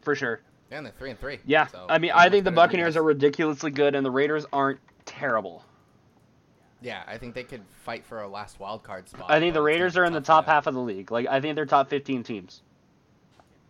For 0.00 0.14
sure. 0.14 0.40
And 0.70 0.84
they're 0.86 0.92
three 0.92 1.10
and 1.10 1.18
three. 1.18 1.38
Yeah. 1.46 1.66
So, 1.66 1.86
I 1.88 1.98
mean, 1.98 2.12
I 2.14 2.28
think 2.28 2.44
the 2.44 2.50
Buccaneers 2.50 2.96
are 2.96 3.02
ridiculously 3.02 3.70
good 3.70 3.94
and 3.94 4.04
the 4.04 4.10
Raiders 4.10 4.46
aren't 4.52 4.80
terrible. 5.04 5.64
Yeah, 6.82 7.02
I 7.06 7.18
think 7.18 7.34
they 7.34 7.44
could 7.44 7.62
fight 7.84 8.04
for 8.04 8.22
a 8.22 8.28
last 8.28 8.60
wild 8.60 8.82
card 8.82 9.08
spot. 9.08 9.30
I 9.30 9.40
think 9.40 9.54
the 9.54 9.60
but 9.60 9.66
it's 9.66 9.74
gonna 9.76 9.82
Raiders 9.82 9.96
are 9.96 10.04
in 10.04 10.12
the 10.12 10.20
top 10.20 10.46
half 10.46 10.66
of 10.66 10.74
the 10.74 10.80
league. 10.80 11.10
Like 11.10 11.26
I 11.26 11.40
think 11.40 11.54
they're 11.54 11.66
top 11.66 11.88
15 11.88 12.22
teams. 12.22 12.62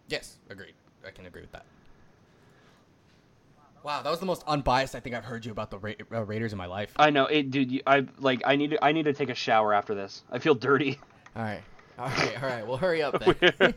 Yes, 0.08 0.36
agreed. 0.50 0.74
I 1.06 1.10
can 1.10 1.26
agree 1.26 1.42
with 1.42 1.52
that. 1.52 1.64
Wow, 3.82 4.02
that 4.02 4.10
was 4.10 4.18
the 4.18 4.26
most 4.26 4.42
unbiased 4.48 4.96
I 4.96 5.00
think 5.00 5.14
I've 5.14 5.24
heard 5.24 5.44
you 5.44 5.52
about 5.52 5.70
the 5.70 5.78
Ra- 5.78 5.92
uh, 6.12 6.24
Raiders 6.24 6.50
in 6.50 6.58
my 6.58 6.66
life. 6.66 6.92
I 6.96 7.10
know 7.10 7.26
it, 7.26 7.52
dude. 7.52 7.70
You, 7.70 7.82
I 7.86 8.04
like. 8.18 8.42
I 8.44 8.56
need 8.56 8.70
to. 8.70 8.84
I 8.84 8.90
need 8.90 9.04
to 9.04 9.12
take 9.12 9.28
a 9.28 9.34
shower 9.34 9.72
after 9.72 9.94
this. 9.94 10.24
I 10.28 10.40
feel 10.40 10.56
dirty. 10.56 10.98
All 11.36 11.42
right, 11.42 11.62
all 11.96 12.08
right, 12.08 12.42
all 12.42 12.48
right. 12.48 12.66
Well, 12.66 12.78
hurry 12.78 13.02
up 13.02 13.22
then. 13.58 13.74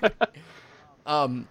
um, 1.05 1.47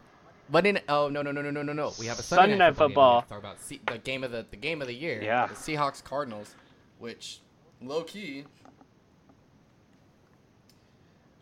Monday. 0.51 0.81
Oh 0.89 1.09
no 1.09 1.23
no 1.23 1.31
no 1.33 1.43
no 1.43 1.51
no 1.51 1.63
no 1.63 1.73
no. 1.73 1.93
We 1.99 2.07
have 2.07 2.19
a 2.19 2.23
Sunday, 2.23 2.43
Sunday 2.43 2.57
night 2.59 2.71
game. 2.71 2.75
Football. 2.75 3.21
have 3.21 3.29
Talk 3.29 3.39
about 3.39 3.61
Se- 3.61 3.81
the 3.87 3.99
game 3.99 4.25
of 4.25 4.31
the 4.33 4.47
the 4.51 4.57
game 4.57 4.81
of 4.81 4.89
the 4.89 4.95
year. 4.95 5.21
Yeah. 5.23 5.47
The 5.47 5.55
Seahawks 5.55 6.03
Cardinals, 6.03 6.55
which 6.99 7.41
low 7.83 8.03
key. 8.05 8.45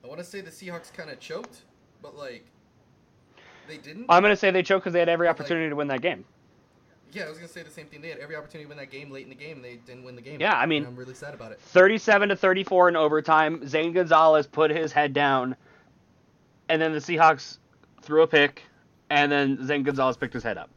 I 0.05 0.09
want 0.09 0.19
to 0.21 0.25
say 0.25 0.41
the 0.41 0.51
Seahawks 0.51 0.93
kind 0.93 1.11
of 1.11 1.19
choked, 1.21 1.63
but 2.03 2.17
like 2.17 2.47
they 3.69 3.77
didn't. 3.79 4.07
I'm 4.09 4.23
gonna 4.23 4.37
say 4.37 4.51
they 4.51 4.63
choked 4.63 4.85
because 4.85 4.93
they 4.93 5.01
had 5.01 5.09
every 5.09 5.27
Like- 5.27 5.37
opportunity 5.39 5.69
to 5.69 5.77
win 5.77 5.89
that 5.89 6.01
game. 6.03 6.25
Yeah, 7.13 7.25
I 7.25 7.29
was 7.29 7.39
gonna 7.39 7.49
say 7.49 7.63
the 7.63 7.71
same 7.71 7.87
thing. 7.87 8.03
They 8.03 8.09
had 8.11 8.19
every 8.19 8.37
opportunity 8.37 8.65
to 8.65 8.69
win 8.69 8.79
that 8.79 8.91
game 8.91 9.11
late 9.11 9.23
in 9.25 9.31
the 9.31 9.35
game. 9.37 9.63
They 9.63 9.77
didn't 9.77 10.05
win 10.05 10.17
the 10.17 10.23
game. 10.23 10.41
Yeah, 10.41 10.55
I 10.59 10.67
mean- 10.67 10.85
I'm 10.85 10.97
really 10.97 11.15
sad 11.15 11.35
about 11.35 11.53
it. 11.53 11.61
37 11.61 12.29
to 12.29 12.37
34 12.37 12.89
in 12.89 12.97
overtime. 12.97 13.67
Zane 13.67 13.93
Gonzalez 13.93 14.47
put 14.47 14.71
his 14.71 14.93
head 14.93 15.13
down, 15.13 15.57
and 16.69 16.83
then 16.83 16.93
the 16.93 16.99
Seahawks 16.99 17.59
threw 18.03 18.23
a 18.23 18.27
pick, 18.27 18.63
and 19.11 19.31
then 19.31 19.65
Zane 19.67 19.83
Gonzalez 19.83 20.17
picked 20.17 20.35
his 20.35 20.43
head 20.43 20.59
up. 20.59 20.71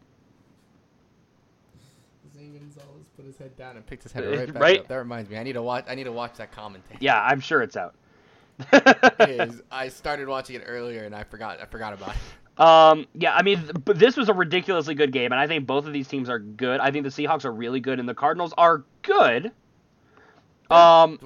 Zane 2.34 2.54
Gonzalez 2.54 3.08
put 3.16 3.26
his 3.26 3.38
head 3.38 3.56
down 3.58 3.76
and 3.78 3.86
picked 3.86 4.04
his 4.04 4.12
head 4.12 4.24
Uh, 4.24 4.38
right 4.38 4.54
back 4.54 4.62
right? 4.62 4.80
up. 4.82 4.88
That 4.88 4.98
reminds 4.98 5.30
me. 5.30 5.38
I 5.38 5.44
need 5.44 5.54
to 5.54 5.62
watch. 5.62 5.86
I 5.88 5.96
need 5.96 6.06
to 6.06 6.12
watch 6.12 6.36
that 6.36 6.52
commentary. 6.52 6.98
Yeah, 7.02 7.22
I'm 7.22 7.40
sure 7.40 7.62
it's 7.62 7.78
out. 7.78 7.96
It 8.74 9.30
is. 9.30 9.62
I 9.72 9.88
started 9.90 10.28
watching 10.28 10.56
it 10.58 10.64
earlier 10.66 11.06
and 11.06 11.16
I 11.16 11.24
forgot. 11.24 11.62
I 11.62 11.66
forgot 11.66 11.94
about 11.94 12.16
it. 12.16 12.62
Um, 12.62 13.08
yeah, 13.14 13.34
I 13.34 13.42
mean, 13.42 13.72
this 13.86 14.18
was 14.18 14.28
a 14.28 14.34
ridiculously 14.34 14.94
good 14.94 15.14
game, 15.14 15.32
and 15.32 15.40
I 15.40 15.48
think 15.48 15.66
both 15.66 15.86
of 15.86 15.94
these 15.94 16.10
teams 16.10 16.30
are 16.30 16.40
good. 16.40 16.82
I 16.82 16.92
think 16.92 17.06
the 17.06 17.10
Seahawks 17.10 17.46
are 17.46 17.54
really 17.54 17.80
good, 17.80 18.02
and 18.02 18.10
the 18.10 18.14
Cardinals 18.14 18.54
are 18.58 18.84
good. 19.02 19.54
Um, 20.70 21.18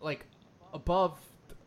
like 0.00 0.26
above, 0.72 1.18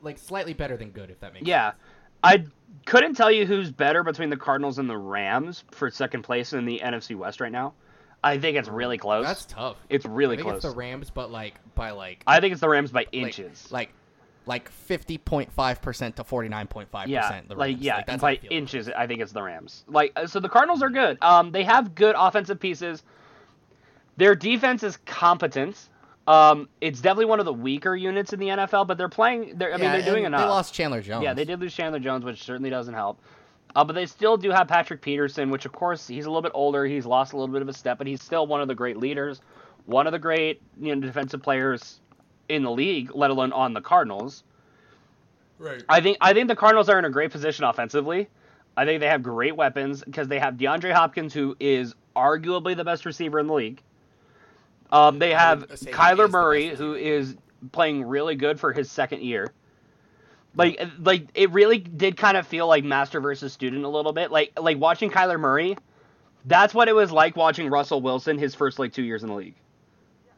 like 0.01 0.17
slightly 0.17 0.53
better 0.53 0.77
than 0.77 0.91
good, 0.91 1.09
if 1.09 1.19
that 1.19 1.33
makes 1.33 1.45
yeah, 1.45 1.71
sense. 1.71 1.81
I 2.23 2.45
couldn't 2.85 3.15
tell 3.15 3.31
you 3.31 3.45
who's 3.45 3.71
better 3.71 4.03
between 4.03 4.29
the 4.29 4.37
Cardinals 4.37 4.79
and 4.79 4.89
the 4.89 4.97
Rams 4.97 5.63
for 5.71 5.89
second 5.89 6.21
place 6.23 6.53
in 6.53 6.65
the 6.65 6.79
NFC 6.83 7.15
West 7.15 7.41
right 7.41 7.51
now. 7.51 7.73
I 8.23 8.37
think 8.37 8.57
it's 8.57 8.69
really 8.69 8.97
close. 8.97 9.25
That's 9.25 9.45
tough. 9.45 9.75
it's 9.89 10.05
really 10.05 10.35
I 10.35 10.37
think 10.37 10.47
close. 10.47 10.63
it's 10.63 10.73
the 10.73 10.77
Rams, 10.77 11.09
but 11.09 11.29
like 11.31 11.55
by 11.75 11.91
like 11.91 12.23
I 12.25 12.39
think 12.39 12.53
it's 12.53 12.61
the 12.61 12.69
Rams 12.69 12.91
by 12.91 13.01
Like- 13.01 13.09
inches. 13.13 13.69
Like, 13.71 13.93
like 14.45 14.69
fifty 14.69 15.17
point 15.17 15.51
five 15.51 15.81
percent 15.81 16.15
to 16.17 16.23
forty 16.23 16.49
nine 16.49 16.67
point 16.67 16.89
five 16.89 17.07
percent. 17.09 17.47
The 17.49 17.55
like 17.55 17.77
yeah, 17.79 17.97
Like, 17.97 18.07
that's 18.07 18.21
how 18.21 18.27
I 18.29 18.35
by 18.37 18.47
inches. 18.49 18.89
I 18.89 19.07
think 19.07 19.21
it's 19.21 19.31
the 19.33 19.41
Rams. 19.43 19.83
Like 19.87 20.11
uh, 20.15 20.27
so, 20.27 20.39
the 20.39 20.49
Cardinals 20.49 20.81
are 20.81 20.89
good. 20.89 21.17
Um, 21.21 21.51
they 21.51 21.63
have 21.63 21.95
good 21.95 22.15
offensive 22.17 22.59
pieces. 22.59 23.03
Their 24.17 24.35
defense 24.35 24.83
is 24.83 24.97
competent. 25.05 25.89
Um, 26.25 26.69
it's 26.79 27.01
definitely 27.01 27.25
one 27.25 27.39
of 27.39 27.45
the 27.45 27.53
weaker 27.53 27.95
units 27.95 28.31
in 28.31 28.39
the 28.39 28.47
NFL, 28.47 28.87
but 28.87 28.97
they're 28.97 29.09
playing. 29.09 29.57
They're, 29.57 29.73
I 29.73 29.77
mean, 29.77 29.85
Yeah, 29.85 29.91
they're 29.97 30.05
doing 30.05 30.25
and 30.25 30.33
enough. 30.33 30.41
They 30.41 30.47
lost 30.47 30.73
Chandler 30.73 31.01
Jones. 31.01 31.23
Yeah, 31.23 31.33
they 31.33 31.43
did 31.43 31.59
lose 31.59 31.73
Chandler 31.73 31.99
Jones, 31.99 32.23
which 32.23 32.43
certainly 32.43 32.69
doesn't 32.69 32.93
help. 32.93 33.19
Uh, 33.75 33.83
but 33.83 33.93
they 33.93 34.05
still 34.05 34.37
do 34.37 34.51
have 34.51 34.67
Patrick 34.67 35.01
Peterson, 35.01 35.49
which 35.49 35.65
of 35.65 35.71
course 35.71 36.07
he's 36.07 36.25
a 36.25 36.29
little 36.29 36.41
bit 36.41 36.51
older. 36.53 36.85
He's 36.85 37.05
lost 37.05 37.33
a 37.33 37.37
little 37.37 37.51
bit 37.51 37.61
of 37.61 37.67
a 37.67 37.73
step, 37.73 37.97
but 37.97 38.07
he's 38.07 38.21
still 38.21 38.45
one 38.47 38.61
of 38.61 38.67
the 38.67 38.75
great 38.75 38.97
leaders, 38.97 39.41
one 39.85 40.05
of 40.05 40.13
the 40.13 40.19
great 40.19 40.61
you 40.79 40.95
know 40.95 41.01
defensive 41.01 41.41
players 41.41 41.99
in 42.49 42.63
the 42.63 42.71
league, 42.71 43.11
let 43.15 43.31
alone 43.31 43.51
on 43.51 43.73
the 43.73 43.81
Cardinals. 43.81 44.43
Right. 45.57 45.83
I 45.89 46.01
think 46.01 46.17
I 46.21 46.33
think 46.33 46.47
the 46.47 46.55
Cardinals 46.55 46.87
are 46.87 46.99
in 46.99 47.05
a 47.05 47.09
great 47.09 47.31
position 47.31 47.65
offensively. 47.65 48.29
I 48.77 48.85
think 48.85 49.01
they 49.01 49.07
have 49.07 49.23
great 49.23 49.55
weapons 49.55 50.03
because 50.03 50.27
they 50.27 50.39
have 50.39 50.55
DeAndre 50.55 50.93
Hopkins, 50.93 51.33
who 51.33 51.55
is 51.59 51.95
arguably 52.15 52.75
the 52.75 52.83
best 52.83 53.05
receiver 53.05 53.39
in 53.39 53.47
the 53.47 53.53
league. 53.53 53.81
Um, 54.93 55.17
they 55.17 55.31
have 55.31 55.61
would 55.61 55.79
say 55.79 55.85
he 55.87 55.91
is 55.91 55.97
Kyler 55.97 56.29
Murray, 56.29 56.69
best 56.69 56.79
who 56.79 56.93
is 56.93 57.35
playing 57.71 58.05
really 58.05 58.35
good 58.35 58.59
for 58.59 58.71
his 58.71 58.91
second 58.91 59.23
year. 59.23 59.51
Like, 60.55 60.79
like 60.99 61.29
it 61.33 61.49
really 61.51 61.79
did 61.79 62.15
kind 62.15 62.37
of 62.37 62.45
feel 62.45 62.67
like 62.67 62.83
master 62.83 63.19
versus 63.19 63.51
student 63.51 63.83
a 63.85 63.89
little 63.89 64.13
bit. 64.13 64.31
Like, 64.31 64.57
like 64.61 64.79
watching 64.79 65.09
Kyler 65.09 65.39
Murray, 65.39 65.75
that's 66.45 66.75
what 66.75 66.87
it 66.87 66.93
was 66.93 67.11
like 67.11 67.35
watching 67.35 67.71
Russell 67.71 68.01
Wilson 68.01 68.37
his 68.37 68.53
first 68.53 68.77
like 68.77 68.93
two 68.93 69.01
years 69.01 69.23
in 69.23 69.29
the 69.29 69.35
league. 69.35 69.55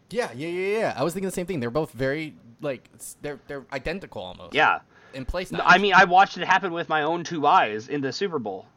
Yeah, 0.09 0.31
yeah, 0.33 0.47
yeah, 0.47 0.79
yeah. 0.79 0.93
I 0.95 1.03
was 1.03 1.13
thinking 1.13 1.27
the 1.27 1.35
same 1.35 1.47
thing. 1.47 1.59
They're 1.59 1.69
both 1.69 1.91
very 1.91 2.33
like 2.61 2.89
they're 3.21 3.41
they're 3.47 3.65
identical 3.73 4.21
almost. 4.21 4.53
Yeah, 4.53 4.79
In 5.13 5.25
place. 5.25 5.51
No, 5.51 5.59
I 5.65 5.79
mean, 5.79 5.93
I 5.93 6.05
watched 6.05 6.37
it 6.37 6.45
happen 6.45 6.71
with 6.71 6.87
my 6.87 7.01
own 7.01 7.25
two 7.25 7.45
eyes 7.45 7.89
in 7.89 7.99
the 7.99 8.13
Super 8.13 8.39
Bowl. 8.39 8.67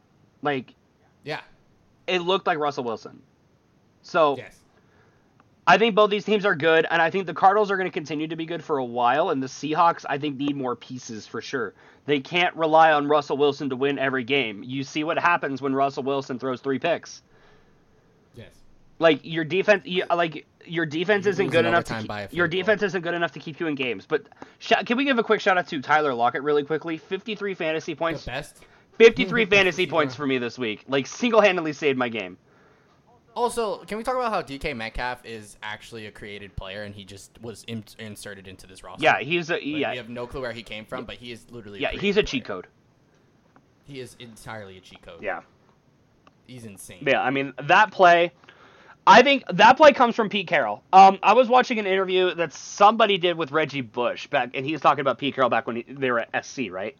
Like, 0.42 0.74
yeah. 1.22 1.40
it 2.08 2.20
looked 2.20 2.48
like 2.48 2.58
Russell 2.58 2.82
Wilson. 2.82 3.22
So 4.02 4.36
yes. 4.38 4.58
I 5.68 5.76
think 5.76 5.94
both 5.94 6.08
these 6.08 6.24
teams 6.24 6.46
are 6.46 6.54
good, 6.54 6.86
and 6.90 7.02
I 7.02 7.10
think 7.10 7.26
the 7.26 7.34
Cardinals 7.34 7.70
are 7.70 7.76
going 7.76 7.88
to 7.88 7.92
continue 7.92 8.26
to 8.26 8.36
be 8.36 8.46
good 8.46 8.64
for 8.64 8.78
a 8.78 8.84
while, 8.84 9.28
and 9.28 9.42
the 9.42 9.48
Seahawks 9.48 10.06
I 10.08 10.16
think 10.16 10.38
need 10.38 10.56
more 10.56 10.74
pieces 10.74 11.26
for 11.26 11.42
sure. 11.42 11.74
They 12.06 12.20
can't 12.20 12.56
rely 12.56 12.92
on 12.92 13.06
Russell 13.06 13.36
Wilson 13.36 13.68
to 13.68 13.76
win 13.76 13.98
every 13.98 14.24
game. 14.24 14.62
You 14.64 14.82
see 14.82 15.04
what 15.04 15.18
happens 15.18 15.60
when 15.60 15.74
Russell 15.74 16.04
Wilson 16.04 16.38
throws 16.38 16.62
three 16.62 16.78
picks. 16.78 17.20
Yes. 18.34 18.48
Like 18.98 19.20
your 19.24 19.44
defense, 19.44 19.84
you, 19.84 20.04
like 20.10 20.46
your 20.64 20.86
defense 20.86 21.26
You 21.26 21.32
isn't 21.32 21.50
good 21.50 21.66
enough 21.66 21.84
to 21.84 21.98
keep, 21.98 22.08
by 22.08 22.22
your 22.22 22.28
field 22.28 22.50
goal. 22.50 22.60
defense 22.60 22.82
isn't 22.82 23.02
good 23.02 23.14
enough 23.14 23.32
to 23.32 23.38
keep 23.38 23.60
you 23.60 23.66
in 23.66 23.74
games. 23.74 24.06
But 24.06 24.22
sh- 24.60 24.72
can 24.86 24.96
we 24.96 25.04
give 25.04 25.18
a 25.18 25.22
quick 25.22 25.42
shout 25.42 25.58
out 25.58 25.68
to 25.68 25.82
Tyler 25.82 26.14
Lockett 26.14 26.42
really 26.42 26.64
quickly? 26.64 26.96
Fifty 26.96 27.34
three 27.34 27.52
fantasy 27.52 27.94
points. 27.94 28.24
The 28.24 28.30
best. 28.30 28.56
53 28.96 29.44
fantasy 29.44 29.86
points 29.90 30.14
for 30.14 30.26
me 30.26 30.38
this 30.38 30.58
week. 30.58 30.84
Like 30.88 31.06
single-handedly 31.06 31.72
saved 31.74 31.98
my 31.98 32.08
game. 32.08 32.36
Also, 33.38 33.78
can 33.84 33.98
we 33.98 34.02
talk 34.02 34.16
about 34.16 34.32
how 34.32 34.42
DK 34.42 34.74
Metcalf 34.76 35.24
is 35.24 35.56
actually 35.62 36.06
a 36.06 36.10
created 36.10 36.56
player 36.56 36.82
and 36.82 36.92
he 36.92 37.04
just 37.04 37.30
was 37.40 37.62
in- 37.68 37.84
inserted 38.00 38.48
into 38.48 38.66
this 38.66 38.82
roster? 38.82 39.04
Yeah, 39.04 39.20
he's 39.20 39.48
a 39.48 39.54
Like, 39.54 39.62
yeah, 39.64 39.90
We 39.92 39.96
have 39.96 40.08
no 40.08 40.26
clue 40.26 40.40
where 40.40 40.50
he 40.52 40.64
came 40.64 40.84
from, 40.84 41.04
but 41.04 41.14
he 41.14 41.30
is 41.30 41.46
literally. 41.48 41.78
yeah, 41.80 41.90
created 41.90 42.04
he's 42.04 42.16
a 42.16 42.22
player. 42.22 42.26
cheat 42.26 42.44
code. 42.44 42.66
He 43.86 44.00
is 44.00 44.16
entirely 44.18 44.76
a 44.76 44.80
cheat 44.80 45.02
code. 45.02 45.22
Yeah. 45.22 45.42
He's 46.48 46.64
insane. 46.64 47.04
Yeah, 47.06 47.22
I 47.22 47.30
mean 47.30 47.52
that 47.62 47.92
play. 47.92 48.32
I 49.06 49.22
think 49.22 49.44
that 49.52 49.76
play 49.76 49.92
comes 49.92 50.16
from 50.16 50.28
Pete 50.28 50.48
Carroll. 50.48 50.82
Um, 50.92 51.20
I 51.22 51.32
was 51.34 51.48
watching 51.48 51.78
an 51.78 51.86
interview 51.86 52.34
that 52.34 52.52
somebody 52.52 53.18
did 53.18 53.38
with 53.38 53.52
Reggie 53.52 53.82
Bush 53.82 54.26
back, 54.26 54.50
and 54.54 54.66
he 54.66 54.72
was 54.72 54.80
talking 54.80 55.00
about 55.00 55.18
Pete 55.18 55.34
Carroll 55.36 55.48
back 55.48 55.66
when 55.68 55.76
he, 55.76 55.84
they 55.88 56.10
were 56.10 56.26
at 56.32 56.44
SC, 56.44 56.70
right? 56.70 56.96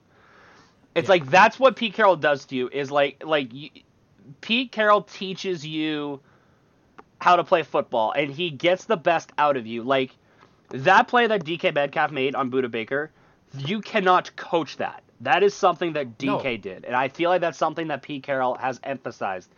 It's 0.94 1.06
Yeah. 1.06 1.10
like 1.14 1.26
that's 1.30 1.58
what 1.58 1.74
Pete 1.74 1.94
Carroll 1.94 2.14
does 2.16 2.44
to 2.46 2.54
you. 2.54 2.68
Is 2.72 2.90
like 2.92 3.24
like 3.26 3.52
you, 3.52 3.70
Pete 4.40 4.70
Carroll 4.70 5.02
teaches 5.02 5.66
you 5.66 6.20
how 7.18 7.36
to 7.36 7.44
play 7.44 7.62
football, 7.62 8.12
and 8.12 8.30
he 8.30 8.50
gets 8.50 8.84
the 8.84 8.96
best 8.96 9.32
out 9.38 9.56
of 9.56 9.66
you. 9.66 9.82
Like 9.82 10.16
that 10.70 11.08
play 11.08 11.26
that 11.26 11.44
DK 11.44 11.74
Metcalf 11.74 12.10
made 12.10 12.34
on 12.34 12.50
Budda 12.50 12.70
Baker, 12.70 13.10
you 13.56 13.80
cannot 13.80 14.34
coach 14.36 14.76
that. 14.76 15.02
That 15.20 15.42
is 15.42 15.52
something 15.54 15.94
that 15.94 16.16
DK 16.18 16.44
No. 16.44 16.56
did, 16.56 16.84
and 16.84 16.94
I 16.94 17.08
feel 17.08 17.30
like 17.30 17.40
that's 17.40 17.58
something 17.58 17.88
that 17.88 18.02
Pete 18.02 18.22
Carroll 18.22 18.54
has 18.54 18.78
emphasized 18.84 19.52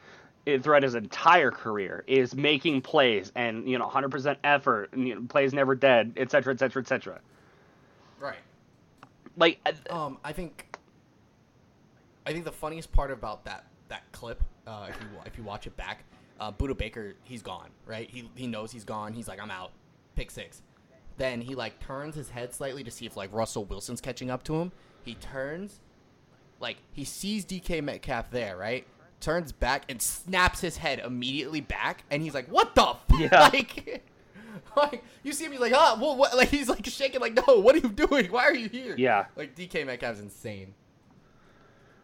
throughout 0.63 0.83
his 0.83 0.95
entire 0.95 1.51
career 1.51 2.03
is 2.07 2.35
making 2.35 2.81
plays 2.81 3.31
and 3.37 3.69
you 3.69 3.79
know 3.79 3.87
100% 3.87 4.37
effort, 4.43 4.89
and, 4.93 5.07
you 5.07 5.15
know, 5.15 5.23
plays 5.29 5.53
never 5.53 5.75
dead, 5.75 6.15
etc., 6.17 6.55
etc., 6.55 6.83
etc. 6.83 7.21
Right. 8.19 8.39
Like 9.37 9.61
uh, 9.67 10.07
Um, 10.07 10.19
I 10.25 10.33
think. 10.33 10.67
I 12.27 12.33
think 12.33 12.45
the 12.45 12.53
funniest 12.53 12.93
part 12.93 13.11
about 13.11 13.45
that 13.45 13.65
that 13.89 14.11
clip, 14.13 14.43
uh, 14.67 14.87
if 14.89 15.01
you 15.01 15.07
if 15.27 15.39
you 15.39 15.45
watch 15.45 15.67
it 15.67 15.77
back, 15.77 16.05
uh, 16.41 16.51
Budda 16.51 16.77
Baker, 16.77 17.15
he's 17.23 17.43
gone, 17.43 17.69
right? 17.87 18.09
He 18.11 18.29
he 18.35 18.47
knows 18.47 18.73
he's 18.73 18.85
gone. 18.85 19.13
He's 19.13 19.29
like, 19.29 19.41
I'm 19.41 19.51
out. 19.51 19.73
Pick 20.17 20.31
six. 20.31 20.63
Then 21.19 21.41
he 21.43 21.55
like 21.55 21.79
turns 21.81 22.15
his 22.15 22.31
head 22.31 22.55
slightly 22.55 22.83
to 22.83 22.91
see 22.91 23.05
if 23.07 23.17
like 23.17 23.33
Russell 23.33 23.65
Wilson's 23.67 24.01
catching 24.01 24.31
up 24.31 24.43
to 24.45 24.55
him. 24.57 24.73
He 25.05 25.15
turns, 25.15 25.81
like 26.61 26.79
he 26.93 27.05
sees 27.05 27.45
DK 27.45 27.83
Metcalf 27.85 28.31
there, 28.31 28.57
right? 28.57 28.87
Turns 29.21 29.53
back 29.53 29.85
and 29.91 30.01
snaps 30.01 30.61
his 30.63 30.79
head 30.79 30.99
immediately 31.01 31.61
back, 31.61 32.05
and 32.11 32.23
he's 32.23 32.33
like, 32.33 32.49
"What 32.49 32.75
the?" 32.75 32.83
F-? 32.89 33.05
Yeah. 33.19 33.39
like, 33.53 34.03
like 34.77 35.05
you 35.23 35.33
see 35.35 35.45
him, 35.45 35.53
he's 35.53 35.61
like, 35.61 35.75
"Ah, 35.75 35.99
well, 36.01 36.17
what?" 36.17 36.35
Like 36.35 36.49
he's 36.49 36.71
like 36.71 36.87
shaking, 36.87 37.21
like, 37.21 37.35
"No, 37.47 37.59
what 37.61 37.75
are 37.75 37.79
you 37.81 37.91
doing? 37.91 38.33
Why 38.33 38.45
are 38.45 38.55
you 38.55 38.71
here?" 38.71 38.95
Yeah. 38.97 39.27
Like 39.37 39.55
DK 39.55 39.85
Metcalf's 39.85 40.21
insane. 40.21 40.73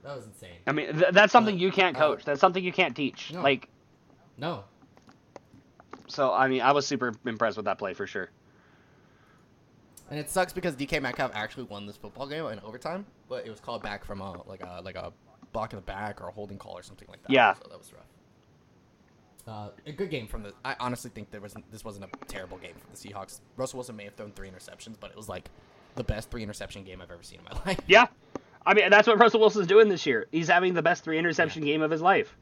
That 0.02 0.14
was 0.14 0.26
insane. 0.26 0.58
I 0.66 0.72
mean 0.72 0.92
th- 0.92 1.12
that's 1.12 1.32
something 1.32 1.58
you 1.58 1.72
can't 1.72 1.96
Uh, 1.96 2.00
coach. 2.00 2.24
That's 2.24 2.40
something 2.40 2.62
you 2.62 2.72
can't 2.72 2.94
teach. 2.94 3.32
No. 3.32 3.40
Like 3.42 3.68
No. 4.38 4.64
so, 6.08 6.32
I 6.32 6.48
mean, 6.48 6.60
I 6.60 6.72
was 6.72 6.86
super 6.86 7.12
impressed 7.24 7.56
with 7.56 7.66
that 7.66 7.78
play 7.78 7.94
for 7.94 8.06
sure. 8.06 8.30
And 10.10 10.18
it 10.20 10.30
sucks 10.30 10.52
because 10.52 10.76
DK 10.76 11.02
Metcalf 11.02 11.32
actually 11.34 11.64
won 11.64 11.86
this 11.86 11.96
football 11.96 12.26
game 12.28 12.46
in 12.46 12.60
overtime, 12.60 13.06
but 13.28 13.44
it 13.46 13.50
was 13.50 13.58
called 13.60 13.82
back 13.82 14.04
from 14.04 14.20
a 14.20 14.40
like 14.48 14.62
a 14.62 14.80
like 14.84 14.94
a 14.94 15.12
block 15.52 15.72
in 15.72 15.78
the 15.78 15.82
back 15.82 16.20
or 16.20 16.28
a 16.28 16.30
holding 16.30 16.58
call 16.58 16.78
or 16.78 16.82
something 16.82 17.08
like 17.08 17.20
that. 17.22 17.30
Yeah. 17.32 17.54
So 17.54 17.66
that 17.68 17.78
was 17.78 17.92
rough. 17.92 18.06
Uh, 19.48 19.70
A 19.86 19.92
good 19.92 20.10
game 20.10 20.26
from 20.28 20.42
the. 20.44 20.52
I 20.64 20.76
honestly 20.78 21.10
think 21.12 21.30
there 21.32 21.40
wasn't. 21.40 21.70
This 21.72 21.84
wasn't 21.84 22.04
a 22.04 22.24
terrible 22.26 22.58
game 22.58 22.74
for 22.78 22.86
the 22.90 22.96
Seahawks. 22.96 23.40
Russell 23.56 23.78
Wilson 23.78 23.96
may 23.96 24.04
have 24.04 24.14
thrown 24.14 24.30
three 24.32 24.48
interceptions, 24.48 24.94
but 25.00 25.10
it 25.10 25.16
was 25.16 25.28
like 25.28 25.50
the 25.96 26.04
best 26.04 26.30
three 26.30 26.42
interception 26.42 26.84
game 26.84 27.00
I've 27.00 27.10
ever 27.10 27.22
seen 27.24 27.40
in 27.40 27.44
my 27.44 27.60
life. 27.66 27.80
Yeah. 27.88 28.06
I 28.64 28.74
mean, 28.74 28.90
that's 28.90 29.08
what 29.08 29.18
Russell 29.18 29.40
Wilson's 29.40 29.66
doing 29.68 29.88
this 29.88 30.06
year. 30.06 30.26
He's 30.30 30.48
having 30.48 30.74
the 30.74 30.82
best 30.82 31.02
three 31.04 31.18
interception 31.18 31.64
game 31.64 31.82
of 31.82 31.90
his 31.90 32.02
life. 32.02 32.36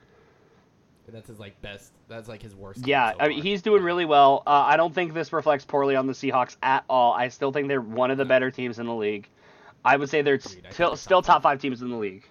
That's 1.13 1.29
his 1.29 1.39
like 1.39 1.61
best. 1.61 1.93
That's 2.09 2.29
like 2.29 2.43
his 2.43 2.55
worst. 2.55 2.87
Yeah, 2.87 3.13
so 3.13 3.19
I 3.21 3.29
mean, 3.29 3.43
he's 3.43 3.63
doing 3.63 3.83
really 3.83 4.05
well. 4.05 4.43
Uh, 4.47 4.51
I 4.51 4.77
don't 4.77 4.95
think 4.95 5.13
this 5.13 5.33
reflects 5.33 5.65
poorly 5.65 5.97
on 5.97 6.07
the 6.07 6.13
Seahawks 6.13 6.57
at 6.63 6.85
all. 6.89 7.13
I 7.13 7.29
still 7.29 7.53
think 7.53 7.69
they're 7.69 7.81
one 7.81 8.11
of 8.11 8.19
the 8.19 8.25
better 8.25 8.51
teams 8.51 8.79
in 8.79 8.87
the 8.87 8.95
league. 8.95 9.29
I 9.85 9.97
would 9.97 10.09
say 10.09 10.23
they're 10.23 10.35
Agreed. 10.35 10.67
Still 10.71 10.97
still 10.97 11.23
top 11.23 11.37
top 11.37 11.43
five 11.43 11.61
teams 11.61 11.83
in 11.83 11.91
the 11.91 11.97
league. 11.97 12.27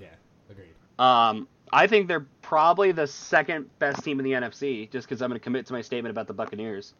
Yeah. 0.00 0.08
Agreed. 0.50 0.72
Um, 0.98 1.46
I 1.70 1.86
think 1.86 2.08
they're 2.08 2.26
probably 2.40 2.92
the 2.92 3.06
second 3.06 3.68
best 3.78 4.02
team 4.02 4.18
in 4.18 4.24
the 4.24 4.32
NFC, 4.32 4.90
just 4.90 5.06
because 5.06 5.20
I'm 5.20 5.28
going 5.28 5.38
to 5.38 5.44
commit 5.44 5.66
to 5.66 5.74
my 5.74 5.82
statement 5.82 6.10
about 6.10 6.26
the 6.26 6.32
Buccaneers. 6.32 6.94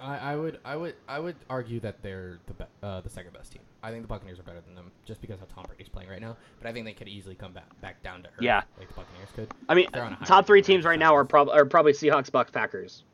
I, 0.00 0.16
I 0.32 0.36
would 0.36 0.60
I 0.64 0.76
would 0.76 0.94
I 1.08 1.18
would 1.18 1.36
argue 1.50 1.80
that 1.80 2.02
they're 2.02 2.38
the 2.46 2.54
be- 2.54 2.64
uh, 2.82 3.00
the 3.00 3.08
second 3.08 3.32
best 3.32 3.52
team. 3.52 3.62
I 3.82 3.90
think 3.90 4.02
the 4.02 4.08
Buccaneers 4.08 4.38
are 4.38 4.42
better 4.42 4.60
than 4.60 4.74
them 4.74 4.90
just 5.04 5.20
because 5.20 5.38
how 5.40 5.46
Tom 5.54 5.64
Brady's 5.66 5.88
playing 5.88 6.08
right 6.08 6.20
now. 6.20 6.36
But 6.60 6.68
I 6.68 6.72
think 6.72 6.84
they 6.86 6.92
could 6.92 7.08
easily 7.08 7.34
come 7.34 7.52
back 7.52 7.80
back 7.80 8.02
down 8.02 8.22
to 8.22 8.28
earth. 8.28 8.34
Yeah. 8.40 8.62
like 8.78 8.88
the 8.88 8.94
Buccaneers 8.94 9.28
could. 9.34 9.52
I 9.68 9.74
mean, 9.74 9.88
top 10.24 10.46
three 10.46 10.62
teams 10.62 10.84
right 10.84 10.98
now 10.98 11.14
are, 11.14 11.22
now. 11.24 11.28
prob- 11.28 11.48
are 11.50 11.64
probably 11.64 11.92
Seahawks, 11.92 12.30
Bucs, 12.30 12.52
Packers. 12.52 13.04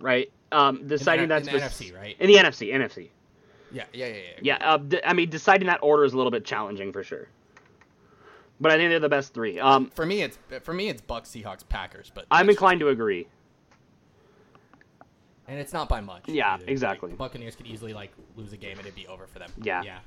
Right. 0.00 0.30
Um, 0.52 0.86
deciding 0.86 1.24
in 1.24 1.28
the, 1.28 1.34
that 1.40 1.46
in 1.48 1.60
the 1.60 1.64
NFC, 1.66 1.94
right? 1.94 2.16
in 2.18 2.26
the 2.28 2.36
NFC, 2.36 2.72
NFC. 2.72 3.08
Yeah, 3.70 3.84
yeah, 3.92 4.06
yeah, 4.06 4.14
yeah. 4.14 4.20
Yeah. 4.60 4.72
Uh, 4.74 4.76
d- 4.78 5.00
I 5.04 5.12
mean, 5.12 5.28
deciding 5.28 5.66
that 5.66 5.80
order 5.82 6.04
is 6.04 6.12
a 6.12 6.16
little 6.16 6.30
bit 6.30 6.44
challenging 6.44 6.92
for 6.92 7.02
sure. 7.04 7.28
But 8.60 8.72
I 8.72 8.76
think 8.76 8.90
they're 8.90 8.98
the 9.00 9.08
best 9.08 9.34
three. 9.34 9.60
Um, 9.60 9.90
For 9.94 10.06
me, 10.06 10.22
it's 10.22 10.38
for 10.62 10.72
me 10.72 10.88
it's 10.88 11.02
Bucs, 11.02 11.26
Seahawks, 11.26 11.68
Packers. 11.68 12.10
But 12.14 12.26
I'm 12.30 12.46
that's- 12.46 12.54
inclined 12.56 12.80
to 12.80 12.88
agree. 12.88 13.28
And 15.48 15.58
it's 15.58 15.72
not 15.72 15.88
by 15.88 16.00
much. 16.00 16.28
Yeah, 16.28 16.54
either. 16.54 16.64
Exactly. 16.68 17.10
the 17.10 17.16
Buccaneers 17.16 17.56
could 17.56 17.66
easily 17.66 17.92
like 17.94 18.12
lose 18.36 18.52
a 18.52 18.56
game 18.56 18.72
and 18.72 18.80
it'd 18.80 18.94
be 18.94 19.06
over 19.06 19.26
for 19.26 19.38
them. 19.38 19.50
Yeah. 19.62 19.82
Yeah. 19.82 19.98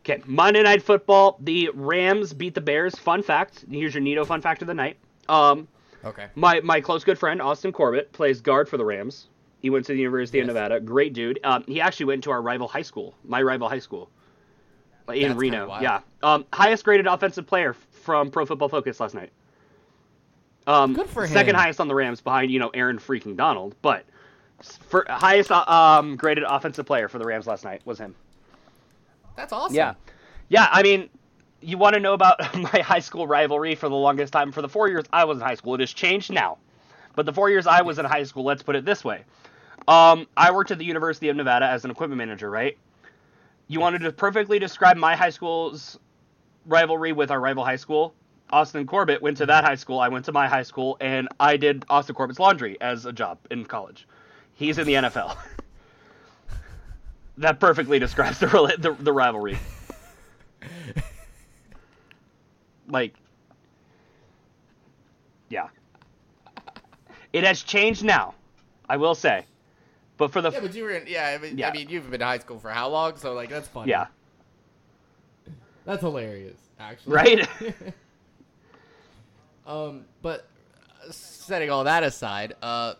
Okay, 0.00 0.22
Monday 0.26 0.62
Night 0.62 0.82
Football. 0.82 1.38
The 1.40 1.70
Rams 1.74 2.32
beat 2.32 2.54
the 2.54 2.60
Bears. 2.60 2.94
Fun 2.94 3.22
fact. 3.22 3.64
Here's 3.70 3.94
your 3.94 4.02
Nito 4.02 4.24
fun 4.24 4.40
fact 4.40 4.62
of 4.62 4.68
the 4.68 4.74
night. 4.74 4.96
Um, 5.28 5.66
Okay. 6.04 6.28
my 6.36 6.60
my 6.60 6.80
close 6.80 7.02
good 7.02 7.18
friend 7.18 7.42
Austin 7.42 7.72
Corbett 7.72 8.12
plays 8.12 8.40
guard 8.40 8.68
for 8.68 8.76
the 8.76 8.84
Rams. 8.84 9.26
He 9.60 9.70
went 9.70 9.84
to 9.86 9.92
the 9.92 9.98
University 9.98 10.38
of 10.38 10.46
Nevada. 10.46 10.78
Great 10.78 11.12
dude. 11.14 11.40
Um, 11.42 11.64
he 11.66 11.80
actually 11.80 12.06
went 12.06 12.22
to 12.24 12.30
our 12.30 12.40
rival 12.40 12.68
high 12.68 12.82
school, 12.82 13.14
my 13.24 13.42
rival 13.42 13.68
high 13.68 13.80
school, 13.80 14.08
in 15.12 15.28
That's 15.30 15.34
Reno. 15.40 15.66
wild. 15.68 15.82
Yeah. 15.82 16.00
Um, 16.22 16.46
highest 16.52 16.84
graded 16.84 17.08
offensive 17.08 17.44
player 17.46 17.72
from 17.72 18.30
Pro 18.30 18.46
Football 18.46 18.68
Focus 18.68 19.00
last 19.00 19.14
night. 19.16 19.32
Um, 20.68 20.92
Good 20.94 21.08
for 21.08 21.26
Second 21.26 21.56
him. 21.56 21.60
highest 21.60 21.80
on 21.80 21.88
the 21.88 21.94
Rams, 21.96 22.20
behind 22.20 22.50
you 22.52 22.60
know 22.60 22.68
Aaron 22.68 22.98
freaking 22.98 23.36
Donald, 23.36 23.74
but 23.82 24.04
for 24.62 25.06
highest 25.08 25.50
uh, 25.50 25.64
um, 25.66 26.16
graded 26.16 26.44
offensive 26.44 26.86
player 26.86 27.08
for 27.08 27.18
the 27.18 27.24
Rams 27.24 27.46
last 27.46 27.64
night 27.64 27.82
was 27.84 27.98
him. 27.98 28.14
That's 29.36 29.52
awesome. 29.52 29.76
Yeah. 29.76 29.94
Yeah, 30.48 30.68
I 30.70 30.82
mean, 30.82 31.08
you 31.60 31.78
want 31.78 31.94
to 31.94 32.00
know 32.00 32.14
about 32.14 32.38
my 32.56 32.80
high 32.80 33.00
school 33.00 33.26
rivalry 33.26 33.74
for 33.74 33.88
the 33.88 33.94
longest 33.94 34.32
time. 34.32 34.52
For 34.52 34.62
the 34.62 34.68
four 34.68 34.88
years 34.88 35.04
I 35.12 35.24
was 35.24 35.38
in 35.38 35.44
high 35.44 35.54
school, 35.54 35.74
it 35.74 35.80
has 35.80 35.92
changed 35.92 36.32
now. 36.32 36.58
But 37.14 37.26
the 37.26 37.32
four 37.32 37.50
years 37.50 37.66
I 37.66 37.82
was 37.82 37.98
in 37.98 38.04
high 38.04 38.22
school, 38.24 38.44
let's 38.44 38.62
put 38.62 38.76
it 38.76 38.84
this 38.84 39.04
way. 39.04 39.24
Um, 39.86 40.26
I 40.36 40.50
worked 40.50 40.70
at 40.70 40.78
the 40.78 40.84
University 40.84 41.28
of 41.28 41.36
Nevada 41.36 41.66
as 41.66 41.84
an 41.84 41.90
equipment 41.90 42.18
manager, 42.18 42.50
right? 42.50 42.76
You 43.68 43.80
wanted 43.80 44.00
to 44.02 44.12
perfectly 44.12 44.58
describe 44.58 44.96
my 44.96 45.16
high 45.16 45.30
school's 45.30 45.98
rivalry 46.66 47.12
with 47.12 47.30
our 47.30 47.40
rival 47.40 47.64
high 47.64 47.76
school. 47.76 48.14
Austin 48.50 48.86
Corbett 48.86 49.20
went 49.20 49.36
to 49.38 49.46
that 49.46 49.64
high 49.64 49.74
school. 49.74 50.00
I 50.00 50.08
went 50.08 50.24
to 50.26 50.32
my 50.32 50.48
high 50.48 50.62
school, 50.62 50.96
and 51.00 51.28
I 51.38 51.56
did 51.56 51.84
Austin 51.90 52.14
Corbett's 52.14 52.38
laundry 52.38 52.80
as 52.80 53.04
a 53.04 53.12
job 53.12 53.38
in 53.50 53.64
college. 53.64 54.06
He's 54.58 54.76
in 54.76 54.86
the 54.88 54.94
NFL. 54.94 55.36
that 57.38 57.60
perfectly 57.60 58.00
describes 58.00 58.40
the, 58.40 58.74
the, 58.78 58.92
the 58.92 59.12
rivalry. 59.12 59.56
like 62.88 63.14
yeah 65.50 65.68
it 67.34 67.44
has 67.44 67.62
changed 67.62 68.02
now 68.02 68.34
i 68.88 68.96
will 68.96 69.14
say 69.14 69.44
but 70.16 70.32
for 70.32 70.40
the 70.40 70.50
Yeah, 70.50 70.60
but 70.60 70.74
you 70.74 70.82
were 70.84 70.90
in. 70.90 71.06
Yeah, 71.06 71.26
I 71.26 71.38
mean, 71.38 71.58
Yeah. 71.58 71.68
I 71.68 71.72
mean, 71.72 71.88
you've 71.90 72.10
been 72.10 72.20
in 72.22 72.26
high 72.26 72.38
school 72.38 72.58
for 72.58 72.70
how 72.70 72.88
long? 72.88 73.16
So 73.18 73.34
like, 73.34 73.50
that's 73.50 73.68
funny. 73.68 73.90
yeah 73.90 74.06
That's 75.84 76.00
hilarious, 76.00 76.56
actually. 76.80 77.14
Right? 77.14 77.48
Um, 79.66 80.06
but 80.22 80.48
setting 81.10 81.68
all 81.70 81.84
that 81.84 82.02
aside, 82.02 82.54
uh, 82.62 82.94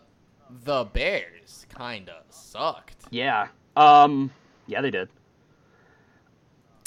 the 0.63 0.85
Bears 0.85 1.65
kinda 1.77 2.23
sucked. 2.29 2.95
yeah 3.11 3.47
um 3.77 4.31
yeah 4.67 4.81
they 4.81 4.91
did 4.91 5.09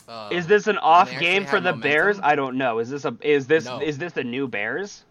Uh, 0.09 0.29
is 0.33 0.47
this 0.47 0.67
an 0.67 0.79
off 0.79 1.11
game 1.21 1.47
for 1.47 1.61
the 1.61 1.73
bears 1.73 2.19
i 2.23 2.35
don't 2.35 2.59
know 2.59 2.81
is 2.81 2.91
this 2.91 3.05
a 3.05 3.17
is 3.23 3.47
this 3.47 3.65
No. 3.67 3.81
is 3.81 3.99
this 3.99 4.13
the 4.13 4.25
new 4.25 4.49
bears 4.49 5.05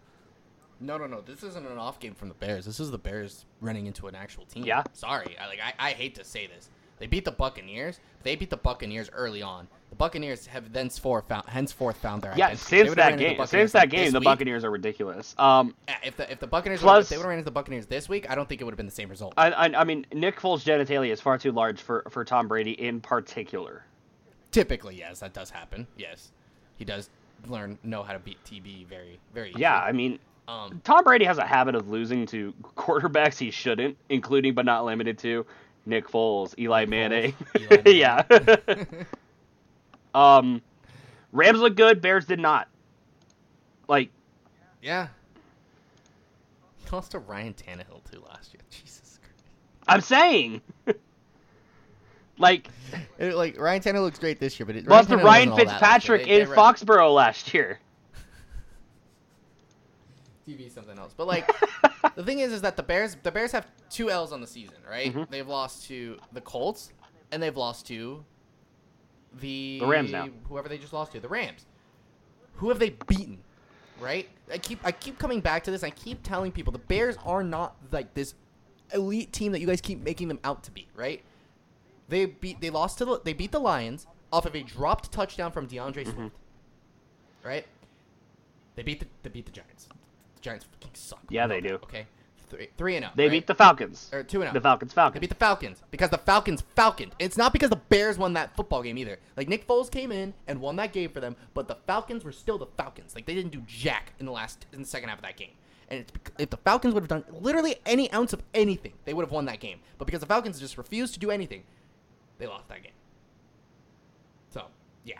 No, 0.80 0.98
no, 0.98 1.06
no. 1.06 1.20
This 1.20 1.42
isn't 1.44 1.64
an 1.66 1.78
off 1.78 2.00
game 2.00 2.12
from 2.12 2.26
the 2.28 2.34
Bears. 2.34 2.64
This 2.64 2.80
is 2.80 2.90
the 2.90 2.98
Bears 2.98 3.44
running 3.60 3.86
into 3.86 4.08
an 4.08 4.16
actual 4.16 4.44
team. 4.46 4.64
Yeah. 4.64 4.82
Sorry, 4.92 5.36
I 5.38 5.46
like. 5.46 5.60
I, 5.62 5.72
I 5.78 5.90
hate 5.92 6.16
to 6.16 6.24
say 6.24 6.48
this. 6.48 6.70
They 6.98 7.06
beat 7.06 7.24
the 7.24 7.30
Buccaneers. 7.30 8.00
They 8.24 8.34
beat 8.34 8.50
the 8.50 8.56
Buccaneers 8.56 9.08
early 9.12 9.42
on. 9.42 9.68
The 9.92 9.96
Buccaneers 9.96 10.46
have 10.46 10.72
thenceforth 10.72 11.28
found, 11.28 11.46
henceforth 11.46 11.98
found 11.98 12.22
their 12.22 12.32
yeah 12.34 12.46
identity. 12.46 12.64
Since 12.64 12.94
that 12.94 13.18
game 13.18 13.46
since 13.46 13.72
that 13.72 13.90
game 13.90 14.10
the 14.10 14.20
week- 14.20 14.24
buccaneers 14.24 14.64
are 14.64 14.70
ridiculous 14.70 15.34
um 15.38 15.74
if 16.02 16.16
the 16.16 16.32
if 16.32 16.40
the 16.40 16.46
Buccaneers 16.46 16.80
Plus- 16.80 17.04
if 17.04 17.10
they 17.10 17.16
would 17.18 17.24
have 17.24 17.28
ran 17.28 17.38
into 17.38 17.44
the 17.44 17.50
Buccaneers 17.50 17.84
this 17.86 18.08
week, 18.08 18.28
I 18.30 18.34
don't 18.34 18.48
think 18.48 18.62
it 18.62 18.64
would 18.64 18.72
have 18.72 18.78
been 18.78 18.86
the 18.86 18.92
same 18.92 19.10
result. 19.10 19.34
I, 19.36 19.50
I, 19.50 19.80
I 19.80 19.84
mean 19.84 20.06
nick 20.14 20.40
foles 20.40 20.64
genitalia 20.64 21.10
is 21.10 21.20
far 21.20 21.36
too 21.36 21.52
large 21.52 21.82
for 21.82 22.04
for 22.08 22.24
tom 22.24 22.48
brady 22.48 22.72
in 22.72 23.00
particular 23.02 23.84
Typically, 24.50 24.96
yes, 24.96 25.20
that 25.20 25.32
does 25.34 25.48
happen. 25.50 25.86
Yes, 25.96 26.30
he 26.76 26.84
does 26.84 27.08
learn 27.46 27.78
know 27.82 28.02
how 28.02 28.12
to 28.14 28.18
beat 28.18 28.42
TB 28.44 28.86
very 28.86 29.18
very. 29.34 29.48
Easily. 29.50 29.60
yeah 29.60 29.78
i 29.80 29.92
mean 29.92 30.18
Um, 30.48 30.80
Tom 30.84 31.04
Brady 31.04 31.24
has 31.26 31.36
a 31.38 31.46
habit 31.46 31.74
of 31.74 31.88
losing 31.90 32.24
to 32.26 32.52
quarterbacks 32.76 33.38
he 33.38 33.50
shouldn't, 33.50 33.96
including 34.08 34.54
but 34.54 34.64
not 34.64 34.84
limited 34.86 35.18
to 35.18 35.44
Nick 35.86 36.08
Foles, 36.08 36.58
Eli 36.58 36.86
Manning. 36.86 37.34
Eli 37.56 37.68
Manning. 37.84 37.96
yeah. 37.96 38.22
um, 40.14 40.62
Rams 41.32 41.60
look 41.60 41.76
good. 41.76 42.00
Bears 42.00 42.26
did 42.26 42.38
not. 42.40 42.68
Like, 43.88 44.10
yeah. 44.82 45.08
He 46.78 46.90
lost 46.90 47.12
to 47.12 47.18
Ryan 47.18 47.54
Tannehill 47.54 48.10
too 48.10 48.22
last 48.28 48.52
year. 48.52 48.62
Jesus 48.70 49.18
Christ. 49.22 49.44
I'm 49.88 50.00
saying, 50.00 50.60
like 52.38 52.68
It- 53.18 53.34
like 53.34 53.58
Ryan 53.58 53.82
Tannehill 53.82 54.02
looks 54.02 54.18
great 54.18 54.38
this 54.40 54.58
year, 54.58 54.66
but 54.66 54.76
it, 54.76 54.86
lost 54.86 55.08
to 55.10 55.16
Ryan 55.16 55.50
wasn't 55.50 55.68
all 55.68 55.74
that 55.74 55.80
last 55.82 56.08
year. 56.08 56.18
Fitzpatrick 56.18 56.24
They- 56.24 56.40
in 56.42 56.48
they- 56.48 56.54
Foxborough 56.54 57.14
last 57.14 57.54
year. 57.54 57.78
TV 60.48 60.70
something 60.72 60.98
else. 60.98 61.14
But 61.16 61.26
like 61.28 61.48
the 62.16 62.24
thing 62.24 62.40
is, 62.40 62.52
is 62.52 62.62
that 62.62 62.76
the 62.76 62.82
Bears 62.82 63.16
the 63.22 63.30
Bears 63.30 63.52
have 63.52 63.66
two 63.90 64.10
L's 64.10 64.32
on 64.32 64.40
the 64.40 64.46
season, 64.46 64.76
right? 64.88 65.14
Mhm. 65.14 65.30
They've 65.30 65.46
lost 65.46 65.86
to 65.88 66.18
the 66.32 66.40
Colts 66.40 66.92
and 67.30 67.42
they've 67.42 67.56
lost 67.56 67.86
to 67.86 68.24
the 69.40 69.78
The 69.80 69.86
Rams 69.86 70.10
now. 70.12 70.28
Whoever 70.48 70.68
they 70.68 70.78
just 70.78 70.92
lost 70.92 71.12
to, 71.12 71.20
the 71.20 71.28
Rams. 71.28 71.66
Who 72.56 72.68
have 72.68 72.78
they 72.78 72.90
beaten? 73.06 73.38
Right? 74.00 74.28
I 74.52 74.58
keep 74.58 74.80
I 74.84 74.92
keep 74.92 75.18
coming 75.18 75.40
back 75.40 75.64
to 75.64 75.70
this. 75.70 75.82
I 75.84 75.90
keep 75.90 76.22
telling 76.22 76.52
people 76.52 76.72
the 76.72 76.78
Bears 76.78 77.16
are 77.24 77.42
not 77.42 77.76
like 77.90 78.14
this 78.14 78.34
elite 78.92 79.32
team 79.32 79.52
that 79.52 79.60
you 79.60 79.66
guys 79.66 79.80
keep 79.80 80.02
making 80.02 80.28
them 80.28 80.38
out 80.44 80.62
to 80.64 80.70
be, 80.70 80.86
right? 80.94 81.22
They 82.08 82.26
beat 82.26 82.60
they 82.60 82.70
lost 82.70 82.98
to 82.98 83.04
the 83.04 83.20
they 83.24 83.32
beat 83.32 83.52
the 83.52 83.58
Lions 83.60 84.06
off 84.32 84.44
of 84.46 84.54
a 84.54 84.62
dropped 84.62 85.12
touchdown 85.12 85.52
from 85.52 85.66
DeAndre 85.68 86.04
Mm-hmm. 86.04 86.10
Swift. 86.10 86.36
Right? 87.44 87.66
They 88.74 88.82
beat 88.82 89.00
the 89.00 89.06
they 89.22 89.30
beat 89.30 89.46
the 89.46 89.52
Giants. 89.52 89.86
The 90.36 90.40
Giants 90.40 90.66
fucking 90.72 90.90
suck. 90.94 91.20
Yeah, 91.30 91.46
they 91.46 91.60
do. 91.60 91.74
Okay, 91.84 92.06
three 92.52 92.68
three 92.76 92.96
and 92.96 93.04
zero. 93.04 93.12
They 93.16 93.24
right? 93.24 93.30
beat 93.32 93.46
the 93.46 93.54
Falcons. 93.54 94.10
or 94.12 94.22
two 94.22 94.42
and 94.42 94.50
zero. 94.50 94.54
The 94.54 94.60
Falcons. 94.60 94.94
They 94.94 95.20
beat 95.20 95.30
the 95.30 95.36
Falcons 95.36 95.82
because 95.90 96.10
the 96.10 96.18
Falcons 96.18 96.62
falconed. 96.76 97.14
It's 97.18 97.36
not 97.36 97.52
because 97.52 97.70
the 97.70 97.76
Bears 97.76 98.18
won 98.18 98.34
that 98.34 98.54
football 98.54 98.82
game 98.82 98.98
either. 98.98 99.18
Like 99.36 99.48
Nick 99.48 99.66
Foles 99.66 99.90
came 99.90 100.12
in 100.12 100.34
and 100.46 100.60
won 100.60 100.76
that 100.76 100.92
game 100.92 101.10
for 101.10 101.20
them, 101.20 101.36
but 101.54 101.68
the 101.68 101.76
Falcons 101.86 102.24
were 102.24 102.32
still 102.32 102.58
the 102.58 102.66
Falcons. 102.76 103.14
Like 103.14 103.26
they 103.26 103.34
didn't 103.34 103.52
do 103.52 103.62
jack 103.66 104.12
in 104.20 104.26
the 104.26 104.32
last 104.32 104.66
in 104.72 104.80
the 104.82 104.86
second 104.86 105.08
half 105.08 105.18
of 105.18 105.24
that 105.24 105.36
game. 105.36 105.52
And 105.88 106.00
it's 106.00 106.12
if 106.38 106.50
the 106.50 106.56
Falcons 106.58 106.94
would 106.94 107.02
have 107.02 107.08
done 107.08 107.24
literally 107.40 107.76
any 107.86 108.12
ounce 108.12 108.32
of 108.32 108.42
anything, 108.54 108.92
they 109.04 109.14
would 109.14 109.24
have 109.24 109.32
won 109.32 109.46
that 109.46 109.60
game. 109.60 109.80
But 109.98 110.04
because 110.04 110.20
the 110.20 110.26
Falcons 110.26 110.60
just 110.60 110.78
refused 110.78 111.14
to 111.14 111.20
do 111.20 111.30
anything, 111.30 111.64
they 112.38 112.46
lost 112.46 112.68
that 112.68 112.82
game. 112.82 112.92
So 114.50 114.66
yeah. 115.04 115.18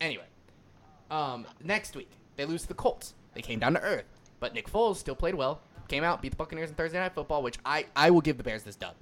Anyway, 0.00 0.26
um, 1.10 1.46
next 1.62 1.96
week 1.96 2.10
they 2.36 2.44
lose 2.44 2.62
to 2.62 2.68
the 2.68 2.74
Colts. 2.74 3.14
They 3.34 3.42
came 3.42 3.58
down 3.58 3.74
to 3.74 3.82
earth, 3.82 4.06
but 4.40 4.54
Nick 4.54 4.70
Foles 4.70 4.96
still 4.96 5.14
played 5.14 5.34
well. 5.34 5.60
Came 5.88 6.02
out, 6.04 6.20
beat 6.22 6.30
the 6.30 6.36
Buccaneers 6.36 6.68
in 6.70 6.74
Thursday 6.76 6.98
Night 6.98 7.14
Football, 7.14 7.42
which 7.42 7.58
I 7.64 7.86
I 7.94 8.10
will 8.10 8.20
give 8.20 8.36
the 8.38 8.42
Bears 8.44 8.62
this 8.64 8.76
dub. 8.76 8.94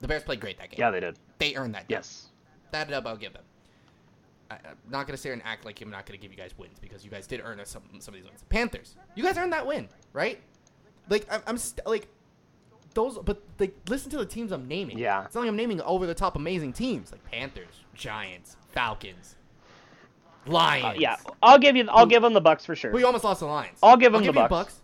The 0.00 0.08
Bears 0.08 0.22
played 0.22 0.40
great 0.40 0.58
that 0.58 0.70
game. 0.70 0.78
yeah, 0.78 0.90
they 0.90 1.00
did. 1.00 1.16
They 1.38 1.54
earned 1.56 1.74
that. 1.74 1.82
Dub. 1.88 1.90
Yes. 1.90 2.28
That 2.70 2.88
dub 2.88 3.06
I'll 3.06 3.16
give 3.16 3.32
them. 3.32 3.42
I, 4.50 4.54
I'm 4.54 4.76
not 4.90 5.06
gonna 5.06 5.16
sit 5.16 5.28
here 5.28 5.32
and 5.34 5.42
act 5.44 5.64
like 5.64 5.80
I'm 5.80 5.90
not 5.90 6.06
gonna 6.06 6.18
give 6.18 6.30
you 6.30 6.36
guys 6.36 6.52
wins 6.58 6.78
because 6.78 7.04
you 7.04 7.10
guys 7.10 7.26
did 7.26 7.40
earn 7.44 7.60
some 7.64 7.82
some 7.98 8.14
of 8.14 8.20
these 8.20 8.28
wins. 8.28 8.44
Panthers, 8.48 8.96
you 9.14 9.22
guys 9.24 9.36
earned 9.38 9.52
that 9.52 9.66
win, 9.66 9.88
right? 10.12 10.40
Like 11.08 11.26
I'm, 11.30 11.40
I'm 11.46 11.58
st- 11.58 11.86
like 11.86 12.06
those, 12.94 13.18
but 13.18 13.42
like 13.58 13.74
listen 13.88 14.10
to 14.10 14.18
the 14.18 14.26
teams 14.26 14.52
I'm 14.52 14.68
naming. 14.68 14.98
Yeah. 14.98 15.24
it's 15.24 15.34
not 15.34 15.40
like 15.42 15.48
I'm 15.48 15.56
naming 15.56 15.80
over 15.82 16.06
the 16.06 16.14
top 16.14 16.36
amazing 16.36 16.72
teams 16.74 17.10
like 17.10 17.24
Panthers, 17.24 17.80
Giants, 17.94 18.56
Falcons, 18.72 19.36
Lions. 20.46 20.84
Uh, 20.84 20.94
yeah, 20.98 21.16
I'll 21.42 21.58
give 21.58 21.76
you. 21.76 21.88
I'll 21.90 22.06
give 22.06 22.22
them 22.22 22.32
the 22.34 22.42
Bucs 22.42 22.62
for 22.66 22.74
sure. 22.76 22.92
We 22.92 23.04
almost 23.04 23.24
lost 23.24 23.40
the 23.40 23.46
Lions. 23.46 23.78
I'll 23.82 23.96
give 23.96 24.14
'em 24.14 24.20
the 24.20 24.26
you 24.26 24.32
Bucs. 24.32 24.48
Bucs. 24.48 24.74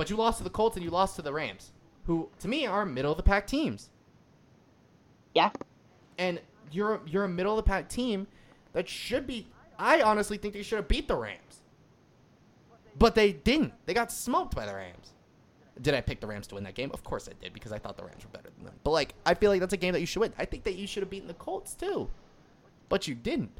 But 0.00 0.08
you 0.08 0.16
lost 0.16 0.38
to 0.38 0.44
the 0.44 0.48
Colts 0.48 0.76
and 0.76 0.82
you 0.82 0.90
lost 0.90 1.16
to 1.16 1.22
the 1.22 1.30
Rams, 1.30 1.72
who 2.06 2.30
to 2.38 2.48
me 2.48 2.64
are 2.64 2.86
middle 2.86 3.10
of 3.10 3.18
the 3.18 3.22
pack 3.22 3.46
teams. 3.46 3.90
Yeah. 5.34 5.50
And 6.16 6.40
you're 6.72 7.02
you're 7.06 7.24
a 7.24 7.28
middle 7.28 7.52
of 7.52 7.62
the 7.62 7.68
pack 7.68 7.86
team 7.90 8.26
that 8.72 8.88
should 8.88 9.26
be. 9.26 9.48
I 9.78 10.00
honestly 10.00 10.38
think 10.38 10.54
they 10.54 10.62
should 10.62 10.76
have 10.76 10.88
beat 10.88 11.06
the 11.06 11.16
Rams, 11.16 11.60
but 12.98 13.14
they 13.14 13.32
didn't. 13.32 13.74
They 13.84 13.92
got 13.92 14.10
smoked 14.10 14.54
by 14.54 14.64
the 14.64 14.72
Rams. 14.74 15.12
Did 15.82 15.92
I 15.92 16.00
pick 16.00 16.20
the 16.20 16.26
Rams 16.26 16.46
to 16.46 16.54
win 16.54 16.64
that 16.64 16.74
game? 16.74 16.90
Of 16.94 17.04
course 17.04 17.28
I 17.28 17.34
did 17.38 17.52
because 17.52 17.70
I 17.70 17.78
thought 17.78 17.98
the 17.98 18.04
Rams 18.04 18.24
were 18.24 18.30
better 18.30 18.48
than 18.56 18.64
them. 18.64 18.76
But 18.82 18.92
like, 18.92 19.12
I 19.26 19.34
feel 19.34 19.50
like 19.50 19.60
that's 19.60 19.74
a 19.74 19.76
game 19.76 19.92
that 19.92 20.00
you 20.00 20.06
should 20.06 20.20
win. 20.20 20.32
I 20.38 20.46
think 20.46 20.64
that 20.64 20.76
you 20.76 20.86
should 20.86 21.02
have 21.02 21.10
beaten 21.10 21.28
the 21.28 21.34
Colts 21.34 21.74
too, 21.74 22.08
but 22.88 23.06
you 23.06 23.14
didn't. 23.14 23.52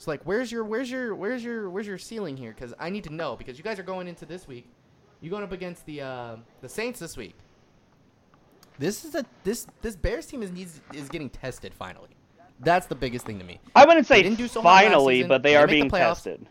It's 0.00 0.08
like, 0.08 0.22
where's 0.24 0.50
your, 0.50 0.64
where's 0.64 0.90
your, 0.90 1.14
where's 1.14 1.44
your, 1.44 1.68
where's 1.68 1.86
your 1.86 1.98
ceiling 1.98 2.34
here? 2.34 2.54
Because 2.54 2.72
I 2.80 2.88
need 2.88 3.04
to 3.04 3.12
know 3.12 3.36
because 3.36 3.58
you 3.58 3.62
guys 3.62 3.78
are 3.78 3.82
going 3.82 4.08
into 4.08 4.24
this 4.24 4.48
week. 4.48 4.66
You're 5.20 5.28
going 5.28 5.42
up 5.42 5.52
against 5.52 5.84
the 5.84 6.00
uh, 6.00 6.36
the 6.62 6.70
Saints 6.70 6.98
this 7.00 7.18
week. 7.18 7.34
This 8.78 9.04
is 9.04 9.14
a 9.14 9.26
this 9.44 9.66
this 9.82 9.96
Bears 9.96 10.24
team 10.24 10.42
is 10.42 10.52
needs 10.52 10.80
is 10.94 11.10
getting 11.10 11.28
tested 11.28 11.74
finally. 11.74 12.08
That's 12.60 12.86
the 12.86 12.94
biggest 12.94 13.26
thing 13.26 13.38
to 13.40 13.44
me. 13.44 13.60
I 13.76 13.84
wouldn't 13.84 14.06
say 14.06 14.22
didn't 14.22 14.38
do 14.38 14.48
so 14.48 14.62
finally, 14.62 15.16
season. 15.16 15.28
but 15.28 15.42
they 15.42 15.50
They 15.50 15.56
are 15.56 15.66
make 15.66 15.76
the 15.76 15.80
being 15.82 15.90
tested. 15.90 16.46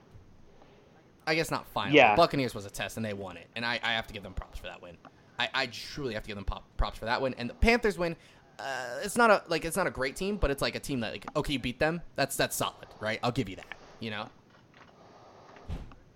I 1.25 1.33
guess 1.33 1.49
not 1.49 1.65
finally. 1.73 1.97
Yeah. 1.97 2.15
Buccaneers 2.15 2.53
was 2.53 2.67
a 2.67 2.69
test 2.69 2.97
and 2.97 3.05
they 3.05 3.13
won 3.13 3.35
it, 3.35 3.47
and 3.55 3.65
I, 3.65 3.79
I 3.81 3.93
have 3.93 4.05
to 4.05 4.13
give 4.13 4.21
them 4.21 4.33
props 4.35 4.59
for 4.59 4.67
that 4.67 4.79
win. 4.79 4.95
I, 5.39 5.49
I 5.55 5.65
truly 5.67 6.13
have 6.13 6.21
to 6.21 6.27
give 6.27 6.35
them 6.35 6.45
pop, 6.45 6.65
props 6.77 6.99
for 6.99 7.05
that 7.05 7.19
win. 7.19 7.33
And 7.39 7.49
the 7.49 7.55
Panthers 7.55 7.97
win. 7.97 8.15
Uh, 8.59 8.99
it's 9.03 9.15
not 9.15 9.31
a 9.31 9.43
like 9.47 9.63
it's 9.65 9.77
not 9.77 9.87
a 9.87 9.91
great 9.91 10.15
team, 10.15 10.37
but 10.37 10.51
it's 10.51 10.61
like 10.61 10.75
a 10.75 10.79
team 10.79 10.99
that 10.99 11.13
like 11.13 11.25
okay, 11.35 11.53
you 11.53 11.59
beat 11.59 11.79
them. 11.79 12.01
That's 12.15 12.35
that's 12.35 12.55
solid, 12.55 12.87
right? 12.99 13.19
I'll 13.23 13.31
give 13.31 13.49
you 13.49 13.55
that. 13.55 13.75
You 13.99 14.11
know. 14.11 14.27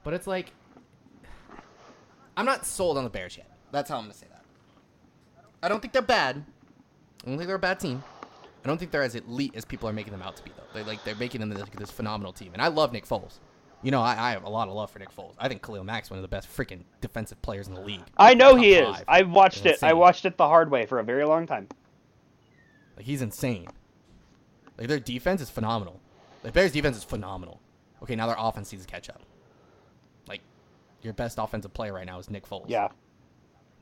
But 0.04 0.14
it's 0.14 0.28
like 0.28 0.52
I'm 2.36 2.46
not 2.46 2.66
sold 2.66 2.98
on 2.98 3.04
the 3.04 3.10
Bears 3.10 3.38
yet. 3.38 3.50
That's 3.72 3.90
how 3.90 3.98
I'm 3.98 4.04
gonna 4.04 4.14
say 4.14 4.28
that. 4.30 4.44
I 5.62 5.70
don't 5.70 5.80
think 5.80 5.94
they're 5.94 6.02
bad. 6.02 6.44
I 7.24 7.30
don't 7.30 7.38
think 7.38 7.48
they're 7.48 7.56
a 7.56 7.60
bad 7.60 7.80
team. 7.80 8.04
I 8.64 8.68
don't 8.68 8.78
think 8.78 8.92
they're 8.92 9.04
as 9.04 9.16
elite 9.16 9.54
as 9.56 9.66
people 9.66 9.90
are 9.90 9.94
making 9.94 10.12
them 10.12 10.22
out 10.22 10.38
to 10.38 10.44
be, 10.44 10.52
though. 10.56 10.64
They 10.74 10.84
like 10.86 11.04
they're 11.04 11.16
making 11.16 11.42
them 11.42 11.50
this, 11.50 11.64
this 11.78 11.92
phenomenal 11.92 12.34
team, 12.34 12.52
and 12.54 12.62
I 12.62 12.68
love 12.68 12.92
Nick 12.92 13.06
Foles. 13.06 13.40
You 13.82 13.92
know, 13.92 14.02
I, 14.02 14.30
I 14.30 14.32
have 14.32 14.44
a 14.44 14.50
lot 14.50 14.70
of 14.70 14.74
love 14.74 14.92
for 14.92 15.00
Nick 15.00 15.14
Foles. 15.14 15.34
I 15.38 15.50
think 15.50 15.62
Khalil 15.62 15.84
Mack's 15.84 16.10
one 16.10 16.18
of 16.18 16.22
the 16.22 16.30
best 16.30 16.48
freaking 16.48 16.84
defensive 17.02 17.42
players 17.42 17.68
in 17.68 17.74
the 17.74 17.82
league. 17.82 18.04
I 18.18 18.34
know 18.34 18.56
he 18.56 18.74
is. 18.76 18.96
I've 19.10 19.30
watched 19.30 19.66
it. 19.66 19.84
I 19.84 19.92
watched 19.92 20.24
it 20.24 20.38
the 20.38 20.48
hard 20.48 20.72
way 20.72 20.86
for 20.86 21.00
a 21.00 21.04
very 21.04 21.26
long 21.26 21.46
time. 21.46 21.68
Like 22.96 23.06
he's 23.06 23.22
insane. 23.22 23.68
Like 24.78 24.88
their 24.88 25.00
defense 25.00 25.42
is 25.42 25.50
phenomenal. 25.50 26.00
Like 26.44 26.54
Bears 26.54 26.72
defense 26.72 26.98
is 26.98 27.04
phenomenal. 27.04 27.60
Okay, 28.02 28.16
now 28.16 28.28
their 28.28 28.36
offense 28.38 28.72
needs 28.72 28.86
to 28.86 28.92
catch 28.92 29.10
up. 29.10 29.22
Like 30.28 30.42
your 31.02 31.14
best 31.14 31.38
offensive 31.40 31.74
player 31.74 31.94
right 31.94 32.06
now 32.06 32.20
is 32.20 32.30
Nick 32.30 32.48
Foles. 32.48 32.66
Yeah. 32.68 32.90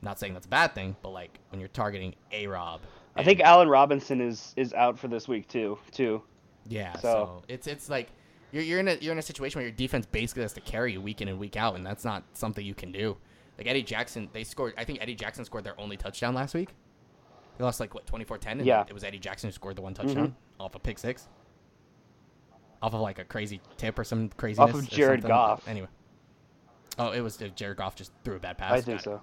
Not 0.00 0.18
saying 0.18 0.34
that's 0.34 0.46
a 0.46 0.50
bad 0.50 0.74
thing, 0.74 0.96
but 1.02 1.10
like 1.10 1.38
when 1.50 1.60
you're 1.60 1.68
targeting 1.68 2.14
A 2.32 2.46
Rob. 2.46 2.80
I 3.14 3.22
think 3.24 3.40
Allen 3.40 3.68
Robinson 3.68 4.20
is 4.20 4.54
is 4.56 4.72
out 4.74 4.98
for 4.98 5.08
this 5.08 5.28
week 5.28 5.48
too. 5.48 5.78
Too. 5.90 6.22
Yeah, 6.68 6.94
so, 6.94 7.00
So- 7.00 7.42
it's 7.48 7.66
it's 7.66 7.88
like 7.88 8.08
you're 8.52 8.62
you're 8.62 8.80
in 8.80 8.88
a 8.88 8.94
you're 9.00 9.12
in 9.12 9.18
a 9.18 9.22
situation 9.22 9.58
where 9.58 9.66
your 9.66 9.76
defense 9.76 10.06
basically 10.06 10.42
has 10.42 10.52
to 10.54 10.60
carry 10.60 10.92
you 10.92 11.00
week 11.00 11.20
in 11.20 11.28
and 11.28 11.38
week 11.38 11.56
out, 11.56 11.74
and 11.76 11.84
that's 11.86 12.04
not 12.04 12.22
something 12.32 12.64
you 12.64 12.74
can 12.74 12.92
do. 12.92 13.16
Like 13.58 13.66
Eddie 13.66 13.82
Jackson, 13.82 14.28
they 14.32 14.44
scored. 14.44 14.74
I 14.78 14.84
think 14.84 15.00
Eddie 15.02 15.14
Jackson 15.14 15.44
scored 15.44 15.64
their 15.64 15.78
only 15.80 15.96
touchdown 15.96 16.34
last 16.34 16.54
week. 16.54 16.70
They 17.58 17.64
lost 17.64 17.80
like 17.80 17.94
what 17.94 18.06
24-10, 18.06 18.46
and 18.52 18.66
Yeah. 18.66 18.84
it 18.88 18.92
was 18.92 19.04
Eddie 19.04 19.18
Jackson 19.18 19.48
who 19.48 19.52
scored 19.52 19.76
the 19.76 19.82
one 19.82 19.94
touchdown 19.94 20.28
Mm-hmm. 20.28 20.62
off 20.62 20.74
a 20.74 20.78
pick 20.78 20.98
six, 20.98 21.28
off 22.82 22.94
of 22.94 23.00
like 23.00 23.18
a 23.18 23.24
crazy 23.24 23.60
tip 23.76 23.98
or 23.98 24.04
some 24.04 24.28
craziness. 24.30 24.70
Off 24.70 24.76
of 24.76 24.88
Jared. 24.88 25.22
Goff. 25.22 25.66
Anyway, 25.68 25.88
oh, 26.98 27.10
it 27.12 27.20
was 27.20 27.40
uh, 27.40 27.48
Jared 27.54 27.76
Goff 27.78 27.94
just 27.94 28.12
threw 28.24 28.36
a 28.36 28.40
bad 28.40 28.58
pass. 28.58 28.72
I 28.72 28.80
think 28.80 29.00
it. 29.00 29.04
so. 29.04 29.20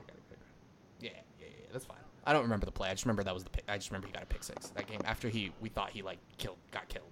Yeah, 1.02 1.10
yeah, 1.40 1.48
yeah, 1.48 1.48
that's 1.74 1.86
fine. 1.86 1.98
I 2.26 2.34
don't 2.34 2.44
remember 2.44 2.66
the 2.66 2.72
play. 2.72 2.90
I 2.90 2.92
just 2.94 3.06
remember 3.06 3.24
that 3.24 3.34
was 3.34 3.44
the 3.44 3.50
pick. 3.50 3.64
I 3.68 3.78
just 3.78 3.90
remember 3.90 4.08
he 4.08 4.14
got 4.14 4.24
a 4.24 4.28
pick 4.28 4.44
six 4.44 4.68
that 4.70 4.88
game 4.88 5.00
after 5.06 5.28
he 5.30 5.52
we 5.62 5.70
thought 5.70 5.90
he 5.90 6.02
like 6.04 6.20
killed 6.38 6.58
got 6.72 6.88
killed. 6.88 7.06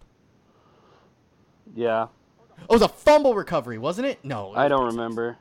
Yeah. 1.75 2.07
Oh, 2.61 2.63
it 2.63 2.69
was 2.73 2.81
a 2.81 2.87
fumble 2.89 3.35
recovery, 3.35 3.77
wasn't 3.77 4.07
it? 4.07 4.19
No. 4.23 4.53
it 4.53 4.57
I 4.57 4.67
don't 4.67 4.89
six. 4.89 4.95
remember. 4.97 5.37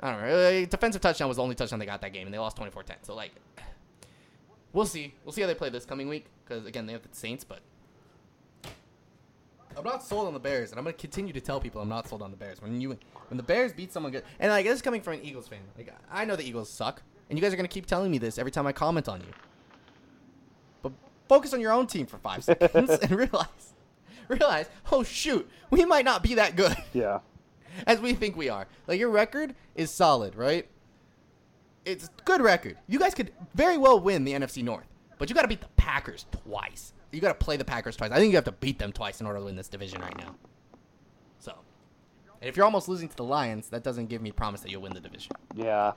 I 0.00 0.10
don't 0.12 0.20
know. 0.22 0.34
Uh, 0.62 0.66
defensive 0.66 1.00
touchdown 1.00 1.28
was 1.28 1.36
the 1.36 1.42
only 1.42 1.54
touchdown 1.54 1.78
they 1.78 1.86
got 1.86 2.00
that 2.00 2.12
game, 2.12 2.26
and 2.26 2.34
they 2.34 2.38
lost 2.38 2.56
24-10. 2.56 2.96
So 3.02 3.14
like, 3.14 3.30
we'll 4.72 4.86
see. 4.86 5.14
We'll 5.24 5.32
see 5.32 5.40
how 5.40 5.46
they 5.46 5.54
play 5.54 5.70
this 5.70 5.84
coming 5.84 6.08
week 6.08 6.26
because 6.44 6.66
again 6.66 6.86
they 6.86 6.92
have 6.92 7.02
the 7.02 7.08
Saints, 7.12 7.44
but 7.44 7.60
I'm 9.76 9.84
not 9.84 10.02
sold 10.02 10.26
on 10.26 10.34
the 10.34 10.40
Bears, 10.40 10.70
and 10.70 10.78
I'm 10.78 10.84
gonna 10.84 10.94
continue 10.94 11.32
to 11.32 11.40
tell 11.40 11.60
people 11.60 11.80
I'm 11.80 11.88
not 11.88 12.08
sold 12.08 12.22
on 12.22 12.30
the 12.30 12.36
Bears. 12.36 12.60
When 12.60 12.80
you 12.80 12.90
when 13.28 13.36
the 13.36 13.42
Bears 13.42 13.72
beat 13.72 13.92
someone 13.92 14.12
good, 14.12 14.24
and 14.38 14.50
like 14.50 14.66
this 14.66 14.76
is 14.76 14.82
coming 14.82 15.00
from 15.00 15.14
an 15.14 15.20
Eagles 15.22 15.48
fan. 15.48 15.60
Like 15.76 15.94
I 16.10 16.24
know 16.24 16.36
the 16.36 16.44
Eagles 16.44 16.68
suck, 16.68 17.02
and 17.30 17.38
you 17.38 17.42
guys 17.42 17.52
are 17.52 17.56
gonna 17.56 17.68
keep 17.68 17.86
telling 17.86 18.10
me 18.10 18.18
this 18.18 18.38
every 18.38 18.52
time 18.52 18.66
I 18.66 18.72
comment 18.72 19.08
on 19.08 19.20
you. 19.20 19.26
But 20.82 20.92
focus 21.28 21.54
on 21.54 21.60
your 21.60 21.72
own 21.72 21.86
team 21.86 22.06
for 22.06 22.18
five 22.18 22.44
seconds 22.44 22.90
and 22.90 23.10
realize, 23.12 23.74
realize, 24.28 24.66
oh 24.90 25.02
shoot, 25.02 25.48
we 25.70 25.84
might 25.84 26.04
not 26.04 26.22
be 26.22 26.34
that 26.34 26.56
good 26.56 26.76
Yeah. 26.92 27.20
as 27.86 28.00
we 28.00 28.12
think 28.12 28.36
we 28.36 28.48
are. 28.50 28.66
Like 28.86 28.98
your 29.00 29.10
record 29.10 29.54
is 29.74 29.90
solid, 29.90 30.34
right? 30.34 30.68
It's 31.84 32.06
a 32.06 32.10
good 32.24 32.40
record. 32.40 32.78
You 32.86 32.98
guys 32.98 33.14
could 33.14 33.32
very 33.54 33.76
well 33.76 33.98
win 34.00 34.24
the 34.24 34.32
NFC 34.32 34.62
North, 34.62 34.86
but 35.18 35.28
you 35.28 35.34
got 35.34 35.42
to 35.42 35.48
beat 35.48 35.60
the 35.60 35.68
Packers 35.76 36.26
twice. 36.30 36.92
You 37.10 37.20
got 37.20 37.38
to 37.38 37.44
play 37.44 37.56
the 37.56 37.64
Packers 37.64 37.96
twice. 37.96 38.10
I 38.10 38.18
think 38.18 38.30
you 38.30 38.36
have 38.36 38.44
to 38.44 38.52
beat 38.52 38.78
them 38.78 38.92
twice 38.92 39.20
in 39.20 39.26
order 39.26 39.40
to 39.40 39.44
win 39.44 39.56
this 39.56 39.68
division 39.68 40.00
right 40.00 40.16
now. 40.16 40.34
So, 41.38 41.52
and 42.40 42.48
if 42.48 42.56
you're 42.56 42.64
almost 42.64 42.88
losing 42.88 43.08
to 43.08 43.16
the 43.16 43.24
Lions, 43.24 43.68
that 43.70 43.82
doesn't 43.82 44.06
give 44.06 44.22
me 44.22 44.30
promise 44.32 44.60
that 44.62 44.70
you'll 44.70 44.82
win 44.82 44.94
the 44.94 45.00
division. 45.00 45.32
Yeah. 45.54 45.92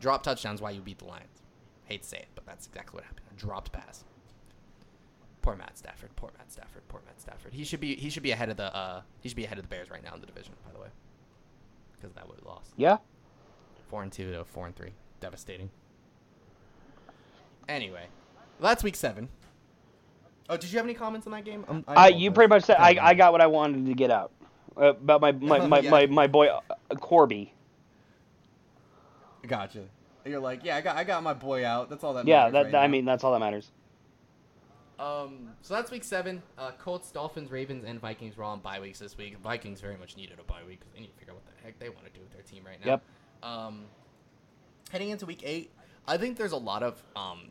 Drop 0.00 0.22
touchdowns 0.22 0.60
while 0.60 0.72
you 0.72 0.80
beat 0.80 0.98
the 0.98 1.04
Lions. 1.06 1.42
Hate 1.84 2.02
to 2.02 2.08
say 2.08 2.18
it, 2.18 2.28
but 2.34 2.44
that's 2.44 2.66
exactly 2.66 2.96
what 2.96 3.04
happened. 3.04 3.26
A 3.34 3.38
dropped 3.40 3.72
pass. 3.72 4.04
Poor 5.40 5.56
Matt 5.56 5.78
Stafford. 5.78 6.14
Poor 6.16 6.30
Matt 6.36 6.52
Stafford. 6.52 6.82
Poor 6.88 7.00
Matt 7.06 7.20
Stafford. 7.20 7.52
He 7.52 7.64
should 7.64 7.80
be 7.80 7.96
he 7.96 8.10
should 8.10 8.22
be 8.22 8.30
ahead 8.30 8.48
of 8.50 8.56
the 8.56 8.74
uh 8.74 9.02
he 9.20 9.28
should 9.28 9.36
be 9.36 9.44
ahead 9.44 9.58
of 9.58 9.64
the 9.64 9.68
Bears 9.68 9.90
right 9.90 10.02
now 10.02 10.14
in 10.14 10.20
the 10.20 10.26
division. 10.26 10.52
By 10.64 10.72
the 10.72 10.78
way, 10.80 10.88
because 11.96 12.12
that 12.14 12.28
would 12.28 12.36
have 12.38 12.46
lost 12.46 12.72
Yeah. 12.76 12.98
four 13.88 14.02
and 14.04 14.12
two 14.12 14.30
to 14.32 14.44
four 14.44 14.66
and 14.66 14.76
three. 14.76 14.92
Devastating. 15.22 15.70
Anyway, 17.68 18.06
that's 18.60 18.82
week 18.82 18.96
seven. 18.96 19.28
Oh, 20.50 20.56
did 20.56 20.70
you 20.72 20.76
have 20.78 20.84
any 20.84 20.94
comments 20.94 21.26
on 21.28 21.32
that 21.32 21.44
game? 21.44 21.64
Um, 21.68 21.84
I, 21.86 22.08
you 22.08 22.32
pretty 22.32 22.48
much 22.48 22.64
said 22.64 22.76
I, 22.76 22.98
I 23.00 23.14
got 23.14 23.30
what 23.30 23.40
I 23.40 23.46
wanted 23.46 23.86
to 23.86 23.94
get 23.94 24.10
out 24.10 24.32
uh, 24.76 24.86
about 24.86 25.20
my 25.20 25.30
my, 25.32 25.66
my, 25.66 25.78
Yeah. 25.78 25.90
my, 25.90 26.06
my 26.06 26.26
boy 26.26 26.48
uh, 26.48 26.60
Corby. 26.96 27.54
Gotcha. 29.46 29.84
You're 30.24 30.40
like, 30.40 30.64
yeah, 30.64 30.76
I 30.76 30.80
got 30.80 30.96
I 30.96 31.04
got 31.04 31.22
my 31.22 31.34
boy 31.34 31.64
out. 31.64 31.88
That's 31.88 32.02
all 32.02 32.14
that. 32.14 32.26
Yeah, 32.26 32.38
matters 32.38 32.52
that, 32.52 32.62
right 32.64 32.72
that- 32.72 32.82
I 32.82 32.88
mean 32.88 33.04
that's 33.04 33.22
all 33.22 33.32
that 33.32 33.40
matters. 33.40 33.70
Um, 34.98 35.50
so 35.62 35.74
that's 35.74 35.90
week 35.90 36.04
seven. 36.04 36.42
Uh, 36.58 36.72
Colts, 36.78 37.10
Dolphins, 37.12 37.50
Ravens, 37.50 37.84
and 37.84 38.00
Vikings 38.00 38.36
were 38.36 38.44
all 38.44 38.52
on 38.52 38.60
bye 38.60 38.78
weeks 38.80 38.98
this 38.98 39.16
week. 39.16 39.36
Vikings 39.38 39.80
very 39.80 39.96
much 39.96 40.16
needed 40.16 40.38
a 40.40 40.44
bye 40.44 40.60
week 40.66 40.80
because 40.80 40.92
they 40.94 41.00
need 41.00 41.12
to 41.12 41.18
figure 41.18 41.32
out 41.32 41.36
what 41.36 41.46
the 41.46 41.62
heck 41.64 41.78
they 41.78 41.88
want 41.88 42.04
to 42.06 42.10
do 42.12 42.20
with 42.20 42.32
their 42.32 42.42
team 42.42 42.62
right 42.64 42.78
now. 42.84 42.86
Yep. 42.92 43.02
Um, 43.42 43.84
heading 44.92 45.08
into 45.10 45.26
week 45.26 45.42
eight, 45.44 45.70
I 46.06 46.16
think 46.18 46.36
there's 46.36 46.52
a 46.52 46.56
lot 46.56 46.82
of 46.82 47.02
um, 47.16 47.48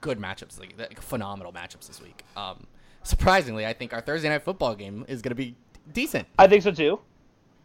good 0.00 0.18
matchups, 0.18 0.60
like, 0.60 0.74
like 0.78 1.00
phenomenal 1.00 1.52
matchups 1.52 1.86
this 1.88 2.00
week. 2.00 2.22
Um, 2.36 2.66
surprisingly, 3.02 3.66
I 3.66 3.72
think 3.72 3.92
our 3.92 4.00
Thursday 4.00 4.28
night 4.28 4.42
football 4.44 4.74
game 4.74 5.04
is 5.08 5.22
going 5.22 5.30
to 5.30 5.34
be 5.34 5.56
decent. 5.92 6.28
I 6.38 6.46
think 6.46 6.62
so 6.62 6.70
too. 6.70 7.00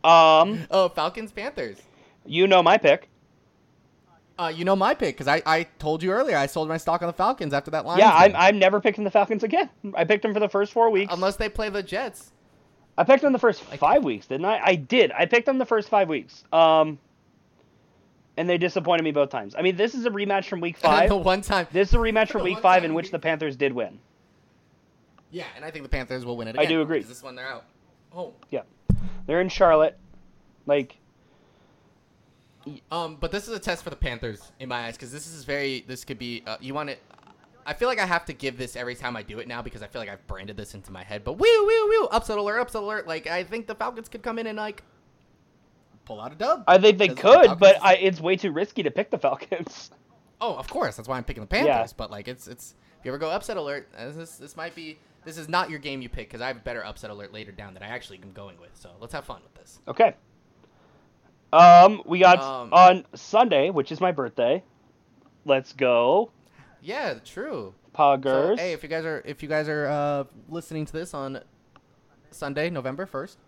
Um, 0.03 0.65
Oh, 0.71 0.89
Falcons, 0.89 1.31
Panthers. 1.31 1.77
you 2.25 2.47
know 2.47 2.63
my 2.63 2.77
pick. 2.77 3.09
Uh, 4.39 4.53
you 4.55 4.63
know 4.65 4.75
my 4.75 4.93
pick 4.93 5.15
because 5.15 5.27
I, 5.27 5.41
I 5.47 5.63
told 5.79 6.03
you 6.03 6.11
earlier 6.11 6.37
I 6.37 6.45
sold 6.45 6.67
my 6.69 6.77
stock 6.77 7.01
on 7.01 7.07
the 7.07 7.13
Falcons 7.13 7.53
after 7.53 7.71
that 7.71 7.85
line. 7.87 7.97
Yeah, 7.97 8.11
I'm 8.13 8.35
I'm 8.35 8.59
never 8.59 8.79
picking 8.79 9.03
the 9.03 9.09
Falcons 9.09 9.43
again. 9.43 9.67
I 9.95 10.03
picked 10.03 10.21
them 10.21 10.31
for 10.33 10.39
the 10.39 10.47
first 10.47 10.71
four 10.73 10.91
weeks. 10.91 11.11
unless 11.11 11.37
they 11.37 11.49
play 11.49 11.69
the 11.69 11.81
Jets. 11.81 12.31
I 12.99 13.03
picked 13.03 13.23
them 13.23 13.33
the 13.33 13.39
first 13.39 13.63
five 13.63 14.03
weeks, 14.03 14.27
didn't 14.27 14.45
I? 14.45 14.59
I 14.63 14.75
did. 14.75 15.11
I 15.11 15.25
picked 15.25 15.47
them 15.47 15.57
the 15.57 15.65
first 15.65 15.89
five 15.89 16.07
weeks. 16.07 16.43
Um, 16.53 16.99
and 18.37 18.47
they 18.49 18.57
disappointed 18.57 19.03
me 19.03 19.11
both 19.11 19.29
times. 19.29 19.55
I 19.57 19.61
mean, 19.61 19.75
this 19.75 19.95
is 19.95 20.05
a 20.05 20.09
rematch 20.09 20.45
from 20.45 20.61
week 20.61 20.77
five. 20.87 21.09
the 21.09 21.17
one 21.17 21.41
time. 21.41 21.67
This 21.71 21.89
is 21.89 21.93
a 21.95 21.97
rematch 21.97 22.29
from 22.31 22.43
week 22.43 22.59
five 22.59 22.83
in 22.83 22.93
which 22.93 23.11
the 23.11 23.19
Panthers 23.19 23.55
did 23.55 23.73
win. 23.73 23.99
Yeah, 25.31 25.45
and 25.55 25.65
I 25.65 25.71
think 25.71 25.83
the 25.83 25.89
Panthers 25.89 26.23
will 26.25 26.37
win 26.37 26.47
it 26.47 26.57
I 26.57 26.63
again. 26.63 26.75
do 26.77 26.81
agree. 26.81 27.01
This 27.01 27.21
one 27.23 27.35
they're 27.35 27.47
out. 27.47 27.65
Oh. 28.15 28.33
Yeah, 28.49 28.61
they're 29.25 29.41
in 29.41 29.49
Charlotte. 29.49 29.97
Like, 30.65 30.97
Um, 32.91 33.17
but 33.19 33.31
this 33.31 33.47
is 33.47 33.53
a 33.55 33.59
test 33.59 33.83
for 33.83 33.89
the 33.89 33.95
Panthers 33.95 34.51
in 34.59 34.69
my 34.69 34.85
eyes 34.87 34.95
because 34.95 35.11
this 35.11 35.27
is 35.27 35.43
very. 35.43 35.83
This 35.87 36.03
could 36.05 36.19
be. 36.19 36.43
Uh, 36.45 36.57
you 36.61 36.73
want 36.73 36.89
it. 36.89 36.99
I 37.65 37.73
feel 37.73 37.89
like 37.89 37.99
I 37.99 38.05
have 38.05 38.23
to 38.25 38.33
give 38.33 38.57
this 38.57 38.75
every 38.77 38.95
time 38.95 39.17
I 39.17 39.23
do 39.23 39.39
it 39.39 39.47
now 39.47 39.61
because 39.61 39.81
I 39.81 39.87
feel 39.87 40.01
like 40.01 40.09
I've 40.09 40.25
branded 40.27 40.55
this 40.55 40.73
into 40.73 40.91
my 40.91 41.03
head. 41.03 41.23
But 41.25 41.33
woo 41.33 41.45
woo 41.65 41.87
woo! 41.89 42.05
Upset 42.11 42.37
alert! 42.37 42.59
Upset 42.59 42.81
alert! 42.81 43.07
Like 43.07 43.27
I 43.27 43.43
think 43.43 43.67
the 43.67 43.75
Falcons 43.75 44.07
could 44.07 44.23
come 44.23 44.39
in 44.39 44.47
and 44.47 44.57
like 44.57 44.83
pull 46.07 46.21
out 46.21 46.31
a 46.31 46.35
dub. 46.35 46.63
I 46.67 46.77
think 46.77 46.97
they 46.97 47.09
Because 47.09 47.41
the 47.43 47.47
could, 47.49 47.59
but 47.59 47.83
I, 47.83 47.95
it's 47.95 48.21
way 48.21 48.37
too 48.37 48.51
risky 48.51 48.81
to 48.83 48.91
pick 48.91 49.11
the 49.11 49.17
Falcons. 49.17 49.91
Oh, 50.39 50.55
of 50.55 50.67
course. 50.69 50.95
That's 50.95 51.09
why 51.09 51.17
I'm 51.17 51.23
picking 51.23 51.41
the 51.41 51.47
Panthers. 51.47 51.93
But 51.93 52.11
like, 52.11 52.27
it's 52.27 52.47
it's 52.47 52.75
if 52.99 53.05
you 53.05 53.09
ever 53.09 53.17
go 53.17 53.31
upset 53.31 53.57
alert, 53.57 53.89
uh, 53.97 54.11
this 54.11 54.37
this 54.37 54.55
might 54.55 54.75
be 54.75 54.99
this 55.25 55.35
is 55.35 55.49
not 55.49 55.71
your 55.71 55.79
game 55.79 55.99
you 55.99 56.09
pick 56.09 56.27
because 56.29 56.41
I 56.41 56.47
have 56.47 56.57
a 56.57 56.59
better 56.59 56.85
upset 56.85 57.09
alert 57.09 57.33
later 57.33 57.51
down 57.51 57.73
that 57.73 57.81
I 57.81 57.87
actually 57.87 58.19
am 58.21 58.33
going 58.33 58.59
with. 58.59 58.69
So 58.75 58.91
let's 59.01 59.13
have 59.13 59.25
fun 59.25 59.41
with 59.41 59.55
this. 59.55 59.79
Okay. 59.87 60.13
Um, 61.51 62.03
we 62.05 62.19
got 62.19 62.39
Um, 62.39 62.71
on 62.71 63.05
Sunday, 63.15 63.71
which 63.71 63.91
is 63.91 63.99
my 63.99 64.11
birthday. 64.11 64.63
Let's 65.43 65.73
go, 65.73 66.29
Yeah, 66.83 67.15
true. 67.25 67.73
So, 67.95 67.97
Poggers. 67.97 68.59
hey, 68.59 68.73
if 68.73 68.83
you 68.83 68.89
guys 68.89 69.05
are 69.05 69.23
if 69.25 69.41
you 69.41 69.49
guys 69.49 69.67
are 69.67 69.87
uh, 69.87 70.23
listening 70.49 70.85
to 70.85 70.93
this 70.93 71.15
on 71.15 71.41
Sunday, 72.29 72.69
November 72.69 73.07
first, 73.07 73.39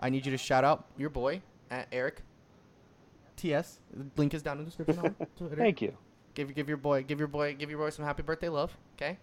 I 0.00 0.10
need 0.10 0.26
you 0.26 0.32
to 0.32 0.38
shout 0.38 0.64
out 0.64 0.86
your 0.98 1.10
boy 1.10 1.40
at 1.70 1.88
Eric 1.92 2.22
TS. 3.36 3.80
Link 4.16 4.34
is 4.34 4.42
down 4.42 4.58
in 4.58 4.64
the 4.64 4.70
description. 4.70 4.98
on 4.98 5.14
Twitter. 5.36 5.56
Thank 5.56 5.82
you. 5.82 5.96
Give 6.34 6.54
give 6.54 6.68
your 6.68 6.76
boy 6.78 7.02
give 7.02 7.18
your 7.18 7.28
boy 7.28 7.54
give 7.54 7.70
your 7.70 7.78
boy 7.78 7.90
some 7.90 8.04
happy 8.04 8.22
birthday 8.22 8.48
love. 8.48 8.76
Okay. 8.96 9.18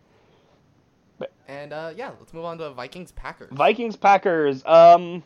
And 1.47 1.71
uh, 1.73 1.93
yeah, 1.95 2.11
let's 2.19 2.33
move 2.33 2.45
on 2.45 2.57
to 2.57 2.71
Vikings 2.71 3.11
Packers. 3.11 3.49
Vikings 3.51 3.95
Packers. 3.95 4.65
Um, 4.65 5.23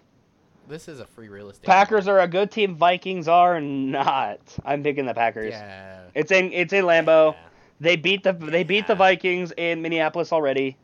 This 0.68 0.88
is 0.88 1.00
a 1.00 1.06
free 1.06 1.30
real 1.30 1.50
estate. 1.50 1.66
Packers 1.66 2.08
are 2.08 2.20
a 2.20 2.28
good 2.28 2.52
team. 2.52 2.76
Vikings 2.76 3.28
are 3.28 3.60
not. 3.62 4.40
I'm 4.66 4.84
picking 4.84 5.06
the 5.06 5.14
Packers. 5.14 5.52
Yeah. 5.54 6.02
It's 6.14 6.32
in 6.32 6.52
it's 6.54 6.74
in 6.74 6.86
Lambeau. 6.86 7.34
Yeah. 7.34 7.40
They 7.80 7.96
beat 7.96 8.24
the 8.24 8.34
they 8.34 8.64
beat 8.64 8.86
the 8.88 8.96
Vikings 8.96 9.54
in 9.58 9.82
Minneapolis 9.82 10.32
already. 10.34 10.78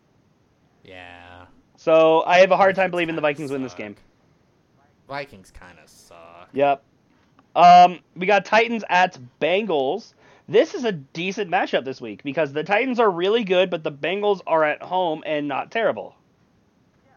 Yeah. 0.83 1.45
So 1.75 2.23
I 2.25 2.37
have 2.39 2.51
a 2.51 2.57
hard 2.57 2.75
time 2.75 2.91
believing 2.91 3.15
the 3.15 3.21
Vikings 3.21 3.51
win 3.51 3.61
this 3.61 3.73
game. 3.73 3.95
Vikings 5.07 5.51
kind 5.51 5.77
of 5.83 5.89
suck. 5.89 6.02
Yep. 6.53 6.83
Um, 7.55 7.99
we 8.15 8.25
got 8.25 8.45
Titans 8.45 8.83
at 8.89 9.17
Bengals. 9.41 10.13
This 10.47 10.73
is 10.73 10.83
a 10.83 10.91
decent 10.91 11.49
matchup 11.49 11.85
this 11.85 12.01
week 12.01 12.23
because 12.23 12.51
the 12.51 12.63
Titans 12.63 12.99
are 12.99 13.09
really 13.09 13.43
good, 13.43 13.69
but 13.69 13.83
the 13.83 13.91
Bengals 13.91 14.41
are 14.45 14.63
at 14.63 14.81
home 14.81 15.23
and 15.25 15.47
not 15.47 15.71
terrible. 15.71 16.15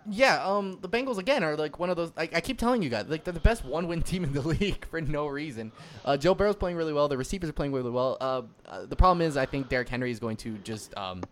Yeah, 0.08 0.44
um, 0.46 0.78
the 0.80 0.88
Bengals 0.88 1.18
again 1.18 1.42
are 1.42 1.56
like 1.56 1.80
one 1.80 1.90
of 1.90 1.96
those. 1.96 2.12
Like 2.16 2.34
I 2.34 2.40
keep 2.40 2.58
telling 2.58 2.80
you 2.80 2.88
guys, 2.88 3.06
like 3.08 3.24
they're 3.24 3.32
the 3.32 3.40
best 3.40 3.64
one-win 3.64 4.02
team 4.02 4.22
in 4.22 4.32
the 4.32 4.40
league 4.46 4.84
for 4.86 5.00
no 5.00 5.26
reason. 5.26 5.72
Uh, 6.04 6.16
Joe 6.16 6.34
Burrow's 6.34 6.54
playing 6.54 6.76
really 6.76 6.92
well. 6.92 7.08
The 7.08 7.16
receivers 7.16 7.50
are 7.50 7.54
playing 7.54 7.72
really 7.72 7.90
well. 7.90 8.16
Uh, 8.20 8.42
uh, 8.66 8.86
the 8.86 8.94
problem 8.94 9.26
is, 9.26 9.36
I 9.36 9.46
think 9.46 9.68
Derrick 9.68 9.88
Henry 9.88 10.12
is 10.12 10.20
going 10.20 10.36
to 10.38 10.58
just 10.58 10.96
um, 10.96 11.22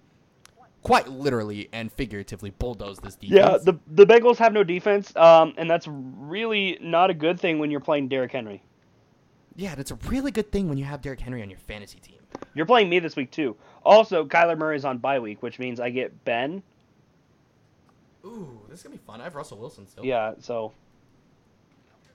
quite 0.84 1.08
literally 1.08 1.68
and 1.72 1.90
figuratively 1.90 2.50
bulldoze 2.50 2.98
this 2.98 3.16
defense. 3.16 3.36
Yeah, 3.40 3.58
the 3.58 3.78
the 3.88 4.06
Bengals 4.06 4.36
have 4.36 4.52
no 4.52 4.62
defense, 4.62 5.14
um, 5.16 5.52
and 5.56 5.68
that's 5.68 5.88
really 5.88 6.78
not 6.80 7.10
a 7.10 7.14
good 7.14 7.40
thing 7.40 7.58
when 7.58 7.72
you're 7.72 7.80
playing 7.80 8.06
Derrick 8.08 8.30
Henry. 8.30 8.62
yeah, 9.56 9.74
that's 9.74 9.90
a 9.90 9.96
really 10.06 10.30
good 10.30 10.52
thing 10.52 10.68
when 10.68 10.78
you 10.78 10.84
have 10.84 11.00
Derrick 11.02 11.20
Henry 11.20 11.42
on 11.42 11.50
your 11.50 11.58
fantasy 11.58 11.98
team. 11.98 12.18
You're 12.54 12.66
playing 12.66 12.88
me 12.88 12.98
this 13.00 13.16
week 13.16 13.30
too. 13.32 13.56
Also, 13.84 14.24
Kyler 14.26 14.56
Murray's 14.56 14.84
on 14.84 14.98
bye 14.98 15.18
week, 15.18 15.42
which 15.42 15.58
means 15.58 15.80
I 15.80 15.90
get 15.90 16.24
Ben. 16.24 16.62
Ooh, 18.24 18.60
this 18.68 18.78
is 18.80 18.82
gonna 18.84 18.96
be 18.96 19.02
fun. 19.06 19.20
I 19.20 19.24
have 19.24 19.34
Russell 19.34 19.58
Wilson 19.58 19.86
still. 19.86 20.04
Yeah, 20.04 20.34
so 20.40 20.72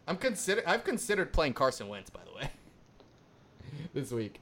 I'm 0.08 0.18
consider. 0.18 0.62
I've 0.66 0.84
considered 0.84 1.32
playing 1.34 1.54
Carson 1.54 1.88
Wentz, 1.88 2.10
by 2.10 2.22
the 2.26 2.34
way, 2.38 2.50
this 3.94 4.12
week. 4.12 4.42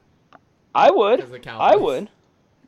I 0.73 0.91
would. 0.91 1.25
I 1.47 1.75
would. 1.75 2.09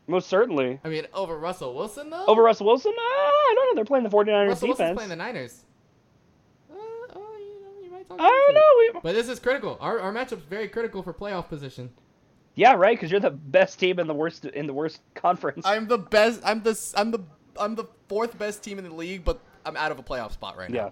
Most 0.09 0.27
certainly. 0.27 0.79
I 0.83 0.89
mean, 0.89 1.05
over 1.13 1.37
Russell 1.37 1.73
Wilson 1.75 2.09
though. 2.09 2.25
Over 2.25 2.41
Russell 2.43 2.65
Wilson? 2.65 2.91
Uh, 2.97 3.01
I 3.01 3.51
don't 3.55 3.67
know. 3.67 3.75
They're 3.75 3.85
playing 3.85 4.03
the 4.03 4.09
49ers 4.09 4.47
Russell 4.49 4.67
Wilson's 4.69 4.77
defense. 4.77 4.95
playing 4.95 5.09
the 5.09 5.15
Niners. 5.15 5.65
Uh, 6.71 6.75
oh, 6.75 7.37
you 7.39 7.61
know, 7.61 7.83
you 7.85 7.91
might 7.91 8.07
talk 8.09 8.17
I 8.19 8.27
don't 8.27 8.53
know. 8.55 8.93
We, 8.95 8.99
But 9.01 9.13
this 9.15 9.29
is 9.29 9.39
critical. 9.39 9.77
Our 9.79 9.99
our 9.99 10.11
matchup's 10.13 10.43
very 10.49 10.67
critical 10.67 11.03
for 11.03 11.13
playoff 11.13 11.47
position. 11.47 11.91
yeah, 12.55 12.73
right. 12.73 12.97
Because 12.97 13.11
you're 13.11 13.19
the 13.19 13.29
best 13.29 13.79
team 13.79 13.99
in 13.99 14.07
the 14.07 14.13
worst 14.13 14.45
in 14.45 14.67
the 14.67 14.73
worst 14.73 14.99
conference. 15.15 15.65
I'm 15.65 15.87
the 15.87 15.97
best. 15.99 16.41
I'm 16.43 16.63
the 16.63 16.71
s- 16.71 16.93
I'm 16.97 17.11
the 17.11 17.19
I'm 17.59 17.75
the 17.75 17.85
fourth 18.07 18.37
best 18.37 18.63
team 18.63 18.77
in 18.79 18.85
the 18.85 18.93
league, 18.93 19.23
but 19.23 19.39
I'm 19.65 19.77
out 19.77 19.91
of 19.91 19.99
a 19.99 20.03
playoff 20.03 20.31
spot 20.31 20.57
right 20.57 20.69
now. 20.69 20.75
yeah. 20.85 20.89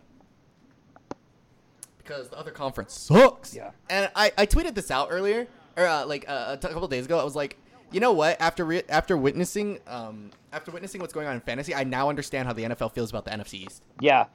because 1.97 2.29
the 2.29 2.37
other 2.37 2.51
conference 2.51 2.93
sucks. 2.93 3.55
Yeah. 3.55 3.71
And 3.89 4.09
I 4.15 4.31
I 4.37 4.45
tweeted 4.45 4.75
this 4.75 4.91
out 4.91 5.07
earlier, 5.11 5.47
or 5.75 5.85
uh, 5.85 6.05
like 6.05 6.25
uh, 6.27 6.55
a 6.55 6.57
t- 6.57 6.67
couple 6.71 6.87
days 6.87 7.05
ago. 7.05 7.19
I 7.19 7.23
was 7.23 7.35
like, 7.35 7.57
you 7.91 7.99
know 7.99 8.11
what? 8.11 8.39
After 8.41 8.65
re- 8.65 8.83
after 8.89 9.15
witnessing 9.17 9.79
um 9.87 10.31
after 10.53 10.71
witnessing 10.71 11.01
what's 11.01 11.13
going 11.13 11.27
on 11.27 11.35
in 11.35 11.41
fantasy, 11.41 11.73
I 11.75 11.83
now 11.83 12.09
understand 12.09 12.47
how 12.47 12.53
the 12.53 12.63
NFL 12.63 12.93
feels 12.93 13.09
about 13.09 13.25
the 13.25 13.31
NFC 13.31 13.65
East. 13.65 13.83
Yeah. 14.01 14.25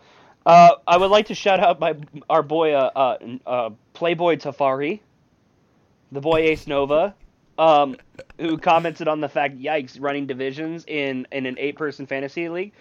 Uh, 0.44 0.72
I 0.88 0.96
would 0.96 1.10
like 1.10 1.26
to 1.26 1.34
shout 1.34 1.60
out 1.60 1.78
my 1.78 1.94
our 2.28 2.42
boy, 2.42 2.72
uh, 2.72 2.90
uh, 2.96 3.16
uh, 3.48 3.70
Playboy 3.94 4.36
Tafari, 4.36 4.98
the 6.10 6.20
boy 6.20 6.38
Ace 6.40 6.66
Nova, 6.66 7.14
um, 7.58 7.96
who 8.40 8.58
commented 8.58 9.06
on 9.06 9.20
the 9.20 9.28
fact, 9.28 9.56
"Yikes, 9.58 9.98
running 10.00 10.26
divisions 10.26 10.84
in 10.88 11.26
in 11.30 11.46
an 11.46 11.56
eight 11.58 11.76
person 11.76 12.06
fantasy 12.06 12.48
league." 12.48 12.72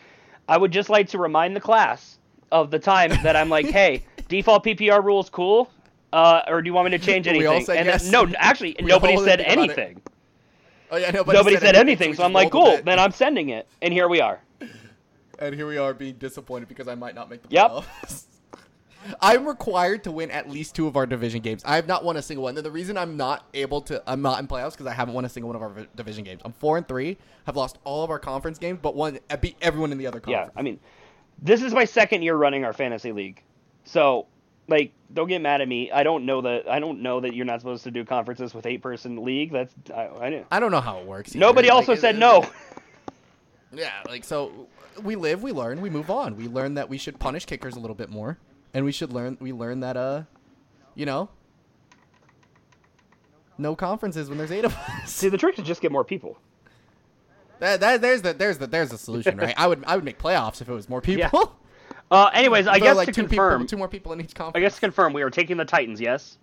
I 0.50 0.58
would 0.58 0.72
just 0.72 0.90
like 0.90 1.08
to 1.10 1.18
remind 1.20 1.56
the 1.56 1.62
class 1.62 2.18
of 2.52 2.72
the 2.72 2.80
time 2.80 3.12
that 3.24 3.36
I'm 3.36 3.50
like, 3.50 3.68
"Hey, 3.68 4.04
default 4.28 4.64
PPR 4.66 5.04
rules 5.04 5.30
cool." 5.30 5.70
Uh, 6.12 6.42
or 6.48 6.62
do 6.62 6.68
you 6.68 6.74
want 6.74 6.92
me 6.92 6.98
to 6.98 7.04
change 7.04 7.26
We 7.26 7.30
anything? 7.30 7.48
all 7.48 7.62
said 7.62 7.78
and 7.78 7.86
yes. 7.86 8.12
no, 8.12 8.28
actually, 8.38 8.76
We 8.82 8.88
nobody 8.88 9.16
said 9.18 9.38
didn't 9.38 9.46
think 9.50 9.60
about 9.72 9.78
it. 9.78 9.80
anything. 9.82 10.02
Oh 10.92 10.98
yeah, 10.98 11.10
Nobody, 11.12 11.56
said, 11.58 11.76
anything, 11.76 12.14
so 12.14 12.24
we 12.24 12.26
I'm 12.26 12.34
like, 12.34 12.52
cool. 12.52 12.82
Then 12.84 13.00
I'm 13.00 13.12
sending 13.12 13.50
it, 13.50 13.66
and 13.82 13.94
here 13.94 14.08
we 14.08 14.22
are. 14.22 14.40
And 15.40 15.56
here 15.56 15.66
we 15.68 15.80
are 15.80 15.96
being 15.96 16.18
disappointed 16.18 16.70
because 16.70 16.88
I 16.88 16.94
might 16.94 17.16
not 17.16 17.28
make 17.28 17.42
the 17.42 17.48
Yep. 17.50 17.72
playoffs. 17.72 18.26
I'm 19.22 19.48
required 19.48 20.04
to 20.04 20.12
win 20.12 20.30
at 20.30 20.48
least 20.48 20.76
two 20.76 20.86
of 20.86 20.96
our 20.96 21.08
division 21.08 21.42
games. 21.42 21.64
I 21.66 21.78
have 21.78 21.88
not 21.88 22.04
won 22.06 22.16
a 22.18 22.22
single 22.22 22.44
one. 22.44 22.56
And 22.56 22.64
the 22.64 22.70
reason 22.70 22.96
I'm 22.96 23.18
not 23.18 23.48
able 23.56 23.82
to, 23.82 24.04
I'm 24.06 24.22
not 24.22 24.40
in 24.40 24.48
playoffs 24.48 24.74
because 24.74 24.86
I 24.86 24.94
haven't 24.94 25.16
won 25.16 25.26
a 25.26 25.30
single 25.30 25.48
one 25.52 25.56
of 25.56 25.64
our 25.64 25.88
division 25.96 26.24
games. 26.24 26.42
I'm 26.46 26.52
four 26.54 26.78
and 26.78 26.88
three. 26.88 27.18
Have 27.48 27.56
lost 27.56 27.80
all 27.86 28.04
of 28.04 28.12
our 28.12 28.20
conference 28.20 28.60
games, 28.60 28.78
but 28.84 28.96
one 28.96 29.18
I 29.32 29.36
beat 29.38 29.58
everyone 29.64 29.92
in 29.92 29.98
the 29.98 30.06
other 30.06 30.20
conference. 30.20 30.52
Yeah. 30.54 30.60
I 30.60 30.62
mean, 30.62 30.80
this 31.42 31.64
is 31.64 31.74
my 31.74 31.86
second 31.86 32.22
year 32.22 32.36
running 32.36 32.64
our 32.64 32.74
fantasy 32.74 33.12
league, 33.12 33.42
so 33.84 34.28
like, 34.72 34.94
don't 35.14 35.28
get 35.28 35.42
mad 35.42 35.62
at 35.62 35.68
me. 35.68 35.92
I 35.92 36.04
don't 36.04 36.26
know 36.26 36.42
that 36.42 36.68
I 36.68 36.80
don't 36.80 37.02
know 37.02 37.20
that 37.20 37.36
you're 37.36 37.46
not 37.46 37.60
supposed 37.60 37.84
to 37.84 37.92
do 37.92 38.04
conferences 38.06 38.54
with 38.54 38.66
eight 38.66 38.82
person 38.82 39.24
league. 39.24 39.52
That's 39.52 39.74
I, 39.94 40.02
I. 40.02 40.46
I 40.52 40.60
don't 40.60 40.72
know 40.72 40.82
how 40.82 41.00
it 41.00 41.06
works. 41.06 41.32
either. 41.32 41.40
Nobody 41.40 41.68
Like, 41.68 41.76
also 41.76 41.96
said 41.96 42.18
no. 42.18 42.50
Yeah, 43.74 43.92
like 44.06 44.26
so 44.26 44.68
we 45.02 45.16
live, 45.16 45.44
we 45.44 45.54
learn, 45.54 45.80
we 45.80 45.90
move 45.90 46.10
on. 46.10 46.36
We 46.36 46.50
learn 46.50 46.74
that 46.74 46.90
we 46.90 46.98
should 46.98 47.20
punish 47.20 47.46
kickers 47.46 47.78
a 47.78 47.80
little 47.80 47.96
bit 47.96 48.10
more, 48.10 48.38
and 48.74 48.84
we 48.84 48.92
should 48.92 49.14
learn. 49.14 49.38
We 49.40 49.54
learn 49.54 49.80
that 49.80 49.96
uh, 49.96 50.24
you 50.94 51.06
know, 51.06 51.30
no 53.58 53.76
conferences 53.76 54.28
when 54.28 54.38
there's 54.38 54.52
eight 54.52 54.66
of 54.66 54.76
us. 54.76 55.12
See, 55.12 55.30
the 55.30 55.38
trick 55.38 55.58
is 55.58 55.66
just 55.66 55.82
get 55.82 55.90
more 55.92 56.04
people. 56.04 56.38
That, 57.60 57.80
that 57.80 58.02
there's 58.02 58.22
the 58.24 58.34
there's 58.34 58.58
the 58.58 58.68
there's 58.68 58.90
the 58.90 58.98
solution, 58.98 59.38
right? 59.42 59.54
I 59.58 59.68
would 59.68 59.84
I 59.86 59.96
would 59.96 60.04
make 60.04 60.20
playoffs 60.20 60.62
if 60.62 60.68
it 60.68 60.74
was 60.74 60.90
more 60.90 61.00
people. 61.00 61.22
Yeah. 61.34 61.46
Uh, 62.10 62.30
anyways, 62.34 62.68
I 62.68 62.80
guess 62.80 62.96
like 62.96 63.08
to 63.08 63.14
two 63.14 63.28
confirm, 63.28 63.62
people, 63.62 63.68
two 63.70 63.78
more 63.78 63.88
people 63.88 64.14
in 64.14 64.22
each 64.22 64.36
comp. 64.36 64.56
I 64.56 64.60
guess 64.60 64.76
to 64.76 64.82
confirm, 64.82 65.14
we 65.14 65.22
are 65.22 65.30
taking 65.30 65.58
the 65.58 65.66
Titans. 65.66 66.00
Yes. 66.02 66.38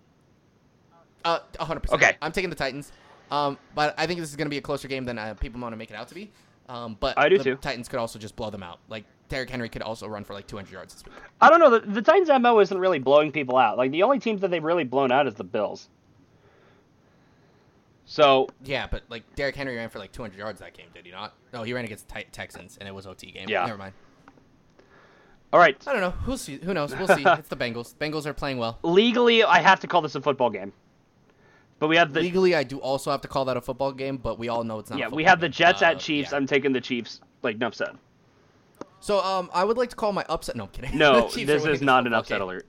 Uh, 1.25 1.39
100. 1.57 1.81
percent 1.81 2.01
Okay. 2.01 2.17
I'm 2.21 2.31
taking 2.31 2.49
the 2.49 2.55
Titans. 2.55 2.91
Um, 3.31 3.57
but 3.75 3.93
I 3.97 4.07
think 4.07 4.19
this 4.19 4.29
is 4.29 4.35
going 4.35 4.47
to 4.47 4.49
be 4.49 4.57
a 4.57 4.61
closer 4.61 4.87
game 4.87 5.05
than 5.05 5.17
uh, 5.17 5.33
people 5.35 5.61
want 5.61 5.73
to 5.73 5.77
make 5.77 5.91
it 5.91 5.95
out 5.95 6.07
to 6.07 6.15
be. 6.15 6.31
Um, 6.67 6.97
but 6.99 7.17
I 7.17 7.29
do 7.29 7.37
the 7.37 7.43
too. 7.43 7.55
Titans 7.55 7.87
could 7.87 7.99
also 7.99 8.19
just 8.19 8.35
blow 8.35 8.49
them 8.49 8.63
out. 8.63 8.79
Like 8.89 9.03
Derrick 9.27 9.49
Henry 9.49 9.69
could 9.69 9.81
also 9.81 10.07
run 10.07 10.23
for 10.23 10.33
like 10.33 10.47
200 10.47 10.71
yards 10.71 10.93
this 10.93 11.05
week. 11.05 11.15
I 11.41 11.49
don't 11.49 11.59
know. 11.59 11.71
The, 11.71 11.79
the 11.79 12.01
Titans' 12.01 12.29
mo 12.41 12.59
isn't 12.59 12.77
really 12.77 12.99
blowing 12.99 13.31
people 13.31 13.57
out. 13.57 13.77
Like 13.77 13.91
the 13.91 14.03
only 14.03 14.19
teams 14.19 14.41
that 14.41 14.51
they've 14.51 14.63
really 14.63 14.83
blown 14.83 15.11
out 15.11 15.27
is 15.27 15.33
the 15.35 15.43
Bills. 15.43 15.89
So 18.05 18.47
Yeah, 18.63 18.87
but 18.87 19.03
like 19.09 19.23
Derrick 19.35 19.55
Henry 19.55 19.75
ran 19.75 19.89
for 19.89 19.99
like 19.99 20.11
200 20.11 20.37
yards 20.37 20.59
that 20.59 20.73
game, 20.75 20.87
did 20.93 21.05
he 21.05 21.11
not? 21.11 21.33
No, 21.53 21.63
he 21.63 21.73
ran 21.73 21.85
against 21.85 22.07
the 22.07 22.23
Texans 22.31 22.77
and 22.79 22.87
it 22.89 22.93
was 22.93 23.05
OT 23.05 23.31
game. 23.31 23.47
Yeah. 23.47 23.65
Never 23.65 23.77
mind. 23.77 23.93
All 25.51 25.59
right, 25.59 25.75
I 25.87 25.91
don't 25.91 26.01
know. 26.01 26.11
Who'll 26.11 26.37
see? 26.37 26.57
Who 26.63 26.73
knows? 26.73 26.95
We'll 26.95 27.07
see. 27.07 27.23
it's 27.25 27.49
the 27.49 27.55
Bengals. 27.55 27.95
Bengals 27.95 28.25
are 28.25 28.33
playing 28.33 28.57
well. 28.57 28.77
legally, 28.83 29.43
I 29.43 29.59
have 29.59 29.79
to 29.81 29.87
call 29.87 30.01
this 30.01 30.15
a 30.15 30.21
football 30.21 30.49
game. 30.49 30.73
But 31.79 31.87
we 31.87 31.95
have 31.95 32.11
the 32.13 32.19
Legally, 32.19 32.55
I 32.55 32.63
do 32.63 32.77
also 32.79 33.09
have 33.09 33.21
to 33.21 33.29
call 33.29 33.45
that 33.45 33.55
a 33.55 33.61
football 33.61 33.93
game, 33.93 34.17
but 34.17 34.37
we 34.37 34.49
all 34.49 34.65
know 34.65 34.79
it's 34.79 34.89
not. 34.89 34.97
a 34.97 34.99
yeah, 34.99 35.07
we 35.07 35.23
have 35.23 35.39
the 35.39 35.47
game. 35.47 35.53
Jets 35.53 35.81
Uh, 35.81 35.85
at 35.85 35.99
Chiefs. 35.99 36.31
yeah. 36.31 36.37
I'm 36.37 36.45
taking 36.45 36.73
the 36.73 36.81
Chiefs. 36.81 37.21
Like 37.41 37.55
enough 37.55 37.73
said. 37.73 37.91
So 38.99 39.19
um, 39.21 39.49
I 39.53 39.63
would 39.63 39.77
like 39.77 39.89
to 39.91 39.95
call 39.95 40.11
my 40.11 40.25
upset. 40.27 40.57
No, 40.57 40.63
I'm 40.65 40.69
kidding. 40.71 40.97
No, 40.97 41.29
this 41.33 41.63
is 41.65 41.81
not 41.81 42.05
an 42.05 42.13
upset 42.13 42.39
game. 42.39 42.41
alert. 42.43 42.65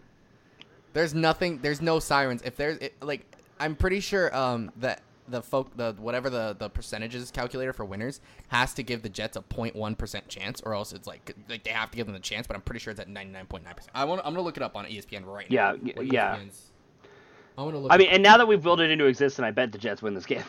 There's 0.92 1.12
nothing. 1.12 1.58
There's 1.58 1.82
no 1.82 1.98
sirens. 1.98 2.42
If 2.44 2.54
there's 2.56 2.78
it, 2.78 3.02
like, 3.02 3.26
I'm 3.58 3.74
pretty 3.74 3.98
sure 3.98 4.34
um 4.34 4.70
that 4.76 5.02
the 5.30 5.42
folk 5.42 5.76
the 5.76 5.94
whatever 5.98 6.28
the 6.30 6.54
the 6.58 6.68
percentages 6.68 7.30
calculator 7.30 7.72
for 7.72 7.84
winners 7.84 8.20
has 8.48 8.74
to 8.74 8.82
give 8.82 9.02
the 9.02 9.08
Jets 9.08 9.36
a 9.36 9.42
0.1 9.42 9.96
percent 9.98 10.28
chance, 10.28 10.60
or 10.62 10.74
else 10.74 10.92
it's 10.92 11.06
like 11.06 11.34
like 11.48 11.64
they 11.64 11.70
have 11.70 11.90
to 11.90 11.96
give 11.96 12.06
them 12.06 12.14
the 12.14 12.20
chance. 12.20 12.46
But 12.46 12.56
I'm 12.56 12.62
pretty 12.62 12.80
sure 12.80 12.90
it's 12.90 13.00
at 13.00 13.08
99.9 13.08 13.48
percent. 13.76 13.90
I 13.94 14.04
want. 14.04 14.20
I'm 14.24 14.32
gonna 14.34 14.42
look 14.42 14.56
it 14.56 14.62
up 14.62 14.76
on 14.76 14.84
ESPN 14.86 15.24
right 15.26 15.46
Yeah, 15.48 15.72
now. 15.72 15.78
y- 15.82 15.92
What 15.96 16.12
yeah. 16.12 16.34
I'm 16.36 17.64
gonna 17.66 17.78
look. 17.78 17.92
I 17.92 17.96
mean, 17.98 18.08
at- 18.08 18.14
and 18.14 18.22
now 18.22 18.36
that 18.38 18.46
we've 18.48 18.62
built 18.62 18.80
it 18.80 18.90
into 18.90 19.06
existence, 19.06 19.44
I 19.44 19.50
bet 19.50 19.72
the 19.72 19.78
Jets 19.78 20.02
win 20.02 20.14
this 20.14 20.26
game. 20.26 20.44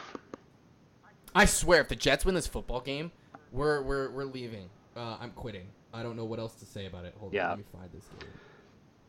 I 1.33 1.45
swear, 1.45 1.81
if 1.81 1.87
the 1.89 1.95
Jets 1.95 2.25
win 2.25 2.35
this 2.35 2.47
football 2.47 2.81
game, 2.81 3.11
we're 3.51 3.81
we're 3.83 4.09
we're 4.11 4.25
leaving. 4.25 4.69
Uh, 4.95 5.17
I'm 5.19 5.31
quitting. 5.31 5.67
I 5.93 6.03
don't 6.03 6.15
know 6.15 6.25
what 6.25 6.39
else 6.39 6.55
to 6.55 6.65
say 6.65 6.85
about 6.85 7.05
it. 7.05 7.13
Hold 7.19 7.33
Yeah. 7.33 7.45
on, 7.45 7.49
let 7.51 7.57
me 7.59 7.65
find 7.71 7.89
this 7.93 8.05
game. 8.19 8.29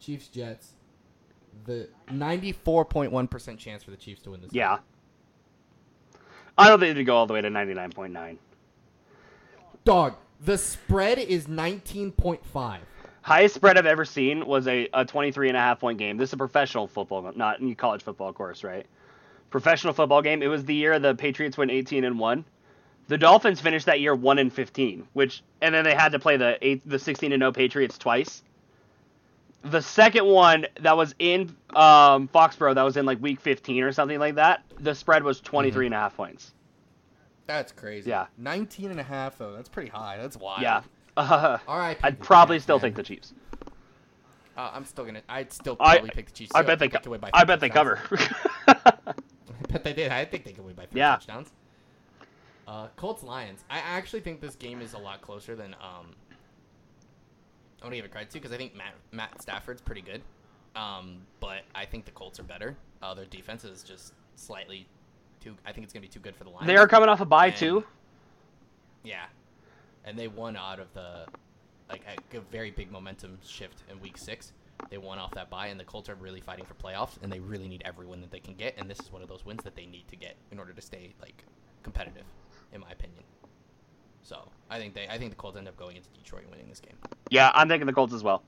Chiefs 0.01 0.29
Jets. 0.29 0.73
the 1.67 1.89
94.1 2.11 3.29
percent 3.31 3.59
chance 3.59 3.83
for 3.85 3.91
the 3.91 3.97
Chiefs 3.97 4.23
to 4.23 4.31
win 4.31 4.41
this. 4.41 4.51
Yeah. 4.53 4.79
I 6.57 6.69
don't 6.69 6.81
think 6.81 6.91
it'd 6.93 7.07
go 7.07 7.17
all 7.17 7.27
the 7.27 7.35
way 7.35 7.41
to 7.41 7.49
99.9. 7.49 8.37
Dog. 9.85 10.15
The 10.45 10.59
spread 10.59 11.19
is 11.19 11.47
19.5. 11.47 12.79
Highest 13.23 13.55
spread 13.55 13.79
I've 13.79 13.87
ever 13.87 14.05
seen 14.05 14.45
was 14.45 14.67
a, 14.67 14.89
a 14.93 15.05
23 15.05 15.49
and 15.49 15.57
a 15.57 15.61
half 15.61 15.79
point 15.79 15.99
game. 15.99 16.17
This 16.17 16.31
is 16.31 16.33
a 16.33 16.37
professional 16.37 16.89
football, 16.89 17.31
not 17.37 17.61
college 17.79 18.03
football, 18.03 18.29
of 18.29 18.35
course, 18.35 18.65
right? 18.65 18.85
Professional 19.51 19.93
football 19.93 20.21
game. 20.21 20.43
It 20.43 20.49
was 20.49 20.65
the 20.65 20.75
year 20.75 20.99
the 20.99 21.15
Patriots 21.15 21.57
went 21.57 21.71
18 21.71 22.05
and 22.05 22.19
1. 22.19 22.45
The 23.07 23.19
Dolphins 23.19 23.61
finished 23.61 23.87
that 23.87 24.01
year 24.01 24.15
1 24.15 24.39
and 24.39 24.53
15, 24.53 25.07
which 25.13 25.43
and 25.61 25.73
then 25.73 25.85
they 25.85 25.95
had 25.95 26.13
to 26.13 26.19
play 26.19 26.37
the 26.37 26.59
eight, 26.61 26.89
the 26.89 26.99
16 26.99 27.33
and 27.33 27.41
0 27.41 27.53
Patriots 27.53 27.99
twice. 27.99 28.43
The 29.65 29.81
second 29.81 30.27
one 30.27 30.67
that 30.81 30.97
was 30.97 31.15
in 31.19 31.55
um, 31.75 32.29
Foxborough, 32.29 32.75
that 32.75 32.83
was 32.83 32.97
in 32.97 33.07
like 33.07 33.23
week 33.23 33.41
15 33.41 33.83
or 33.85 33.93
something 33.93 34.19
like 34.19 34.35
that. 34.35 34.65
The 34.81 34.95
spread 34.95 35.23
was 35.23 35.41
23 35.41 35.87
and 35.87 35.95
a 35.95 35.99
half 35.99 36.17
points. 36.17 36.53
That's 37.47 37.71
crazy. 37.73 38.11
Yeah. 38.11 38.27
19 38.39 38.91
and 38.91 38.99
a 39.01 39.05
half 39.05 39.39
though. 39.39 39.53
That's 39.53 39.69
pretty 39.69 39.91
high. 39.91 40.17
That's 40.19 40.37
wild. 40.37 40.63
Yeah. 40.63 40.83
Uh, 41.15 41.59
All 41.69 41.77
right. 41.79 41.99
I'd 42.03 42.19
probably 42.21 42.59
still 42.59 42.81
take 42.81 42.95
the 42.95 43.03
Chiefs. 43.03 43.35
Uh, 44.57 44.71
I'm 44.73 44.87
still 44.87 45.05
gonna. 45.05 45.21
I'd 45.29 45.53
still 45.53 45.77
I- 45.79 45.97
probably 45.97 46.11
pick 46.11 46.27
the 46.27 46.33
Chiefs. 46.33 46.53
I 46.55 46.63
bet 46.63 46.79
they. 46.79 46.89
Co- 46.89 47.11
win 47.11 47.21
by 47.21 47.29
I 47.35 47.41
50 47.41 47.47
bet 47.49 47.61
they 47.61 47.69
cover. 47.69 48.01
I 48.67 49.03
bet 49.69 49.85
they 49.85 49.93
did. 49.93 50.11
I 50.11 50.25
think 50.25 50.45
they 50.45 50.53
could 50.53 50.65
win 50.65 50.75
by 50.75 50.87
three 50.87 51.01
Yeah. 51.01 51.11
touchdowns. 51.17 51.53
Uh, 52.67 52.89
Colts 52.97 53.23
Lions. 53.23 53.63
I 53.69 53.81
actually 53.81 54.21
think 54.21 54.41
this 54.41 54.55
game 54.55 54.81
is 54.81 54.95
a 54.95 54.99
lot 54.99 55.21
closer 55.21 55.55
than 55.55 55.75
um. 55.83 56.15
I 57.83 57.87
want 57.87 57.93
to 57.95 57.97
give 57.97 58.05
it 58.05 58.13
credit 58.13 58.31
to 58.31 58.35
because 58.39 58.53
I 58.53 58.57
think 58.57 58.77
Matt 58.77 58.95
Matt 59.11 59.43
Stafford's 59.43 59.83
pretty 59.83 60.03
good, 60.03 60.23
um, 60.77 61.19
but 61.41 61.63
I 61.75 61.85
think 61.85 62.05
the 62.05 62.13
Colts 62.13 62.39
are 62.39 62.45
better. 62.45 62.77
Uh, 63.03 63.13
their 63.15 63.25
defense 63.25 63.65
is 63.65 63.83
just 63.83 64.13
slightly 64.37 64.87
too. 65.41 65.57
I 65.67 65.73
think 65.73 65.85
it's 65.85 65.93
gonna 65.93 66.03
be 66.03 66.09
too 66.09 66.21
good 66.21 66.37
for 66.37 66.45
the 66.45 66.51
Lions. 66.51 66.67
they 66.69 66.77
are 66.77 66.87
coming 66.87 67.09
off 67.09 67.21
a 67.21 67.25
bye 67.25 67.47
And- 67.49 67.57
too. 67.57 67.85
Yeah, 69.03 69.25
and 70.05 70.17
they 70.17 70.29
won 70.29 70.57
out 70.57 70.79
of 70.79 70.93
the 70.95 71.27
like 71.91 72.03
a, 72.33 72.37
a 72.39 72.41
very 72.53 72.71
big 72.71 72.93
momentum 72.93 73.39
shift 73.45 73.83
in 73.91 74.01
Week 74.01 74.17
Six. 74.17 74.53
They 74.91 74.99
won 74.99 75.19
off 75.19 75.33
that 75.35 75.51
bye, 75.51 75.67
and 75.69 75.79
the 75.79 75.85
Colts 75.85 76.09
are 76.09 76.15
really 76.15 76.41
fighting 76.41 76.65
for 76.65 76.75
playoffs, 76.75 77.21
and 77.23 77.33
they 77.33 77.41
really 77.41 77.67
need 77.69 77.83
every 77.85 78.07
win 78.07 78.21
that 78.21 78.31
they 78.31 78.39
can 78.41 78.55
get. 78.55 78.75
And 78.79 78.89
this 78.89 79.01
is 79.01 79.11
one 79.13 79.23
of 79.23 79.29
those 79.29 79.45
wins 79.45 79.63
that 79.65 79.75
they 79.75 79.87
need 79.87 80.07
to 80.09 80.17
get 80.17 80.37
in 80.53 80.59
order 80.61 80.73
to 80.73 80.81
stay 80.81 81.15
like 81.21 81.45
competitive, 81.83 82.25
in 82.73 82.81
my 82.81 82.91
opinion. 82.93 83.25
So 84.23 84.49
I 84.71 84.79
think 84.79 84.95
they, 84.95 85.07
I 85.09 85.19
think 85.19 85.31
the 85.31 85.37
Colts 85.37 85.57
end 85.57 85.69
up 85.69 85.77
going 85.77 85.97
into 85.97 86.09
Detroit 86.11 86.43
and 86.43 86.51
winning 86.51 86.69
this 86.69 86.81
game. 86.81 86.97
Yeah, 87.31 87.51
I'm 87.55 87.69
thinking 87.69 87.87
the 87.87 87.93
Colts 87.93 88.15
as 88.15 88.23
well. 88.23 88.43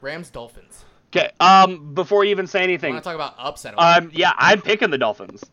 Rams 0.00 0.30
Dolphins. 0.30 0.84
Okay. 1.10 1.30
Um, 1.40 1.94
before 1.94 2.24
you 2.24 2.30
even 2.30 2.46
say 2.46 2.62
anything. 2.62 2.92
Want 2.92 3.04
to 3.04 3.08
talk 3.10 3.14
about 3.14 3.34
upset. 3.38 3.74
um, 3.78 4.10
yeah, 4.12 4.32
I'm 4.36 4.60
picking 4.60 4.90
the 4.90 4.98
Dolphins. 4.98 5.44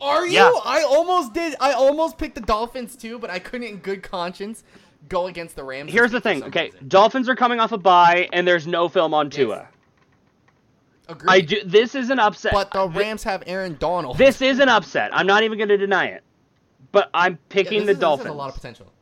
Are 0.00 0.26
you? 0.26 0.34
yeah. 0.34 0.50
I 0.64 0.82
almost 0.82 1.32
did. 1.32 1.54
I 1.60 1.72
almost 1.72 2.18
picked 2.18 2.34
the 2.34 2.40
Dolphins 2.42 2.96
too, 2.96 3.18
but 3.18 3.30
I 3.30 3.38
couldn't, 3.38 3.66
in 3.66 3.76
good 3.78 4.02
conscience, 4.02 4.62
go 5.08 5.26
against 5.26 5.56
the 5.56 5.64
Rams. 5.64 5.92
Here's 5.92 6.10
the 6.10 6.20
thing. 6.20 6.42
Okay, 6.44 6.66
reason. 6.66 6.88
Dolphins 6.88 7.28
are 7.28 7.36
coming 7.36 7.60
off 7.60 7.72
a 7.72 7.78
bye, 7.78 8.28
and 8.32 8.46
there's 8.46 8.66
no 8.66 8.88
film 8.88 9.14
on 9.14 9.30
Tua. 9.30 9.68
Agreed. 11.08 11.30
I 11.30 11.40
do. 11.40 11.56
This 11.64 11.94
is 11.94 12.10
an 12.10 12.18
upset. 12.18 12.52
But 12.52 12.72
the 12.72 12.88
Rams 12.88 13.22
have 13.24 13.42
Aaron 13.46 13.76
Donald. 13.78 14.18
This 14.18 14.42
is 14.42 14.58
an 14.58 14.68
upset. 14.68 15.10
I'm 15.14 15.26
not 15.26 15.44
even 15.44 15.56
going 15.56 15.68
to 15.68 15.76
deny 15.76 16.06
it. 16.06 16.22
But 16.96 17.10
I'm 17.12 17.36
picking 17.50 17.80
this 17.80 17.86
the 17.86 17.92
is- 17.92 17.98
Dolphins. 17.98 18.24
This 18.24 18.28
has 18.30 18.34
a 18.34 18.38
lot 18.38 18.48
of 18.48 18.54
potential. 18.54 18.92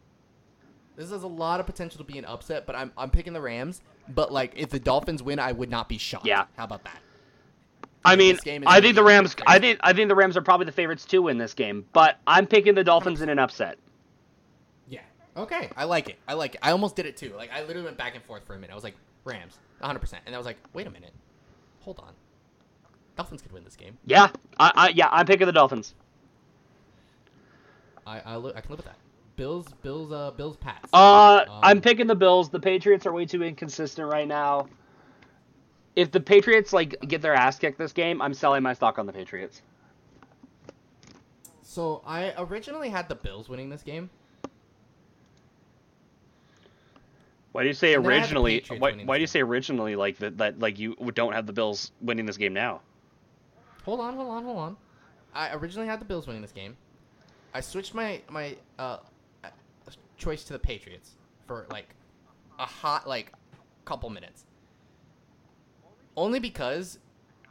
This 0.97 1.11
has 1.11 1.23
a 1.23 1.29
lot 1.29 1.61
of 1.61 1.67
potential 1.67 1.99
to 1.99 2.05
be 2.05 2.19
an 2.19 2.25
upset, 2.25 2.67
but 2.67 2.75
I'm 2.75 2.93
I'm 2.97 3.11
picking 3.11 3.33
the 3.33 3.41
Rams. 3.41 3.83
But 4.09 4.33
like, 4.33 4.53
if 4.57 4.71
the 4.71 4.81
Dolphins 4.81 5.23
win, 5.23 5.39
I 5.39 5.53
would 5.53 5.71
not 5.71 5.89
be 5.89 5.99
shocked. 5.99 6.27
Yeah. 6.27 6.47
How 6.57 6.65
about 6.65 6.83
that? 6.85 6.99
I 8.05 8.17
mean, 8.17 8.35
This 8.35 8.45
game 8.45 8.63
is 8.63 8.69
I 8.69 8.81
think 8.81 8.97
the 8.97 9.05
Rams. 9.05 9.35
I 9.47 9.59
think 9.59 9.79
I 9.83 9.93
think 9.93 10.09
the 10.09 10.15
Rams 10.15 10.37
are 10.37 10.43
probably 10.43 10.67
the 10.67 10.73
favorites 10.73 11.05
to 11.07 11.21
win 11.21 11.39
this 11.39 11.55
game. 11.55 11.87
But 11.93 12.19
I'm 12.27 12.47
picking 12.47 12.75
the 12.75 12.85
Dolphins 12.85 13.23
in 13.23 13.29
an 13.29 13.39
upset. 13.39 13.79
Yeah. 14.89 15.01
Okay. 15.37 15.71
I 15.77 15.85
like 15.85 16.09
it. 16.09 16.19
I 16.27 16.35
like 16.35 16.55
it. 16.57 16.61
I 16.63 16.73
almost 16.73 16.97
did 16.97 17.07
it 17.07 17.17
too. 17.17 17.33
Like 17.37 17.53
I 17.53 17.61
literally 17.63 17.85
went 17.85 17.97
back 17.97 18.15
and 18.17 18.25
forth 18.25 18.45
for 18.45 18.55
a 18.55 18.59
minute. 18.59 18.73
I 18.73 18.75
was 18.75 18.85
like 18.85 18.97
Rams, 19.25 19.57
100, 19.79 19.99
percent 20.01 20.23
and 20.27 20.35
I 20.35 20.39
was 20.39 20.47
like, 20.47 20.59
wait 20.75 20.87
a 20.87 20.91
minute, 20.91 21.13
hold 21.81 22.01
on. 22.01 22.13
Dolphins 23.17 23.41
could 23.41 23.53
win 23.53 23.63
this 23.65 23.77
game. 23.77 23.97
Yeah, 24.05 24.31
I, 24.59 24.73
I 24.75 24.89
yeah, 24.91 25.09
I'm 25.11 25.27
picking 25.27 25.47
the 25.47 25.53
Dolphins. 25.53 25.95
I 28.07 28.21
I, 28.21 28.37
li- 28.37 28.53
I 28.55 28.61
can 28.61 28.71
live 28.71 28.79
with 28.79 28.87
that. 28.87 28.97
Bills, 29.37 29.67
Bills, 29.83 30.13
uh, 30.13 30.31
Bills, 30.31 30.57
Pats. 30.57 30.89
Uh, 30.93 31.45
Um, 31.49 31.61
I'm 31.63 31.81
picking 31.81 32.07
the 32.07 32.15
Bills. 32.15 32.51
The 32.51 32.61
Patriots 32.61 33.05
are 33.07 33.13
way 33.13 33.27
too 33.27 33.43
inconsistent 33.43 34.09
right 34.11 34.29
now. 34.29 34.69
If 35.97 36.11
the 36.11 36.21
Patriots 36.21 36.73
like 36.73 36.97
get 37.09 37.23
their 37.23 37.35
ass 37.35 37.59
kicked 37.59 37.79
this 37.79 37.93
game, 37.93 38.23
I'm 38.23 38.35
selling 38.35 38.63
my 38.63 38.73
stock 38.75 38.99
on 38.99 39.07
the 39.07 39.13
Patriots. 39.13 39.63
So 41.63 42.03
I 42.07 42.33
originally 42.39 42.89
had 42.89 43.09
the 43.09 43.17
Bills 43.17 43.49
winning 43.49 43.69
this 43.69 43.83
game. 43.83 44.11
Why 47.53 47.63
do 47.63 47.69
you 47.69 47.75
say 47.75 47.95
And 47.95 48.05
then 48.05 48.13
I 48.13 48.17
had 48.17 48.31
the 48.31 48.37
originally? 48.37 48.79
Why, 48.79 48.93
why 49.05 49.17
do 49.17 49.21
you 49.21 49.27
say 49.29 49.41
originally 49.41 49.95
like 49.97 50.19
that? 50.19 50.39
That 50.39 50.59
like 50.59 50.79
you 50.79 50.97
don't 51.15 51.33
have 51.33 51.47
the 51.47 51.53
Bills 51.53 51.93
winning 52.01 52.27
this 52.27 52.37
game 52.37 52.53
now? 52.53 52.81
Hold 53.85 54.01
on, 54.01 54.15
hold 54.15 54.29
on, 54.29 54.45
hold 54.45 54.59
on. 54.59 54.77
I 55.35 55.55
originally 55.55 55.87
had 55.87 56.01
the 56.01 56.05
Bills 56.05 56.27
winning 56.27 56.43
this 56.43 56.53
game. 56.53 56.77
I 57.55 57.61
switched 57.61 57.95
my 57.95 58.21
my 58.29 58.57
uh, 58.79 58.99
choice 60.19 60.43
to 60.45 60.53
the 60.53 60.59
Patriots 60.59 61.13
for 61.47 61.67
like 61.71 61.89
a 62.59 62.67
hot 62.67 63.09
like 63.09 63.33
couple 63.85 64.11
minutes. 64.11 64.45
Only 66.17 66.41
because 66.41 66.99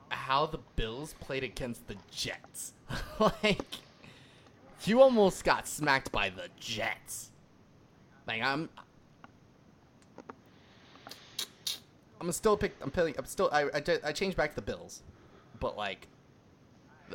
how 0.10 0.46
the 0.46 0.60
Bills 0.76 1.16
played 1.20 1.44
against 1.44 1.88
the 1.88 1.96
Jets. 2.12 2.74
like 3.20 3.62
you 4.84 5.02
almost 5.02 5.46
got 5.46 5.68
smacked 5.68 6.12
by 6.12 6.30
the 6.30 6.50
Jets. 6.60 7.32
Like 8.28 8.42
I'm 8.42 8.70
I'm 12.20 12.32
still 12.34 12.58
pick 12.58 12.76
I'm, 12.82 12.92
I'm 13.18 13.26
still 13.26 13.50
I, 13.54 13.64
I, 13.64 13.84
I 14.04 14.12
changed 14.12 14.36
back 14.36 14.50
to 14.50 14.56
the 14.56 14.62
Bills. 14.62 15.02
But 15.62 15.78
like 15.78 16.10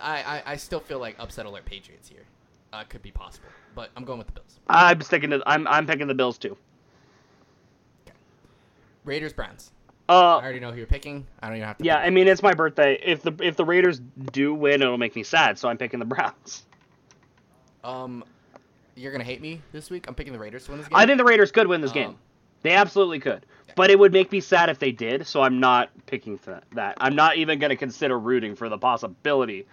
I, 0.03 0.23
I, 0.23 0.53
I 0.53 0.57
still 0.57 0.81
feel 0.81 1.01
like 1.01 1.17
upset 1.19 1.45
alert 1.45 1.67
Patriots 1.67 2.09
here. 2.09 2.25
Uh, 2.73 2.85
could 2.85 3.03
be 3.03 3.11
possible, 3.11 3.49
but 3.75 3.91
I'm 3.97 4.05
going 4.05 4.19
with 4.19 4.27
the 4.27 4.35
Bills. 4.35 4.59
I'm 4.69 5.01
sticking 5.01 5.31
to. 5.31 5.43
I'm 5.47 5.67
I'm 5.67 5.87
picking 5.87 6.07
the 6.07 6.15
Bills 6.15 6.37
too. 6.39 6.57
Okay. 8.07 8.17
Raiders 9.05 9.33
Browns. 9.33 9.71
I 10.09 10.15
Uh, 10.15 10.17
already 10.37 10.61
know 10.61 10.71
who 10.71 10.79
you're 10.79 10.87
picking. 10.87 11.27
I 11.43 11.49
don't 11.49 11.57
even 11.57 11.67
have 11.69 11.79
to. 11.79 11.85
yeah. 11.85 11.97
I 11.99 12.11
mean, 12.11 12.29
it's 12.29 12.43
my 12.43 12.55
birthday. 12.55 12.99
If 13.03 13.23
the 13.23 13.35
if 13.41 13.57
the 13.57 13.65
Raiders 13.65 14.01
do 14.33 14.53
win, 14.55 14.83
it'll 14.83 14.99
make 14.99 15.17
me 15.17 15.23
sad. 15.23 15.59
So 15.59 15.69
I'm 15.69 15.79
picking 15.79 15.99
the 15.99 16.05
Browns. 16.07 16.65
Um, 17.85 18.25
you're 18.97 19.13
gonna 19.13 19.25
hate 19.25 19.41
me 19.41 19.63
this 19.73 19.89
week. 19.91 20.07
I'm 20.09 20.15
picking 20.15 20.33
the 20.33 20.39
Raiders 20.39 20.65
to 20.67 20.73
win 20.73 20.81
this 20.81 20.89
game. 20.89 20.97
I 20.99 21.07
think 21.07 21.19
the 21.19 21.25
Raiders 21.25 21.53
could 21.53 21.69
win 21.69 21.81
this 21.81 21.91
Oh. 21.93 21.95
game. 21.95 22.17
They 22.63 22.73
absolutely 22.75 23.21
could. 23.21 23.47
But 23.77 23.91
it 23.91 23.99
would 23.99 24.13
make 24.13 24.33
me 24.33 24.41
sad 24.41 24.69
if 24.71 24.79
they 24.81 24.91
did. 24.91 25.27
So 25.27 25.41
I'm 25.43 25.61
not 25.61 25.91
picking 26.07 26.41
that. 26.73 26.95
I'm 26.99 27.15
not 27.15 27.37
even 27.37 27.61
going 27.61 27.71
to 27.71 27.77
consider 27.77 28.19
rooting 28.19 28.57
for 28.57 28.69
the 28.69 28.77
possibility 28.79 29.67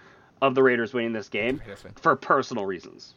of 0.48 0.56
the 0.56 0.64
Raiders 0.64 0.94
winning 0.94 1.14
this 1.14 1.30
game 1.30 1.62
for 2.02 2.16
personal 2.16 2.66
reasons. 2.66 3.16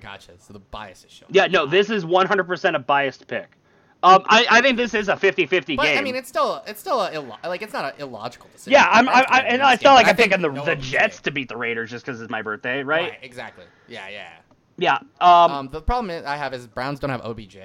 Gotcha. 0.00 0.32
So 0.38 0.52
the 0.52 0.58
bias 0.58 1.04
is 1.04 1.10
showing. 1.12 1.32
Yeah, 1.32 1.46
no, 1.46 1.66
this 1.66 1.90
is 1.90 2.04
100% 2.04 2.74
a 2.74 2.78
biased 2.78 3.26
pick. 3.26 3.56
Um, 4.02 4.22
I, 4.26 4.46
I 4.50 4.60
think 4.60 4.76
this 4.76 4.92
is 4.92 5.08
a 5.08 5.14
50-50 5.14 5.76
But 5.76 5.84
game. 5.84 5.98
I 5.98 6.02
mean, 6.02 6.14
it's 6.14 6.28
still 6.28 6.62
it's 6.66 6.78
still 6.78 7.00
a 7.00 7.10
illo- 7.12 7.38
like 7.42 7.62
it's 7.62 7.72
not 7.72 7.94
an 7.94 8.00
illogical 8.02 8.50
decision. 8.52 8.72
yeah, 8.74 8.86
I'm, 8.90 9.06
The 9.06 9.10
I, 9.10 9.14
Browns 9.14 9.26
I, 9.30 9.36
could 9.38 9.44
win 9.44 9.52
and 9.52 9.60
this 9.62 9.66
I 9.66 9.76
game, 9.76 9.82
felt 9.82 9.94
like 9.96 10.06
I'm 10.08 10.16
picking 10.16 10.42
the, 10.42 10.48
no 10.50 10.64
the 10.66 10.76
Jets 10.76 11.20
to 11.22 11.30
beat 11.30 11.48
the 11.48 11.56
Raiders 11.56 11.90
just 11.90 12.04
because 12.04 12.20
it's 12.20 12.30
my 12.30 12.42
birthday, 12.42 12.82
right? 12.82 13.14
Exactly. 13.22 13.64
Yeah, 13.88 14.08
yeah. 14.10 14.28
Yeah. 14.76 14.98
Um, 15.22 15.52
Um, 15.52 15.68
the 15.70 15.80
problem 15.80 16.22
I 16.26 16.36
have 16.36 16.52
is 16.52 16.66
Browns 16.66 17.00
don't 17.00 17.08
have 17.08 17.22
OBJ, 17.22 17.56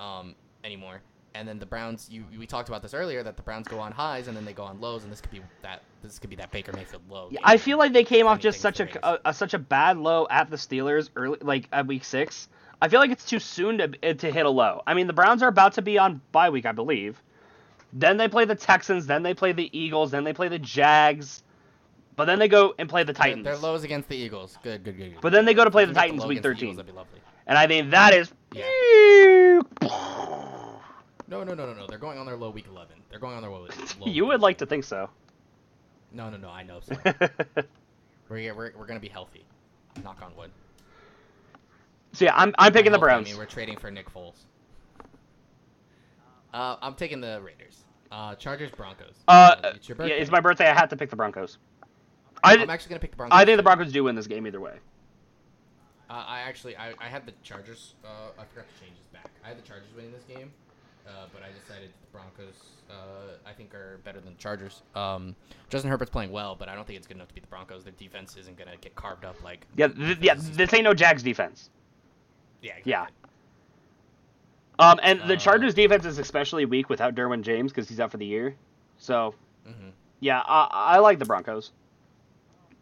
um, 0.00 0.34
anymore. 0.64 1.00
And 1.34 1.46
then 1.46 1.58
the 1.58 1.66
Browns, 1.66 2.08
you 2.10 2.24
we 2.38 2.46
talked 2.46 2.68
about 2.68 2.82
this 2.82 2.92
earlier 2.92 3.22
that 3.22 3.36
the 3.36 3.42
Browns 3.42 3.68
go 3.68 3.78
on 3.78 3.92
highs 3.92 4.26
and 4.26 4.36
then 4.36 4.44
they 4.44 4.52
go 4.52 4.64
on 4.64 4.80
lows, 4.80 5.04
and 5.04 5.12
this 5.12 5.20
could 5.20 5.30
be 5.30 5.40
that 5.62 5.82
this 6.02 6.18
could 6.18 6.30
be 6.30 6.36
that 6.36 6.50
Baker 6.50 6.72
Mayfield 6.72 7.02
low. 7.08 7.28
Yeah. 7.30 7.40
I 7.44 7.56
feel 7.56 7.78
like 7.78 7.92
they 7.92 8.04
came 8.04 8.26
off 8.26 8.40
just 8.40 8.60
such 8.60 8.80
a, 8.80 8.88
a, 9.06 9.18
a 9.26 9.34
such 9.34 9.54
a 9.54 9.58
bad 9.58 9.96
low 9.96 10.26
at 10.28 10.50
the 10.50 10.56
Steelers 10.56 11.10
early, 11.14 11.38
like 11.40 11.68
at 11.72 11.86
week 11.86 12.04
six. 12.04 12.48
I 12.82 12.88
feel 12.88 12.98
like 13.00 13.10
it's 13.10 13.24
too 13.24 13.38
soon 13.38 13.78
to 13.78 13.92
eh, 14.02 14.14
to 14.14 14.30
hit 14.30 14.44
a 14.44 14.50
low. 14.50 14.82
I 14.86 14.94
mean, 14.94 15.06
the 15.06 15.12
Browns 15.12 15.42
are 15.42 15.48
about 15.48 15.74
to 15.74 15.82
be 15.82 15.98
on 15.98 16.20
bye 16.32 16.50
week, 16.50 16.66
I 16.66 16.72
believe. 16.72 17.22
Then 17.92 18.16
they 18.16 18.28
play 18.28 18.44
the 18.44 18.54
Texans. 18.54 19.06
Then 19.06 19.22
they 19.22 19.34
play 19.34 19.52
the 19.52 19.70
Eagles. 19.76 20.10
Then 20.10 20.24
they 20.24 20.32
play 20.32 20.48
the 20.48 20.58
Jags. 20.58 21.42
But 22.16 22.26
then 22.26 22.38
they 22.38 22.48
go 22.48 22.74
and 22.78 22.88
play 22.88 23.04
the 23.04 23.12
Titans. 23.12 23.44
Their 23.44 23.56
lows 23.56 23.84
against 23.84 24.08
the 24.08 24.16
Eagles. 24.16 24.58
Good, 24.62 24.84
good, 24.84 24.96
good. 24.96 25.12
good. 25.12 25.20
But 25.20 25.32
then 25.32 25.44
they 25.44 25.54
go 25.54 25.64
to 25.64 25.70
play 25.70 25.84
the 25.84 25.94
Titans 25.94 26.20
low 26.20 26.28
week 26.28 26.40
against 26.40 26.60
the 26.60 26.66
13. 26.66 26.68
Eagles, 26.68 26.76
that'd 26.76 26.92
be 26.92 26.96
lovely. 26.96 27.20
And 27.46 27.56
I 27.58 27.66
think 27.66 27.90
that 27.90 28.14
is. 28.14 28.32
No, 31.30 31.44
no, 31.44 31.54
no, 31.54 31.64
no, 31.64 31.72
no. 31.74 31.86
They're 31.86 31.98
going 31.98 32.18
on 32.18 32.26
their 32.26 32.36
low 32.36 32.50
week 32.50 32.66
11. 32.68 32.96
They're 33.08 33.20
going 33.20 33.36
on 33.36 33.42
their 33.42 33.50
low. 33.50 33.68
low 34.00 34.06
you 34.06 34.26
would 34.26 34.40
like 34.40 34.58
to 34.58 34.66
think 34.66 34.82
so. 34.82 35.08
No, 36.12 36.28
no, 36.28 36.36
no. 36.36 36.48
I 36.50 36.64
know. 36.64 36.80
Sorry. 36.80 37.00
we're, 38.28 38.54
we're 38.54 38.72
we're 38.76 38.86
gonna 38.86 38.98
be 38.98 39.08
healthy. 39.08 39.44
Knock 40.02 40.20
on 40.22 40.34
wood. 40.36 40.50
so 42.12 42.24
yeah, 42.24 42.34
I'm 42.34 42.52
I'm 42.58 42.72
picking 42.72 42.90
the 42.90 42.98
Browns. 42.98 43.28
I 43.28 43.30
mean, 43.30 43.38
we're 43.38 43.46
trading 43.46 43.76
for 43.76 43.92
Nick 43.92 44.12
Foles. 44.12 44.44
Uh, 46.52 46.76
I'm 46.82 46.94
taking 46.94 47.20
the 47.20 47.40
Raiders. 47.42 47.84
Uh, 48.10 48.34
Chargers 48.34 48.72
Broncos. 48.72 49.14
Uh, 49.28 49.54
it's 49.76 49.88
your 49.88 49.96
yeah, 50.00 50.14
it's 50.14 50.32
my 50.32 50.40
birthday. 50.40 50.68
I 50.68 50.74
had 50.74 50.90
to 50.90 50.96
pick 50.96 51.10
the 51.10 51.16
Broncos. 51.16 51.58
I, 52.42 52.56
I'm 52.56 52.70
actually 52.70 52.90
gonna 52.90 53.00
pick 53.00 53.12
the 53.12 53.16
Broncos. 53.16 53.38
I 53.38 53.44
think 53.44 53.56
the. 53.56 53.62
Broncos 53.62 53.92
do 53.92 54.02
win 54.02 54.16
this 54.16 54.26
game 54.26 54.48
either 54.48 54.60
way. 54.60 54.78
Uh, 56.08 56.24
I 56.26 56.40
actually 56.40 56.76
I, 56.76 56.92
I 56.98 57.06
had 57.06 57.24
the 57.24 57.32
Chargers. 57.44 57.94
Uh, 58.04 58.08
I 58.36 58.44
forgot 58.46 58.66
to 58.74 58.84
change 58.84 58.96
this 58.98 59.06
back. 59.12 59.30
I 59.44 59.48
had 59.48 59.58
the 59.58 59.62
Chargers 59.62 59.94
winning 59.94 60.10
this 60.10 60.24
game, 60.24 60.50
uh, 61.06 61.26
but 61.32 61.42
I 61.42 61.48
decided 61.58 61.90
the 61.90 62.06
Broncos. 62.12 62.54
Uh, 62.90 63.36
I 63.48 63.52
think 63.52 63.72
are 63.74 63.98
better 64.04 64.20
than 64.20 64.32
the 64.34 64.38
Chargers. 64.38 64.82
Um, 64.96 65.36
Justin 65.68 65.90
Herbert's 65.90 66.10
playing 66.10 66.32
well, 66.32 66.56
but 66.58 66.68
I 66.68 66.74
don't 66.74 66.86
think 66.86 66.96
it's 66.98 67.06
good 67.06 67.16
enough 67.16 67.28
to 67.28 67.34
beat 67.34 67.42
the 67.42 67.48
Broncos. 67.48 67.84
Their 67.84 67.92
defense 67.92 68.36
isn't 68.36 68.56
gonna 68.58 68.76
get 68.80 68.94
carved 68.96 69.24
up 69.24 69.42
like. 69.44 69.66
Yeah, 69.76 69.88
th- 69.88 70.18
yeah. 70.20 70.34
This 70.36 70.72
ain't 70.74 70.84
no 70.84 70.94
Jags 70.94 71.22
defense. 71.22 71.70
Yeah. 72.62 72.74
Yeah. 72.84 73.06
Um, 74.78 74.98
and 75.02 75.20
the 75.28 75.34
Uh, 75.34 75.36
Chargers 75.36 75.74
defense 75.74 76.04
is 76.06 76.18
especially 76.18 76.64
weak 76.64 76.88
without 76.88 77.14
Derwin 77.14 77.42
James 77.42 77.70
because 77.70 77.88
he's 77.88 78.00
out 78.00 78.10
for 78.10 78.16
the 78.16 78.26
year. 78.26 78.56
So, 78.98 79.34
Mhm. 79.68 79.92
yeah, 80.20 80.40
I, 80.46 80.68
I 80.72 80.98
like 80.98 81.18
the 81.18 81.24
Broncos. 81.26 81.72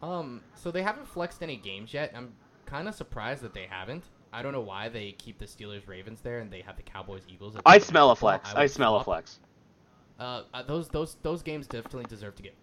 Um, 0.01 0.41
so 0.55 0.71
they 0.71 0.81
haven't 0.81 1.07
flexed 1.07 1.43
any 1.43 1.57
games 1.57 1.93
yet. 1.93 2.11
I'm 2.15 2.33
kind 2.65 2.87
of 2.87 2.95
surprised 2.95 3.41
that 3.43 3.53
they 3.53 3.65
haven't. 3.69 4.05
I 4.31 4.41
don't 4.41 4.53
know 4.53 4.61
why 4.61 4.89
they 4.89 5.13
keep 5.13 5.39
the 5.39 5.45
Steelers 5.45 5.87
Ravens 5.87 6.21
there 6.21 6.39
and 6.39 6.51
they 6.51 6.61
have 6.61 6.77
the 6.77 6.83
Cowboys 6.83 7.23
Eagles. 7.27 7.55
I 7.65 7.79
smell 7.79 8.11
a 8.11 8.15
flex. 8.15 8.53
would 8.53 8.61
I 8.61 8.67
smell 8.67 8.97
a 8.97 9.03
flex. 9.03 9.39
Uh, 10.19 10.43
uh, 10.53 10.63
those 10.63 10.87
those 10.89 11.17
those 11.23 11.41
games 11.41 11.65
definitely 11.65 12.03
deserve 12.05 12.35
to 12.35 12.43
get 12.43 12.53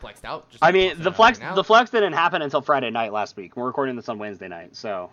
flexed 0.00 0.24
out. 0.24 0.48
Just 0.50 0.62
I 0.62 0.70
mean, 0.72 0.94
the 1.02 1.10
flex 1.10 1.40
right 1.40 1.54
the 1.54 1.64
flex 1.64 1.90
didn't 1.90 2.12
happen 2.12 2.42
until 2.42 2.60
Friday 2.60 2.90
night 2.90 3.12
last 3.12 3.36
week. 3.36 3.56
We're 3.56 3.66
recording 3.66 3.96
this 3.96 4.08
on 4.08 4.18
Wednesday 4.18 4.48
night, 4.48 4.76
so 4.76 5.10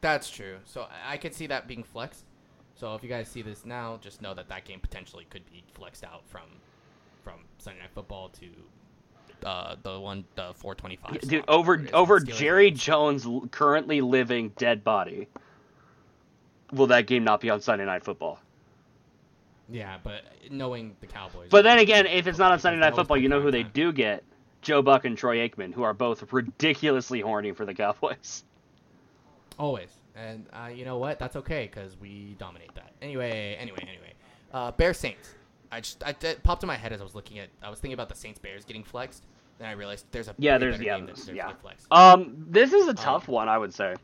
That's 0.00 0.28
true. 0.30 0.58
So 0.66 0.82
I- 0.82 1.14
I 1.14 1.16
could 1.16 1.34
see 1.34 1.46
that 1.48 1.66
being 1.66 1.82
flexed. 1.82 2.24
So 2.76 2.94
if 2.94 3.02
you 3.02 3.08
guys 3.08 3.28
see 3.28 3.40
this 3.40 3.64
now, 3.64 3.98
just 4.02 4.20
know 4.20 4.34
that 4.34 4.48
that 4.48 4.64
game 4.64 4.80
potentially 4.80 5.26
could 5.30 5.46
be 5.50 5.64
flexed 5.72 6.04
out 6.04 6.22
from 6.28 6.42
from 7.22 7.40
Sunday 7.58 7.80
Night 7.80 7.90
Football 7.94 8.28
to 8.40 8.46
uh, 9.44 9.76
the 9.82 9.98
one 10.00 10.24
the 10.34 10.52
425. 10.54 11.20
dude, 11.28 11.44
over 11.48 11.72
where 11.72 11.80
it 11.80 11.88
is 11.88 11.94
over 11.94 12.20
Jerry 12.20 12.64
Ravens. 12.64 12.80
Jones' 12.80 13.26
currently 13.50 14.00
living 14.00 14.50
dead 14.56 14.84
body. 14.84 15.28
Will 16.72 16.88
that 16.88 17.06
game 17.06 17.24
not 17.24 17.40
be 17.40 17.50
on 17.50 17.60
Sunday 17.60 17.84
Night 17.84 18.04
Football? 18.04 18.40
Yeah, 19.68 19.98
but 20.02 20.22
knowing 20.50 20.96
the 21.00 21.06
Cowboys. 21.06 21.48
But 21.50 21.62
then 21.62 21.78
again, 21.78 22.06
if 22.06 22.26
it's 22.26 22.38
not 22.38 22.52
on 22.52 22.58
Sunday 22.58 22.80
Night 22.80 22.94
Football, 22.94 23.16
you 23.16 23.28
know 23.28 23.40
who 23.40 23.50
they 23.50 23.62
do 23.62 23.92
get: 23.92 24.24
Joe 24.62 24.82
Buck 24.82 25.04
and 25.04 25.16
Troy 25.16 25.48
Aikman, 25.48 25.72
who 25.72 25.82
are 25.82 25.94
both 25.94 26.32
ridiculously 26.32 27.20
horny 27.20 27.52
for 27.52 27.64
the 27.64 27.74
Cowboys. 27.74 28.44
Always. 29.58 29.90
And 30.16 30.46
uh, 30.52 30.68
you 30.68 30.84
know 30.84 30.98
what? 30.98 31.18
That's 31.18 31.36
okay 31.36 31.68
because 31.72 31.96
we 31.98 32.36
dominate 32.38 32.74
that. 32.74 32.92
Anyway, 33.02 33.56
anyway, 33.58 33.78
anyway. 33.82 34.12
Uh, 34.52 34.70
Bears 34.70 34.98
Saints. 34.98 35.34
I 35.72 35.80
just 35.80 36.04
I, 36.04 36.14
it 36.22 36.42
popped 36.44 36.62
in 36.62 36.68
my 36.68 36.76
head 36.76 36.92
as 36.92 37.00
I 37.00 37.04
was 37.04 37.14
looking 37.14 37.38
at. 37.40 37.48
I 37.62 37.68
was 37.68 37.80
thinking 37.80 37.94
about 37.94 38.08
the 38.08 38.14
Saints 38.14 38.38
Bears 38.38 38.64
getting 38.64 38.84
flexed. 38.84 39.24
Then 39.58 39.68
I 39.68 39.72
realized 39.72 40.06
there's 40.10 40.28
a 40.28 40.34
Yeah, 40.38 40.58
there's 40.58 40.76
better 40.76 40.84
yeah, 40.84 40.98
there's- 41.04 41.28
yeah. 41.28 41.52
Um, 41.90 42.44
this 42.48 42.72
is 42.72 42.88
a 42.88 42.94
tough 42.94 43.28
one, 43.28 43.48
I 43.48 43.56
would 43.56 43.72
say. 43.72 43.94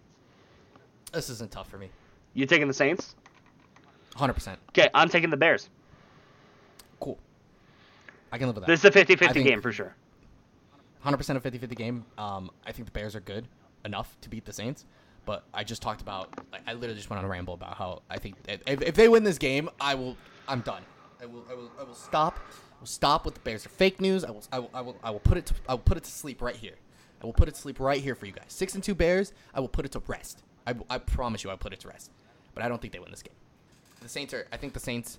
This 1.13 1.29
isn't 1.31 1.51
tough 1.51 1.69
for 1.69 1.79
me. 1.79 1.89
You 2.35 2.47
taking 2.47 2.69
the 2.69 2.75
Saints? 2.75 3.17
100. 4.13 4.33
percent 4.35 4.59
Okay, 4.71 4.89
I'm 4.95 5.09
taking 5.09 5.31
the 5.31 5.37
Bears. 5.37 5.69
Cool. 7.01 7.19
I 8.33 8.39
can 8.39 8.47
live 8.47 8.57
with 8.57 8.65
that. 8.67 8.71
This 8.71 8.85
is 8.85 8.85
a 8.85 9.17
50-50 9.17 9.45
game 9.45 9.61
for 9.61 9.73
sure. 9.73 9.95
100% 11.05 11.15
a 11.37 11.41
50-50 11.41 11.77
game. 11.77 12.05
Um, 12.19 12.51
I 12.67 12.73
think 12.73 12.87
the 12.87 12.93
Bears 12.93 13.17
are 13.17 13.21
good 13.21 13.47
enough 13.85 14.17
to 14.21 14.29
beat 14.29 14.45
the 14.45 14.53
Saints. 14.53 14.85
But 15.27 15.45
I 15.53 15.65
just 15.65 15.83
talked 15.83 16.01
about, 16.01 16.29
I 16.67 16.73
literally 16.73 16.95
just 16.97 17.11
went 17.11 17.19
on 17.19 17.25
a 17.25 17.29
ramble 17.29 17.55
about 17.55 17.77
how 17.77 18.03
I 18.09 18.19
think 18.19 18.37
if, 18.49 18.83
if 18.83 18.95
they 18.95 19.09
win 19.09 19.23
this 19.23 19.39
game, 19.39 19.69
I 19.81 19.95
will, 19.95 20.17
I'm 20.49 20.61
done. 20.61 20.83
I 21.21 21.27
will, 21.27 21.45
I 21.51 21.55
will, 21.55 21.71
I 21.79 21.83
will 21.85 21.95
stop. 21.95 22.39
Will 22.81 22.87
stop 22.87 23.27
with 23.27 23.35
the 23.35 23.41
Bears 23.41 23.67
are 23.67 23.69
fake 23.69 24.01
news. 24.01 24.25
I 24.25 24.31
will, 24.31 24.43
I 24.51 24.59
will, 24.59 24.71
I 24.73 24.81
will, 24.81 24.97
I 25.05 25.11
will 25.11 25.21
put 25.21 25.37
it, 25.37 25.47
to, 25.47 25.55
I 25.69 25.75
will 25.75 25.81
put 25.81 25.99
it 25.99 26.05
to 26.05 26.11
sleep 26.11 26.41
right 26.41 26.57
here. 26.57 26.77
I 27.23 27.27
will 27.27 27.35
put 27.35 27.49
it 27.49 27.55
to 27.55 27.61
sleep 27.61 27.79
right 27.79 28.01
here 28.01 28.15
for 28.15 28.27
you 28.27 28.33
guys. 28.33 28.47
Six 28.49 28.75
and 28.75 28.83
two 28.83 28.95
Bears. 28.95 29.33
I 29.53 29.61
will 29.61 29.69
put 29.69 29.85
it 29.85 29.93
to 29.93 30.03
rest. 30.07 30.43
I, 30.67 30.75
I 30.89 30.99
promise 30.99 31.45
you, 31.45 31.51
I 31.51 31.53
will 31.53 31.59
put 31.59 31.75
it 31.75 31.81
to 31.81 31.89
rest. 31.89 32.11
But 32.55 32.65
I 32.65 32.69
don't 32.69 32.81
think 32.81 32.93
they 32.93 32.99
win 32.99 33.11
this 33.11 33.23
game. 33.23 33.35
The 34.01 34.09
Saints 34.09 34.33
are. 34.33 34.47
I 34.51 34.57
think 34.57 34.73
the 34.73 34.81
Saints 34.81 35.19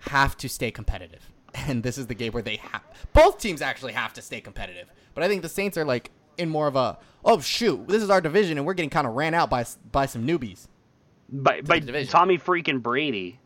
have 0.00 0.36
to 0.38 0.48
stay 0.48 0.70
competitive. 0.70 1.30
And 1.56 1.84
this 1.84 1.98
is 1.98 2.08
the 2.08 2.16
game 2.16 2.32
where 2.32 2.42
they 2.42 2.56
have 2.56 2.82
both 3.12 3.38
teams 3.38 3.62
actually 3.62 3.92
have 3.92 4.12
to 4.14 4.22
stay 4.22 4.40
competitive. 4.40 4.88
But 5.14 5.22
I 5.22 5.28
think 5.28 5.42
the 5.42 5.48
Saints 5.48 5.78
are 5.78 5.84
like 5.84 6.10
in 6.36 6.48
more 6.48 6.66
of 6.66 6.74
a 6.74 6.98
oh 7.24 7.38
shoot, 7.38 7.86
this 7.86 8.02
is 8.02 8.10
our 8.10 8.20
division 8.20 8.58
and 8.58 8.66
we're 8.66 8.74
getting 8.74 8.90
kind 8.90 9.06
of 9.06 9.14
ran 9.14 9.34
out 9.34 9.50
by 9.50 9.64
by 9.92 10.06
some 10.06 10.26
newbies. 10.26 10.66
By, 11.28 11.60
by. 11.60 11.78
Tommy 11.78 12.38
freaking 12.38 12.82
Brady 12.82 13.38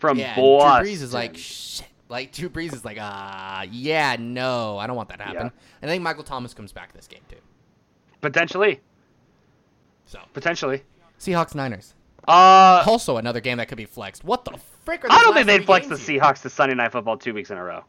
from 0.00 0.18
Yeah, 0.18 0.34
Boston. 0.36 0.84
Drew 0.84 0.92
Brees 0.92 1.02
is 1.02 1.14
like 1.14 1.36
shit. 1.36 1.86
Like 2.08 2.32
Drew 2.32 2.48
Brees 2.48 2.74
is 2.74 2.84
like 2.84 2.98
ah 3.00 3.62
yeah 3.70 4.16
no 4.18 4.76
I 4.78 4.86
don't 4.88 4.96
want 4.96 5.10
that 5.10 5.18
to 5.18 5.24
happen. 5.24 5.46
Yeah. 5.46 5.62
And 5.82 5.90
I 5.90 5.94
think 5.94 6.02
Michael 6.02 6.24
Thomas 6.24 6.52
comes 6.54 6.72
back 6.72 6.92
this 6.92 7.06
game 7.06 7.20
too. 7.28 7.36
potentially, 8.20 8.80
So 10.06 10.18
potentially. 10.32 10.82
Seahawks 11.20 11.54
Niners 11.54 11.94
Uh, 12.26 12.82
also 12.86 13.16
another 13.18 13.40
game 13.40 13.58
that 13.58 13.68
could 13.68 13.78
be 13.78 13.84
flexed. 13.84 14.24
What 14.24 14.44
the 14.44 14.58
frick 14.84 15.04
are 15.04 15.08
I 15.12 15.20
don't 15.22 15.34
think 15.34 15.46
they'd 15.46 15.64
flex 15.64 15.86
the 15.86 15.96
here? 15.96 16.20
Seahawks 16.20 16.42
to 16.42 16.50
Sunday 16.50 16.74
Night 16.74 16.90
Football 16.92 17.16
two 17.18 17.32
weeks 17.34 17.50
in 17.50 17.58
a 17.58 17.62
row. 17.64 17.84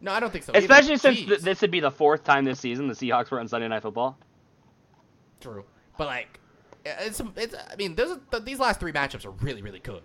No, 0.00 0.10
I 0.12 0.20
don't 0.20 0.30
think 0.32 0.44
so. 0.44 0.52
either. 0.52 0.58
Especially 0.60 0.96
since 0.96 1.18
th- 1.18 1.40
this 1.40 1.60
would 1.60 1.70
be 1.70 1.80
the 1.80 1.90
fourth 1.90 2.24
time 2.24 2.44
this 2.44 2.58
season 2.60 2.88
the 2.88 2.94
Seahawks 2.94 3.30
were 3.30 3.38
on 3.40 3.46
Sunday 3.48 3.68
Night 3.68 3.82
Football. 3.82 4.18
True, 5.40 5.64
but 5.98 6.06
like, 6.06 6.40
it's 6.84 7.20
it's. 7.36 7.54
I 7.54 7.76
mean, 7.76 7.94
those 7.94 8.18
are, 8.32 8.40
these 8.40 8.58
last 8.58 8.80
three 8.80 8.92
matchups 8.92 9.24
are 9.24 9.30
really 9.30 9.62
really 9.62 9.78
good. 9.78 10.02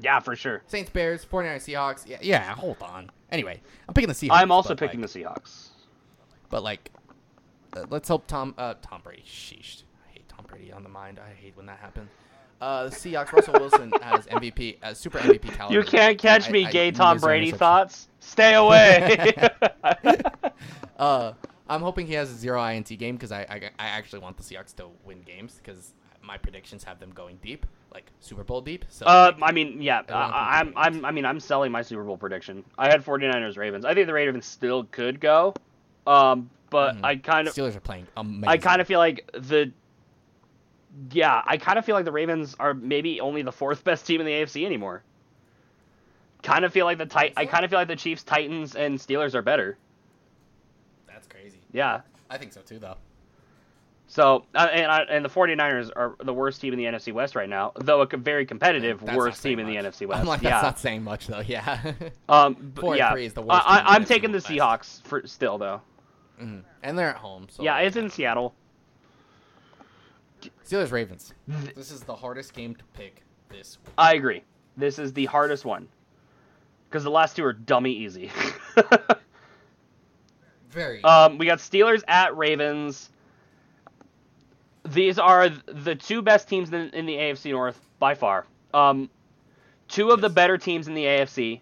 Yeah, 0.00 0.20
for 0.20 0.34
sure. 0.34 0.62
Saints, 0.66 0.90
Bears, 0.90 1.24
49ers, 1.24 1.68
Seahawks. 1.68 2.08
Yeah, 2.08 2.18
yeah. 2.20 2.54
Hold 2.54 2.82
on. 2.82 3.10
Anyway, 3.30 3.60
I'm 3.88 3.94
picking 3.94 4.08
the 4.08 4.14
Seahawks. 4.14 4.32
I'm 4.32 4.50
also 4.50 4.74
picking 4.74 5.00
like, 5.00 5.10
the 5.10 5.20
Seahawks. 5.20 5.68
But 6.48 6.62
like, 6.62 6.90
uh, 7.76 7.84
let's 7.90 8.08
hope 8.08 8.26
Tom 8.26 8.54
uh, 8.58 8.74
Tom 8.82 9.00
Brady. 9.02 9.24
Sheesh, 9.26 9.82
I 10.06 10.12
hate 10.12 10.28
Tom 10.28 10.44
Brady 10.46 10.72
on 10.72 10.82
the 10.82 10.88
mind. 10.88 11.18
I 11.18 11.32
hate 11.34 11.56
when 11.56 11.66
that 11.66 11.78
happens. 11.78 12.10
Uh, 12.60 12.84
the 12.84 12.90
Seahawks. 12.90 13.32
Russell 13.32 13.54
Wilson 13.54 13.92
has 14.02 14.26
MVP, 14.26 14.76
uh, 14.82 14.94
super 14.94 15.18
MVP 15.18 15.52
caliber. 15.54 15.74
You 15.74 15.84
can't 15.84 16.18
catch 16.18 16.48
me, 16.50 16.66
I 16.66 16.70
gay 16.70 16.90
Tom 16.90 17.18
Brady 17.18 17.50
thoughts. 17.50 18.08
Stay 18.20 18.54
away. 18.54 19.34
Uh, 20.98 21.32
I'm 21.68 21.80
hoping 21.80 22.06
he 22.06 22.12
has 22.14 22.30
a 22.30 22.34
zero 22.34 22.62
INT 22.64 22.86
game 22.96 23.16
because 23.16 23.32
I, 23.32 23.40
I 23.40 23.70
I 23.78 23.86
actually 23.88 24.20
want 24.20 24.36
the 24.36 24.44
Seahawks 24.44 24.72
to 24.76 24.86
win 25.04 25.22
games 25.22 25.58
because 25.60 25.94
my 26.22 26.36
predictions 26.38 26.84
have 26.84 27.00
them 27.00 27.10
going 27.10 27.40
deep, 27.42 27.66
like 27.92 28.06
Super 28.20 28.42
Bowl 28.44 28.60
deep. 28.60 28.84
So 28.88 29.06
uh, 29.06 29.32
I 29.42 29.52
mean, 29.52 29.80
yeah, 29.82 30.02
I 30.08 30.12
want 30.12 30.34
I, 30.34 30.60
I'm, 30.60 30.72
I'm, 30.76 31.04
I 31.04 31.10
mean, 31.10 31.24
I'm 31.24 31.40
selling 31.40 31.70
my 31.72 31.82
Super 31.82 32.04
Bowl 32.04 32.16
prediction. 32.16 32.64
I 32.78 32.88
had 32.88 33.04
49ers 33.04 33.56
Ravens. 33.56 33.84
I 33.84 33.94
think 33.94 34.06
the 34.06 34.12
Ravens 34.12 34.46
still 34.46 34.84
could 34.84 35.20
go, 35.20 35.54
um, 36.06 36.50
but 36.70 36.96
Mhm. 36.96 37.04
I 37.04 37.16
kind 37.16 37.48
of, 37.48 37.54
Steelers 37.54 37.76
are 37.76 37.80
playing 37.80 38.06
amazing. 38.16 38.48
I 38.48 38.56
kind 38.56 38.80
of 38.80 38.86
feel 38.86 38.98
like 38.98 39.28
the, 39.34 39.72
yeah, 41.10 41.42
I 41.44 41.56
kind 41.58 41.78
of 41.78 41.84
feel 41.84 41.94
like 41.94 42.04
the 42.04 42.12
Ravens 42.12 42.56
are 42.58 42.74
maybe 42.74 43.20
only 43.20 43.42
the 43.42 43.52
fourth 43.52 43.84
best 43.84 44.06
team 44.06 44.20
in 44.20 44.26
the 44.26 44.32
AFC 44.32 44.64
anymore. 44.64 45.02
Kind 46.42 46.64
of 46.64 46.72
feel 46.72 46.86
like 46.86 46.98
the 46.98 47.06
tit- 47.06 47.34
I 47.36 47.46
kind 47.46 47.64
of 47.64 47.70
feel 47.70 47.78
like 47.78 47.88
the 47.88 47.94
Chiefs, 47.96 48.24
Titans, 48.24 48.74
and 48.74 48.98
Steelers 48.98 49.34
are 49.34 49.42
better. 49.42 49.76
That's 51.06 51.28
crazy. 51.28 51.58
Yeah. 51.72 52.00
I 52.28 52.36
think 52.38 52.52
so 52.52 52.62
too, 52.62 52.78
though. 52.80 52.96
So 54.12 54.44
uh, 54.54 54.68
and 54.70 54.92
I, 54.92 55.04
and 55.04 55.24
the 55.24 55.30
49ers 55.30 55.90
are 55.96 56.16
the 56.22 56.34
worst 56.34 56.60
team 56.60 56.74
in 56.74 56.78
the 56.78 56.84
NFC 56.84 57.14
West 57.14 57.34
right 57.34 57.48
now, 57.48 57.72
though 57.76 58.02
a 58.02 58.06
very 58.18 58.44
competitive 58.44 59.00
That's 59.00 59.16
worst 59.16 59.40
saying 59.40 59.56
team 59.56 59.66
in 59.66 59.74
the. 59.74 59.80
NFC 59.88 60.06
West. 60.06 60.20
I'm 60.20 60.26
like, 60.26 60.42
yeah. 60.42 60.50
that's 60.50 60.62
not 60.64 60.78
saying 60.78 61.02
much 61.02 61.28
though. 61.28 61.40
Yeah. 61.40 61.94
Um, 62.28 62.52
b- 62.52 62.82
Four 62.82 62.94
yeah. 62.94 63.10
three 63.12 63.24
is 63.24 63.32
the 63.32 63.40
worst 63.40 63.64
I, 63.66 63.78
I, 63.78 63.94
I'm 63.94 64.02
the 64.02 64.08
taking 64.08 64.30
the 64.30 64.36
West. 64.36 64.48
Seahawks 64.48 65.00
for 65.04 65.26
still 65.26 65.56
though. 65.56 65.80
Mhm. 66.38 66.62
And 66.82 66.98
they're 66.98 67.08
at 67.08 67.16
home. 67.16 67.46
So 67.48 67.62
yeah, 67.62 67.72
like, 67.76 67.86
it's 67.86 67.96
in 67.96 68.10
Seattle. 68.10 68.54
Steelers 70.62 70.92
Ravens. 70.92 71.32
This 71.74 71.90
is 71.90 72.02
the 72.02 72.14
hardest 72.14 72.52
game 72.52 72.74
to 72.74 72.84
pick 72.92 73.22
this 73.48 73.78
week. 73.82 73.94
I 73.96 74.12
agree. 74.12 74.44
This 74.76 74.98
is 74.98 75.14
the 75.14 75.24
hardest 75.24 75.64
one 75.64 75.88
because 76.90 77.02
the 77.02 77.10
last 77.10 77.34
two 77.34 77.46
are 77.46 77.54
dummy 77.54 77.92
easy. 77.92 78.30
Very. 80.70 81.02
um, 81.02 81.38
we 81.38 81.46
got 81.46 81.60
Steelers 81.60 82.02
at 82.08 82.36
Ravens. 82.36 83.08
These 84.92 85.18
are 85.18 85.48
the 85.48 85.94
two 85.94 86.22
best 86.22 86.48
teams 86.48 86.72
in, 86.72 86.90
in 86.90 87.06
the 87.06 87.14
AFC 87.14 87.50
North 87.50 87.80
by 87.98 88.14
far. 88.14 88.46
Um, 88.74 89.08
two 89.88 90.10
of 90.10 90.20
the 90.20 90.28
better 90.28 90.58
teams 90.58 90.86
in 90.86 90.94
the 90.94 91.04
AFC. 91.04 91.60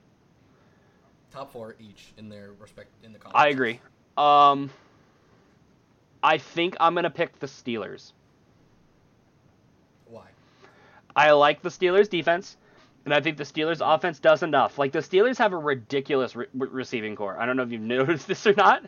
Top 1.33 1.53
four 1.53 1.77
each 1.79 2.13
in 2.17 2.29
their 2.29 2.51
respect 2.59 2.89
in 3.05 3.13
the 3.13 3.19
conference. 3.19 3.45
I 3.45 3.49
agree. 3.49 3.81
Um, 4.17 4.71
I 6.23 6.39
think 6.39 6.77
I'm 6.81 6.95
gonna 6.95 7.11
pick 7.11 7.39
the 7.39 7.47
Steelers. 7.47 8.13
Why? 10.09 10.25
I 11.15 11.31
like 11.31 11.63
the 11.63 11.69
Steelers 11.69 12.11
defense, 12.11 12.57
and 13.05 13.15
I 13.15 13.21
think 13.21 13.37
the 13.37 13.45
Steelers 13.45 13.81
offense 13.81 14.19
does 14.19 14.43
enough. 14.43 14.77
Like 14.77 14.91
the 14.91 14.99
Steelers 14.99 15.39
have 15.39 15.53
a 15.53 15.57
ridiculous 15.57 16.35
re- 16.35 16.49
receiving 16.53 17.15
corps. 17.15 17.39
I 17.39 17.47
don't 17.47 17.57
know 17.57 17.63
if 17.63 17.71
you've 17.71 17.81
noticed 17.99 18.27
this 18.27 18.45
or 18.47 18.55
not. 18.55 18.85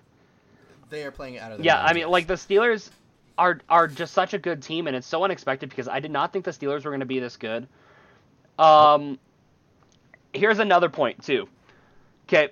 They 0.90 1.05
are 1.05 1.12
playing 1.12 1.39
out 1.39 1.52
of 1.52 1.59
their 1.59 1.66
Yeah, 1.66 1.81
I 1.81 1.93
mean, 1.93 2.09
like 2.09 2.27
the 2.27 2.35
Steelers 2.35 2.90
are 3.38 3.60
are 3.68 3.88
just 3.88 4.14
such 4.14 4.34
a 4.34 4.38
good 4.38 4.62
team, 4.62 4.86
and 4.86 4.96
it's 4.96 5.06
so 5.06 5.24
unexpected 5.24 5.70
because 5.70 5.88
I 5.88 6.00
did 6.00 6.10
not 6.10 6.32
think 6.32 6.44
the 6.44 6.50
Steelers 6.50 6.84
were 6.84 6.90
going 6.90 7.00
to 7.00 7.06
be 7.06 7.18
this 7.18 7.36
good. 7.36 7.66
Um, 8.59 9.18
here's 10.32 10.59
another 10.59 10.88
point 10.88 11.24
too. 11.24 11.48
Okay, 12.24 12.50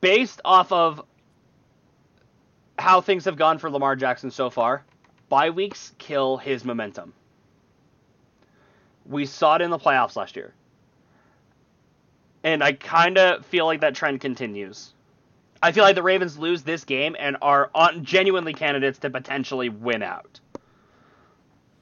based 0.00 0.40
off 0.44 0.72
of 0.72 1.02
how 2.78 3.00
things 3.00 3.24
have 3.24 3.36
gone 3.36 3.58
for 3.58 3.70
Lamar 3.70 3.96
Jackson 3.96 4.30
so 4.30 4.50
far, 4.50 4.84
bye 5.28 5.50
weeks 5.50 5.92
kill 5.98 6.36
his 6.36 6.64
momentum. 6.64 7.12
We 9.06 9.26
saw 9.26 9.56
it 9.56 9.62
in 9.62 9.70
the 9.70 9.78
playoffs 9.78 10.16
last 10.16 10.36
year. 10.36 10.52
And 12.44 12.62
I 12.62 12.72
kind 12.72 13.18
of 13.18 13.44
feel 13.46 13.66
like 13.66 13.80
that 13.80 13.94
trend 13.94 14.20
continues. 14.20 14.92
I 15.62 15.72
feel 15.72 15.84
like 15.84 15.94
the 15.94 16.02
Ravens 16.02 16.38
lose 16.38 16.62
this 16.62 16.84
game 16.84 17.16
and 17.18 17.36
are 17.42 17.70
on, 17.74 18.04
genuinely 18.04 18.52
candidates 18.52 18.98
to 19.00 19.10
potentially 19.10 19.68
win 19.68 20.02
out. 20.02 20.40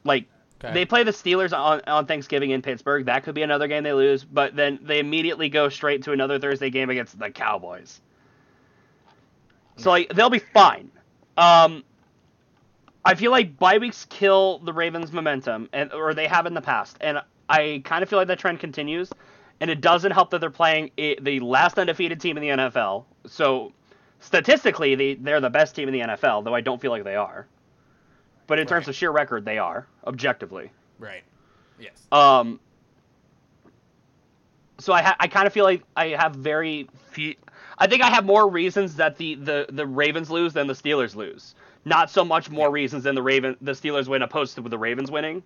Like 0.04 0.26
Okay. 0.64 0.72
They 0.72 0.84
play 0.86 1.02
the 1.04 1.10
Steelers 1.10 1.56
on, 1.56 1.82
on 1.86 2.06
Thanksgiving 2.06 2.50
in 2.50 2.62
Pittsburgh. 2.62 3.06
That 3.06 3.24
could 3.24 3.34
be 3.34 3.42
another 3.42 3.68
game 3.68 3.82
they 3.82 3.92
lose, 3.92 4.24
but 4.24 4.56
then 4.56 4.78
they 4.82 4.98
immediately 4.98 5.50
go 5.50 5.68
straight 5.68 6.02
to 6.04 6.12
another 6.12 6.38
Thursday 6.38 6.70
game 6.70 6.88
against 6.88 7.18
the 7.18 7.30
Cowboys. 7.30 8.00
So 9.76 9.90
like 9.90 10.08
they'll 10.14 10.30
be 10.30 10.38
fine. 10.38 10.90
Um, 11.36 11.84
I 13.04 13.14
feel 13.14 13.30
like 13.30 13.58
bye 13.58 13.76
weeks 13.76 14.06
kill 14.08 14.58
the 14.60 14.72
Ravens' 14.72 15.12
momentum, 15.12 15.68
and 15.74 15.92
or 15.92 16.14
they 16.14 16.26
have 16.26 16.46
in 16.46 16.54
the 16.54 16.62
past, 16.62 16.96
and 17.02 17.20
I 17.50 17.82
kind 17.84 18.02
of 18.02 18.08
feel 18.08 18.18
like 18.18 18.28
that 18.28 18.38
trend 18.38 18.58
continues. 18.58 19.10
And 19.58 19.70
it 19.70 19.80
doesn't 19.80 20.12
help 20.12 20.30
that 20.30 20.40
they're 20.42 20.50
playing 20.50 20.90
the 20.96 21.40
last 21.40 21.78
undefeated 21.78 22.20
team 22.20 22.36
in 22.36 22.42
the 22.42 22.64
NFL. 22.64 23.04
So 23.26 23.72
statistically, 24.20 24.94
they 24.94 25.14
they're 25.14 25.40
the 25.40 25.50
best 25.50 25.74
team 25.76 25.88
in 25.88 25.92
the 25.94 26.00
NFL, 26.00 26.44
though 26.44 26.54
I 26.54 26.60
don't 26.60 26.80
feel 26.80 26.90
like 26.90 27.04
they 27.04 27.16
are. 27.16 27.46
But 28.46 28.58
in 28.60 28.66
terms 28.66 28.86
of 28.88 28.94
sheer 28.94 29.10
record, 29.10 29.44
they 29.44 29.58
are 29.58 29.86
objectively. 30.06 30.70
Right. 30.98 31.22
Yes. 31.80 32.06
Um, 32.12 32.60
so 34.78 34.92
I 34.92 35.02
ha- 35.02 35.16
I 35.18 35.26
kind 35.26 35.46
of 35.46 35.52
feel 35.52 35.64
like 35.64 35.82
I 35.96 36.08
have 36.08 36.34
very 36.34 36.88
few. 37.10 37.34
I 37.78 37.86
think 37.86 38.02
I 38.02 38.08
have 38.10 38.24
more 38.24 38.48
reasons 38.48 38.96
that 38.96 39.16
the, 39.18 39.34
the, 39.34 39.66
the 39.70 39.86
Ravens 39.86 40.30
lose 40.30 40.52
than 40.54 40.66
the 40.66 40.72
Steelers 40.74 41.14
lose. 41.14 41.54
Not 41.84 42.10
so 42.10 42.24
much 42.24 42.48
more 42.50 42.70
reasons 42.70 43.04
than 43.04 43.14
the 43.14 43.22
Raven 43.22 43.56
the 43.60 43.72
Steelers 43.72 44.08
win 44.08 44.22
opposed 44.22 44.54
to 44.56 44.62
with 44.62 44.70
the 44.70 44.78
Ravens 44.78 45.10
winning. 45.10 45.42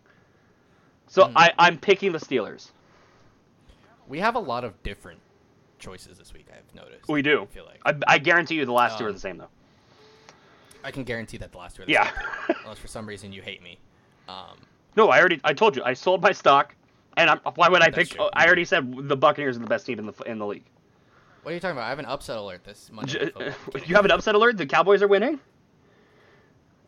So 1.07 1.27
Hmm. 1.27 1.33
I 1.39 1.53
I'm 1.59 1.79
picking 1.79 2.13
the 2.13 2.19
Steelers. 2.21 2.71
we 4.09 4.19
have 4.21 4.35
a 4.35 4.41
lot 4.41 4.65
of 4.65 4.81
different 4.83 5.21
choices 5.81 6.19
this 6.19 6.33
week. 6.33 6.47
I've 6.53 6.75
noticed. 6.75 7.09
We 7.09 7.23
do. 7.23 7.43
I 7.43 7.47
feel 7.47 7.65
like 7.65 7.81
I, 7.85 8.15
I 8.15 8.19
guarantee 8.19 8.55
you 8.55 8.65
the 8.65 8.73
last 8.73 8.99
two 8.99 9.05
are 9.05 9.09
Um, 9.09 9.15
the 9.15 9.21
same 9.21 9.39
though. 9.39 9.49
I 10.85 10.91
can 10.91 11.05
guarantee 11.05 11.37
that 11.39 11.53
the 11.53 11.59
last 11.59 11.77
two 11.77 11.83
are 11.83 11.87
the 11.87 11.93
Yeah. 11.93 12.05
same, 12.47 12.57
unless 12.65 12.79
for 12.79 12.87
some 12.89 13.07
reason 13.07 13.33
you 13.33 13.43
hate 13.43 13.63
me. 13.63 13.79
Um, 14.29 14.59
No, 14.97 15.09
I 15.09 15.19
already 15.19 15.41
I 15.45 15.53
told 15.53 15.77
you 15.77 15.83
I 15.85 15.93
sold 15.95 16.23
my 16.23 16.33
stock, 16.33 16.75
and 17.17 17.29
I'm, 17.29 17.39
why 17.57 17.69
would 17.69 17.83
I 17.83 17.91
pick? 17.91 18.11
true. 18.11 18.29
I 18.35 18.47
already 18.47 18.65
said 18.65 19.09
the 19.09 19.17
Buccaneers 19.17 19.57
are 19.57 19.61
the 19.61 19.67
best 19.67 19.87
team 19.87 19.99
in 19.99 20.07
the 20.07 20.13
in 20.27 20.39
the 20.39 20.47
league. 20.47 20.65
what 21.43 21.51
are 21.53 21.55
you 21.55 21.61
talking 21.61 21.77
about? 21.77 21.85
I 21.87 21.91
have 21.91 21.99
an 21.99 22.05
upset 22.07 22.37
alert 22.39 22.63
this 22.65 22.91
Monday. 22.93 23.31
J- 23.37 23.53
you 23.87 23.95
have 23.97 24.05
an 24.05 24.11
upset 24.11 24.35
alert. 24.35 24.57
The 24.57 24.67
Cowboys 24.67 25.03
are 25.03 25.09
winning. 25.09 25.41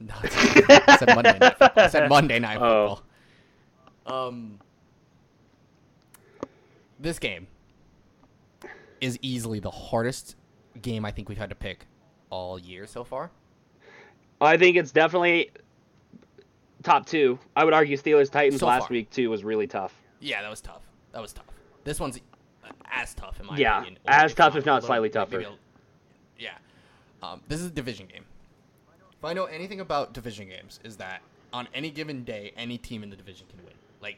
No, 0.00 0.14
I 0.20 0.96
said 0.98 1.14
Monday 1.14 1.38
night. 1.38 1.56
Football. 1.58 1.84
I 1.84 1.86
said 1.86 2.08
Monday 2.08 2.38
night 2.40 2.58
Oh. 2.60 2.96
football. 4.04 4.28
Um, 4.28 4.58
this 6.98 7.20
game 7.20 7.46
is 9.02 9.18
easily 9.20 9.58
the 9.60 9.70
hardest 9.70 10.36
game 10.80 11.04
I 11.04 11.10
think 11.10 11.28
we've 11.28 11.36
had 11.36 11.50
to 11.50 11.54
pick 11.56 11.86
all 12.30 12.58
year 12.58 12.86
so 12.86 13.04
far. 13.04 13.30
I 14.40 14.56
think 14.56 14.76
it's 14.78 14.92
definitely 14.92 15.50
top 16.82 17.04
two. 17.06 17.38
I 17.54 17.64
would 17.64 17.74
argue 17.74 17.96
Steelers 17.96 18.30
Titans 18.30 18.60
So 18.60 18.66
last 18.66 18.82
far. 18.82 18.88
week 18.90 19.10
too 19.10 19.28
was 19.28 19.44
really 19.44 19.66
tough. 19.66 19.94
Yeah, 20.20 20.40
that 20.42 20.48
was 20.50 20.60
tough. 20.60 20.82
That 21.12 21.20
was 21.20 21.32
tough. 21.32 21.44
This 21.84 22.00
one's 22.00 22.18
as 22.90 23.12
tough 23.14 23.38
in 23.40 23.46
my 23.46 23.56
Yeah, 23.56 23.80
opinion. 23.80 23.98
or 24.06 24.12
as 24.14 24.34
tough, 24.34 24.56
if 24.56 24.64
not 24.64 24.82
slightly 24.84 25.10
tougher. 25.10 25.40
a- 25.40 25.46
yeah. 26.38 26.50
Um, 27.22 27.42
this 27.48 27.60
is 27.60 27.66
a 27.66 27.70
division 27.70 28.06
game. 28.06 28.24
If 29.18 29.24
I 29.24 29.32
know 29.32 29.44
anything 29.44 29.80
about 29.80 30.12
division 30.12 30.48
games, 30.48 30.80
is 30.84 30.96
that 30.96 31.22
on 31.52 31.68
any 31.74 31.90
given 31.90 32.24
day, 32.24 32.52
any 32.56 32.78
team 32.78 33.02
in 33.02 33.10
the 33.10 33.16
division 33.16 33.46
can 33.48 33.64
win. 33.64 33.74
Like, 34.00 34.16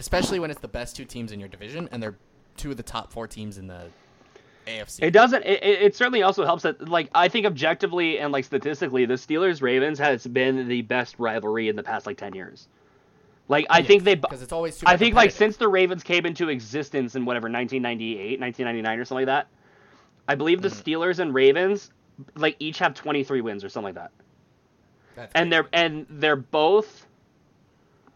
especially 0.00 0.40
when 0.40 0.50
it's 0.50 0.60
the 0.60 0.68
best 0.68 0.96
two 0.96 1.04
teams 1.04 1.30
in 1.30 1.38
your 1.38 1.48
division, 1.48 1.88
and 1.92 2.02
they're 2.02 2.16
two 2.56 2.70
of 2.72 2.76
the 2.76 2.82
top 2.82 3.12
four 3.12 3.26
teams 3.28 3.58
in 3.58 3.68
the 3.68 3.88
AFC. 4.66 4.98
It 5.02 5.12
doesn't. 5.12 5.44
It, 5.44 5.62
it 5.62 5.96
certainly 5.96 6.22
also 6.22 6.44
helps 6.44 6.64
that 6.64 6.88
like 6.88 7.08
I 7.14 7.28
think 7.28 7.46
objectively 7.46 8.18
and 8.18 8.32
like 8.32 8.44
statistically, 8.44 9.06
the 9.06 9.14
Steelers 9.14 9.62
Ravens 9.62 9.98
has 9.98 10.26
been 10.26 10.68
the 10.68 10.82
best 10.82 11.16
rivalry 11.18 11.68
in 11.68 11.76
the 11.76 11.82
past 11.82 12.06
like 12.06 12.18
ten 12.18 12.34
years. 12.34 12.66
Like 13.48 13.66
I 13.68 13.82
think 13.82 14.04
they. 14.04 14.14
because 14.14 14.42
it's 14.42 14.52
always. 14.52 14.76
Super 14.76 14.90
I 14.90 14.96
think 14.96 15.14
like 15.14 15.30
since 15.32 15.56
the 15.56 15.68
Ravens 15.68 16.02
came 16.02 16.24
into 16.26 16.48
existence 16.48 17.16
in 17.16 17.24
whatever 17.24 17.46
1998, 17.46 18.40
1999 18.40 18.98
or 18.98 19.04
something 19.04 19.26
like 19.26 19.26
that, 19.26 19.48
I 20.28 20.34
believe 20.34 20.62
the 20.62 20.68
Mm-hmm. 20.68 20.90
Steelers 20.90 21.18
and 21.18 21.34
Ravens 21.34 21.90
like 22.36 22.56
each 22.58 22.78
have 22.78 22.94
23 22.94 23.40
wins 23.40 23.64
or 23.64 23.68
something 23.68 23.94
like 23.94 23.94
that. 23.96 24.12
That's 25.16 25.32
and 25.34 25.52
they're 25.52 25.66
and 25.72 26.06
they're 26.08 26.36
both 26.36 27.06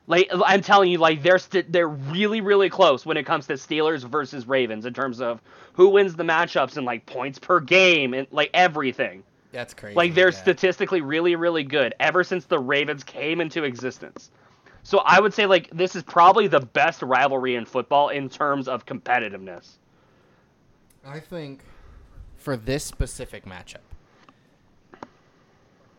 like 0.06 0.30
I'm 0.44 0.60
telling 0.60 0.90
you, 0.90 0.98
like 0.98 1.22
they're 1.22 1.38
st- 1.38 1.72
they're 1.72 1.88
really 1.88 2.40
really 2.40 2.68
close 2.68 3.06
when 3.06 3.16
it 3.16 3.24
comes 3.24 3.46
to 3.46 3.54
Steelers 3.54 4.04
versus 4.04 4.46
Ravens 4.46 4.84
in 4.84 4.92
terms 4.92 5.20
of 5.20 5.40
who 5.72 5.88
wins 5.88 6.14
the 6.14 6.24
matchups 6.24 6.76
and 6.76 6.84
like 6.84 7.06
points 7.06 7.38
per 7.38 7.60
game 7.60 8.12
and 8.12 8.26
like 8.30 8.50
everything. 8.52 9.22
that's 9.52 9.72
crazy. 9.72 9.94
Like 9.94 10.14
they're 10.14 10.28
yeah. 10.30 10.38
statistically 10.38 11.00
really 11.00 11.36
really 11.36 11.64
good 11.64 11.94
ever 12.00 12.22
since 12.22 12.44
the 12.44 12.58
Ravens 12.58 13.02
came 13.02 13.40
into 13.40 13.64
existence. 13.64 14.30
So 14.82 14.98
I 14.98 15.20
would 15.20 15.32
say 15.32 15.46
like 15.46 15.70
this 15.70 15.96
is 15.96 16.02
probably 16.02 16.48
the 16.48 16.60
best 16.60 17.00
rivalry 17.00 17.54
in 17.54 17.64
football 17.64 18.10
in 18.10 18.28
terms 18.28 18.68
of 18.68 18.84
competitiveness. 18.84 19.78
I 21.06 21.20
think 21.20 21.62
for 22.36 22.58
this 22.58 22.84
specific 22.84 23.46
matchup, 23.46 23.78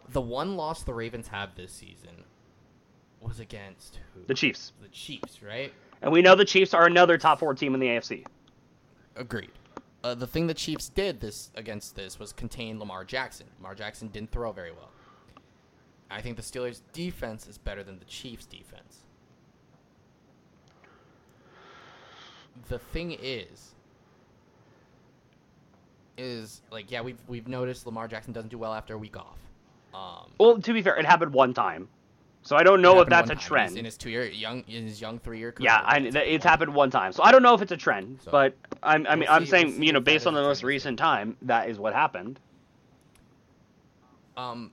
the 0.10 0.22
one 0.22 0.56
loss 0.56 0.84
the 0.84 0.94
Ravens 0.94 1.30
have 1.30 1.56
this 1.56 1.72
season 1.72 2.25
was 3.26 3.40
against 3.40 4.00
who? 4.14 4.22
The 4.28 4.34
Chiefs. 4.34 4.74
The 4.82 4.88
Chiefs, 4.90 5.42
right? 5.42 5.74
And 6.02 6.12
we 6.12 6.22
know 6.22 6.36
the 6.36 6.46
Chiefs 6.46 6.74
are 6.74 6.86
another 6.86 7.18
top 7.18 7.40
4 7.40 7.54
team 7.56 7.74
in 7.74 7.80
the 7.80 7.88
AFC. 7.88 8.26
Agreed. 9.16 9.52
Uh, 10.04 10.14
the 10.14 10.28
thing 10.28 10.46
the 10.48 10.54
Chiefs 10.54 10.90
did 10.90 11.20
this 11.20 11.50
against 11.56 11.96
this 11.96 12.20
was 12.20 12.32
contain 12.32 12.78
Lamar 12.80 13.04
Jackson. 13.04 13.48
Lamar 13.58 13.74
Jackson 13.74 14.10
didn't 14.10 14.32
throw 14.32 14.52
very 14.52 14.72
well. 14.72 14.92
I 16.12 16.22
think 16.22 16.38
the 16.38 16.44
Steelers' 16.44 16.82
defense 16.94 17.48
is 17.48 17.58
better 17.58 17.84
than 17.84 17.98
the 17.98 18.06
Chiefs' 18.06 18.46
defense. 18.46 19.00
The 22.70 22.78
thing 22.80 23.18
is, 23.22 23.74
is 26.18 26.62
like 26.72 26.90
yeah, 26.92 27.02
we've 27.02 27.20
we've 27.28 27.48
noticed 27.48 27.86
Lamar 27.86 28.08
Jackson 28.08 28.32
doesn't 28.32 28.50
do 28.50 28.58
well 28.58 28.74
after 28.74 28.94
a 28.94 28.98
week 28.98 29.18
off. 29.18 29.38
Um, 29.94 30.32
Well, 30.40 30.62
to 30.62 30.74
be 30.74 30.82
fair, 30.82 30.96
it 30.98 31.06
happened 31.06 31.34
one 31.34 31.54
time. 31.54 31.90
So 32.46 32.56
I 32.56 32.62
don't 32.62 32.80
know 32.80 33.02
if 33.02 33.10
that's 33.10 33.32
a 33.32 33.36
trend. 33.36 33.76
In 33.76 33.86
his 33.86 33.98
two 33.98 34.12
year 34.12 34.28
young 34.28 34.64
in 34.68 34.86
his 34.86 35.02
young 35.02 35.18
three 35.18 35.40
year 35.40 35.52
career. 35.52 35.66
Yeah, 35.72 35.82
I, 35.84 35.98
It's 35.98 36.46
happened 36.46 36.76
one 36.76 36.92
time, 36.92 37.12
so 37.12 37.24
I 37.24 37.32
don't 37.32 37.42
know 37.42 37.56
if 37.56 37.62
it's 37.64 37.72
a 37.72 37.78
trend, 37.78 38.20
So, 38.24 38.30
but 38.30 38.56
I'm, 38.84 39.08
I 39.08 39.16
mean, 39.16 39.22
we'll 39.28 39.32
I'm 39.32 39.46
see- 39.46 39.50
saying, 39.50 39.72
we'll 39.80 39.84
you 39.86 39.94
know, 39.94 40.00
based 40.00 40.28
on 40.28 40.36
the 40.36 40.44
most 40.44 40.62
recent 40.62 41.00
time, 41.00 41.38
that 41.42 41.70
is 41.70 41.80
what 41.80 41.94
happened. 41.94 42.40
Um, 44.38 44.70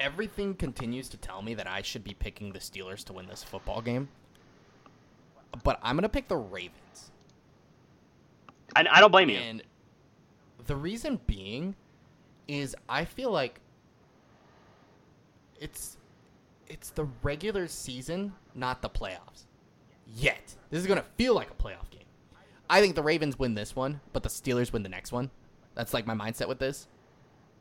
everything 0.00 0.54
continues 0.54 1.10
to 1.10 1.18
tell 1.18 1.42
me 1.42 1.52
that 1.52 1.66
I 1.66 1.82
should 1.82 2.02
be 2.02 2.14
picking 2.14 2.50
the 2.50 2.60
Steelers 2.60 3.04
to 3.04 3.12
win 3.12 3.26
this 3.26 3.44
football 3.44 3.82
game. 3.82 4.08
But 5.62 5.78
I'm 5.82 5.96
gonna 5.96 6.08
pick 6.08 6.28
the 6.28 6.36
Ravens, 6.36 7.10
And 8.74 8.88
I 8.88 9.00
don't 9.00 9.10
blame 9.10 9.28
you. 9.28 9.36
and 9.36 9.62
the 10.66 10.76
reason 10.76 11.20
being 11.26 11.74
is 12.48 12.74
I 12.88 13.04
feel 13.04 13.30
like 13.30 13.60
it's 15.60 15.98
it's 16.72 16.90
the 16.90 17.06
regular 17.22 17.68
season, 17.68 18.32
not 18.54 18.82
the 18.82 18.88
playoffs. 18.88 19.44
Yet 20.06 20.56
this 20.70 20.80
is 20.80 20.86
gonna 20.86 21.04
feel 21.16 21.34
like 21.34 21.50
a 21.50 21.54
playoff 21.54 21.90
game. 21.90 22.02
I 22.68 22.80
think 22.80 22.94
the 22.94 23.02
Ravens 23.02 23.38
win 23.38 23.54
this 23.54 23.76
one, 23.76 24.00
but 24.12 24.22
the 24.22 24.30
Steelers 24.30 24.72
win 24.72 24.82
the 24.82 24.88
next 24.88 25.12
one. 25.12 25.30
That's 25.74 25.92
like 25.92 26.06
my 26.06 26.14
mindset 26.14 26.48
with 26.48 26.58
this. 26.58 26.88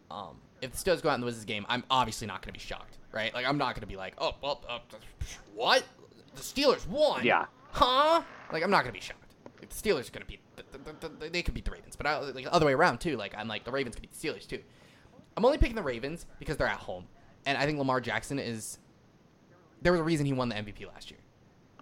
Um, 0.10 0.38
if 0.62 0.72
the 0.72 0.78
Steelers 0.78 1.02
go 1.02 1.10
out 1.10 1.16
and 1.16 1.26
win 1.26 1.34
this 1.34 1.44
game, 1.44 1.66
I'm 1.68 1.84
obviously 1.90 2.28
not 2.28 2.42
going 2.42 2.54
to 2.54 2.60
be 2.60 2.66
shocked, 2.66 2.98
right? 3.12 3.34
Like 3.34 3.46
I'm 3.46 3.58
not 3.58 3.76
going 3.76 3.82
to 3.82 3.88
be 3.88 3.96
like, 3.96 4.14
oh, 4.18 4.36
well, 4.42 4.64
uh, 4.70 4.80
what? 5.54 5.84
The 6.36 6.42
Steelers 6.42 6.88
won? 6.88 7.26
Yeah. 7.26 7.46
Huh? 7.72 8.22
Like 8.52 8.64
I'm 8.64 8.72
not 8.72 8.84
going 8.84 8.94
to 8.94 9.00
be 9.00 9.04
shocked. 9.04 9.36
Like, 9.60 9.70
the 9.70 9.76
Steelers 9.76 10.08
are 10.08 10.12
going 10.12 10.22
to 10.22 10.28
beat. 10.28 10.40
The, 10.56 10.64
the, 10.78 11.10
the, 11.10 11.30
they 11.30 11.42
could 11.42 11.54
beat 11.54 11.66
the 11.66 11.72
Ravens, 11.72 11.96
but 11.96 12.06
I, 12.06 12.20
like 12.20 12.46
the 12.46 12.54
other 12.54 12.66
way 12.66 12.74
around 12.74 13.00
too. 13.00 13.18
Like 13.18 13.34
I'm 13.38 13.48
like 13.48 13.64
the 13.64 13.72
Ravens 13.72 13.96
could 13.96 14.02
beat 14.02 14.12
the 14.14 14.28
Steelers 14.28 14.48
too. 14.48 14.60
I'm 15.36 15.46
only 15.46 15.58
picking 15.58 15.76
the 15.76 15.84
Ravens 15.84 16.26
because 16.40 16.58
they're 16.58 16.68
at 16.68 16.78
home, 16.78 17.06
and 17.46 17.58
I 17.58 17.66
think 17.66 17.78
Lamar 17.78 18.02
Jackson 18.02 18.40
is. 18.40 18.78
There 19.82 19.92
was 19.92 20.02
a 20.02 20.04
reason 20.04 20.26
he 20.26 20.34
won 20.34 20.50
the 20.50 20.56
MVP 20.56 20.86
last 20.88 21.10
year. 21.12 21.20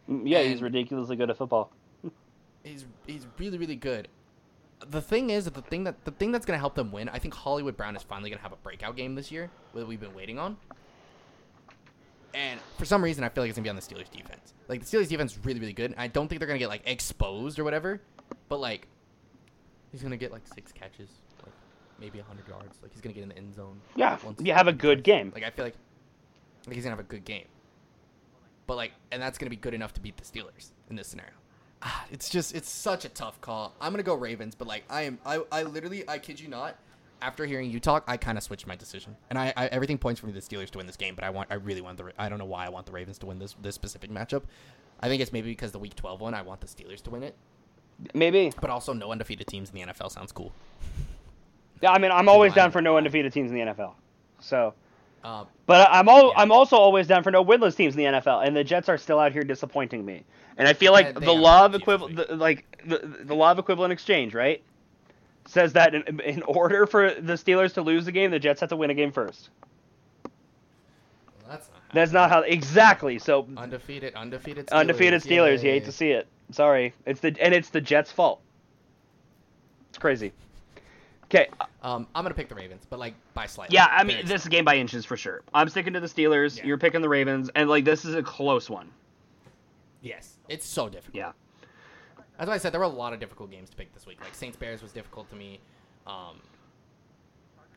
Mm, 0.09 0.21
Yeah, 0.25 0.41
he's 0.43 0.61
ridiculously 0.61 1.15
good 1.15 1.29
at 1.29 1.37
football. 1.37 1.71
He's 2.63 2.85
he's 3.07 3.25
really 3.37 3.57
really 3.57 3.75
good. 3.77 4.07
The 4.89 5.01
thing 5.01 5.29
is, 5.29 5.45
that 5.45 5.53
the 5.53 5.61
thing 5.61 5.83
that 5.85 6.03
the 6.05 6.11
thing 6.11 6.31
that's 6.31 6.45
gonna 6.45 6.59
help 6.59 6.75
them 6.75 6.91
win, 6.91 7.09
I 7.09 7.19
think 7.19 7.33
Hollywood 7.33 7.75
Brown 7.77 7.95
is 7.95 8.03
finally 8.03 8.29
gonna 8.29 8.41
have 8.41 8.51
a 8.53 8.57
breakout 8.57 8.95
game 8.97 9.15
this 9.15 9.31
year 9.31 9.49
that 9.73 9.87
we've 9.87 9.99
been 9.99 10.13
waiting 10.13 10.37
on. 10.39 10.57
And 12.33 12.59
for 12.77 12.85
some 12.85 13.03
reason, 13.03 13.23
I 13.23 13.29
feel 13.29 13.43
like 13.43 13.49
it's 13.49 13.57
gonna 13.57 13.63
be 13.63 13.69
on 13.69 13.75
the 13.75 13.81
Steelers 13.81 14.09
defense. 14.11 14.53
Like 14.67 14.85
the 14.85 14.97
Steelers 14.97 15.07
defense 15.07 15.33
is 15.33 15.45
really 15.45 15.59
really 15.59 15.73
good. 15.73 15.93
I 15.97 16.07
don't 16.07 16.27
think 16.27 16.39
they're 16.39 16.47
gonna 16.47 16.59
get 16.59 16.69
like 16.69 16.83
exposed 16.85 17.59
or 17.59 17.63
whatever, 17.63 18.01
but 18.49 18.59
like 18.59 18.87
he's 19.91 20.03
gonna 20.03 20.17
get 20.17 20.31
like 20.31 20.45
six 20.53 20.71
catches, 20.71 21.09
like 21.43 21.53
maybe 21.99 22.19
hundred 22.19 22.47
yards. 22.47 22.77
Like 22.81 22.91
he's 22.91 23.01
gonna 23.01 23.13
get 23.13 23.23
in 23.23 23.29
the 23.29 23.37
end 23.37 23.55
zone. 23.55 23.79
Yeah, 23.95 24.17
you 24.39 24.53
have 24.53 24.67
a 24.67 24.73
good 24.73 25.03
game. 25.03 25.31
Like 25.33 25.43
I 25.43 25.49
feel 25.49 25.65
like, 25.65 25.75
like 26.67 26.75
he's 26.75 26.83
gonna 26.83 26.95
have 26.95 27.03
a 27.05 27.07
good 27.09 27.25
game. 27.25 27.45
But 28.69 28.77
like, 28.77 28.91
and 29.11 29.19
that's 29.19 29.39
gonna 29.39 29.49
be 29.49 29.55
good 29.55 29.73
enough 29.73 29.93
to 29.95 29.99
beat 29.99 30.15
the 30.15 30.23
Steelers 30.23 30.73
in 30.91 30.95
this 30.95 31.07
scenario. 31.07 31.33
Ah, 31.81 32.05
it's 32.11 32.29
just 32.29 32.53
it's 32.53 32.69
such 32.69 33.03
a 33.03 33.09
tough 33.09 33.41
call. 33.41 33.73
I'm 33.81 33.91
gonna 33.91 34.03
go 34.03 34.13
Ravens, 34.13 34.53
but 34.53 34.67
like 34.67 34.83
I 34.91 35.01
am 35.01 35.17
I 35.25 35.41
I 35.51 35.63
literally 35.63 36.07
I 36.07 36.19
kid 36.19 36.39
you 36.39 36.49
not, 36.49 36.75
after 37.19 37.47
hearing 37.47 37.71
you 37.71 37.79
talk, 37.79 38.03
I 38.07 38.15
kind 38.15 38.37
of 38.37 38.43
switched 38.43 38.67
my 38.67 38.75
decision, 38.75 39.15
and 39.31 39.39
I, 39.39 39.51
I 39.57 39.65
everything 39.69 39.97
points 39.97 40.19
for 40.19 40.27
me 40.27 40.33
the 40.33 40.39
Steelers 40.39 40.69
to 40.69 40.77
win 40.77 40.85
this 40.85 40.97
game, 40.97 41.15
but 41.15 41.23
I 41.23 41.31
want 41.31 41.51
I 41.51 41.55
really 41.55 41.81
want 41.81 41.97
the 41.97 42.11
I 42.19 42.29
don't 42.29 42.37
know 42.37 42.45
why 42.45 42.67
I 42.67 42.69
want 42.69 42.85
the 42.85 42.91
Ravens 42.91 43.17
to 43.19 43.25
win 43.25 43.39
this 43.39 43.55
this 43.59 43.73
specific 43.73 44.11
matchup. 44.11 44.43
I 44.99 45.07
think 45.07 45.19
it's 45.23 45.33
maybe 45.33 45.49
because 45.49 45.71
the 45.71 45.79
Week 45.79 45.95
12 45.95 46.21
one, 46.21 46.35
I 46.35 46.43
want 46.43 46.61
the 46.61 46.67
Steelers 46.67 47.01
to 47.01 47.09
win 47.09 47.23
it, 47.23 47.35
Maybe. 48.13 48.53
but 48.61 48.69
also 48.69 48.93
no 48.93 49.11
undefeated 49.11 49.47
teams 49.47 49.71
in 49.71 49.75
the 49.77 49.81
NFL 49.81 50.11
sounds 50.11 50.31
cool. 50.31 50.53
Yeah, 51.81 51.89
I 51.89 51.97
mean, 51.97 52.11
I'm 52.11 52.29
always 52.29 52.53
down 52.53 52.69
for 52.69 52.83
no 52.83 52.97
undefeated 52.97 53.33
teams 53.33 53.49
in 53.49 53.57
the 53.57 53.63
NFL. 53.63 53.93
So, 54.39 54.75
Uh, 55.23 55.45
but 55.65 55.89
I'm 55.91 56.07
all, 56.07 56.27
Yeah. 56.27 56.41
I'm 56.41 56.51
also 56.51 56.77
always 56.77 57.07
down 57.07 57.23
for 57.23 57.31
no 57.31 57.43
winless 57.43 57.75
teams 57.75 57.95
in 57.95 57.99
the 57.99 58.19
NFL, 58.19 58.45
and 58.45 58.55
the 58.55 58.63
Jets 58.63 58.89
are 58.89 58.97
still 58.97 59.19
out 59.19 59.31
here 59.31 59.43
disappointing 59.43 60.05
me. 60.05 60.23
And 60.57 60.67
I 60.67 60.73
feel 60.73 60.91
like 60.91 61.07
Yeah, 61.07 61.25
the 61.25 61.33
law 61.33 61.65
of 61.65 61.75
equivalent, 61.75 62.37
like 62.37 62.65
the, 62.85 62.97
the 63.23 63.35
law 63.35 63.51
of 63.51 63.59
equivalent 63.59 63.93
exchange, 63.93 64.33
right, 64.33 64.61
says 65.45 65.73
that 65.73 65.95
in, 65.95 66.19
in 66.21 66.43
order 66.43 66.85
for 66.85 67.13
the 67.13 67.33
Steelers 67.33 67.73
to 67.73 67.81
lose 67.81 68.05
the 68.05 68.11
game, 68.11 68.31
the 68.31 68.39
Jets 68.39 68.61
have 68.61 68.69
to 68.69 68.75
win 68.75 68.89
a 68.89 68.93
game 68.93 69.11
first. 69.11 69.49
that's 71.47 71.69
not 71.69 71.81
That's 71.93 72.11
not 72.11 72.29
how 72.29 72.41
exactly. 72.41 73.19
So 73.19 73.47
undefeated 73.57 74.15
undefeated 74.15 74.67
Steelers. 74.67 74.79
undefeated 74.79 75.21
Steelers, 75.21 75.63
you 75.63 75.71
hate 75.71 75.85
to 75.85 75.91
see 75.91 76.11
it. 76.11 76.27
Sorry, 76.51 76.93
it's 77.05 77.19
the 77.19 77.35
and 77.39 77.53
it's 77.53 77.69
the 77.69 77.81
Jets' 77.81 78.11
fault. 78.11 78.41
It's 79.89 79.97
crazy. 79.97 80.31
Okay, 81.31 81.47
Um, 81.83 82.07
I'm 82.15 82.23
gonna 82.23 82.33
pick 82.33 82.49
the 82.49 82.55
Ravens, 82.55 82.87
but 82.89 82.97
like 82.97 83.13
by 83.35 83.45
slightly. 83.45 83.75
Yeah, 83.75 83.87
I 83.89 84.03
mean, 84.03 84.17
Very 84.17 84.27
this 84.27 84.41
is 84.41 84.47
game 84.47 84.65
by 84.65 84.75
inches 84.77 85.05
for 85.05 85.15
sure. 85.15 85.43
I'm 85.53 85.69
sticking 85.69 85.93
to 85.93 85.99
the 85.99 86.07
Steelers. 86.07 86.57
Yeah. 86.57 86.65
You're 86.65 86.77
picking 86.79 87.01
the 87.01 87.09
Ravens, 87.09 87.51
and 87.53 87.69
like 87.69 87.85
this 87.85 88.03
is 88.03 88.15
a 88.15 88.23
close 88.23 88.67
one. 88.69 88.89
Yes, 90.01 90.37
it's 90.47 90.65
so 90.65 90.89
difficult. 90.89 91.15
Yeah. 91.15 91.31
That's 92.37 92.47
why 92.47 92.55
I 92.55 92.57
said 92.57 92.71
there 92.73 92.79
were 92.79 92.85
a 92.85 92.89
lot 92.89 93.13
of 93.13 93.19
difficult 93.19 93.51
games 93.51 93.69
to 93.69 93.75
pick 93.75 93.93
this 93.93 94.07
week. 94.07 94.19
Like 94.21 94.33
Saints 94.33 94.57
Bears 94.57 94.81
was 94.81 94.91
difficult 94.91 95.29
to 95.29 95.35
me. 95.35 95.59
Um, 96.07 96.37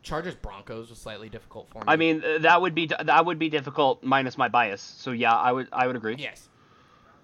Chargers 0.02 0.34
Broncos 0.34 0.88
was 0.88 0.98
slightly 0.98 1.28
difficult 1.28 1.68
for 1.68 1.78
me. 1.78 1.84
I 1.88 1.96
mean, 1.96 2.24
uh, 2.24 2.38
that 2.38 2.60
would 2.62 2.74
be 2.74 2.86
that 2.86 3.26
would 3.26 3.38
be 3.38 3.48
difficult 3.50 4.02
minus 4.02 4.38
my 4.38 4.48
bias. 4.48 4.80
So 4.80 5.10
yeah, 5.12 5.34
I 5.36 5.52
would 5.52 5.68
I 5.72 5.86
would 5.86 5.96
agree. 5.96 6.16
yes. 6.18 6.48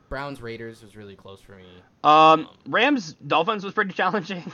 Browns 0.08 0.40
Raiders 0.40 0.82
was 0.82 0.96
really 0.96 1.16
close 1.16 1.40
for 1.40 1.52
me. 1.52 1.66
Um, 2.02 2.48
Rams 2.66 3.14
Dolphins 3.26 3.64
was 3.64 3.74
pretty 3.74 3.92
challenging. 3.94 4.50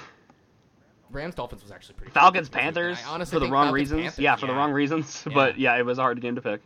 Rams 1.11 1.35
Dolphins 1.35 1.63
was 1.63 1.71
actually 1.71 1.95
pretty. 1.97 2.13
Falcons 2.13 2.49
close 2.49 2.51
this 2.51 2.57
week, 2.57 2.67
and 2.67 2.75
Panthers 2.75 2.99
I 3.07 3.11
honestly 3.11 3.37
for 3.37 3.41
the 3.41 3.51
wrong 3.51 3.67
Falcons, 3.67 3.75
reasons. 3.75 4.01
Panthers, 4.03 4.19
yeah, 4.19 4.37
for 4.37 4.47
the 4.47 4.55
wrong 4.55 4.73
reasons. 4.73 5.25
Yeah. 5.29 5.35
But 5.35 5.59
yeah, 5.59 5.77
it 5.77 5.85
was 5.85 5.99
a 5.99 6.03
hard 6.03 6.21
game 6.21 6.35
to 6.35 6.43
pick. 6.43 6.61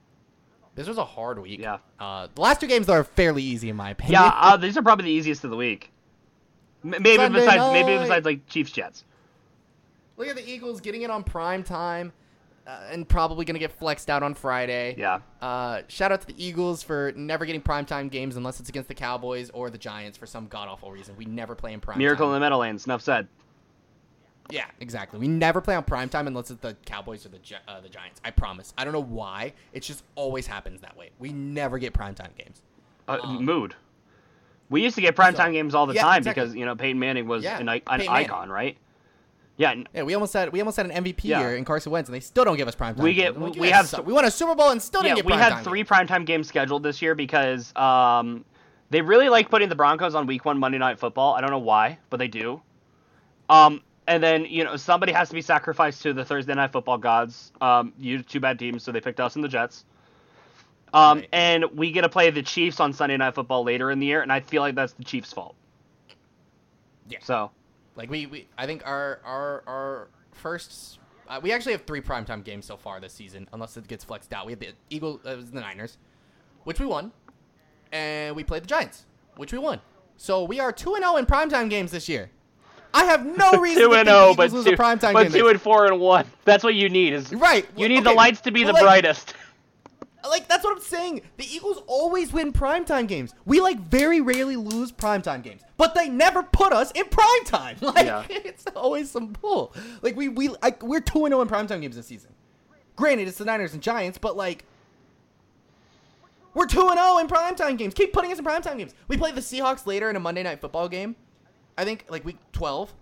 This 0.74 0.86
was 0.86 0.97
a 0.98 1.05
hard 1.05 1.40
week. 1.40 1.60
Yeah. 1.60 1.78
Uh, 1.98 2.28
the 2.32 2.40
last 2.40 2.60
two 2.60 2.66
games 2.69 2.89
are 2.89 3.02
fairly 3.02 3.43
easy 3.43 3.69
in 3.69 3.77
my 3.77 3.90
opinion. 3.90 4.12
Yeah, 4.23 4.28
uh, 4.35 4.56
these 4.59 4.77
are 4.77 4.82
probably 4.82 5.06
the 5.06 5.10
easiest 5.10 5.43
of 5.44 5.51
the 5.51 5.56
week. 5.56 5.90
M- 6.85 6.90
maybe 6.90 7.16
Sunday 7.16 7.40
besides 7.40 7.73
maybe 7.73 7.98
besides 8.01 8.24
like 8.24 8.47
Chiefs 8.47 8.70
Jets. 8.70 9.05
Look 10.16 10.28
at 10.28 10.36
the 10.36 10.48
Eagles 10.48 10.81
getting 10.81 11.02
it 11.02 11.10
on 11.10 11.24
prime 11.24 11.62
time, 11.65 12.12
uh, 12.66 12.81
and 12.90 13.09
probably 13.09 13.44
gonna 13.44 13.59
get 13.59 13.73
flexed 13.73 14.09
out 14.09 14.23
on 14.23 14.35
Friday. 14.35 14.94
Yeah. 14.98 15.19
Uh, 15.43 15.82
shout 15.89 16.10
out 16.12 16.20
to 16.23 16.27
the 16.28 16.44
Eagles 16.44 16.82
for 16.82 17.12
never 17.16 17.44
getting 17.44 17.60
primetime 17.62 18.10
games 18.10 18.36
unless 18.36 18.60
it's 18.60 18.69
against 18.69 18.89
the 18.89 18.94
Cowboys 18.94 19.51
or 19.51 19.70
the 19.70 19.78
Giants 19.78 20.16
for 20.19 20.27
some 20.27 20.47
god 20.47 20.69
awful 20.69 20.90
reason. 20.93 21.16
We 21.16 21.24
never 21.24 21.55
play 21.55 21.73
in 21.73 21.81
prime 21.81 21.98
Miracle 21.98 22.27
time. 22.27 22.35
in 22.35 22.40
the 22.40 22.40
Meadowlands. 22.40 22.86
Enough 22.86 23.02
said. 23.02 23.28
Yeah, 24.51 24.65
exactly. 24.81 25.19
We 25.19 25.29
never 25.29 25.61
play 25.61 25.75
on 25.75 25.85
primetime 25.85 26.27
unless 26.27 26.51
it's 26.51 26.61
the 26.61 26.75
Cowboys 26.87 27.27
or 27.27 27.29
the 27.29 27.39
uh, 27.69 27.81
the 27.81 27.89
Giants. 27.89 28.20
I 28.25 28.31
promise. 28.31 28.73
I 28.79 28.85
don't 28.85 28.93
know 28.95 29.03
why. 29.03 29.53
It 29.73 29.81
just 29.83 30.03
always 30.15 30.47
happens 30.47 30.81
that 30.81 30.97
way. 30.97 31.11
We 31.19 31.33
never 31.33 31.79
get 31.79 31.93
primetime 31.93 32.35
games. 32.37 32.62
Uh, 33.07 33.19
Um, 33.23 33.45
mood. 33.45 33.75
We 34.70 34.83
used 34.83 34.95
to 34.97 35.01
get 35.03 35.16
primetime 35.16 35.47
so- 35.47 35.53
games 35.53 35.75
all 35.75 35.87
the 35.87 35.95
yeah, 35.95 36.03
time 36.03 36.19
exactly. 36.19 36.43
because 36.45 36.55
you 36.57 36.65
know 36.65 36.75
Peyton 36.77 36.99
Manning 36.99 37.27
was 37.29 37.43
Yeah, 37.45 37.59
an, 37.59 37.69
an 37.69 37.83
icon, 37.87 38.49
right? 38.51 38.77
Yeah, 39.57 39.75
Yeah, 39.93 40.05
we 40.05 40.15
almost 40.15 40.33
had 40.35 40.53
we 40.53 40.61
almost 40.61 40.77
had 40.77 40.87
an 40.91 41.05
MVP 41.05 41.25
Yeah. 41.25 41.41
here 41.41 41.57
in 41.57 41.65
Carson 41.65 41.91
Wentz, 41.93 42.09
and 42.09 42.15
they 42.15 42.20
still 42.20 42.45
don't 42.45 42.57
give 42.57 42.69
us 42.69 42.75
primetime. 42.77 42.99
We 43.03 43.12
get- 43.15 43.39
like, 43.41 43.55
we 43.57 43.70
have 43.70 43.93
we 44.07 44.12
won 44.12 44.25
a 44.25 44.31
Super 44.31 44.55
Bowl 44.55 44.70
and 44.70 44.81
still 44.81 45.03
yeah. 45.05 45.15
didn't 45.16 45.27
We 45.27 45.33
get 45.33 45.53
had 45.53 45.65
three 45.65 45.81
games. 45.83 45.89
primetime 45.91 46.25
games 46.25 46.49
scheduled 46.49 46.83
this 46.85 47.03
year 47.03 47.15
because 47.15 47.75
um, 47.77 48.45
they 48.91 49.01
really 49.03 49.29
like 49.29 49.51
putting 49.51 49.69
the 49.69 49.75
Broncos 49.75 50.15
on 50.15 50.27
Week 50.27 50.45
One 50.45 50.59
Monday 50.59 50.79
Night 50.79 50.99
Football. 50.99 51.35
I 51.35 51.41
don't 51.41 51.51
know 51.51 51.59
why, 51.59 51.99
but 52.09 52.19
they 52.19 52.29
do. 52.29 52.62
Um, 53.51 53.83
and 54.09 54.22
then 54.22 54.44
you 54.47 54.64
know 54.64 54.76
somebody 54.76 55.12
has 55.12 55.28
to 55.28 55.35
be 55.35 55.43
sacrificed 55.43 56.02
to 56.02 56.12
the 56.12 56.24
Thursday 56.24 56.55
Night 56.55 56.72
Football 56.72 56.98
gods. 56.98 57.52
Um, 57.60 57.93
you 57.98 58.22
two 58.22 58.40
bad 58.40 58.59
teams, 58.59 58.82
so 58.82 58.90
they 58.90 59.01
picked 59.01 59.20
us 59.20 59.36
and 59.36 59.44
the 59.44 59.48
Jets. 59.48 59.85
Um, 60.93 61.18
Right. 61.18 61.28
and 61.32 61.64
we 61.76 61.93
get 61.93 62.01
to 62.01 62.09
play 62.09 62.30
the 62.30 62.43
Chiefs 62.43 62.80
on 62.80 62.93
Sunday 62.94 63.16
Night 63.18 63.35
Football 63.35 63.62
later 63.62 63.90
in 63.90 64.01
the 64.01 64.06
year, 64.06 64.22
and 64.22 64.32
I 64.32 64.40
feel 64.40 64.62
like 64.62 64.74
that's 64.74 64.94
the 64.94 65.05
Chiefs' 65.05 65.32
fault. 65.32 65.55
Yeah. 67.09 67.18
So 67.22 67.51
Like 67.94 68.10
we, 68.10 68.26
we 68.26 68.48
I 68.56 68.66
think 68.66 68.82
our 68.86 69.20
our 69.24 69.62
our 69.66 70.09
first 70.32 70.98
uh, 71.28 71.39
we 71.43 71.52
actually 71.52 71.72
have 71.72 71.82
three 71.85 72.01
primetime 72.01 72.43
games 72.43 72.64
so 72.64 72.76
far 72.76 73.01
this 73.01 73.12
season, 73.12 73.47
unless 73.52 73.76
it 73.76 73.86
gets 73.86 74.02
flexed 74.02 74.32
out. 74.32 74.47
We 74.47 74.52
had 74.52 74.60
the 74.60 74.68
Eagles, 74.89 75.20
uh, 75.26 75.30
it 75.30 75.36
was 75.36 75.51
the 75.51 75.60
Niners, 75.60 75.98
which 76.64 76.80
we 76.80 76.86
won, 76.86 77.12
and 77.93 78.35
we 78.35 78.43
played 78.44 78.62
the 78.62 78.66
Giants, 78.66 79.05
which 79.36 79.52
we 79.52 79.59
won. 79.59 79.80
So 80.16 80.43
we 80.44 80.59
are 80.59 80.72
two 80.72 80.94
and 80.94 81.05
zero 81.05 81.16
in 81.16 81.26
primetime 81.26 81.68
games 81.68 81.90
this 81.90 82.09
year. 82.09 82.30
I 82.99 83.05
have 83.05 83.25
no 83.25 83.53
reason 83.61 83.83
two 83.85 83.89
to 83.91 83.95
and 83.95 84.09
oh, 84.09 84.12
zero, 84.12 84.29
the 84.31 84.37
but 84.37 84.65
two, 84.65 84.70
a 84.70 84.77
primetime 84.77 85.12
but 85.12 85.23
game. 85.25 85.33
two 85.41 85.49
and 85.49 85.61
four 85.61 85.87
and 85.87 86.01
one. 86.01 86.27
That's 86.45 86.65
what 86.65 86.75
you 86.75 86.89
need. 86.89 87.12
Is 87.12 87.33
right. 87.33 87.66
You 87.77 87.89
need 87.89 87.99
okay, 88.01 88.11
the 88.11 88.12
lights 88.12 88.41
to 88.43 88.51
be 88.51 88.65
the 88.65 88.73
like- 88.73 88.83
brightest. 88.83 89.35
Like 90.29 90.49
that's 90.49 90.65
what 90.65 90.77
I'm 90.77 90.83
saying. 90.83 91.23
The 91.39 91.47
Eagles 91.47 91.81
always 91.87 92.33
win 92.33 92.53
primetime 92.53 93.07
games. 93.07 93.33
We 93.47 93.61
like 93.61 93.79
very 93.79 94.20
rarely 94.20 94.57
lose 94.57 94.91
primetime 94.93 95.43
games, 95.43 95.62
but 95.79 95.95
they 95.95 96.09
never 96.09 96.43
put 96.43 96.73
us 96.73 96.91
in 96.91 97.05
primetime. 97.05 97.81
Like 97.95 98.05
Yeah. 98.05 98.25
it's 98.29 98.66
always 98.75 99.11
some 99.11 99.29
bull. 99.29 99.73
Like 100.03 100.16
we 100.16 100.29
we 100.29 100.49
like 100.49 100.83
we're 100.83 101.01
two 101.01 101.25
and 101.25 101.33
zero 101.33 101.41
in 101.41 101.49
primetime 101.49 101.81
games 101.81 101.95
this 101.97 102.07
season. 102.07 102.35
Granted, 102.97 103.29
it's 103.29 103.39
the 103.39 103.45
Niners 103.47 103.73
and 103.73 103.83
Giants, 103.83 104.19
but 104.19 104.37
like 104.37 104.65
we're 106.53 106.66
two 106.66 106.89
and 106.89 106.99
zero 106.99 107.19
in 107.19 107.29
primetime 107.29 107.79
games. 107.79 107.95
Keep 107.95 108.12
putting 108.12 108.33
us 108.33 108.39
in 108.41 108.45
primetime 108.45 108.77
games. 108.77 108.95
We 109.07 109.16
play 109.16 109.31
the 109.33 109.41
Seahawks 109.41 109.87
later 109.87 110.11
in 110.11 110.16
a 110.16 110.20
Monday 110.20 110.43
night 110.43 110.61
football 110.61 110.89
game. 110.89 111.15
I 111.79 111.85
think 111.85 112.05
like 112.11 112.25
week 112.27 112.37
twelve. 112.53 112.93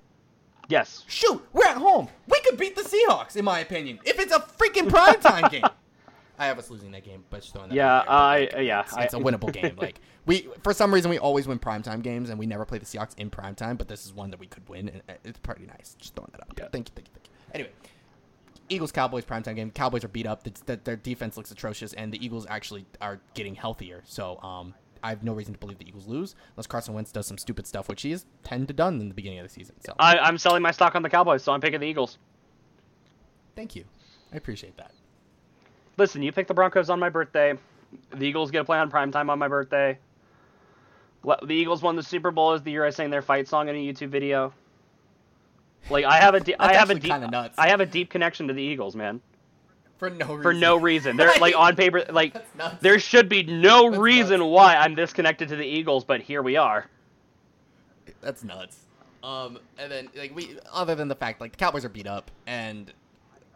Yes. 0.69 1.05
Shoot, 1.09 1.45
we're 1.53 1.65
at 1.65 1.77
home. 1.77 2.09
We 2.29 2.41
could 2.41 2.59
beat 2.59 2.75
the 2.77 2.83
Seahawks, 2.83 3.37
in 3.37 3.45
my 3.45 3.61
opinion, 3.61 4.01
if 4.05 4.19
it's 4.19 4.33
a 4.35 4.41
freaking 4.41 4.89
primetime 4.89 5.49
game. 5.53 5.63
I 6.39 6.47
have 6.47 6.59
us 6.59 6.71
losing 6.71 6.91
that 6.91 7.05
game, 7.05 7.25
but 7.31 7.41
just 7.41 7.53
throwing 7.55 7.69
that. 7.71 7.75
Yeah, 7.75 8.01
I- 8.07 8.41
like, 8.41 8.53
yeah, 8.67 8.81
it's, 8.81 8.97
it's 8.99 9.15
a 9.15 9.19
winnable 9.19 9.51
game. 9.53 9.77
Like 9.81 10.01
we, 10.27 10.49
for 10.63 10.75
some 10.75 10.93
reason, 10.93 11.09
we 11.11 11.19
always 11.19 11.47
win 11.49 11.59
primetime 11.61 12.03
games, 12.03 12.31
and 12.31 12.39
we 12.39 12.47
never 12.47 12.65
play 12.67 12.79
the 12.79 12.85
Seahawks 12.85 13.17
in 13.17 13.31
primetime. 13.31 13.79
But 13.79 13.87
this 13.89 14.05
is 14.05 14.13
one 14.13 14.31
that 14.31 14.41
we 14.41 14.47
could 14.47 14.69
win, 14.69 14.89
and 14.89 15.03
it's 15.25 15.39
pretty 15.39 15.67
nice. 15.67 15.95
Just 15.99 16.15
throwing 16.17 16.31
that 16.33 16.41
there. 16.57 16.65
Yeah. 16.67 16.71
Thank 16.73 16.89
you, 16.89 16.93
thank 16.97 17.07
you, 17.09 17.13
thank 17.15 17.27
you. 17.27 17.31
Anyway, 17.55 17.71
Eagles 18.69 18.91
Cowboys 18.91 19.25
primetime 19.25 19.55
game. 19.55 19.71
Cowboys 19.71 20.03
are 20.05 20.09
beat 20.09 20.27
up. 20.27 20.43
That 20.67 20.85
their 20.85 20.97
defense 20.97 21.37
looks 21.37 21.53
atrocious, 21.53 21.93
and 21.93 22.13
the 22.13 22.23
Eagles 22.23 22.45
actually 22.51 22.85
are 23.01 23.21
getting 23.35 23.55
healthier. 23.55 24.03
So, 24.05 24.39
um, 24.43 24.75
I 25.07 25.11
have 25.11 25.23
no 25.23 25.33
reason 25.33 25.55
to 25.55 25.61
believe 25.61 25.79
the 25.79 25.87
Eagles 25.87 26.09
lose 26.09 26.35
unless 26.57 26.67
Carson 26.67 26.93
Wentz 26.93 27.13
does 27.13 27.29
some 27.29 27.39
stupid 27.39 27.65
stuff, 27.65 27.89
which 27.89 28.03
he 28.03 28.11
has 28.11 28.27
tend 28.43 28.67
to 28.67 28.75
done 28.75 29.01
in 29.01 29.09
the 29.09 29.15
beginning 29.15 29.39
of 29.39 29.47
the 29.47 29.53
season. 29.53 29.77
So, 29.81 29.95
I, 30.01 30.19
I'm 30.19 30.37
selling 30.37 30.63
my 30.63 30.73
stock 30.73 30.97
on 30.97 31.03
the 31.03 31.09
Cowboys, 31.09 31.45
so 31.45 31.53
I'm 31.53 31.61
picking 31.61 31.79
the 31.79 31.87
Eagles. 31.87 32.19
thank 33.55 33.77
you. 33.77 33.85
I 34.33 34.37
appreciate 34.37 34.77
that. 34.79 34.91
Listen, 35.97 36.23
you 36.23 36.33
picked 36.33 36.49
the 36.49 36.55
Broncos 36.55 36.91
on 36.91 36.99
my 36.99 37.09
birthday. 37.09 37.57
The 38.11 38.25
Eagles 38.25 38.51
get 38.51 38.59
to 38.59 38.65
play 38.65 38.79
on 38.79 38.91
primetime 38.91 39.31
on 39.31 39.39
my 39.39 39.47
birthday. 39.47 39.97
The 41.23 41.55
Eagles 41.55 41.83
won 41.83 41.95
the 41.95 42.03
Super 42.03 42.33
Bowl 42.33 42.53
as 42.53 42.63
the 42.63 42.73
year 42.73 42.85
I 42.85 42.91
sang 42.91 43.11
their 43.11 43.23
fight 43.23 43.47
song 43.47 43.69
in 43.69 43.77
a 43.77 43.79
YouTube 43.79 44.09
video. 44.09 44.53
Like 45.89 46.05
I 46.05 46.19
have 46.19 46.35
a 46.35 46.41
de- 46.41 46.57
I 46.61 46.75
have 46.75 46.91
a 46.91 46.97
deep. 46.97 47.13
I 47.13 47.69
have 47.69 47.81
a 47.81 47.87
deep 47.87 48.11
connection 48.11 48.49
to 48.49 48.55
the 48.55 48.63
Eagles, 48.63 48.97
man. 48.97 49.21
For 49.99 50.11
no 50.11 50.27
reason. 50.27 50.43
For 50.43 50.55
no 50.55 50.77
reason. 50.77 51.17
They're 51.17 51.33
like 51.41 51.55
on 51.59 51.77
paper 51.77 52.05
like 52.11 52.35
there 52.81 52.99
should 52.99 53.29
be 53.29 53.43
no 53.43 53.91
That's 53.91 54.01
reason 54.01 54.41
nuts. 54.41 54.51
why 54.51 54.77
I'm 54.77 54.95
this 54.95 55.13
connected 55.13 55.49
to 55.49 55.57
the 55.57 55.65
Eagles, 55.65 56.05
but 56.05 56.21
here 56.21 56.43
we 56.43 56.57
are. 56.57 56.87
That's 58.21 58.45
nuts. 58.45 58.79
Um, 59.23 59.59
and 59.79 59.91
then 59.91 60.09
like 60.15 60.35
we, 60.35 60.59
other 60.73 60.95
than 60.95 61.09
the 61.09 61.15
fact 61.15 61.41
like 61.41 61.53
the 61.53 61.59
Cowboys 61.59 61.85
are 61.85 61.89
beat 61.89 62.07
up, 62.07 62.31
and 62.47 62.93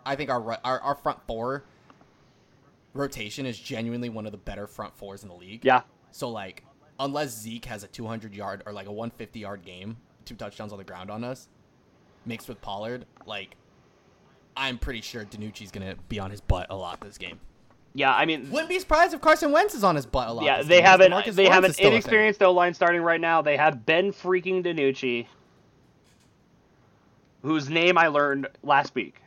I 0.04 0.16
think 0.16 0.30
our 0.30 0.58
our, 0.64 0.80
our 0.80 0.94
front 0.94 1.20
four 1.26 1.64
rotation 2.94 3.46
is 3.46 3.58
genuinely 3.58 4.08
one 4.08 4.26
of 4.26 4.32
the 4.32 4.38
better 4.38 4.66
front 4.66 4.96
fours 4.96 5.22
in 5.22 5.28
the 5.28 5.34
league. 5.34 5.64
Yeah. 5.64 5.82
So 6.10 6.28
like, 6.28 6.64
unless 6.98 7.30
Zeke 7.30 7.66
has 7.66 7.84
a 7.84 7.86
200 7.86 8.34
yard 8.34 8.62
or 8.66 8.72
like 8.72 8.86
a 8.86 8.92
150 8.92 9.38
yard 9.38 9.64
game, 9.64 9.96
two 10.24 10.34
touchdowns 10.34 10.72
on 10.72 10.78
the 10.78 10.84
ground 10.84 11.10
on 11.10 11.22
us, 11.22 11.48
mixed 12.26 12.48
with 12.48 12.60
Pollard, 12.60 13.06
like, 13.26 13.56
I'm 14.56 14.78
pretty 14.78 15.00
sure 15.00 15.24
DiNucci's 15.24 15.70
gonna 15.70 15.96
be 16.08 16.18
on 16.18 16.30
his 16.30 16.40
butt 16.40 16.66
a 16.70 16.76
lot 16.76 17.00
this 17.00 17.18
game. 17.18 17.38
Yeah, 17.94 18.14
I 18.14 18.24
mean 18.26 18.50
Wouldn't 18.50 18.68
be 18.68 18.78
surprised 18.78 19.14
if 19.14 19.20
Carson 19.20 19.50
Wentz 19.52 19.74
is 19.74 19.82
on 19.84 19.96
his 19.96 20.06
butt 20.06 20.28
a 20.28 20.32
lot. 20.32 20.44
Yeah, 20.44 20.58
this 20.58 20.66
they 20.68 20.76
game, 20.76 20.84
have 20.84 21.00
because 21.00 21.28
an 21.28 21.32
Demarcus 21.32 21.34
they 21.36 21.46
have 21.48 21.64
an 21.64 21.70
is 21.70 21.76
still 21.76 21.86
a 21.86 21.90
thing. 21.90 21.94
inexperienced 21.94 22.42
O 22.42 22.52
line 22.52 22.74
starting 22.74 23.02
right 23.02 23.20
now. 23.20 23.42
They 23.42 23.56
have 23.56 23.84
Ben 23.86 24.12
freaking 24.12 24.64
DiNucci, 24.64 25.26
whose 27.42 27.68
name 27.70 27.96
I 27.98 28.08
learned 28.08 28.48
last 28.62 28.94
week. 28.94 29.20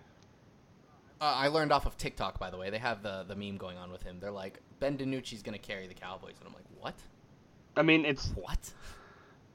Uh, 1.19 1.25
I 1.25 1.47
learned 1.47 1.71
off 1.71 1.85
of 1.85 1.97
TikTok, 1.97 2.37
by 2.39 2.49
the 2.49 2.57
way. 2.57 2.69
They 2.69 2.77
have 2.77 3.01
the 3.01 3.23
the 3.27 3.35
meme 3.35 3.57
going 3.57 3.77
on 3.77 3.91
with 3.91 4.03
him. 4.03 4.17
They're 4.19 4.31
like, 4.31 4.59
Ben 4.79 4.97
DiNucci's 4.97 5.41
gonna 5.41 5.57
carry 5.57 5.87
the 5.87 5.93
Cowboys, 5.93 6.35
and 6.39 6.47
I'm 6.47 6.53
like, 6.53 6.65
what? 6.79 6.95
I 7.75 7.81
mean, 7.81 8.05
it's 8.05 8.29
What? 8.35 8.73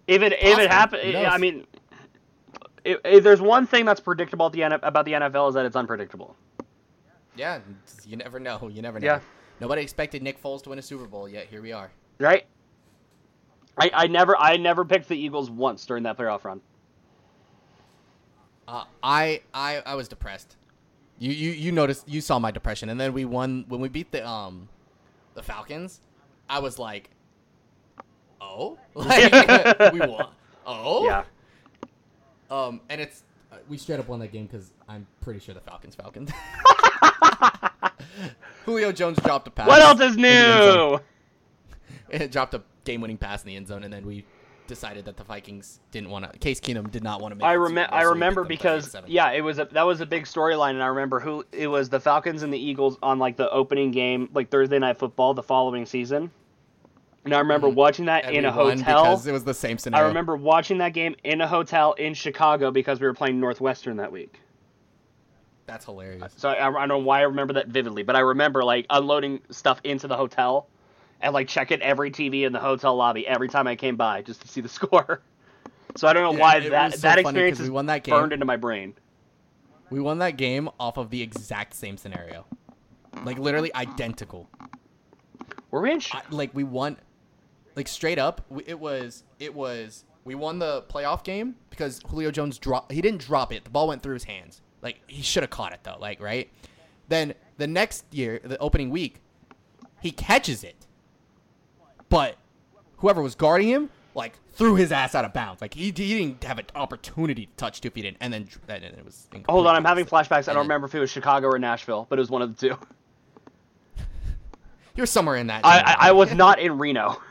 if 0.06 0.22
it 0.22 0.32
if 0.32 0.58
it 0.58 0.70
happen. 0.70 1.00
Who 1.00 1.12
knows? 1.12 1.26
I 1.30 1.38
mean, 1.38 1.66
If, 2.88 3.22
there's 3.22 3.40
one 3.40 3.66
thing 3.66 3.84
that's 3.84 4.00
predictable 4.00 4.46
at 4.46 4.52
the 4.52 4.62
about 4.62 5.04
the 5.04 5.12
NFL 5.12 5.48
is 5.48 5.54
that 5.54 5.66
it's 5.66 5.76
unpredictable. 5.76 6.36
Yeah, 7.36 7.60
you 8.04 8.16
never 8.16 8.40
know. 8.40 8.68
You 8.72 8.82
never 8.82 8.98
know. 8.98 9.06
Yeah. 9.06 9.20
Nobody 9.60 9.82
expected 9.82 10.22
Nick 10.22 10.42
Foles 10.42 10.62
to 10.62 10.70
win 10.70 10.78
a 10.78 10.82
Super 10.82 11.06
Bowl, 11.06 11.28
yet 11.28 11.46
here 11.46 11.60
we 11.60 11.72
are. 11.72 11.90
Right? 12.18 12.46
I, 13.76 13.90
I 13.92 14.06
never 14.06 14.36
I 14.36 14.56
never 14.56 14.84
picked 14.84 15.08
the 15.08 15.16
Eagles 15.16 15.50
once 15.50 15.84
during 15.86 16.02
that 16.04 16.16
playoff 16.16 16.44
run. 16.44 16.60
Uh, 18.66 18.84
I, 19.02 19.42
I 19.54 19.82
I 19.86 19.94
was 19.94 20.08
depressed. 20.08 20.56
You, 21.18 21.32
you 21.32 21.50
you 21.52 21.72
noticed 21.72 22.08
you 22.08 22.20
saw 22.20 22.38
my 22.38 22.50
depression, 22.50 22.88
and 22.88 23.00
then 23.00 23.12
we 23.12 23.24
won 23.24 23.64
when 23.68 23.80
we 23.80 23.88
beat 23.88 24.10
the 24.12 24.26
um 24.26 24.68
the 25.34 25.42
Falcons. 25.42 26.00
I 26.50 26.58
was 26.58 26.78
like, 26.78 27.10
oh, 28.40 28.78
like 28.94 29.92
we 29.92 30.00
won. 30.00 30.26
Oh, 30.66 31.04
Yeah. 31.04 31.24
Um, 32.50 32.80
and 32.88 33.00
it's 33.00 33.24
uh, 33.52 33.56
we 33.68 33.76
straight 33.76 34.00
up 34.00 34.08
won 34.08 34.20
that 34.20 34.32
game 34.32 34.46
because 34.46 34.72
I'm 34.88 35.06
pretty 35.20 35.40
sure 35.40 35.54
the 35.54 35.60
Falcons 35.60 35.94
Falcons. 35.94 36.30
Julio 38.64 38.92
Jones 38.92 39.18
dropped 39.18 39.48
a 39.48 39.50
pass. 39.50 39.68
What 39.68 39.80
else 39.80 40.00
is 40.00 40.16
in 40.16 40.22
the 40.22 40.28
end 40.28 40.62
zone. 40.62 40.90
new? 40.90 41.00
It 42.10 42.32
dropped 42.32 42.54
a 42.54 42.62
game-winning 42.84 43.18
pass 43.18 43.42
in 43.42 43.48
the 43.48 43.56
end 43.56 43.68
zone, 43.68 43.84
and 43.84 43.92
then 43.92 44.06
we 44.06 44.24
decided 44.66 45.04
that 45.04 45.18
the 45.18 45.24
Vikings 45.24 45.80
didn't 45.90 46.08
want 46.08 46.32
to. 46.32 46.38
Case 46.38 46.58
Keenum 46.58 46.90
did 46.90 47.02
not 47.02 47.20
want 47.20 47.32
to 47.32 47.36
make. 47.36 47.44
I 47.44 47.52
remember. 47.52 47.94
I 47.94 48.02
remember 48.02 48.44
beat 48.44 48.62
them 48.62 48.80
by 48.80 48.80
because 48.80 48.96
yeah, 49.06 49.32
it 49.32 49.42
was 49.42 49.58
a, 49.58 49.66
that 49.72 49.82
was 49.82 50.00
a 50.00 50.06
big 50.06 50.24
storyline, 50.24 50.70
and 50.70 50.82
I 50.82 50.86
remember 50.86 51.20
who 51.20 51.44
it 51.52 51.66
was 51.66 51.90
the 51.90 52.00
Falcons 52.00 52.42
and 52.42 52.52
the 52.52 52.58
Eagles 52.58 52.96
on 53.02 53.18
like 53.18 53.36
the 53.36 53.50
opening 53.50 53.90
game, 53.90 54.30
like 54.32 54.50
Thursday 54.50 54.78
night 54.78 54.98
football 54.98 55.34
the 55.34 55.42
following 55.42 55.84
season. 55.84 56.30
And 57.28 57.34
I 57.34 57.40
remember 57.40 57.66
mm-hmm. 57.66 57.76
watching 57.76 58.04
that 58.06 58.24
And 58.24 58.34
in 58.36 58.44
a 58.46 58.50
hotel. 58.50 59.02
because 59.02 59.26
it 59.26 59.32
was 59.32 59.44
the 59.44 59.52
same 59.52 59.76
scenario. 59.76 60.06
I 60.06 60.08
remember 60.08 60.34
watching 60.34 60.78
that 60.78 60.94
game 60.94 61.14
in 61.24 61.42
a 61.42 61.46
hotel 61.46 61.92
in 61.92 62.14
Chicago 62.14 62.70
because 62.70 63.00
we 63.02 63.06
were 63.06 63.12
playing 63.12 63.38
Northwestern 63.38 63.98
that 63.98 64.10
week. 64.10 64.40
That's 65.66 65.84
hilarious. 65.84 66.32
So 66.38 66.48
I, 66.48 66.68
I 66.68 66.72
don't 66.72 66.88
know 66.88 66.96
why 66.96 67.18
I 67.18 67.24
remember 67.24 67.52
that 67.52 67.68
vividly, 67.68 68.02
but 68.02 68.16
I 68.16 68.20
remember 68.20 68.64
like 68.64 68.86
unloading 68.88 69.40
stuff 69.50 69.78
into 69.84 70.08
the 70.08 70.16
hotel 70.16 70.68
and 71.20 71.34
like 71.34 71.48
checking 71.48 71.82
every 71.82 72.10
TV 72.10 72.46
in 72.46 72.52
the 72.54 72.60
hotel 72.60 72.96
lobby 72.96 73.26
every 73.26 73.50
time 73.50 73.66
I 73.66 73.76
came 73.76 73.96
by 73.96 74.22
just 74.22 74.40
to 74.40 74.48
see 74.48 74.62
the 74.62 74.68
score. 74.70 75.20
So 75.96 76.08
I 76.08 76.14
don't 76.14 76.22
know 76.22 76.32
Yeah, 76.32 76.40
why 76.40 76.68
that 76.70 76.94
so 76.94 77.00
that 77.00 77.18
experience 77.18 77.60
is 77.60 77.68
we 77.68 77.74
won 77.74 77.84
that 77.86 78.04
game. 78.04 78.14
burned 78.14 78.32
into 78.32 78.46
my 78.46 78.56
brain. 78.56 78.94
We 79.90 80.00
won 80.00 80.16
that 80.20 80.38
game 80.38 80.70
off 80.80 80.96
of 80.96 81.10
the 81.10 81.20
exact 81.20 81.74
same 81.74 81.98
scenario, 81.98 82.46
like 83.22 83.38
literally 83.38 83.74
identical. 83.74 84.48
Were 85.70 85.82
we 85.82 85.92
in? 85.92 86.00
I, 86.12 86.22
like 86.30 86.54
we 86.54 86.64
won, 86.64 86.96
like 87.78 87.88
straight 87.88 88.18
up. 88.18 88.44
It 88.66 88.78
was 88.78 89.22
it 89.38 89.54
was 89.54 90.04
we 90.24 90.34
won 90.34 90.58
the 90.58 90.82
playoff 90.90 91.22
game 91.22 91.54
because 91.70 92.00
Julio 92.08 92.32
Jones 92.32 92.58
dropped. 92.58 92.90
He 92.90 93.00
didn't 93.00 93.20
drop 93.20 93.52
it. 93.52 93.64
The 93.64 93.70
ball 93.70 93.86
went 93.86 94.02
through 94.02 94.14
his 94.14 94.24
hands. 94.24 94.60
Like 94.82 95.00
he 95.06 95.22
should 95.22 95.44
have 95.44 95.50
caught 95.50 95.72
it 95.72 95.80
though. 95.84 95.96
Like 95.98 96.20
right. 96.20 96.50
Then 97.08 97.34
the 97.56 97.68
next 97.68 98.04
year, 98.10 98.40
the 98.42 98.58
opening 98.58 98.90
week, 98.90 99.20
he 100.00 100.10
catches 100.10 100.64
it, 100.64 100.86
but 102.08 102.36
whoever 102.96 103.22
was 103.22 103.36
guarding 103.36 103.68
him 103.68 103.90
like 104.12 104.34
threw 104.52 104.74
his 104.74 104.90
ass 104.90 105.14
out 105.14 105.24
of 105.24 105.32
bounds. 105.32 105.62
Like 105.62 105.74
he, 105.74 105.84
he 105.84 105.92
didn't 105.92 106.42
have 106.42 106.58
an 106.58 106.66
opportunity 106.74 107.46
to 107.46 107.52
touch 107.56 107.80
two 107.80 107.90
feet 107.90 108.04
in, 108.04 108.16
and 108.20 108.32
then 108.32 108.48
and 108.68 108.82
then 108.82 108.92
it 108.92 109.04
was. 109.04 109.28
Hold 109.48 109.68
on, 109.68 109.76
I'm 109.76 109.84
having 109.84 110.04
flashbacks. 110.04 110.48
I 110.48 110.52
don't 110.52 110.64
remember 110.64 110.88
if 110.88 110.94
it 110.96 111.00
was 111.00 111.10
Chicago 111.10 111.46
or 111.46 111.60
Nashville, 111.60 112.08
but 112.10 112.18
it 112.18 112.22
was 112.22 112.30
one 112.30 112.42
of 112.42 112.56
the 112.56 112.68
two. 112.68 112.76
You're 114.96 115.06
somewhere 115.06 115.36
in 115.36 115.46
that. 115.46 115.64
I, 115.64 115.78
I, 115.78 115.96
I 116.08 116.12
was 116.12 116.34
not 116.34 116.58
in 116.58 116.76
Reno. 116.76 117.22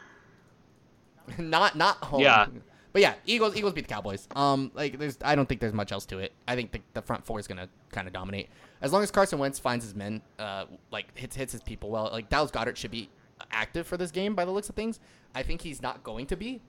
not 1.37 1.75
not 1.75 1.97
home. 2.03 2.21
Yeah. 2.21 2.47
But 2.93 3.01
yeah, 3.01 3.13
Eagles 3.25 3.55
Eagles 3.55 3.73
beat 3.73 3.87
the 3.87 3.93
Cowboys. 3.93 4.27
Um, 4.35 4.71
like 4.73 4.97
there's 4.97 5.17
I 5.23 5.35
don't 5.35 5.47
think 5.47 5.61
there's 5.61 5.73
much 5.73 5.91
else 5.91 6.05
to 6.07 6.19
it. 6.19 6.33
I 6.47 6.55
think 6.55 6.71
the, 6.71 6.81
the 6.93 7.01
front 7.01 7.25
four 7.25 7.39
is 7.39 7.47
gonna 7.47 7.69
kind 7.91 8.07
of 8.07 8.13
dominate 8.13 8.49
as 8.81 8.93
long 8.93 9.03
as 9.03 9.11
Carson 9.11 9.39
Wentz 9.39 9.59
finds 9.59 9.83
his 9.83 9.95
men, 9.95 10.21
uh, 10.39 10.65
like 10.91 11.17
hits 11.17 11.35
hits 11.35 11.51
his 11.51 11.61
people 11.61 11.89
well. 11.89 12.09
Like 12.11 12.29
Dallas 12.29 12.51
Goedert 12.51 12.75
should 12.75 12.91
be 12.91 13.09
active 13.51 13.87
for 13.87 13.97
this 13.97 14.11
game 14.11 14.35
by 14.35 14.45
the 14.45 14.51
looks 14.51 14.69
of 14.69 14.75
things. 14.75 14.99
I 15.35 15.43
think 15.43 15.61
he's 15.61 15.81
not 15.81 16.03
going 16.03 16.25
to 16.27 16.35
be. 16.35 16.61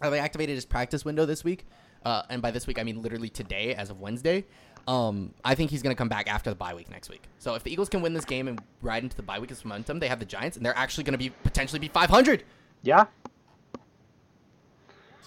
Uh, 0.00 0.10
they 0.10 0.18
activated 0.18 0.54
his 0.54 0.64
practice 0.64 1.04
window 1.04 1.26
this 1.26 1.44
week, 1.44 1.66
uh, 2.04 2.22
and 2.28 2.42
by 2.42 2.50
this 2.50 2.66
week 2.66 2.78
I 2.78 2.82
mean 2.82 3.02
literally 3.02 3.28
today, 3.28 3.74
as 3.74 3.90
of 3.90 4.00
Wednesday. 4.00 4.46
Um, 4.86 5.34
I 5.44 5.54
think 5.54 5.70
he's 5.70 5.82
going 5.82 5.94
to 5.94 5.98
come 5.98 6.08
back 6.08 6.32
after 6.32 6.48
the 6.48 6.56
bye 6.56 6.72
week 6.72 6.90
next 6.90 7.10
week. 7.10 7.24
So 7.38 7.54
if 7.54 7.62
the 7.62 7.70
Eagles 7.70 7.90
can 7.90 8.00
win 8.00 8.14
this 8.14 8.24
game 8.24 8.48
and 8.48 8.58
ride 8.80 9.02
into 9.02 9.16
the 9.16 9.22
bye 9.22 9.38
week 9.38 9.50
as 9.50 9.62
momentum, 9.62 9.98
they 9.98 10.08
have 10.08 10.18
the 10.18 10.24
Giants, 10.24 10.56
and 10.56 10.64
they're 10.64 10.76
actually 10.76 11.04
going 11.04 11.12
to 11.12 11.18
be 11.18 11.30
potentially 11.42 11.78
be 11.78 11.88
500. 11.88 12.44
Yeah, 12.82 13.06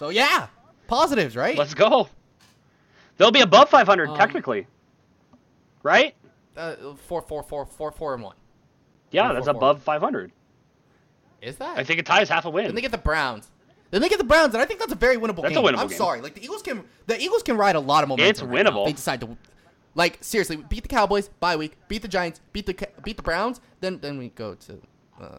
So 0.02 0.08
yeah, 0.08 0.48
positives, 0.88 1.36
right? 1.36 1.56
let's 1.56 1.74
go. 1.74 2.08
They'll 3.18 3.30
be 3.30 3.42
above 3.42 3.68
500 3.68 4.08
Um, 4.08 4.16
technically, 4.16 4.66
right? 5.84 6.16
uh, 6.56 6.74
four, 7.06 7.22
four, 7.22 7.44
four, 7.44 7.64
four, 7.66 7.92
four, 7.92 8.14
and 8.14 8.24
one. 8.24 8.34
Yeah, 9.12 9.28
four, 9.28 9.34
that's 9.34 9.46
four. 9.46 9.54
above 9.54 9.80
500. 9.80 10.32
Is 11.40 11.56
that? 11.58 11.78
I 11.78 11.84
think 11.84 12.00
it 12.00 12.06
ties 12.06 12.28
half 12.28 12.46
a 12.46 12.50
win. 12.50 12.64
Then 12.66 12.74
they 12.74 12.80
get 12.80 12.90
the 12.90 12.98
Browns. 12.98 13.48
Then 13.92 14.00
they 14.02 14.08
get 14.08 14.18
the 14.18 14.24
Browns, 14.24 14.54
and 14.54 14.60
I 14.60 14.66
think 14.66 14.80
that's 14.80 14.90
a 14.90 14.96
very 14.96 15.18
winnable 15.18 15.42
That's 15.42 15.56
a 15.56 15.60
game. 15.60 15.62
winnable 15.62 15.78
I'm 15.78 15.86
game. 15.86 15.98
sorry, 15.98 16.20
like 16.20 16.34
the 16.34 16.42
Eagles 16.42 16.62
can, 16.62 16.82
the 17.06 17.20
Eagles 17.20 17.44
can 17.44 17.56
ride 17.56 17.76
a 17.76 17.80
lot 17.80 18.02
of 18.02 18.08
momentum. 18.08 18.28
It's 18.28 18.42
right 18.42 18.64
now 18.64 18.72
winnable. 18.72 18.86
They 18.86 18.94
decide 18.94 19.20
to, 19.20 19.36
like 19.94 20.18
seriously, 20.20 20.56
beat 20.56 20.82
the 20.82 20.88
Cowboys 20.88 21.28
bye 21.28 21.54
week, 21.54 21.76
beat 21.86 22.02
the 22.02 22.08
Giants, 22.08 22.40
beat 22.52 22.66
the 22.66 22.88
beat 23.04 23.18
the 23.18 23.22
Browns. 23.22 23.60
Then 23.80 24.00
then 24.00 24.18
we 24.18 24.30
go 24.30 24.56
to, 24.56 24.80
uh, 25.20 25.38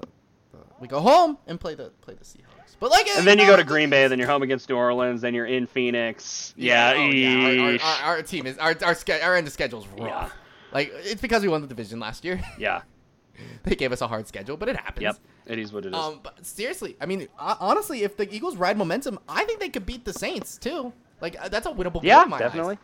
uh, 0.53 0.57
we 0.79 0.87
go 0.87 0.99
home 0.99 1.37
and 1.47 1.59
play 1.59 1.75
the 1.75 1.89
play 2.01 2.13
the 2.13 2.23
Seahawks. 2.23 2.75
But 2.79 2.91
like, 2.91 3.07
and 3.07 3.25
then 3.25 3.39
you 3.39 3.45
go 3.45 3.55
to 3.55 3.63
Green 3.63 3.89
Bay, 3.89 4.07
then 4.07 4.19
you're 4.19 4.27
home 4.27 4.43
against 4.43 4.69
New 4.69 4.75
Orleans, 4.75 5.21
then 5.21 5.33
you're 5.33 5.45
in 5.45 5.67
Phoenix. 5.67 6.53
Yeah, 6.57 6.93
oh, 6.97 7.09
yeah. 7.09 7.61
Our, 7.61 7.71
our, 7.81 8.15
our, 8.17 8.21
team 8.23 8.45
is 8.45 8.57
our 8.57 8.75
our, 8.83 8.95
our 9.21 9.35
end 9.35 9.47
of 9.47 9.53
schedule 9.53 9.81
is 9.81 9.87
rough. 9.87 9.99
Yeah. 9.99 10.29
Like 10.73 10.91
it's 10.93 11.21
because 11.21 11.43
we 11.43 11.47
won 11.47 11.61
the 11.61 11.67
division 11.67 11.99
last 11.99 12.25
year. 12.25 12.41
yeah. 12.57 12.81
they 13.63 13.75
gave 13.75 13.91
us 13.91 14.01
a 14.01 14.07
hard 14.07 14.27
schedule, 14.27 14.57
but 14.57 14.69
it 14.69 14.75
happens. 14.75 15.03
Yep. 15.03 15.17
It 15.45 15.59
is 15.59 15.73
what 15.73 15.85
it 15.85 15.89
is. 15.89 15.95
Um, 15.95 16.19
but 16.23 16.45
seriously, 16.45 16.95
I 17.01 17.05
mean, 17.05 17.27
honestly, 17.37 18.03
if 18.03 18.17
the 18.17 18.33
Eagles 18.33 18.55
ride 18.55 18.77
momentum, 18.77 19.19
I 19.27 19.43
think 19.45 19.59
they 19.59 19.69
could 19.69 19.85
beat 19.85 20.05
the 20.05 20.13
Saints 20.13 20.57
too. 20.57 20.93
Like 21.21 21.35
uh, 21.41 21.49
that's 21.49 21.65
a 21.65 21.71
winnable 21.71 22.01
game. 22.01 22.09
yeah, 22.09 22.23
in 22.23 22.29
my 22.29 22.37
eyes. 22.37 22.41
definitely. 22.41 22.77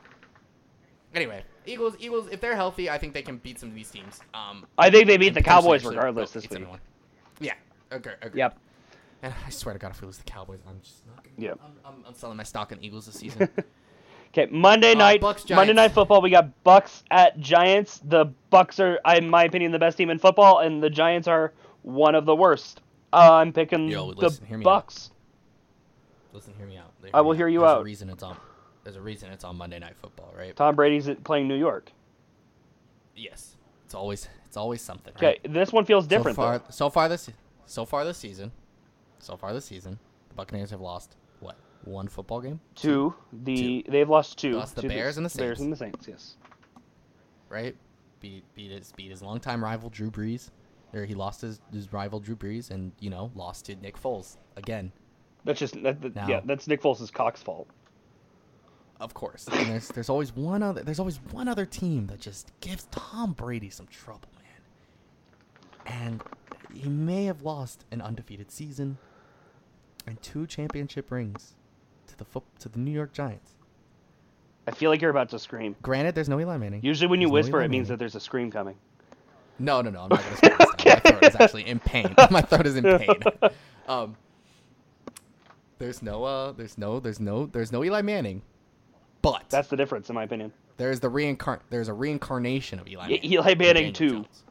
Anyway, 1.14 1.44
Eagles, 1.66 1.96
Eagles, 2.00 2.28
if 2.32 2.40
they're 2.40 2.56
healthy, 2.56 2.90
I 2.90 2.98
think 2.98 3.14
they 3.14 3.24
can 3.24 3.38
beat 3.38 3.60
some 3.60 3.70
of 3.70 3.76
these 3.76 3.90
teams. 3.90 4.20
Um, 4.34 4.66
I 4.78 4.90
think 4.92 5.08
they 5.08 5.18
beat 5.18 5.34
the 5.34 5.42
Cowboys 5.42 5.84
regardless 5.84 6.32
this 6.32 6.50
week. 6.50 6.68
Yeah. 7.92 7.98
Okay. 7.98 8.14
Yep. 8.34 8.58
And 9.22 9.34
I 9.46 9.50
swear 9.50 9.74
to 9.74 9.80
God, 9.80 9.92
if 9.92 10.02
we 10.02 10.06
lose 10.08 10.18
the 10.18 10.24
Cowboys, 10.24 10.60
I'm 10.68 10.80
just 10.82 11.06
not. 11.08 11.18
Gonna, 11.24 11.36
Yep. 11.38 11.60
I'm, 11.64 11.72
I'm, 11.86 12.04
I'm 12.08 12.14
selling 12.14 12.38
my 12.38 12.44
stock 12.44 12.72
in 12.72 12.84
Eagles 12.84 13.06
this 13.06 13.16
season. 13.20 13.50
Okay, 14.32 14.48
Monday 14.52 14.92
Uh, 14.94 14.98
night, 15.00 15.22
Bucs, 15.22 15.54
Monday 15.54 15.74
night 15.74 15.92
football. 15.92 16.22
We 16.22 16.30
got 16.30 16.50
Bucs 16.64 17.04
at 17.12 17.40
Giants. 17.40 18.00
The 18.06 18.28
Bucs 18.52 18.80
are, 18.80 19.00
in 19.16 19.30
my 19.30 19.44
opinion, 19.46 19.72
the 19.72 19.80
best 19.80 19.98
team 19.98 20.10
in 20.10 20.20
football, 20.20 20.60
and 20.60 20.82
the 20.82 20.90
Giants 20.90 21.28
are 21.28 21.52
one 21.82 22.16
of 22.16 22.26
the 22.26 22.36
worst. 22.36 22.82
Uh, 23.12 23.34
I'm 23.34 23.52
picking 23.52 23.88
Yo, 23.90 24.14
the 24.14 24.22
listen, 24.22 24.46
hear 24.46 24.58
me 24.60 24.66
out. 24.66 24.88
Bucs. 24.88 25.10
Listen, 26.32 26.54
hear 26.58 26.68
me 26.68 26.78
out. 26.78 26.94
I 27.14 27.22
will 27.22 27.34
hear 27.34 27.48
you 27.48 27.62
There's 27.62 27.72
out. 27.72 27.82
A 27.82 27.84
reason 27.84 28.10
it's 28.10 28.22
on. 28.24 28.38
There's 28.84 28.96
a 28.96 29.02
reason 29.02 29.32
it's 29.32 29.44
on 29.44 29.58
Monday 29.58 29.80
Night 29.80 29.96
Football, 30.00 30.32
right? 30.38 30.56
Tom 30.56 30.76
Brady's 30.76 31.10
playing 31.24 31.48
New 31.48 31.56
York. 31.58 31.92
Yes. 33.16 33.56
It's 33.86 33.96
always 33.96 34.30
it's 34.46 34.56
always 34.58 34.82
something. 34.82 35.14
Okay, 35.18 35.40
Right? 35.44 35.54
this 35.54 35.72
one 35.74 35.86
feels 35.86 36.06
different 36.08 36.36
So 36.36 36.42
far, 36.42 36.58
though. 36.60 36.66
so 36.70 36.90
far 36.90 37.10
this 37.10 37.30
so 37.70 37.86
far 37.86 38.04
this 38.04 38.18
season, 38.18 38.52
so 39.20 39.38
far 39.38 39.54
this 39.54 39.66
season, 39.66 40.00
the 40.30 40.36
Buccaneers 40.36 40.72
have 40.72 40.82
lost 40.82 41.16
what 41.40 41.56
one 41.86 42.08
football 42.08 42.42
game, 42.42 42.60
Two, 42.76 43.14
the 43.32 43.86
they've 43.88 44.10
lost 44.10 44.38
two. 44.38 44.54
Lost 44.54 44.76
the 44.76 44.82
to 44.84 44.88
Bears 44.88 45.18
and 45.18 45.26
the 45.26 45.30
Saints. 45.30 45.40
Bears 45.40 45.60
and 45.62 45.72
the 45.72 45.78
Saints. 45.78 46.08
Yes. 46.08 46.36
right? 47.50 47.76
Beat 48.20 48.44
beat 48.56 48.72
his 48.72 48.92
beat 48.94 49.12
his 49.12 49.22
longtime 49.22 49.64
rival 49.64 49.90
Drew 49.90 50.12
Brees, 50.12 50.50
or 50.94 51.06
he 51.06 51.16
lost 51.16 51.42
his, 51.42 51.62
his 51.72 51.92
rival 51.94 52.20
Drew 52.20 52.36
Brees, 52.36 52.70
and 52.72 52.92
you 53.00 53.10
know 53.10 53.32
lost 53.36 53.66
to 53.66 53.76
Nick 53.76 54.02
Foles 54.02 54.38
again, 54.58 54.92
That's 55.46 55.60
just 55.60 55.82
that, 55.84 56.02
that- 56.02 56.16
Now- 56.16 56.28
yeah. 56.28 56.42
That's 56.44 56.68
Nick 56.68 56.82
Foles' 56.82 57.12
Cox 57.14 57.42
fault. 57.42 57.70
of 59.00 59.14
course. 59.14 59.48
And 59.48 59.68
there's 59.70 59.88
there's 59.90 60.10
always 60.10 60.36
one 60.36 60.62
other 60.64 60.84
there's 60.84 61.00
always 61.00 61.18
one 61.32 61.48
other 61.48 61.66
team 61.66 62.08
that 62.08 62.20
just 62.20 62.52
gives 62.60 62.88
Tom 62.92 63.32
Brady 63.34 63.70
some 63.70 63.88
trouble. 63.88 64.28
And 65.90 66.24
he 66.74 66.88
may 66.88 67.26
have 67.26 67.42
lost 67.42 67.84
an 67.92 68.02
undefeated 68.02 68.52
season 68.52 68.98
and 70.08 70.22
two 70.22 70.48
championship 70.48 71.12
rings 71.12 71.56
to 72.08 72.18
the 72.18 72.24
foot 72.26 72.44
to 72.60 72.70
the 72.70 72.80
New 72.80 72.92
York 72.92 73.12
Giants. 73.12 73.52
I 74.68 74.72
feel 74.72 74.92
like 74.92 75.02
you're 75.02 75.10
about 75.12 75.30
to 75.30 75.40
scream. 75.40 75.76
Granted, 75.82 76.14
there's 76.14 76.30
no 76.30 76.40
Eli 76.40 76.58
Manning. 76.58 76.82
Usually, 76.84 77.08
when 77.08 77.22
you 77.22 77.28
There's 77.28 77.46
whisper, 77.46 77.58
Eli 77.58 77.66
it 77.66 77.70
means 77.70 77.88
that 77.88 77.98
there's 77.98 78.16
a 78.16 78.20
scream 78.20 78.52
coming. 78.52 78.76
No, 79.58 79.82
no, 79.82 79.90
no. 79.90 80.04
I'm 80.04 80.10
not 80.10 80.24
gonna 80.24 80.38
scream 80.38 80.56
this 80.60 80.70
time. 80.78 81.02
My 81.04 81.12
throat 81.12 81.24
is 81.24 81.36
actually 81.36 81.68
in 81.68 81.80
pain. 81.80 82.16
My 82.32 82.42
throat 82.42 82.68
is 82.68 82.76
in 82.76 82.84
pain. 82.84 83.24
Um, 83.88 84.16
there's 85.80 86.04
no, 86.04 86.24
uh, 86.24 86.52
there's 86.52 86.78
no, 86.78 87.00
there's 87.00 87.20
no, 87.20 87.48
there's 87.48 87.72
no 87.72 87.84
Eli 87.84 88.04
Manning, 88.04 88.44
but 89.24 89.46
That's 89.50 89.68
the 89.68 89.76
difference, 89.78 90.10
in 90.10 90.16
my 90.16 90.26
opinion. 90.26 90.54
there's 90.78 91.00
the 91.00 91.10
reincarn, 91.10 91.60
there's 91.72 91.88
a 91.88 91.94
reincarnation 91.94 92.78
of 92.80 92.88
Eli. 92.88 93.08
Manning. 93.08 93.24
Eli 93.24 93.56
Manning 93.56 93.92
too. 93.94 94.10
Jones. 94.12 94.44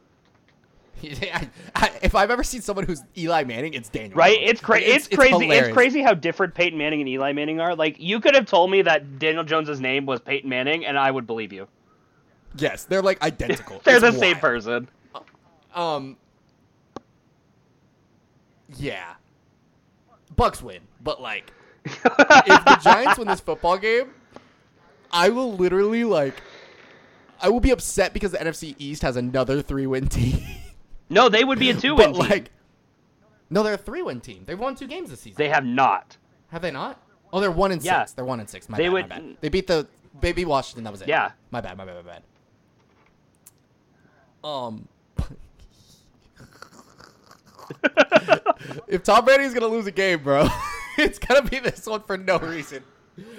I, 1.33 1.49
I, 1.75 1.91
if 2.01 2.15
I've 2.15 2.31
ever 2.31 2.43
seen 2.43 2.61
someone 2.61 2.85
who's 2.85 3.03
Eli 3.17 3.43
Manning, 3.43 3.73
it's 3.73 3.89
Daniel. 3.89 4.17
Right? 4.17 4.37
Jones. 4.37 4.51
It's, 4.51 4.61
cra- 4.61 4.75
Like, 4.75 4.87
it's, 4.87 5.07
crazy. 5.07 5.49
It's 5.49 5.73
crazy 5.73 6.01
how 6.01 6.13
different 6.13 6.53
Peyton 6.53 6.77
Manning 6.77 7.01
and 7.01 7.09
Eli 7.09 7.33
Manning 7.33 7.59
are. 7.59 7.75
Like 7.75 7.99
you 7.99 8.19
could 8.19 8.35
have 8.35 8.45
told 8.45 8.71
me 8.71 8.81
that 8.83 9.19
Daniel 9.19 9.43
Jones's 9.43 9.79
name 9.79 10.05
was 10.05 10.19
Peyton 10.19 10.49
Manning, 10.49 10.85
and 10.85 10.97
I 10.97 11.11
would 11.11 11.27
believe 11.27 11.53
you. 11.53 11.67
Yes, 12.57 12.85
they're 12.85 13.01
like 13.01 13.21
identical. 13.21 13.79
They're 13.83 13.97
It's 13.97 14.03
the 14.03 14.11
same 14.19 14.37
person. 14.37 14.89
Um. 15.73 16.17
Yeah. 18.77 19.13
Bucs 20.35 20.61
win, 20.61 20.81
but 21.03 21.21
like, 21.21 21.51
if 21.83 22.01
the 22.03 22.79
Giants 22.81 23.17
win 23.17 23.27
this 23.27 23.39
football 23.41 23.77
game, 23.77 24.13
I 25.11 25.29
will 25.29 25.53
literally 25.53 26.03
like, 26.03 26.41
I 27.41 27.49
will 27.49 27.59
be 27.59 27.71
upset 27.71 28.13
because 28.13 28.31
the 28.31 28.37
NFC 28.37 28.75
East 28.77 29.01
has 29.01 29.17
another 29.17 29.61
three-win 29.61 30.07
team. 30.07 30.39
No, 31.09 31.27
they 31.29 31.43
would 31.43 31.59
be 31.59 31.69
a 31.69 31.73
two-win 31.79 32.13
team. 32.13 32.19
like, 32.29 32.51
no, 33.49 33.63
they're 33.63 33.73
a 33.73 33.77
three-win 33.77 34.21
team. 34.21 34.43
They've 34.45 34.59
won 34.59 34.75
two 34.75 34.87
games 34.87 35.09
this 35.09 35.21
season. 35.21 35.35
they 35.37 35.49
have 35.49 35.65
not. 35.65 36.17
have 36.49 36.61
they 36.61 36.71
not? 36.71 37.01
Oh, 37.33 37.39
they're 37.39 37.51
one 37.51 37.71
and 37.71 37.81
Yeah. 37.83 38.01
six. 38.03 38.13
They're 38.13 38.25
one 38.25 38.39
and 38.39 38.49
six. 38.49 38.69
My 38.69 38.77
They 38.77 38.85
bad. 38.85 38.93
would- 38.93 39.09
My 39.09 39.19
bad. 39.19 39.37
They 39.41 39.49
beat 39.49 39.67
the 39.67 39.87
they 40.21 40.31
beat 40.33 40.45
Washington. 40.45 40.83
That 40.83 40.91
was 40.91 41.01
it. 41.01 41.07
Yeah. 41.07 41.31
My 41.51 41.61
bad. 41.61 41.77
My 41.77 41.85
bad. 41.85 41.95
My 41.95 42.01
bad. 42.11 42.23
Um. 44.43 44.87
if 48.87 49.03
Tom 49.03 49.25
Brady's 49.25 49.53
gonna 49.53 49.67
lose 49.67 49.85
a 49.87 49.91
game, 49.91 50.23
bro, 50.23 50.47
it's 50.97 51.19
gonna 51.19 51.41
be 51.47 51.59
this 51.59 51.85
one 51.85 52.01
for 52.03 52.17
no 52.17 52.39
reason. 52.39 52.83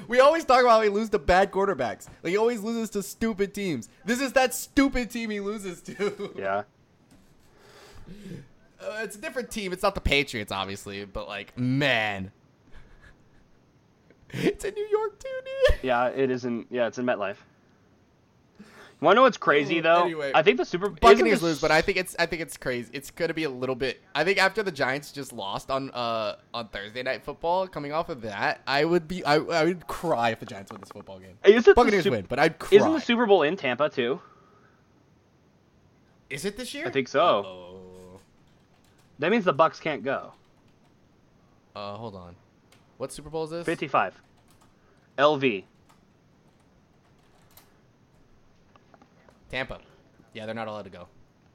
We 0.08 0.20
always 0.20 0.44
talk 0.44 0.60
about 0.60 0.70
how 0.70 0.80
he 0.82 0.88
loses 0.90 1.10
to 1.10 1.18
bad 1.18 1.50
quarterbacks. 1.50 2.06
Like 2.22 2.30
he 2.32 2.36
always 2.36 2.60
loses 2.60 2.90
to 2.90 3.02
stupid 3.02 3.54
teams. 3.54 3.88
This 4.04 4.20
is 4.20 4.32
that 4.34 4.54
stupid 4.54 5.10
team 5.10 5.30
he 5.30 5.40
loses 5.40 5.80
to. 5.82 6.32
Yeah. 6.36 6.62
Uh, 8.80 9.00
it's 9.02 9.16
a 9.16 9.20
different 9.20 9.50
team. 9.50 9.72
It's 9.72 9.82
not 9.82 9.94
the 9.94 10.00
Patriots, 10.00 10.50
obviously, 10.52 11.04
but 11.04 11.28
like, 11.28 11.56
man, 11.58 12.32
it's 14.30 14.64
in 14.64 14.74
New 14.74 14.86
York 14.86 15.18
too, 15.18 15.28
dude. 15.44 15.78
Yeah, 15.82 16.08
it 16.08 16.30
isn't. 16.30 16.66
Yeah, 16.70 16.86
it's 16.86 16.98
in 16.98 17.04
MetLife. 17.04 17.36
You 18.58 19.06
want 19.06 19.14
to 19.14 19.16
know 19.16 19.22
what's 19.22 19.38
crazy 19.38 19.80
though? 19.80 20.04
anyway. 20.04 20.30
I 20.34 20.42
think 20.42 20.58
the 20.58 20.64
Super 20.66 20.90
Buccaneers 20.90 21.40
the- 21.40 21.46
lose, 21.46 21.60
but 21.60 21.70
I 21.70 21.80
think 21.80 21.96
it's 21.96 22.14
I 22.18 22.26
think 22.26 22.42
it's 22.42 22.58
crazy. 22.58 22.90
It's 22.92 23.10
gonna 23.10 23.32
be 23.32 23.44
a 23.44 23.50
little 23.50 23.74
bit. 23.74 24.02
I 24.14 24.24
think 24.24 24.36
after 24.36 24.62
the 24.62 24.70
Giants 24.70 25.10
just 25.10 25.32
lost 25.32 25.70
on 25.70 25.90
uh 25.92 26.36
on 26.52 26.68
Thursday 26.68 27.02
night 27.02 27.24
football, 27.24 27.66
coming 27.66 27.92
off 27.92 28.10
of 28.10 28.20
that, 28.22 28.60
I 28.66 28.84
would 28.84 29.08
be 29.08 29.24
I, 29.24 29.36
I 29.36 29.64
would 29.64 29.86
cry 29.86 30.30
if 30.30 30.40
the 30.40 30.44
Giants 30.46 30.70
win 30.70 30.80
this 30.82 30.90
football 30.90 31.18
game. 31.18 31.38
Isn't 31.44 31.64
the 31.64 31.72
Buccaneers 31.74 32.04
Sup- 32.04 32.10
win, 32.12 32.26
but 32.28 32.38
I'd 32.38 32.58
cry. 32.58 32.76
Isn't 32.76 32.92
the 32.92 33.00
Super 33.00 33.24
Bowl 33.24 33.42
in 33.42 33.56
Tampa 33.56 33.88
too? 33.88 34.20
Is 36.28 36.44
it 36.44 36.58
this 36.58 36.74
year? 36.74 36.86
I 36.86 36.90
think 36.90 37.08
so. 37.08 37.20
Oh, 37.20 37.69
That 39.20 39.30
means 39.30 39.44
the 39.44 39.54
Bucs 39.54 39.80
can't 39.80 40.02
go. 40.02 40.32
uh, 41.76 41.94
hold 41.96 42.16
on. 42.16 42.34
What 42.98 43.12
Super 43.12 43.30
Bowl 43.30 43.44
is 43.44 43.50
this? 43.50 43.64
55. 43.66 44.20
LV. 45.18 45.64
Tampa. 49.50 49.78
Yeah, 50.34 50.46
they're 50.46 50.54
not 50.54 50.68
allowed 50.68 50.82
to 50.84 50.90
go. 50.90 51.06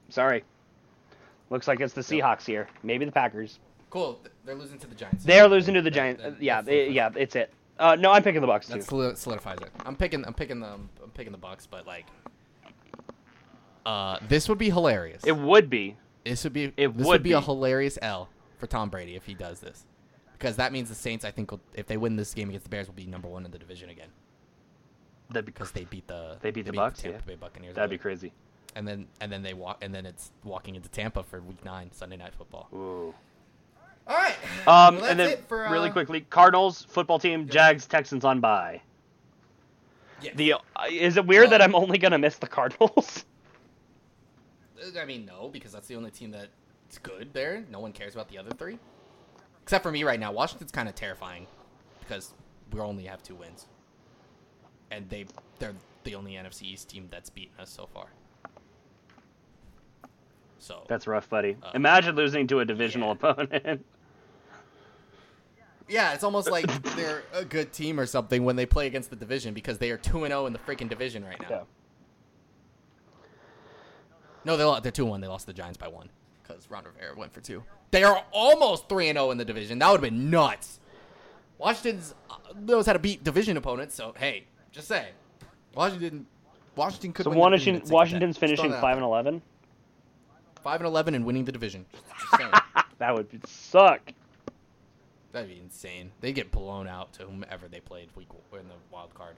Sorry. 0.08 0.44
Looks 1.50 1.66
like 1.68 1.80
it's 1.80 1.92
the 1.94 2.00
Seahawks 2.00 2.44
here. 2.44 2.68
Maybe 2.82 3.04
the 3.04 3.12
Packers. 3.12 3.58
Cool. 3.90 4.20
They're 4.44 4.54
losing 4.54 4.78
to 4.80 4.86
the 4.86 4.94
Giants. 4.94 5.24
They're 5.24 5.48
losing 5.48 5.74
to 5.74 5.82
the 5.82 5.90
Giants. 5.90 6.22
that- 6.22 6.42
yeah, 6.42 6.56
that's 6.56 6.66
they- 6.66 6.90
yeah, 6.90 7.10
it's 7.16 7.36
it. 7.36 7.52
Uh, 7.78 7.94
no, 7.94 8.10
I'm 8.10 8.22
picking 8.22 8.40
the 8.40 8.46
Bucs 8.46 8.66
too. 8.72 8.80
That 9.02 9.18
solidifies 9.18 9.58
it. 9.60 9.70
I'm 9.84 9.96
picking. 9.96 10.24
I'm 10.24 10.32
picking 10.34 10.60
the. 10.60 10.66
I'm 10.68 10.88
picking 11.14 11.30
the 11.32 11.38
Bucs, 11.38 11.66
but 11.70 11.86
like, 11.86 12.06
uh, 13.84 14.18
this 14.28 14.48
would 14.48 14.56
be 14.56 14.70
hilarious. 14.70 15.22
It 15.24 15.36
would 15.36 15.68
be. 15.68 15.96
This 16.30 16.44
would 16.44 16.52
be. 16.52 16.64
it 16.64 16.74
this 16.76 16.94
would 16.94 17.06
would 17.06 17.22
be, 17.22 17.32
a 17.32 17.40
hilarious 17.40 17.98
L 18.02 18.28
for 18.58 18.66
Tom 18.66 18.90
Brady 18.90 19.16
if 19.16 19.24
he 19.26 19.34
does 19.34 19.60
this, 19.60 19.84
because 20.32 20.56
that 20.56 20.72
means 20.72 20.88
the 20.88 20.94
Saints. 20.94 21.24
I 21.24 21.30
think 21.30 21.50
will, 21.50 21.60
if 21.74 21.86
they 21.86 21.96
win 21.96 22.16
this 22.16 22.34
game 22.34 22.48
against 22.48 22.64
the 22.64 22.70
Bears, 22.70 22.86
will 22.86 22.94
be 22.94 23.06
number 23.06 23.28
one 23.28 23.44
in 23.44 23.50
the 23.52 23.58
division 23.58 23.90
again 23.90 24.08
That'd 25.30 25.44
be 25.46 25.52
because 25.52 25.72
they 25.72 25.84
beat 25.84 26.06
the. 26.06 26.36
They 26.40 26.50
beat 26.50 26.66
the 26.66 26.72
Bucs, 26.72 26.96
Tampa 27.02 27.18
yeah. 27.18 27.24
Bay 27.26 27.34
Buccaneers. 27.34 27.74
that'd 27.74 27.90
be 27.90 27.98
crazy. 27.98 28.32
And 28.74 28.86
then 28.86 29.06
and 29.20 29.32
then 29.32 29.42
they 29.42 29.54
walk 29.54 29.78
and 29.82 29.94
then 29.94 30.04
it's 30.06 30.32
walking 30.44 30.74
into 30.74 30.88
Tampa 30.88 31.22
for 31.22 31.40
Week 31.40 31.64
Nine 31.64 31.90
Sunday 31.92 32.16
Night 32.16 32.34
Football. 32.34 32.68
Ooh. 32.74 33.14
All 34.06 34.16
right. 34.16 34.34
Um, 34.68 34.96
Well, 34.96 35.06
and 35.06 35.18
then 35.18 35.38
for, 35.48 35.66
uh, 35.66 35.72
really 35.72 35.90
quickly, 35.90 36.20
Cardinals 36.20 36.84
football 36.88 37.18
team, 37.18 37.48
Jags, 37.48 37.86
Texans 37.86 38.24
on 38.24 38.40
bye. 38.40 38.80
Yes. 40.20 40.36
The 40.36 40.52
uh, 40.54 40.58
is 40.90 41.16
it 41.16 41.26
weird 41.26 41.50
that 41.50 41.62
I'm 41.62 41.74
only 41.74 41.98
gonna 41.98 42.18
miss 42.18 42.36
the 42.36 42.46
Cardinals? 42.46 43.24
I 44.98 45.04
mean, 45.04 45.26
no, 45.26 45.48
because 45.48 45.72
that's 45.72 45.88
the 45.88 45.96
only 45.96 46.10
team 46.10 46.30
that's 46.30 46.98
good 47.02 47.30
there. 47.32 47.64
No 47.70 47.80
one 47.80 47.92
cares 47.92 48.14
about 48.14 48.28
the 48.28 48.38
other 48.38 48.50
three, 48.50 48.78
except 49.62 49.82
for 49.82 49.92
me 49.92 50.04
right 50.04 50.20
now. 50.20 50.32
Washington's 50.32 50.72
kind 50.72 50.88
of 50.88 50.94
terrifying 50.94 51.46
because 52.00 52.34
we 52.72 52.80
only 52.80 53.04
have 53.04 53.22
two 53.22 53.34
wins, 53.34 53.66
and 54.90 55.08
they 55.08 55.26
they're 55.58 55.74
the 56.04 56.14
only 56.14 56.32
NFC 56.32 56.62
East 56.62 56.88
team 56.90 57.08
that's 57.10 57.30
beaten 57.30 57.58
us 57.58 57.70
so 57.70 57.86
far. 57.86 58.06
So 60.58 60.84
That's 60.88 61.06
rough, 61.06 61.28
buddy. 61.28 61.56
Uh, 61.62 61.70
Imagine 61.74 62.16
losing 62.16 62.46
to 62.48 62.60
a 62.60 62.64
divisional 62.64 63.08
yeah. 63.08 63.30
opponent. 63.30 63.86
yeah, 65.88 66.12
it's 66.12 66.24
almost 66.24 66.50
like 66.50 66.66
they're 66.96 67.22
a 67.32 67.44
good 67.44 67.72
team 67.72 68.00
or 68.00 68.06
something 68.06 68.44
when 68.44 68.56
they 68.56 68.66
play 68.66 68.86
against 68.88 69.10
the 69.10 69.16
division 69.16 69.54
because 69.54 69.78
they 69.78 69.90
are 69.90 69.96
two 69.96 70.24
and 70.24 70.32
zero 70.32 70.46
in 70.46 70.52
the 70.52 70.58
freaking 70.58 70.88
division 70.88 71.24
right 71.24 71.40
now. 71.40 71.66
No, 74.46 74.56
they 74.56 74.64
lo- 74.64 74.78
they're 74.80 74.92
two 74.92 75.04
one. 75.04 75.20
They 75.20 75.26
lost 75.26 75.42
to 75.46 75.52
the 75.52 75.56
Giants 75.56 75.76
by 75.76 75.88
one 75.88 76.08
because 76.42 76.70
Ron 76.70 76.84
Rivera 76.84 77.16
went 77.16 77.32
for 77.32 77.40
two. 77.40 77.64
They 77.90 78.04
are 78.04 78.24
almost 78.30 78.88
three 78.88 79.08
and 79.08 79.16
zero 79.16 79.32
in 79.32 79.38
the 79.38 79.44
division. 79.44 79.78
That 79.80 79.90
would 79.90 80.00
have 80.00 80.10
been 80.10 80.30
nuts. 80.30 80.78
Washington's 81.58 82.14
uh, 82.30 82.36
knows 82.58 82.86
how 82.86 82.92
to 82.92 82.98
beat 83.00 83.24
division 83.24 83.56
opponents. 83.56 83.94
So 83.96 84.14
hey, 84.16 84.44
just 84.70 84.86
saying, 84.88 85.12
Washington, 85.74 86.26
Washington 86.76 87.12
could. 87.12 87.24
So 87.24 87.30
win 87.30 87.36
the 87.38 87.40
Washington, 87.42 87.74
division 87.74 87.76
at 87.76 87.80
6 87.80 87.82
and 87.82 87.90
10. 87.90 87.94
Washington's 87.96 88.38
finishing 88.38 88.72
five 88.80 88.96
and 88.96 89.04
eleven. 89.04 89.42
five 90.62 90.80
and 90.80 90.86
eleven 90.86 91.14
and 91.16 91.24
winning 91.26 91.44
the 91.44 91.52
division. 91.52 91.84
Just, 91.92 92.04
just 92.08 92.36
saying. 92.38 92.52
That 92.98 93.14
would 93.14 93.28
be- 93.30 93.40
suck. 93.46 94.00
That'd 95.32 95.50
be 95.50 95.58
insane. 95.58 96.12
They 96.20 96.32
get 96.32 96.50
blown 96.52 96.86
out 96.86 97.12
to 97.14 97.24
whomever 97.24 97.66
they 97.68 97.80
played 97.80 98.08
week 98.14 98.28
in 98.52 98.68
the 98.68 98.74
wild 98.92 99.12
card. 99.12 99.34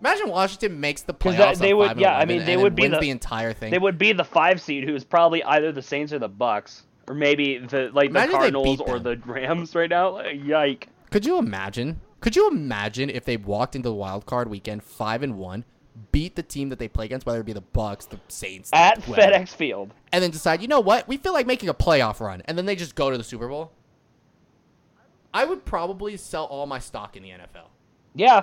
Imagine 0.00 0.28
Washington 0.28 0.78
makes 0.80 1.02
the 1.02 1.14
playoffs. 1.14 1.36
that- 1.36 1.58
they 1.58 1.72
on 1.72 1.78
would- 1.78 1.86
5 1.88 1.92
and 1.92 2.00
yeah, 2.00 2.16
I 2.18 2.24
mean, 2.26 2.44
they 2.44 2.56
would 2.56 2.74
be 2.74 2.86
the- 2.88 2.98
the 2.98 3.10
entire 3.10 3.52
thing. 3.52 3.70
They 3.70 3.78
would 3.78 3.98
be 3.98 4.12
the 4.12 4.24
five 4.24 4.60
seed, 4.60 4.84
who's 4.84 5.04
probably 5.04 5.42
either 5.44 5.72
the 5.72 5.82
Saints 5.82 6.12
or 6.12 6.18
the 6.18 6.28
Bucs, 6.28 6.82
or 7.08 7.14
maybe 7.14 7.58
the 7.58 7.90
like 7.92 8.10
Imagine 8.10 8.32
the 8.32 8.36
Cardinals 8.38 8.80
or 8.82 8.98
the. 8.98 9.16
Rams 9.24 9.74
right 9.74 9.88
now. 9.90 10.10
Like, 10.10 10.38
Yike! 10.44 10.88
Could 11.10 11.24
you 11.24 11.38
imagine? 11.38 12.00
Could 12.20 12.36
you 12.36 12.48
imagine 12.48 13.08
if 13.10 13.24
they 13.24 13.36
walked 13.36 13.76
into 13.76 13.88
the 13.88 13.94
wild 13.94 14.26
card 14.26 14.48
weekend 14.48 14.82
five 14.82 15.22
and 15.22 15.36
one, 15.38 15.64
beat 16.12 16.34
the 16.36 16.42
team 16.42 16.68
that 16.70 16.78
they 16.78 16.88
play 16.88 17.04
against, 17.06 17.24
whether 17.26 17.40
it 17.40 17.46
be 17.46 17.52
the 17.52 17.62
Bucs, 17.62 18.08
the 18.08 18.18
Saints, 18.28 18.70
At 18.72 19.02
whoever, 19.04 19.22
FedEx 19.32 19.48
Field. 19.54 19.94
and 20.12 20.22
then 20.22 20.30
decide, 20.30 20.60
you 20.60 20.68
know 20.68 20.80
what, 20.80 21.06
we 21.08 21.16
feel 21.16 21.32
like 21.32 21.46
making 21.46 21.68
a 21.68 21.74
playoff 21.74 22.20
run, 22.20 22.42
and 22.46 22.58
then 22.58 22.66
they 22.66 22.74
just 22.76 22.94
go 22.94 23.10
to 23.10 23.16
the 23.16 23.24
Super 23.24 23.48
Bowl? 23.48 23.70
I 25.32 25.44
would 25.44 25.64
probably 25.64 26.16
sell 26.16 26.44
all 26.44 26.66
my 26.66 26.78
stock 26.78 27.16
in 27.16 27.22
the 27.22 27.30
NFL. 27.30 27.68
Yeah. 28.14 28.42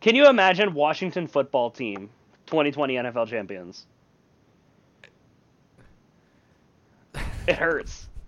Can 0.00 0.14
you 0.14 0.28
imagine 0.28 0.74
Washington 0.74 1.26
football 1.26 1.70
team, 1.70 2.10
2020 2.46 2.94
NFL 2.94 3.28
champions? 3.28 3.86
It 7.46 7.56
hurts. 7.56 8.08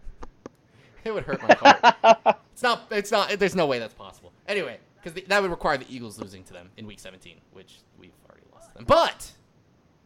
It 1.05 1.15
would 1.15 1.23
hurt 1.23 1.41
my 1.41 1.55
heart. 1.55 2.37
it's 2.53 2.63
not. 2.63 2.83
It's 2.91 3.11
not. 3.11 3.31
There's 3.39 3.55
no 3.55 3.65
way 3.67 3.79
that's 3.79 3.95
possible. 3.95 4.31
Anyway, 4.47 4.79
because 5.03 5.23
that 5.29 5.41
would 5.41 5.51
require 5.51 5.79
the 5.79 5.87
Eagles 5.89 6.19
losing 6.19 6.43
to 6.45 6.53
them 6.53 6.69
in 6.77 6.87
Week 6.87 6.99
17, 6.99 7.37
which 7.53 7.79
we've 7.99 8.13
already 8.29 8.45
lost 8.53 8.69
to 8.71 8.75
them. 8.75 8.85
But, 8.85 9.31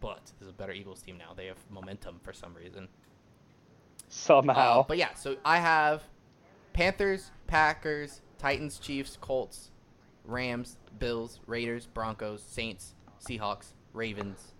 but 0.00 0.30
there's 0.38 0.50
a 0.50 0.52
better 0.52 0.70
Eagles 0.70 1.02
team 1.02 1.18
now. 1.18 1.32
They 1.34 1.46
have 1.46 1.56
momentum 1.70 2.20
for 2.22 2.32
some 2.32 2.54
reason. 2.54 2.86
Somehow. 4.08 4.80
Uh, 4.80 4.82
but 4.86 4.98
yeah, 4.98 5.14
so 5.14 5.36
I 5.44 5.58
have 5.58 6.02
Panthers, 6.72 7.32
Packers, 7.48 8.20
Titans, 8.38 8.78
Chiefs, 8.78 9.16
Colts, 9.20 9.71
Rams, 10.24 10.78
Bills, 10.98 11.40
Raiders, 11.46 11.86
Broncos, 11.86 12.42
Saints, 12.42 12.94
Seahawks, 13.20 13.72
Ravens, 13.92 14.52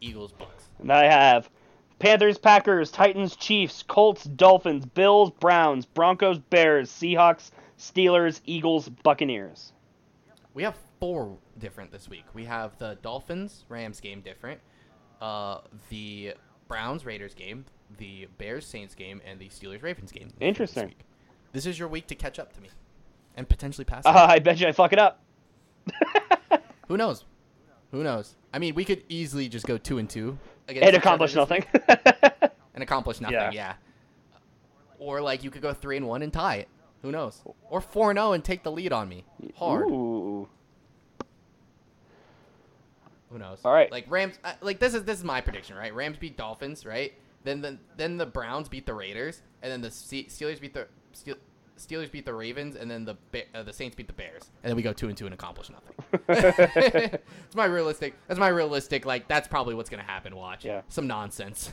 Eagles, 0.00 0.32
Bucs. 0.32 0.68
And 0.80 0.92
I 0.92 1.04
have 1.04 1.50
Panthers, 1.98 2.38
Packers, 2.38 2.90
Titans, 2.90 3.36
Chiefs, 3.36 3.82
Colts, 3.82 4.24
Dolphins, 4.24 4.86
Bills, 4.86 5.30
Browns, 5.30 5.86
Broncos, 5.86 6.38
Bears, 6.38 6.90
Seahawks, 6.90 7.50
Steelers, 7.78 8.40
Eagles, 8.44 8.88
Buccaneers. 8.88 9.72
We 10.54 10.62
have 10.62 10.76
four 11.00 11.38
different 11.58 11.92
this 11.92 12.08
week. 12.08 12.24
We 12.34 12.44
have 12.44 12.76
the 12.78 12.98
Dolphins 13.02 13.64
Rams 13.68 14.00
game 14.00 14.20
different, 14.20 14.60
uh, 15.20 15.60
the 15.88 16.34
Browns 16.68 17.04
Raiders 17.04 17.34
game, 17.34 17.64
the 17.98 18.28
Bears 18.38 18.66
Saints 18.66 18.94
game, 18.94 19.20
and 19.26 19.40
the 19.40 19.48
Steelers 19.48 19.82
Ravens 19.82 20.12
game. 20.12 20.32
Interesting. 20.40 20.88
week. 20.88 21.00
This 21.52 21.66
is 21.66 21.78
your 21.78 21.88
week 21.88 22.06
to 22.08 22.14
catch 22.14 22.38
up 22.38 22.52
to 22.54 22.60
me, 22.60 22.68
and 23.38 23.48
potentially 23.48 23.84
pass. 23.84 24.04
it. 24.04 24.08
Uh. 24.08 24.26
I 24.28 24.38
bet 24.40 24.58
you 24.60 24.66
I 24.66 24.72
fuck 24.72 24.92
it 24.92 24.98
up. 24.98 25.22
Who 26.88 26.96
knows? 26.96 27.24
Who 27.92 28.02
knows? 28.02 28.34
I 28.52 28.58
mean, 28.58 28.74
we 28.74 28.84
could 28.84 29.02
easily 29.08 29.48
just 29.48 29.64
go 29.66 29.78
two 29.78 29.98
and 29.98 30.10
two 30.10 30.38
And 30.68 30.96
accomplish 30.96 31.34
nothing. 31.34 31.64
and 32.74 32.82
accomplish 32.82 33.20
nothing. 33.20 33.36
Yeah. 33.38 33.50
Yeah. 33.52 33.74
Or 34.98 35.20
like 35.20 35.44
you 35.44 35.50
could 35.50 35.62
go 35.62 35.72
three 35.72 35.96
and 35.96 36.06
one 36.06 36.22
and 36.22 36.32
tie 36.32 36.56
it. 36.56 36.68
Who 37.02 37.12
knows? 37.12 37.40
Or 37.70 37.80
four 37.80 38.10
and 38.10 38.18
zero 38.18 38.32
and 38.32 38.44
take 38.44 38.64
the 38.64 38.72
lead 38.72 38.92
on 38.92 39.08
me. 39.08 39.24
Hard. 39.54 39.86
Ooh. 39.86 40.48
Who 43.30 43.38
knows? 43.38 43.60
All 43.64 43.72
right. 43.72 43.90
Like 43.92 44.06
Rams. 44.08 44.38
uh, 44.42 44.54
Like 44.60 44.80
this 44.80 44.94
is 44.94 45.04
this 45.04 45.18
is 45.18 45.24
my 45.24 45.40
prediction, 45.40 45.76
right? 45.76 45.94
Rams 45.94 46.16
beat 46.18 46.36
Dolphins, 46.36 46.84
right? 46.84 47.12
Then 47.44 47.60
the 47.60 47.78
then 47.96 48.16
the 48.16 48.26
Browns 48.26 48.68
beat 48.68 48.84
the 48.86 48.94
Raiders, 48.94 49.42
and 49.62 49.70
then 49.70 49.80
the 49.80 49.88
Steelers 49.88 50.60
beat 50.60 50.74
the 50.74 50.88
Steel, 51.12 51.36
Steelers 51.78 52.10
beat 52.10 52.24
the 52.26 52.34
Ravens, 52.34 52.76
and 52.76 52.90
then 52.90 53.04
the 53.04 53.16
uh, 53.54 53.62
the 53.62 53.72
Saints 53.72 53.96
beat 53.96 54.06
the 54.06 54.12
Bears, 54.12 54.50
and 54.62 54.70
then 54.70 54.76
we 54.76 54.82
go 54.82 54.92
two 54.92 55.08
and 55.08 55.16
two 55.16 55.24
and 55.24 55.34
accomplish 55.34 55.70
nothing. 55.70 55.94
It's 57.46 57.56
my 57.56 57.64
realistic. 57.64 58.14
That's 58.26 58.40
my 58.40 58.48
realistic. 58.48 59.06
Like 59.06 59.28
that's 59.28 59.48
probably 59.48 59.74
what's 59.74 59.88
gonna 59.90 60.02
happen. 60.02 60.36
Watch. 60.36 60.64
Yeah. 60.64 60.82
Some 60.88 61.06
nonsense. 61.06 61.72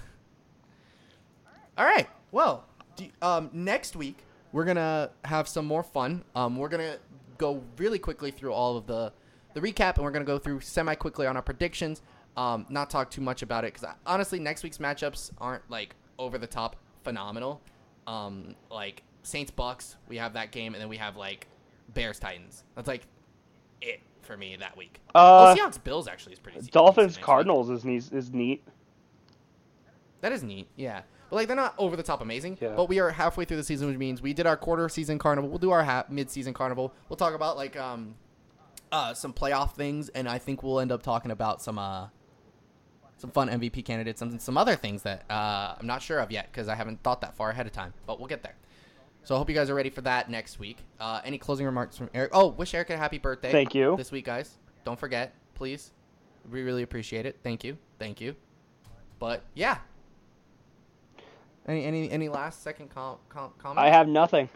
All 1.78 1.86
right. 1.86 2.08
Well, 2.32 2.66
do, 2.96 3.08
um, 3.22 3.50
next 3.52 3.96
week 3.96 4.20
we're 4.52 4.66
gonna 4.66 5.12
have 5.26 5.48
some 5.48 5.66
more 5.66 5.84
fun. 5.84 6.24
Um, 6.36 6.56
we're 6.56 6.70
gonna 6.70 6.98
go 7.38 7.62
really 7.78 8.00
quickly 8.00 8.32
through 8.32 8.54
all 8.54 8.78
of 8.78 8.88
the 8.88 9.12
the 9.54 9.62
recap, 9.62 9.96
and 9.96 10.04
we're 10.04 10.12
gonna 10.12 10.26
go 10.26 10.38
through 10.40 10.62
semi 10.62 10.96
quickly 10.96 11.28
on 11.28 11.36
our 11.36 11.42
predictions. 11.42 12.02
Um, 12.38 12.66
not 12.70 12.90
talk 12.90 13.10
too 13.10 13.22
much 13.22 13.42
about 13.42 13.64
it 13.64 13.74
because 13.74 13.90
honestly, 14.06 14.40
next 14.40 14.64
week's 14.64 14.78
matchups 14.78 15.32
aren't 15.40 15.70
like 15.70 15.96
over 16.20 16.38
the 16.38 16.48
top 16.48 16.76
phenomenal. 17.04 17.62
Um, 18.08 18.56
like 18.70 19.04
Saints 19.26 19.52
Bucs, 19.52 19.96
we 20.08 20.18
have 20.18 20.34
that 20.34 20.52
game, 20.52 20.74
and 20.74 20.82
then 20.82 20.90
we 20.90 20.98
have 20.98 21.16
like 21.18 21.48
Bears 21.94 22.20
Titans. 22.20 22.64
That's 22.76 22.88
like 22.88 23.08
it 23.82 24.02
for 24.22 24.38
me 24.38 24.56
that 24.58 24.78
week. 24.78 25.02
Uh, 25.14 25.54
oh, 25.54 25.56
Seahawks 25.58 25.84
Bills 25.84 26.08
actually 26.08 26.34
is 26.34 26.40
pretty. 26.40 26.62
Dolphins 26.72 27.14
next 27.14 27.18
week. 27.18 27.26
Cardinals 27.26 27.70
is 27.70 27.86
neat. 27.86 28.12
Is 28.12 28.32
neat. 28.32 28.64
That 30.22 30.32
is 30.32 30.44
neat, 30.44 30.68
yeah. 30.76 31.02
But 31.30 31.38
like 31.38 31.48
they're 31.48 31.56
not 31.56 31.76
over 31.78 31.96
the 31.96 32.04
top 32.04 32.22
amazing. 32.22 32.58
Yeah. 32.62 32.74
But 32.76 32.90
we 32.90 33.00
are 33.00 33.10
halfway 33.10 33.46
through 33.46 33.58
the 33.58 33.64
season, 33.64 33.88
which 33.88 33.98
means 33.98 34.22
we 34.22 34.34
did 34.34 34.46
our 34.46 34.58
quarter 34.58 34.88
season 34.90 35.18
carnival. 35.18 35.50
We'll 35.50 35.60
do 35.60 35.72
our 35.72 35.84
ha- 35.84 36.06
mid 36.10 36.30
season 36.30 36.54
carnival. 36.54 36.94
We'll 37.10 37.18
talk 37.18 37.34
about 37.34 37.58
like 37.58 37.76
um, 37.78 38.16
uh, 38.92 39.14
some 39.14 39.34
playoff 39.34 39.74
things, 39.74 40.10
and 40.10 40.28
I 40.30 40.38
think 40.38 40.64
we'll 40.64 40.80
end 40.80 40.92
up 40.92 41.04
talking 41.04 41.32
about 41.32 41.62
some 41.62 41.80
uh, 41.80 42.08
some 43.18 43.32
fun 43.32 43.50
MVP 43.50 43.86
candidates 43.86 44.22
and 44.22 44.42
some 44.42 44.58
other 44.58 44.76
things 44.76 45.04
that 45.04 45.24
uh, 45.30 45.76
I'm 45.80 45.88
not 45.88 46.02
sure 46.02 46.20
of 46.20 46.32
yet 46.32 46.52
because 46.52 46.68
I 46.68 46.76
haven't 46.76 47.02
thought 47.04 47.22
that 47.22 47.36
far 47.36 47.50
ahead 47.50 47.66
of 47.66 47.72
time. 47.74 47.94
But 48.06 48.20
we'll 48.20 48.28
get 48.28 48.44
there. 48.44 48.56
So 49.26 49.34
I 49.34 49.40
hope 49.40 49.50
you 49.50 49.56
guys 49.56 49.72
are 49.72 49.76
ready 49.76 49.90
for 49.90 50.02
that 50.02 50.30
next 50.30 50.60
week. 50.60 50.78
Uh, 51.00 51.20
any 51.26 51.40
closing 51.40 51.66
remarks 51.66 51.98
from 51.98 52.12
Eric? 52.14 52.30
Oh, 52.34 52.50
wish 52.50 52.76
Eric 52.76 52.92
a 52.92 52.98
happy 52.98 53.18
birthday. 53.18 53.52
Thank 53.52 53.74
you. 53.74 53.96
This 53.98 54.12
week, 54.12 54.24
guys. 54.26 54.52
Don't 54.84 55.00
forget, 55.00 55.34
please. 55.56 55.92
We 56.52 56.62
really 56.62 56.84
appreciate 56.84 57.26
it. 57.26 57.40
Thank 57.44 57.64
you. 57.64 57.76
Thank 57.98 58.22
you. 58.22 58.36
But 59.18 59.42
yeah. 59.56 59.80
Any 61.68 61.84
any 61.86 62.12
any 62.12 62.30
last 62.30 62.62
second 62.62 62.94
com- 62.94 63.18
com- 63.30 63.54
comments? 63.58 63.82
I 63.82 63.90
have 63.90 64.08
nothing. 64.08 64.48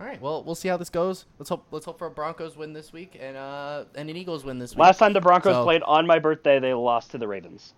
All 0.00 0.06
right. 0.06 0.20
Well, 0.20 0.44
we'll 0.44 0.54
see 0.54 0.68
how 0.68 0.76
this 0.76 0.90
goes. 0.90 1.26
Let's 1.40 1.48
hope 1.48 1.66
let's 1.72 1.84
hope 1.84 1.98
for 1.98 2.06
a 2.06 2.10
Broncos 2.10 2.56
win 2.56 2.72
this 2.72 2.92
week 2.92 3.18
and 3.20 3.36
uh 3.36 3.84
and 3.96 4.08
an 4.10 4.16
Eagles 4.16 4.44
win 4.44 4.60
this 4.60 4.76
week. 4.76 4.80
Last 4.80 4.98
time 4.98 5.12
the 5.12 5.20
Broncos 5.20 5.54
So- 5.54 5.64
played 5.64 5.82
on 5.82 6.06
my 6.06 6.20
birthday, 6.20 6.60
they 6.60 6.72
lost 6.72 7.10
to 7.12 7.18
the 7.18 7.26
Ravens. 7.26 7.74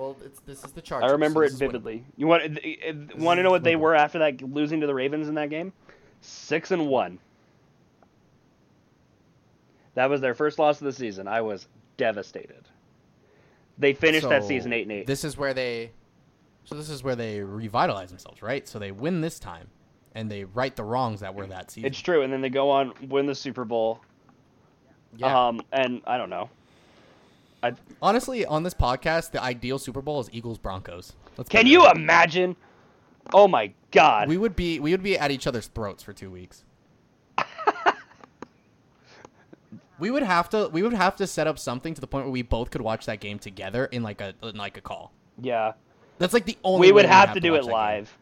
Well, 0.00 0.16
it's, 0.24 0.40
this 0.40 0.64
is 0.64 0.72
the 0.72 0.80
Chargers. 0.80 1.10
I 1.10 1.12
remember 1.12 1.40
so 1.40 1.42
it 1.42 1.44
this 1.44 1.54
is 1.54 1.60
what- 1.60 1.66
vividly. 1.72 2.04
You 2.16 2.26
want 2.26 2.42
want 3.18 3.38
to 3.38 3.42
know 3.42 3.50
what 3.50 3.62
they 3.62 3.76
were 3.76 3.94
after 3.94 4.18
that 4.20 4.40
losing 4.42 4.80
to 4.80 4.86
the 4.86 4.94
Ravens 4.94 5.28
in 5.28 5.34
that 5.34 5.50
game? 5.50 5.72
Six 6.22 6.70
and 6.70 6.88
one. 6.88 7.18
That 9.94 10.08
was 10.08 10.20
their 10.20 10.34
first 10.34 10.58
loss 10.58 10.80
of 10.80 10.86
the 10.86 10.92
season. 10.92 11.28
I 11.28 11.42
was 11.42 11.66
devastated. 11.96 12.68
They 13.76 13.92
finished 13.92 14.28
that 14.28 14.44
season 14.44 14.72
eight 14.72 14.82
and 14.82 14.92
eight. 14.92 15.06
This 15.06 15.24
is 15.24 15.36
where 15.36 15.52
they. 15.52 15.90
So 16.64 16.74
this 16.74 16.88
is 16.88 17.02
where 17.02 17.16
they 17.16 17.40
revitalize 17.40 18.10
themselves, 18.10 18.42
right? 18.42 18.66
So 18.68 18.78
they 18.78 18.92
win 18.92 19.20
this 19.20 19.38
time, 19.38 19.68
and 20.14 20.30
they 20.30 20.44
right 20.44 20.74
the 20.74 20.84
wrongs 20.84 21.20
that 21.20 21.34
were 21.34 21.46
that 21.46 21.70
season. 21.70 21.86
It's 21.88 22.00
true, 22.00 22.22
and 22.22 22.32
then 22.32 22.40
they 22.40 22.50
go 22.50 22.70
on 22.70 22.94
win 23.08 23.26
the 23.26 23.34
Super 23.34 23.64
Bowl. 23.64 24.00
yeah. 25.16 25.48
Um, 25.48 25.60
and 25.72 26.00
I 26.06 26.16
don't 26.16 26.30
know. 26.30 26.48
I, 27.62 27.74
Honestly, 28.00 28.44
on 28.46 28.62
this 28.62 28.74
podcast, 28.74 29.32
the 29.32 29.42
ideal 29.42 29.78
Super 29.78 30.00
Bowl 30.02 30.20
is 30.20 30.28
Eagles 30.32 30.58
Broncos. 30.58 31.12
Let's 31.36 31.48
can 31.50 31.66
you 31.66 31.82
real. 31.82 31.90
imagine? 31.92 32.56
Oh 33.34 33.46
my 33.46 33.72
God! 33.90 34.28
We 34.28 34.36
would 34.38 34.56
be 34.56 34.80
we 34.80 34.92
would 34.92 35.02
be 35.02 35.18
at 35.18 35.30
each 35.30 35.46
other's 35.46 35.66
throats 35.68 36.02
for 36.02 36.12
two 36.12 36.30
weeks. 36.30 36.64
we 39.98 40.10
would 40.10 40.22
have 40.22 40.48
to 40.50 40.68
we 40.68 40.82
would 40.82 40.94
have 40.94 41.16
to 41.16 41.26
set 41.26 41.46
up 41.46 41.58
something 41.58 41.92
to 41.94 42.00
the 42.00 42.06
point 42.06 42.24
where 42.24 42.32
we 42.32 42.42
both 42.42 42.70
could 42.70 42.80
watch 42.80 43.06
that 43.06 43.20
game 43.20 43.38
together 43.38 43.84
in 43.86 44.02
like 44.02 44.20
a 44.20 44.34
in 44.42 44.56
like 44.56 44.76
a 44.78 44.80
call. 44.80 45.12
yeah, 45.40 45.72
That's 46.18 46.32
like 46.32 46.46
the 46.46 46.56
only. 46.64 46.88
we 46.88 46.92
would 46.92 47.04
have 47.04 47.34
to 47.34 47.40
do 47.40 47.54
it 47.54 47.58
that 47.58 47.64
game. 47.64 47.72
live. 47.72 48.18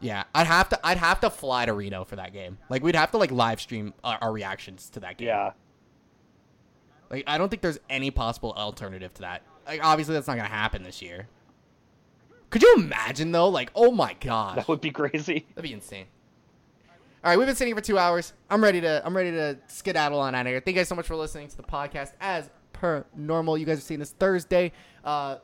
Yeah, 0.00 0.24
I'd 0.34 0.46
have 0.46 0.68
to 0.68 0.86
I'd 0.86 0.98
have 0.98 1.20
to 1.20 1.30
fly 1.30 1.66
to 1.66 1.72
Reno 1.72 2.04
for 2.04 2.16
that 2.16 2.32
game. 2.32 2.58
Like 2.70 2.82
we'd 2.84 2.94
have 2.94 3.10
to 3.10 3.18
like 3.18 3.32
live 3.32 3.60
stream 3.60 3.92
our, 4.04 4.16
our 4.22 4.32
reactions 4.32 4.88
to 4.90 5.00
that 5.00 5.18
game. 5.18 5.26
Yeah, 5.28 5.50
Like 7.10 7.24
I 7.26 7.38
don't 7.38 7.48
think 7.48 7.62
there's 7.62 7.78
any 7.88 8.10
possible 8.10 8.52
alternative 8.52 9.14
to 9.14 9.22
that. 9.22 9.42
Like 9.66 9.84
obviously 9.84 10.14
that's 10.14 10.26
not 10.26 10.36
gonna 10.36 10.48
happen 10.48 10.82
this 10.82 11.02
year. 11.02 11.28
Could 12.50 12.62
you 12.62 12.74
imagine 12.76 13.32
though? 13.32 13.48
Like 13.48 13.70
oh 13.74 13.90
my 13.92 14.14
god. 14.20 14.58
that 14.58 14.68
would 14.68 14.80
be 14.80 14.90
crazy. 14.90 15.46
That'd 15.54 15.68
be 15.68 15.72
insane. 15.72 16.06
All 17.24 17.30
right, 17.30 17.36
we've 17.36 17.46
been 17.48 17.56
sitting 17.56 17.74
here 17.74 17.76
for 17.76 17.86
two 17.86 17.98
hours. 17.98 18.32
I'm 18.48 18.62
ready 18.62 18.80
to 18.80 19.02
I'm 19.04 19.16
ready 19.16 19.32
to 19.32 19.58
skedaddle 19.66 20.20
on 20.20 20.34
out 20.34 20.42
of 20.42 20.46
here. 20.46 20.60
Thank 20.60 20.76
you 20.76 20.80
guys 20.80 20.88
so 20.88 20.94
much 20.94 21.06
for 21.06 21.16
listening 21.16 21.48
to 21.48 21.56
the 21.56 21.62
podcast. 21.64 22.12
As 22.20 22.48
per 22.72 23.04
normal, 23.16 23.58
you 23.58 23.66
guys 23.66 23.78
are 23.78 23.82
seeing 23.82 24.00
this 24.00 24.12
Thursday. 24.12 24.72
Uh, 25.04 25.38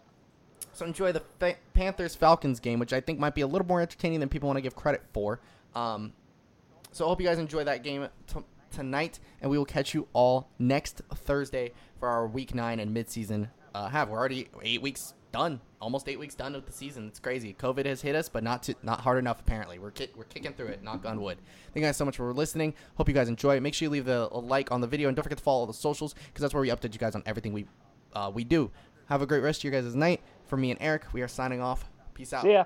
so 0.73 0.87
enjoy 0.87 1.13
the 1.13 1.23
Fa- 1.41 1.57
Panthers 1.73 2.15
Falcons 2.15 2.61
game, 2.61 2.79
which 2.79 2.93
I 2.93 3.01
think 3.01 3.19
might 3.19 3.35
be 3.35 3.41
a 3.41 3.47
little 3.47 3.67
more 3.67 3.81
entertaining 3.81 4.21
than 4.21 4.29
people 4.29 4.47
want 4.47 4.57
to 4.57 4.61
give 4.61 4.75
credit 4.77 5.03
for. 5.13 5.41
Um, 5.75 6.13
so 6.93 7.05
I 7.05 7.09
hope 7.09 7.21
you 7.21 7.27
guys 7.27 7.39
enjoy 7.39 7.65
that 7.65 7.83
game 7.83 8.07
t- 8.33 8.41
tonight, 8.75 9.21
and 9.41 9.51
we 9.51 9.57
will 9.57 9.65
catch 9.65 9.95
you 9.95 10.09
all 10.13 10.49
next 10.59 11.03
Thursday 11.15 11.73
for 11.99 12.09
our 12.09 12.27
Week 12.27 12.55
Nine 12.55 12.81
and 12.81 12.95
midseason. 12.95 13.49
Uh, 13.75 13.89
have 13.89 14.09
we're 14.09 14.19
already 14.19 14.49
eight 14.63 14.83
weeks 14.83 15.15
done, 15.33 15.61
almost 15.81 16.09
eight 16.09 16.19
weeks 16.19 16.35
done 16.35 16.53
with 16.53 16.67
the 16.67 16.73
season. 16.73 17.07
It's 17.09 17.19
crazy. 17.19 17.55
COVID 17.55 17.87
has 17.87 18.03
hit 18.03 18.15
us, 18.15 18.29
but 18.29 18.43
not 18.43 18.63
to, 18.65 18.75
not 18.83 19.01
hard 19.01 19.19
enough. 19.19 19.41
Apparently, 19.41 19.79
we're 19.79 19.91
ki- 19.91 20.11
we're 20.17 20.25
kicking 20.25 20.53
through 20.53 20.69
it. 20.69 20.83
Knock 20.83 21.07
on 21.07 21.21
wood. 21.21 21.39
Thank 21.73 21.83
you 21.83 21.89
guys 21.89 21.97
so 21.97 22.05
much 22.05 22.17
for 22.17 22.33
listening. 22.33 22.75
Hope 22.97 23.09
you 23.09 23.15
guys 23.15 23.29
enjoy. 23.29 23.59
Make 23.61 23.75
sure 23.75 23.87
you 23.87 23.91
leave 23.91 24.05
the, 24.05 24.29
a 24.31 24.39
like 24.39 24.71
on 24.73 24.81
the 24.81 24.87
video, 24.87 25.09
and 25.09 25.17
don't 25.17 25.23
forget 25.23 25.39
to 25.39 25.45
follow 25.45 25.67
the 25.67 25.73
socials 25.73 26.15
because 26.15 26.43
that's 26.43 26.55
where 26.55 26.61
we 26.61 26.69
update 26.69 26.93
you 26.93 26.99
guys 26.99 27.15
on 27.15 27.23
everything 27.27 27.53
we 27.53 27.67
uh, 28.13 28.31
we 28.35 28.45
do. 28.45 28.71
Have 29.09 29.23
a 29.23 29.27
great 29.27 29.41
rest 29.43 29.61
of 29.61 29.65
your 29.71 29.81
guys' 29.81 29.95
night. 29.95 30.21
For 30.47 30.57
me 30.57 30.71
and 30.71 30.81
Eric, 30.81 31.13
we 31.13 31.23
are 31.23 31.29
signing 31.29 31.61
off. 31.61 31.91
Peace 32.15 32.33
out. 32.33 32.43
See 32.43 32.53
ya. 32.53 32.65